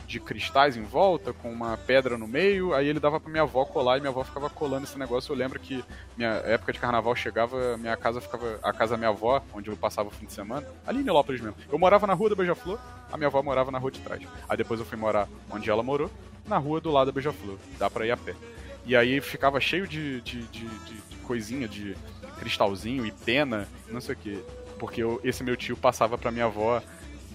de 0.06 0.20
cristais 0.20 0.76
em 0.76 0.82
volta, 0.82 1.32
com 1.32 1.50
uma 1.50 1.76
pedra 1.76 2.18
no 2.18 2.28
meio, 2.28 2.74
aí 2.74 2.88
ele 2.88 3.00
dava 3.00 3.18
pra 3.18 3.30
minha 3.30 3.42
avó 3.42 3.64
colar 3.64 3.96
e 3.96 4.00
minha 4.00 4.10
avó 4.10 4.22
ficava 4.22 4.50
colando 4.50 4.84
esse 4.84 4.98
negócio. 4.98 5.32
Eu 5.32 5.36
lembro 5.36 5.58
que 5.58 5.84
minha 6.16 6.30
época 6.44 6.72
de 6.72 6.78
carnaval 6.78 7.14
chegava, 7.16 7.76
minha 7.76 7.96
casa 7.96 8.20
ficava. 8.20 8.58
A 8.62 8.72
casa 8.72 8.92
da 8.92 8.98
minha 8.98 9.10
avó, 9.10 9.42
onde 9.52 9.70
eu 9.70 9.76
passava 9.76 10.08
o 10.08 10.12
fim 10.12 10.26
de 10.26 10.32
semana, 10.32 10.66
ali 10.86 11.00
em 11.00 11.04
Nilópolis 11.04 11.40
mesmo. 11.40 11.56
Eu 11.70 11.78
morava 11.78 12.06
na 12.06 12.14
rua 12.14 12.30
da 12.30 12.34
Beija-Flor, 12.34 12.78
a 13.10 13.16
minha 13.16 13.28
avó 13.28 13.42
morava 13.42 13.70
na 13.70 13.78
rua 13.78 13.90
de 13.90 14.00
trás. 14.00 14.22
Aí 14.48 14.56
depois 14.56 14.78
eu 14.78 14.86
fui 14.86 14.98
morar 14.98 15.28
onde 15.50 15.70
ela 15.70 15.82
morou, 15.82 16.10
na 16.46 16.58
rua 16.58 16.80
do 16.80 16.90
lado 16.90 17.06
da 17.06 17.12
Beija-Flor. 17.12 17.58
Dá 17.78 17.88
pra 17.88 18.06
ir 18.06 18.10
a 18.10 18.16
pé. 18.16 18.34
E 18.86 18.94
aí 18.94 19.20
ficava 19.20 19.58
cheio 19.60 19.88
de, 19.88 20.20
de, 20.20 20.42
de, 20.42 20.68
de, 20.68 21.16
coisinha, 21.24 21.66
de 21.66 21.96
cristalzinho 22.38 23.06
e 23.06 23.10
pena, 23.10 23.66
não 23.88 24.00
sei 24.00 24.14
o 24.14 24.18
que. 24.18 24.44
Porque 24.78 25.02
eu, 25.02 25.20
esse 25.24 25.42
meu 25.42 25.56
tio 25.56 25.76
passava 25.76 26.18
pra 26.18 26.30
minha 26.30 26.44
avó 26.44 26.82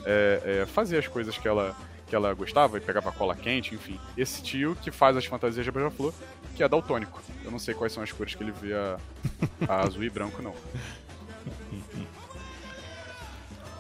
é, 0.06 0.62
é, 0.62 0.66
fazer 0.68 1.00
as 1.00 1.08
coisas 1.08 1.38
que 1.38 1.48
ela 1.48 1.76
que 2.10 2.16
ela 2.16 2.34
gostava 2.34 2.78
e 2.78 2.82
pegava 2.82 3.12
cola 3.12 3.36
quente, 3.36 3.76
enfim. 3.76 4.00
Esse 4.18 4.42
tio 4.42 4.76
que 4.82 4.92
faz 4.92 5.16
as 5.16 5.26
fantasias 5.26 5.64
de 5.64 5.72
Beija-Flor, 5.72 6.14
que 6.56 6.64
é 6.64 6.68
daltônico. 6.68 7.22
Eu 7.46 7.52
não 7.52 7.60
sei 7.60 7.74
quais 7.74 7.94
são 7.94 8.02
as 8.02 8.12
cores 8.12 8.34
que 8.36 8.44
ele 8.44 8.52
vê 8.52 8.74
a, 8.74 8.98
a 9.68 9.82
azul 9.88 10.04
e 10.04 10.10
branco, 10.10 10.42
não. 10.42 10.54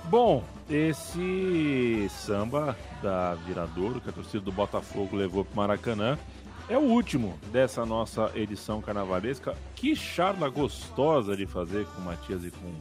Bom, 0.05 0.43
esse 0.69 2.07
samba 2.09 2.77
da 3.01 3.35
Viradouro, 3.35 4.01
que 4.01 4.09
a 4.09 4.13
torcida 4.13 4.39
do 4.39 4.51
Botafogo 4.51 5.15
levou 5.15 5.45
para 5.45 5.55
Maracanã, 5.55 6.17
é 6.67 6.77
o 6.77 6.81
último 6.81 7.37
dessa 7.51 7.85
nossa 7.85 8.31
edição 8.35 8.81
carnavalesca. 8.81 9.55
Que 9.75 9.95
charla 9.95 10.49
gostosa 10.49 11.35
de 11.35 11.45
fazer 11.47 11.85
com 11.87 12.01
o 12.01 12.05
Matias 12.05 12.43
e 12.43 12.51
com 12.51 12.71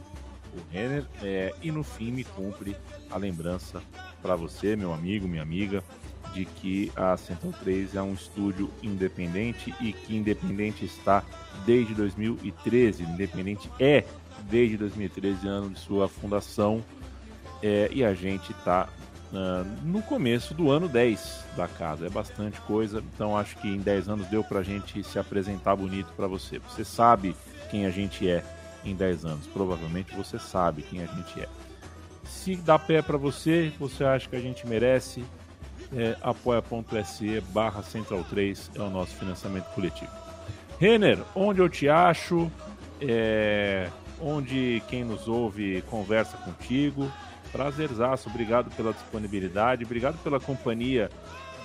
o 0.53 0.73
Renner. 0.73 1.05
É, 1.21 1.53
e 1.61 1.71
no 1.71 1.83
fim 1.83 2.11
me 2.11 2.23
cumpre 2.23 2.75
a 3.09 3.17
lembrança 3.17 3.81
para 4.21 4.35
você, 4.35 4.75
meu 4.75 4.93
amigo, 4.93 5.27
minha 5.27 5.41
amiga, 5.41 5.83
de 6.33 6.45
que 6.45 6.91
a 6.95 7.17
Central 7.17 7.53
3 7.61 7.95
é 7.95 8.01
um 8.01 8.13
estúdio 8.13 8.69
independente 8.83 9.73
e 9.81 9.93
que 9.93 10.15
independente 10.15 10.85
está 10.85 11.23
desde 11.65 11.93
2013. 11.95 13.03
Independente 13.03 13.69
é 13.79 14.03
desde 14.49 14.77
2013, 14.77 15.47
ano 15.47 15.69
de 15.71 15.79
sua 15.79 16.07
fundação. 16.07 16.83
É, 17.61 17.89
e 17.91 18.03
a 18.05 18.13
gente 18.13 18.51
está 18.51 18.87
uh, 19.33 19.35
ah, 19.35 19.65
no 19.83 20.01
começo 20.01 20.53
do 20.53 20.71
ano 20.71 20.87
10 20.87 21.45
da 21.57 21.67
casa. 21.67 22.05
É 22.05 22.09
bastante 22.09 22.59
coisa, 22.61 23.03
então 23.13 23.35
acho 23.35 23.57
que 23.57 23.67
em 23.67 23.79
10 23.79 24.07
anos 24.07 24.27
deu 24.27 24.43
para 24.43 24.59
a 24.59 24.63
gente 24.63 25.03
se 25.03 25.19
apresentar 25.19 25.75
bonito 25.75 26.13
para 26.15 26.27
você. 26.27 26.59
Você 26.59 26.85
sabe 26.85 27.35
quem 27.69 27.85
a 27.85 27.89
gente 27.89 28.27
é 28.29 28.43
em 28.83 28.95
10 28.95 29.25
anos, 29.25 29.47
provavelmente 29.47 30.15
você 30.15 30.39
sabe 30.39 30.81
quem 30.83 31.01
a 31.01 31.05
gente 31.05 31.41
é. 31.41 31.47
Se 32.23 32.55
dá 32.55 32.77
pé 32.77 33.01
para 33.01 33.17
você, 33.17 33.71
você 33.79 34.03
acha 34.03 34.29
que 34.29 34.35
a 34.35 34.39
gente 34.39 34.67
merece, 34.67 35.23
é, 35.93 36.15
apoia.se 36.21 37.41
barra 37.49 37.81
Central 37.81 38.23
3 38.29 38.71
é 38.75 38.81
o 38.81 38.89
nosso 38.89 39.15
financiamento 39.15 39.65
coletivo. 39.73 40.11
Renner, 40.79 41.19
onde 41.35 41.59
eu 41.59 41.67
te 41.67 41.89
acho? 41.89 42.49
É, 43.01 43.89
onde 44.21 44.81
quem 44.87 45.03
nos 45.03 45.27
ouve 45.27 45.81
conversa 45.89 46.37
contigo? 46.37 47.11
Prazerzaço, 47.51 48.29
obrigado 48.29 48.69
pela 48.75 48.93
disponibilidade, 48.93 49.83
obrigado 49.83 50.17
pela 50.23 50.39
companhia 50.39 51.09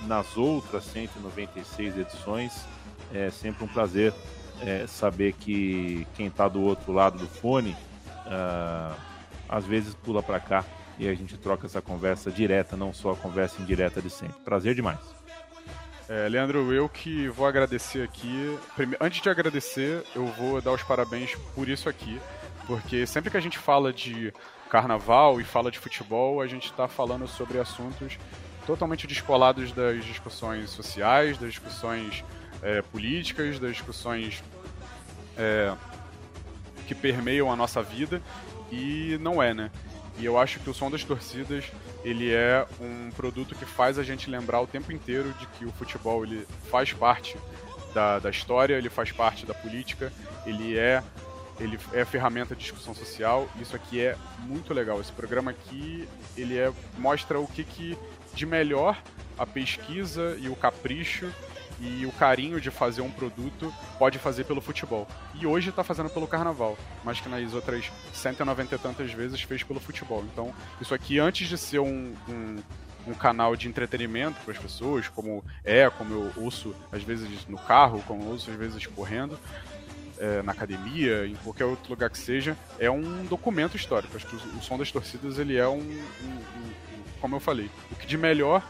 nas 0.06 0.36
outras 0.36 0.84
196 0.84 1.98
edições. 1.98 2.64
É 3.12 3.30
sempre 3.30 3.64
um 3.64 3.68
prazer 3.68 4.12
é, 4.60 4.86
saber 4.86 5.32
que 5.32 6.06
quem 6.14 6.26
está 6.26 6.48
do 6.48 6.60
outro 6.62 6.92
lado 6.92 7.18
do 7.18 7.26
fone 7.26 7.76
uh, 8.26 8.94
às 9.48 9.64
vezes 9.64 9.94
pula 9.94 10.22
para 10.22 10.40
cá 10.40 10.64
e 10.98 11.08
a 11.08 11.14
gente 11.14 11.36
troca 11.36 11.66
essa 11.66 11.82
conversa 11.82 12.30
direta, 12.30 12.76
não 12.76 12.92
só 12.92 13.12
a 13.12 13.16
conversa 13.16 13.60
indireta 13.60 14.00
de 14.00 14.10
sempre. 14.10 14.40
Prazer 14.44 14.74
demais. 14.74 15.00
É, 16.08 16.28
Leandro, 16.28 16.72
eu 16.72 16.88
que 16.88 17.28
vou 17.28 17.46
agradecer 17.46 18.02
aqui. 18.02 18.58
Prime... 18.76 18.96
Antes 19.00 19.22
de 19.22 19.28
agradecer, 19.28 20.04
eu 20.14 20.26
vou 20.26 20.60
dar 20.60 20.72
os 20.72 20.82
parabéns 20.82 21.34
por 21.54 21.68
isso 21.68 21.88
aqui, 21.88 22.20
porque 22.66 23.06
sempre 23.06 23.30
que 23.30 23.36
a 23.36 23.40
gente 23.40 23.58
fala 23.58 23.92
de 23.92 24.32
carnaval 24.68 25.40
e 25.40 25.44
fala 25.44 25.70
de 25.70 25.78
futebol, 25.78 26.40
a 26.40 26.46
gente 26.46 26.66
está 26.66 26.86
falando 26.86 27.26
sobre 27.26 27.58
assuntos 27.58 28.18
totalmente 28.66 29.06
descolados 29.06 29.72
das 29.72 30.04
discussões 30.04 30.70
sociais, 30.70 31.38
das 31.38 31.50
discussões 31.50 32.24
é, 32.64 32.80
políticas, 32.82 33.60
das 33.60 33.72
discussões 33.72 34.42
é, 35.36 35.74
que 36.88 36.94
permeiam 36.94 37.52
a 37.52 37.54
nossa 37.54 37.82
vida 37.82 38.20
e 38.72 39.18
não 39.20 39.40
é, 39.42 39.52
né? 39.52 39.70
E 40.18 40.24
eu 40.24 40.38
acho 40.38 40.60
que 40.60 40.70
o 40.70 40.74
som 40.74 40.90
das 40.90 41.04
torcidas 41.04 41.64
ele 42.04 42.32
é 42.32 42.66
um 42.80 43.10
produto 43.10 43.54
que 43.54 43.64
faz 43.64 43.98
a 43.98 44.02
gente 44.02 44.30
lembrar 44.30 44.60
o 44.60 44.66
tempo 44.66 44.92
inteiro 44.92 45.32
de 45.38 45.46
que 45.46 45.64
o 45.64 45.72
futebol 45.72 46.24
ele 46.24 46.46
faz 46.70 46.92
parte 46.92 47.36
da, 47.92 48.18
da 48.18 48.30
história, 48.30 48.74
ele 48.74 48.88
faz 48.88 49.12
parte 49.12 49.44
da 49.44 49.54
política, 49.54 50.12
ele 50.46 50.78
é 50.78 51.02
ele 51.60 51.78
é 51.92 52.04
ferramenta 52.04 52.54
de 52.54 52.62
discussão 52.62 52.92
social. 52.94 53.48
Isso 53.60 53.76
aqui 53.76 54.00
é 54.00 54.16
muito 54.40 54.74
legal. 54.74 55.00
Esse 55.00 55.12
programa 55.12 55.52
aqui 55.52 56.08
ele 56.36 56.58
é 56.58 56.72
mostra 56.98 57.38
o 57.38 57.46
que, 57.46 57.62
que 57.62 57.96
de 58.34 58.44
melhor 58.44 59.00
a 59.38 59.46
pesquisa 59.46 60.36
e 60.40 60.48
o 60.48 60.56
capricho 60.56 61.32
e 61.80 62.06
o 62.06 62.12
carinho 62.12 62.60
de 62.60 62.70
fazer 62.70 63.02
um 63.02 63.10
produto 63.10 63.72
pode 63.98 64.18
fazer 64.18 64.44
pelo 64.44 64.60
futebol. 64.60 65.06
E 65.34 65.46
hoje 65.46 65.70
está 65.70 65.82
fazendo 65.82 66.10
pelo 66.10 66.26
carnaval, 66.26 66.76
mas 67.04 67.20
que 67.20 67.28
nas 67.28 67.52
outras 67.54 67.90
190 68.12 68.74
e 68.74 68.78
tantas 68.78 69.12
vezes 69.12 69.40
fez 69.42 69.62
pelo 69.62 69.80
futebol. 69.80 70.24
Então, 70.32 70.54
isso 70.80 70.94
aqui, 70.94 71.18
antes 71.18 71.48
de 71.48 71.58
ser 71.58 71.80
um, 71.80 72.14
um, 72.28 72.56
um 73.06 73.14
canal 73.14 73.56
de 73.56 73.68
entretenimento 73.68 74.40
para 74.42 74.52
as 74.52 74.58
pessoas, 74.58 75.08
como 75.08 75.44
é, 75.64 75.88
como 75.90 76.14
eu 76.14 76.32
ouço 76.42 76.74
às 76.92 77.02
vezes 77.02 77.28
no 77.48 77.58
carro, 77.58 78.02
como 78.06 78.22
eu 78.22 78.28
ouço 78.30 78.50
às 78.50 78.56
vezes 78.56 78.86
correndo, 78.86 79.38
é, 80.18 80.42
na 80.42 80.52
academia, 80.52 81.26
em 81.26 81.34
qualquer 81.36 81.64
outro 81.64 81.90
lugar 81.90 82.08
que 82.08 82.18
seja, 82.18 82.56
é 82.78 82.90
um 82.90 83.24
documento 83.24 83.76
histórico. 83.76 84.16
Acho 84.16 84.26
que 84.26 84.36
o, 84.36 84.58
o 84.58 84.62
som 84.62 84.78
das 84.78 84.90
torcidas 84.90 85.38
ele 85.38 85.56
é 85.56 85.66
um, 85.66 85.78
um, 85.78 86.28
um, 86.28 86.72
como 87.20 87.36
eu 87.36 87.40
falei, 87.40 87.70
o 87.90 87.96
que 87.96 88.06
de 88.06 88.16
melhor 88.16 88.62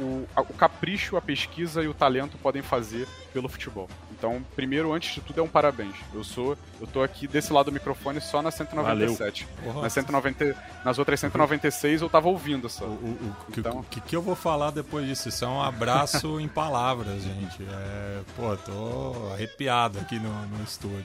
o, 0.00 0.26
a, 0.34 0.40
o 0.40 0.54
capricho, 0.54 1.16
a 1.16 1.20
pesquisa 1.20 1.82
e 1.82 1.88
o 1.88 1.94
talento 1.94 2.36
podem 2.38 2.62
fazer 2.62 3.06
pelo 3.32 3.48
futebol. 3.48 3.88
Então, 4.10 4.44
primeiro, 4.54 4.92
antes 4.92 5.14
de 5.14 5.20
tudo, 5.20 5.40
é 5.40 5.42
um 5.42 5.48
parabéns. 5.48 5.94
Eu 6.12 6.24
sou, 6.24 6.56
eu 6.80 6.86
tô 6.86 7.02
aqui 7.02 7.26
desse 7.26 7.52
lado 7.52 7.66
do 7.66 7.72
microfone 7.72 8.20
só 8.20 8.40
na 8.42 8.50
197. 8.50 9.46
Na 9.82 9.90
190, 9.90 10.56
nas 10.84 10.98
outras 10.98 11.20
196 11.20 12.02
eu 12.02 12.08
tava 12.08 12.28
ouvindo 12.28 12.68
só. 12.68 12.84
O, 12.84 12.88
o, 12.88 13.36
o 13.48 13.58
então... 13.58 13.82
que, 13.84 14.00
que, 14.00 14.08
que, 14.08 14.16
eu 14.16 14.22
vou 14.22 14.34
falar 14.34 14.70
depois 14.70 15.06
disso? 15.06 15.28
Isso 15.28 15.44
é 15.44 15.48
um 15.48 15.62
abraço 15.62 16.38
em 16.40 16.48
palavras, 16.48 17.22
gente. 17.22 17.62
É, 17.62 18.20
pô, 18.36 18.56
tô 18.56 19.32
arrepiado 19.32 19.98
aqui 19.98 20.18
no, 20.18 20.32
no 20.46 20.64
estúdio. 20.64 21.04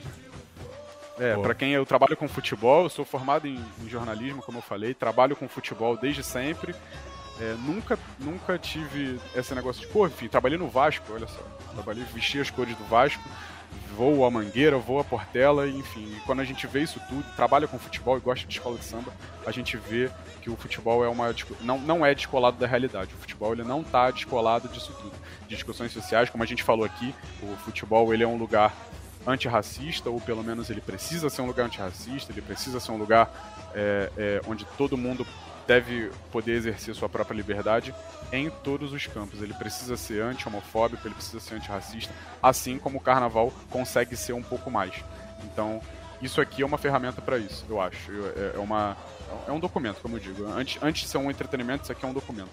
É, 1.20 1.36
para 1.36 1.54
quem 1.54 1.72
eu 1.72 1.84
trabalho 1.84 2.16
com 2.16 2.26
futebol, 2.26 2.84
eu 2.84 2.88
sou 2.88 3.04
formado 3.04 3.46
em, 3.46 3.62
em, 3.82 3.88
jornalismo, 3.88 4.40
como 4.40 4.56
eu 4.56 4.62
falei, 4.62 4.94
trabalho 4.94 5.36
com 5.36 5.46
futebol 5.46 5.94
desde 5.94 6.24
sempre. 6.24 6.74
É, 7.40 7.54
nunca, 7.64 7.98
nunca 8.18 8.58
tive 8.58 9.18
esse 9.34 9.54
negócio 9.54 9.80
de, 9.80 9.88
pô, 9.88 10.06
enfim, 10.06 10.28
trabalhei 10.28 10.58
no 10.58 10.68
Vasco, 10.68 11.10
olha 11.12 11.26
só. 11.26 11.40
Trabalhei, 11.72 12.04
vesti 12.12 12.38
as 12.38 12.50
cores 12.50 12.76
do 12.76 12.84
Vasco, 12.84 13.22
vou 13.96 14.26
a 14.26 14.30
Mangueira, 14.30 14.76
vou 14.76 15.00
a 15.00 15.04
Portela, 15.04 15.66
enfim. 15.66 16.04
E 16.16 16.20
quando 16.26 16.40
a 16.40 16.44
gente 16.44 16.66
vê 16.66 16.82
isso 16.82 17.00
tudo, 17.08 17.24
trabalha 17.36 17.66
com 17.66 17.78
futebol 17.78 18.16
e 18.18 18.20
gosta 18.20 18.46
de 18.46 18.52
escola 18.52 18.76
de 18.76 18.84
samba, 18.84 19.12
a 19.46 19.50
gente 19.50 19.76
vê 19.76 20.10
que 20.42 20.50
o 20.50 20.56
futebol 20.56 21.02
é 21.02 21.08
uma 21.08 21.34
não, 21.62 21.78
não 21.78 22.04
é 22.04 22.14
descolado 22.14 22.58
da 22.58 22.66
realidade. 22.66 23.14
O 23.14 23.18
futebol 23.18 23.52
ele 23.52 23.64
não 23.64 23.80
está 23.80 24.10
descolado 24.10 24.68
disso 24.68 24.92
tudo. 25.00 25.12
De 25.48 25.54
discussões 25.54 25.92
sociais, 25.92 26.28
como 26.28 26.44
a 26.44 26.46
gente 26.46 26.62
falou 26.62 26.84
aqui, 26.84 27.14
o 27.42 27.56
futebol 27.56 28.12
ele 28.12 28.22
é 28.22 28.28
um 28.28 28.36
lugar 28.36 28.74
antirracista, 29.26 30.10
ou 30.10 30.20
pelo 30.20 30.42
menos 30.42 30.70
ele 30.70 30.80
precisa 30.80 31.28
ser 31.28 31.42
um 31.42 31.46
lugar 31.46 31.66
antirracista, 31.66 32.32
ele 32.32 32.42
precisa 32.42 32.80
ser 32.80 32.92
um 32.92 32.96
lugar 32.96 33.30
é, 33.74 34.10
é, 34.16 34.40
onde 34.46 34.64
todo 34.76 34.96
mundo 34.96 35.26
deve 35.66 36.10
poder 36.30 36.52
exercer 36.52 36.94
sua 36.94 37.08
própria 37.08 37.36
liberdade 37.36 37.94
em 38.32 38.50
todos 38.50 38.92
os 38.92 39.06
campos. 39.06 39.42
Ele 39.42 39.54
precisa 39.54 39.96
ser 39.96 40.22
anti-homofóbico, 40.22 41.06
ele 41.06 41.14
precisa 41.14 41.40
ser 41.40 41.54
antirracista, 41.56 42.12
assim 42.42 42.78
como 42.78 42.98
o 42.98 43.00
carnaval 43.00 43.52
consegue 43.70 44.16
ser 44.16 44.32
um 44.32 44.42
pouco 44.42 44.70
mais. 44.70 45.04
Então, 45.44 45.80
isso 46.22 46.40
aqui 46.40 46.62
é 46.62 46.66
uma 46.66 46.76
ferramenta 46.76 47.22
para 47.22 47.38
isso, 47.38 47.64
eu 47.68 47.80
acho. 47.80 48.12
É, 48.36 48.56
é, 48.56 48.58
uma, 48.58 48.96
é 49.48 49.52
um 49.52 49.58
documento, 49.60 50.00
como 50.00 50.16
eu 50.16 50.20
digo. 50.20 50.44
Antes, 50.46 50.82
antes 50.82 51.02
de 51.02 51.08
ser 51.08 51.18
um 51.18 51.30
entretenimento, 51.30 51.84
isso 51.84 51.92
aqui 51.92 52.04
é 52.04 52.08
um 52.08 52.12
documento. 52.12 52.50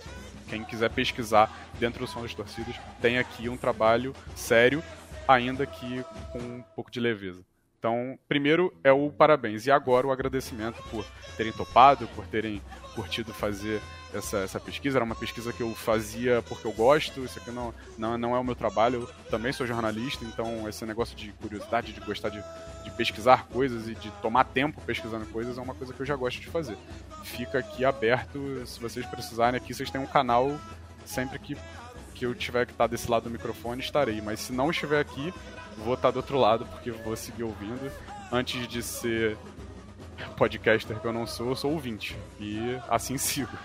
Quem 0.47 0.63
quiser 0.63 0.89
pesquisar 0.89 1.51
dentro 1.77 2.05
do 2.05 2.07
som 2.07 2.21
das 2.21 2.33
torcidas, 2.33 2.75
tem 3.01 3.17
aqui 3.17 3.49
um 3.49 3.57
trabalho 3.57 4.15
sério, 4.35 4.81
ainda 5.27 5.65
que 5.65 6.03
com 6.31 6.39
um 6.39 6.63
pouco 6.75 6.89
de 6.89 6.99
leveza. 7.01 7.43
Então, 7.77 8.17
primeiro 8.27 8.73
é 8.83 8.91
o 8.91 9.11
parabéns 9.11 9.67
e 9.67 9.71
agora 9.71 10.07
o 10.07 10.11
agradecimento 10.11 10.81
por 10.89 11.05
terem 11.35 11.51
topado, 11.51 12.07
por 12.15 12.25
terem 12.25 12.61
curtido 12.97 13.31
fazer 13.31 13.79
essa, 14.11 14.39
essa 14.39 14.59
pesquisa. 14.59 14.97
Era 14.97 15.05
uma 15.05 15.15
pesquisa 15.15 15.53
que 15.53 15.61
eu 15.61 15.75
fazia 15.75 16.41
porque 16.49 16.65
eu 16.65 16.71
gosto, 16.71 17.23
isso 17.23 17.37
aqui 17.37 17.51
não, 17.51 17.71
não, 17.95 18.17
não 18.17 18.35
é 18.35 18.39
o 18.39 18.43
meu 18.43 18.55
trabalho. 18.55 19.01
Eu 19.01 19.29
também 19.29 19.53
sou 19.53 19.67
jornalista, 19.67 20.25
então 20.25 20.67
esse 20.67 20.83
negócio 20.83 21.15
de 21.15 21.31
curiosidade, 21.33 21.93
de 21.93 22.01
gostar 22.01 22.29
de, 22.29 22.43
de 22.83 22.89
pesquisar 22.91 23.45
coisas 23.47 23.87
e 23.87 23.93
de 23.93 24.09
tomar 24.19 24.45
tempo 24.45 24.81
pesquisando 24.81 25.27
coisas 25.27 25.59
é 25.59 25.61
uma 25.61 25.75
coisa 25.75 25.93
que 25.93 25.99
eu 25.99 26.05
já 26.05 26.15
gosto 26.15 26.41
de 26.41 26.47
fazer. 26.47 26.75
Fica 27.23 27.59
aqui 27.59 27.85
aberto, 27.85 28.65
se 28.65 28.79
vocês 28.79 29.05
precisarem 29.05 29.57
aqui, 29.57 29.73
vocês 29.75 29.91
têm 29.91 30.01
um 30.01 30.07
canal 30.07 30.59
sempre 31.05 31.37
que, 31.37 31.55
que 32.15 32.25
eu 32.25 32.33
tiver 32.33 32.65
que 32.65 32.71
estar 32.71 32.87
desse 32.87 33.09
lado 33.09 33.25
do 33.25 33.29
microfone, 33.29 33.79
estarei. 33.79 34.21
Mas 34.21 34.39
se 34.39 34.53
não 34.53 34.71
estiver 34.71 34.99
aqui, 34.99 35.31
vou 35.77 35.93
estar 35.93 36.09
do 36.09 36.17
outro 36.17 36.39
lado, 36.39 36.65
porque 36.65 36.89
vou 36.89 37.15
seguir 37.15 37.43
ouvindo. 37.43 37.91
Antes 38.31 38.67
de 38.67 38.81
ser 38.81 39.37
podcaster 40.35 40.99
que 40.99 41.05
eu 41.05 41.13
não 41.13 41.27
sou, 41.27 41.49
eu 41.49 41.55
sou 41.55 41.71
ouvinte. 41.71 42.15
E 42.39 42.59
assim 42.89 43.17
sigo. 43.19 43.57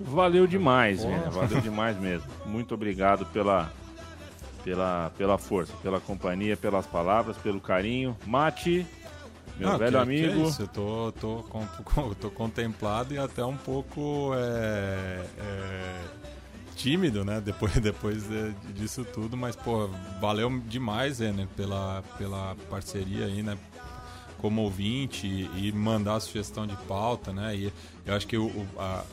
Valeu 0.00 0.46
demais, 0.46 1.04
velho. 1.04 1.30
Valeu 1.30 1.60
demais 1.60 1.96
mesmo. 1.98 2.28
Muito 2.44 2.74
obrigado 2.74 3.24
pela, 3.26 3.72
pela, 4.64 5.12
pela 5.16 5.38
força, 5.38 5.72
pela 5.82 6.00
companhia, 6.00 6.56
pelas 6.56 6.86
palavras, 6.86 7.36
pelo 7.36 7.60
carinho. 7.60 8.16
Mate, 8.26 8.86
meu 9.58 9.70
Não, 9.70 9.78
velho 9.78 9.92
que, 9.92 9.96
amigo. 9.96 10.32
Que 10.34 10.40
é 10.40 10.46
isso? 10.46 10.62
Eu 10.62 10.68
tô, 10.68 11.12
tô, 11.12 11.44
tô, 12.20 12.30
contemplado 12.30 13.14
e 13.14 13.18
até 13.18 13.44
um 13.44 13.56
pouco 13.56 14.32
é, 14.34 15.24
é, 15.38 16.00
tímido, 16.74 17.24
né? 17.24 17.40
Depois, 17.44 17.72
depois 17.74 18.24
disso 18.74 19.04
tudo, 19.04 19.36
mas, 19.36 19.54
pô, 19.54 19.88
valeu 20.20 20.50
demais, 20.66 21.20
né? 21.20 21.46
Pela, 21.56 22.02
pela 22.18 22.56
parceria 22.68 23.26
aí, 23.26 23.42
né? 23.42 23.56
Como 24.42 24.62
ouvinte 24.62 25.26
e, 25.26 25.72
mandar 25.72 26.16
a 26.16 26.20
sugestão 26.20 26.66
de 26.66 26.76
pauta, 26.88 27.32
né? 27.32 27.54
E 27.54 27.72
eu 28.04 28.14
acho 28.14 28.26
que 28.26 28.36
o, 28.36 28.50
a, 28.76 29.04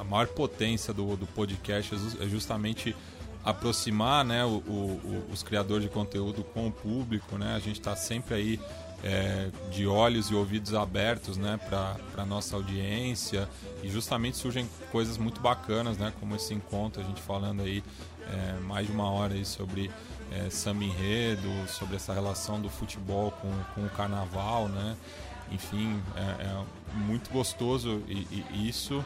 a, 0.00 0.04
maior 0.04 0.26
potência 0.28 0.92
do, 0.94 1.16
do 1.16 1.26
podcast 1.26 1.94
é, 1.94 2.24
é 2.24 2.28
justamente 2.28 2.96
aproximar 3.44 4.24
né, 4.24 4.44
o, 4.44 4.56
o, 4.66 5.24
os 5.30 5.42
criadores 5.42 5.84
de 5.84 5.90
conteúdo 5.90 6.42
com 6.42 6.66
o 6.66 6.72
público, 6.72 7.36
né? 7.36 7.54
A 7.54 7.58
gente 7.58 7.78
está 7.78 7.94
sempre 7.94 8.34
aí 8.34 8.60
é, 9.04 9.50
de 9.70 9.86
olhos 9.86 10.30
e 10.30 10.34
ouvidos 10.34 10.72
abertos 10.74 11.36
né, 11.36 11.60
para 11.68 11.96
a 12.16 12.24
nossa 12.24 12.56
audiência 12.56 13.48
e 13.82 13.88
justamente 13.90 14.38
surgem 14.38 14.68
coisas 14.90 15.18
muito 15.18 15.42
bacanas, 15.42 15.98
né? 15.98 16.10
Como 16.18 16.34
esse 16.34 16.54
encontro, 16.54 17.02
a 17.02 17.04
gente 17.04 17.20
falando 17.20 17.62
aí 17.62 17.84
é, 18.26 18.60
mais 18.60 18.86
de 18.86 18.92
uma 18.94 19.10
hora 19.10 19.34
aí 19.34 19.44
sobre 19.44 19.90
é, 20.32 20.50
samba 20.50 20.84
enredo, 20.84 21.48
sobre 21.68 21.96
essa 21.96 22.12
relação 22.12 22.60
do 22.60 22.68
futebol 22.68 23.30
com, 23.32 23.50
com 23.74 23.86
o 23.86 23.90
carnaval, 23.90 24.68
né? 24.68 24.96
Enfim, 25.50 26.00
é, 26.16 26.44
é 26.44 26.64
muito 26.94 27.30
gostoso 27.30 28.02
e, 28.08 28.44
e 28.52 28.68
isso. 28.68 29.04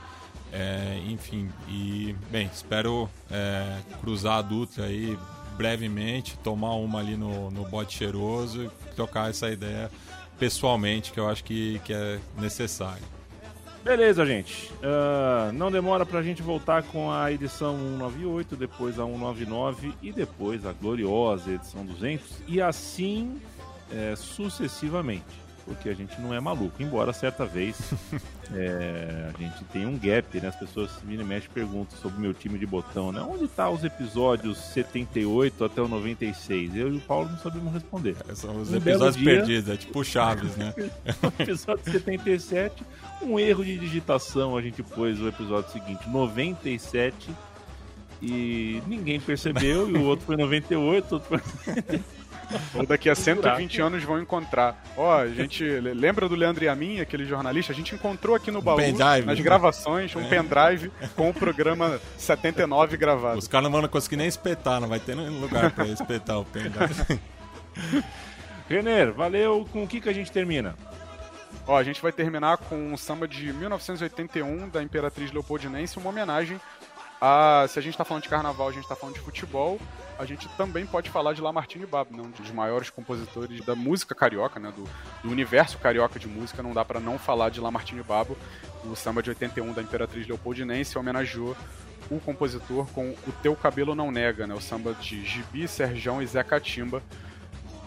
É, 0.52 1.00
enfim, 1.06 1.50
e 1.66 2.14
bem, 2.30 2.50
espero 2.52 3.08
é, 3.30 3.78
cruzar 4.00 4.38
a 4.38 4.42
Dutra 4.42 4.84
aí 4.84 5.18
brevemente, 5.56 6.36
tomar 6.38 6.74
uma 6.74 6.98
ali 6.98 7.16
no, 7.16 7.50
no 7.50 7.64
bote 7.64 7.96
cheiroso 7.96 8.64
e 8.64 8.94
trocar 8.94 9.30
essa 9.30 9.50
ideia 9.50 9.90
pessoalmente, 10.38 11.12
que 11.12 11.20
eu 11.20 11.28
acho 11.28 11.44
que, 11.44 11.80
que 11.84 11.92
é 11.92 12.18
necessário. 12.38 13.02
Beleza, 13.84 14.24
gente. 14.24 14.72
Uh, 14.74 15.52
não 15.52 15.70
demora 15.70 16.06
pra 16.06 16.22
gente 16.22 16.40
voltar 16.40 16.84
com 16.84 17.10
a 17.10 17.32
edição 17.32 17.76
198, 17.98 18.54
depois 18.54 18.98
a 18.98 19.04
199 19.04 19.92
e 20.00 20.12
depois 20.12 20.64
a 20.64 20.72
gloriosa 20.72 21.50
edição 21.50 21.84
200 21.84 22.42
e 22.46 22.60
assim 22.60 23.40
é, 23.90 24.14
sucessivamente. 24.16 25.41
Porque 25.64 25.88
a 25.88 25.94
gente 25.94 26.20
não 26.20 26.34
é 26.34 26.40
maluco. 26.40 26.82
Embora 26.82 27.12
certa 27.12 27.44
vez 27.46 27.76
é, 28.54 29.30
a 29.34 29.38
gente 29.40 29.64
tem 29.72 29.86
um 29.86 29.98
gap, 29.98 30.40
né? 30.40 30.48
As 30.48 30.56
pessoas 30.56 30.90
vira 31.04 31.22
e 31.22 31.26
mexe 31.26 31.48
perguntam 31.48 31.96
sobre 31.98 32.18
o 32.18 32.20
meu 32.20 32.34
time 32.34 32.58
de 32.58 32.66
botão, 32.66 33.12
né? 33.12 33.20
Onde 33.20 33.48
tá 33.48 33.68
os 33.70 33.84
episódios 33.84 34.58
78 34.58 35.64
até 35.64 35.80
o 35.80 35.88
96? 35.88 36.76
Eu 36.76 36.92
e 36.92 36.96
o 36.96 37.00
Paulo 37.00 37.28
não 37.30 37.38
sabemos 37.38 37.72
responder. 37.72 38.16
São 38.34 38.60
os 38.60 38.70
Um 38.70 38.76
episódios 38.76 39.16
dia- 39.16 39.36
perdidos, 39.36 39.70
é 39.70 39.76
tipo 39.76 40.04
Chaves, 40.04 40.56
né? 40.56 40.74
Episódio 41.38 41.90
77, 41.90 42.82
um 43.22 43.38
erro 43.38 43.64
de 43.64 43.78
digitação, 43.78 44.56
a 44.56 44.62
gente 44.62 44.82
pôs 44.82 45.20
o 45.20 45.28
episódio 45.28 45.70
seguinte, 45.72 46.08
97, 46.08 47.30
e 48.20 48.82
ninguém 48.86 49.20
percebeu, 49.20 49.88
e 49.90 49.94
o 49.94 50.04
outro 50.04 50.26
foi 50.26 50.36
98, 50.36 51.12
outro 51.12 51.28
foi... 51.28 51.40
Ou 52.74 52.86
daqui 52.86 53.08
a 53.08 53.14
120 53.14 53.80
anos 53.80 54.02
vão 54.04 54.20
encontrar. 54.20 54.82
Ó, 54.96 55.12
a 55.18 55.28
gente 55.28 55.64
le- 55.64 55.94
lembra 55.94 56.28
do 56.28 56.34
Leandro 56.34 56.64
e 56.64 56.68
a 56.68 56.74
mim, 56.74 57.00
aquele 57.00 57.24
jornalista? 57.24 57.72
A 57.72 57.76
gente 57.76 57.94
encontrou 57.94 58.34
aqui 58.36 58.50
no 58.50 58.60
baú, 58.60 58.76
pendrive, 58.76 59.26
nas 59.26 59.38
né? 59.38 59.44
gravações, 59.44 60.14
um 60.14 60.24
pendrive 60.28 60.90
com 61.16 61.30
o 61.30 61.34
programa 61.34 62.00
79 62.18 62.96
gravado. 62.96 63.38
Os 63.38 63.48
caras 63.48 63.70
não 63.70 63.80
vão 63.80 63.88
conseguir 63.88 64.16
nem 64.16 64.26
espetar, 64.26 64.80
não 64.80 64.88
vai 64.88 65.00
ter 65.00 65.16
nem 65.16 65.28
lugar 65.28 65.70
pra 65.70 65.86
espetar 65.86 66.38
o 66.38 66.44
pendrive. 66.44 67.20
Renner, 68.68 69.12
valeu, 69.12 69.66
com 69.72 69.82
o 69.82 69.88
que, 69.88 70.00
que 70.00 70.08
a 70.08 70.12
gente 70.14 70.30
termina? 70.30 70.74
Ó, 71.66 71.76
a 71.76 71.82
gente 71.84 72.00
vai 72.02 72.10
terminar 72.12 72.56
com 72.56 72.92
um 72.92 72.96
samba 72.96 73.28
de 73.28 73.52
1981 73.52 74.68
da 74.68 74.82
Imperatriz 74.82 75.30
Leopoldinense, 75.32 75.98
uma 75.98 76.10
homenagem 76.10 76.60
a. 77.20 77.66
Se 77.68 77.78
a 77.78 77.82
gente 77.82 77.96
tá 77.96 78.04
falando 78.04 78.24
de 78.24 78.28
carnaval, 78.28 78.68
a 78.68 78.72
gente 78.72 78.88
tá 78.88 78.96
falando 78.96 79.14
de 79.14 79.20
futebol, 79.20 79.78
a 80.22 80.26
gente 80.26 80.48
também 80.50 80.86
pode 80.86 81.10
falar 81.10 81.32
de 81.32 81.40
Lamartine 81.40 81.84
Babo, 81.84 82.16
né, 82.16 82.22
um 82.22 82.30
dos 82.30 82.50
maiores 82.52 82.88
compositores 82.90 83.60
da 83.64 83.74
música 83.74 84.14
carioca, 84.14 84.60
né, 84.60 84.72
do, 84.74 84.84
do 85.22 85.30
universo 85.30 85.78
carioca 85.78 86.18
de 86.18 86.28
música, 86.28 86.62
não 86.62 86.72
dá 86.72 86.84
pra 86.84 87.00
não 87.00 87.18
falar 87.18 87.50
de 87.50 87.60
Lamartine 87.60 88.02
Babo. 88.02 88.36
O 88.84 88.94
samba 88.94 89.22
de 89.22 89.30
81 89.30 89.72
da 89.72 89.82
Imperatriz 89.82 90.26
Leopoldinense 90.26 90.96
homenageou 90.96 91.56
o 92.10 92.20
compositor 92.20 92.86
com 92.92 93.10
O 93.26 93.32
Teu 93.42 93.54
Cabelo 93.56 93.94
Não 93.94 94.10
Nega, 94.10 94.46
né, 94.46 94.54
o 94.54 94.60
samba 94.60 94.94
de 94.94 95.24
Gibi, 95.24 95.66
Serjão 95.66 96.22
e 96.22 96.26
Zé 96.26 96.42
Catimba, 96.44 97.02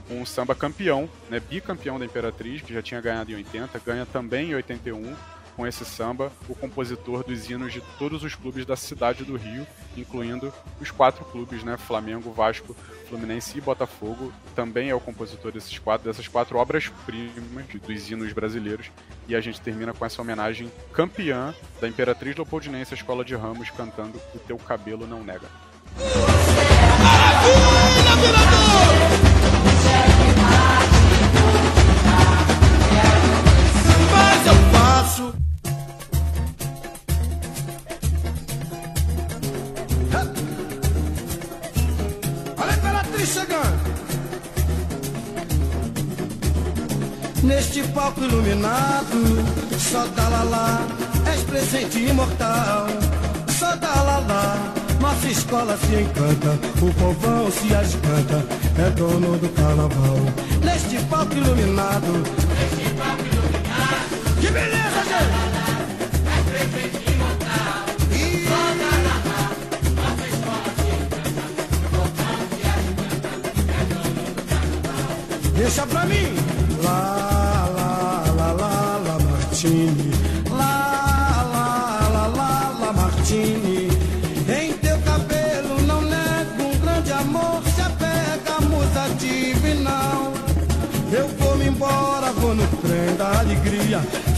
um 0.09 0.25
samba 0.25 0.53
campeão, 0.53 1.09
né, 1.29 1.39
bicampeão 1.39 1.97
da 1.97 2.05
Imperatriz, 2.05 2.61
que 2.61 2.73
já 2.73 2.81
tinha 2.81 2.99
ganhado 2.99 3.31
em 3.31 3.35
80, 3.35 3.79
ganha 3.79 4.05
também 4.05 4.51
em 4.51 4.55
81 4.55 5.15
com 5.55 5.65
esse 5.65 5.85
samba, 5.85 6.31
o 6.49 6.55
compositor 6.55 7.23
dos 7.23 7.49
hinos 7.49 7.71
de 7.71 7.81
todos 7.97 8.23
os 8.23 8.35
clubes 8.35 8.65
da 8.65 8.75
cidade 8.75 9.23
do 9.23 9.37
Rio, 9.37 9.65
incluindo 9.95 10.53
os 10.81 10.91
quatro 10.91 11.23
clubes, 11.25 11.63
né, 11.63 11.77
Flamengo, 11.77 12.31
Vasco, 12.31 12.75
Fluminense 13.07 13.57
e 13.57 13.61
Botafogo, 13.61 14.33
também 14.55 14.89
é 14.89 14.95
o 14.95 14.99
compositor 14.99 15.51
desses 15.51 15.77
quatro, 15.79 16.07
dessas 16.07 16.27
quatro 16.27 16.57
obras-primas 16.57 17.65
dos 17.85 18.11
hinos 18.11 18.33
brasileiros, 18.33 18.91
e 19.27 19.35
a 19.35 19.41
gente 19.41 19.61
termina 19.61 19.93
com 19.93 20.05
essa 20.05 20.21
homenagem 20.21 20.71
campeã 20.91 21.53
da 21.79 21.87
Imperatriz 21.87 22.35
Leopoldinense 22.35 22.93
Escola 22.93 23.23
de 23.23 23.35
Ramos, 23.35 23.69
cantando 23.69 24.19
O 24.33 24.39
Teu 24.39 24.57
Cabelo 24.57 25.07
Não 25.07 25.23
Nega. 25.23 25.47
Mas 29.87 30.34
faço. 34.85 35.33
Olha 42.57 42.71
a 42.71 42.75
Imperatriz 42.75 43.29
chegando. 43.29 43.95
Neste 47.43 47.83
palco 47.93 48.21
iluminado, 48.21 49.21
só 49.79 50.05
dá 50.15 50.29
lá 50.29 50.43
lá, 50.43 50.87
és 51.31 51.41
presente 51.43 51.99
imortal. 51.99 52.87
Só 53.59 53.75
dá 53.77 54.01
lá 54.01 54.19
lá, 54.19 54.73
nossa 54.99 55.27
escola 55.27 55.77
se 55.77 55.95
encanta, 55.95 56.59
o 56.81 56.93
povão 56.93 57.49
se 57.51 57.73
agiganta, 57.73 58.45
é 58.85 58.89
dono 58.91 59.37
do 59.37 59.49
carnaval. 59.49 60.19
Neste 60.63 60.97
palco 61.05 61.33
iluminado, 61.33 62.23
que 64.45 64.51
beleza, 64.51 65.01
gente! 65.09 65.33
E- 68.11 68.45
Deixa 75.57 75.87
pra 75.87 76.05
mim! 76.05 76.44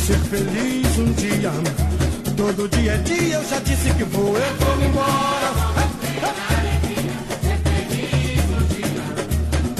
Ser 0.07 0.19
feliz 0.19 0.97
um 0.99 1.11
dia. 1.15 1.51
Todo 2.37 2.69
dia 2.69 2.93
é 2.93 2.97
dia, 2.99 3.35
eu 3.35 3.43
já 3.43 3.59
disse 3.59 3.93
que 3.93 4.05
vou. 4.05 4.37
Eu 4.37 4.55
vou 4.55 4.81
embora. 4.81 5.51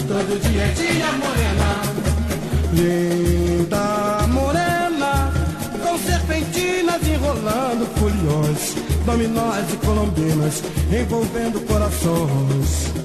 Todo 0.06 0.42
dia 0.52 0.64
é 0.64 0.72
dia, 0.74 1.12
morena. 1.14 1.70
Linda 2.74 4.28
morena, 4.28 5.32
com 5.82 5.98
serpentinas 5.98 7.08
enrolando 7.08 7.88
foliões, 7.98 8.76
dominós 9.06 9.74
e 9.74 9.78
colombinas 9.78 10.62
envolvendo 10.92 11.66
corações. 11.66 12.97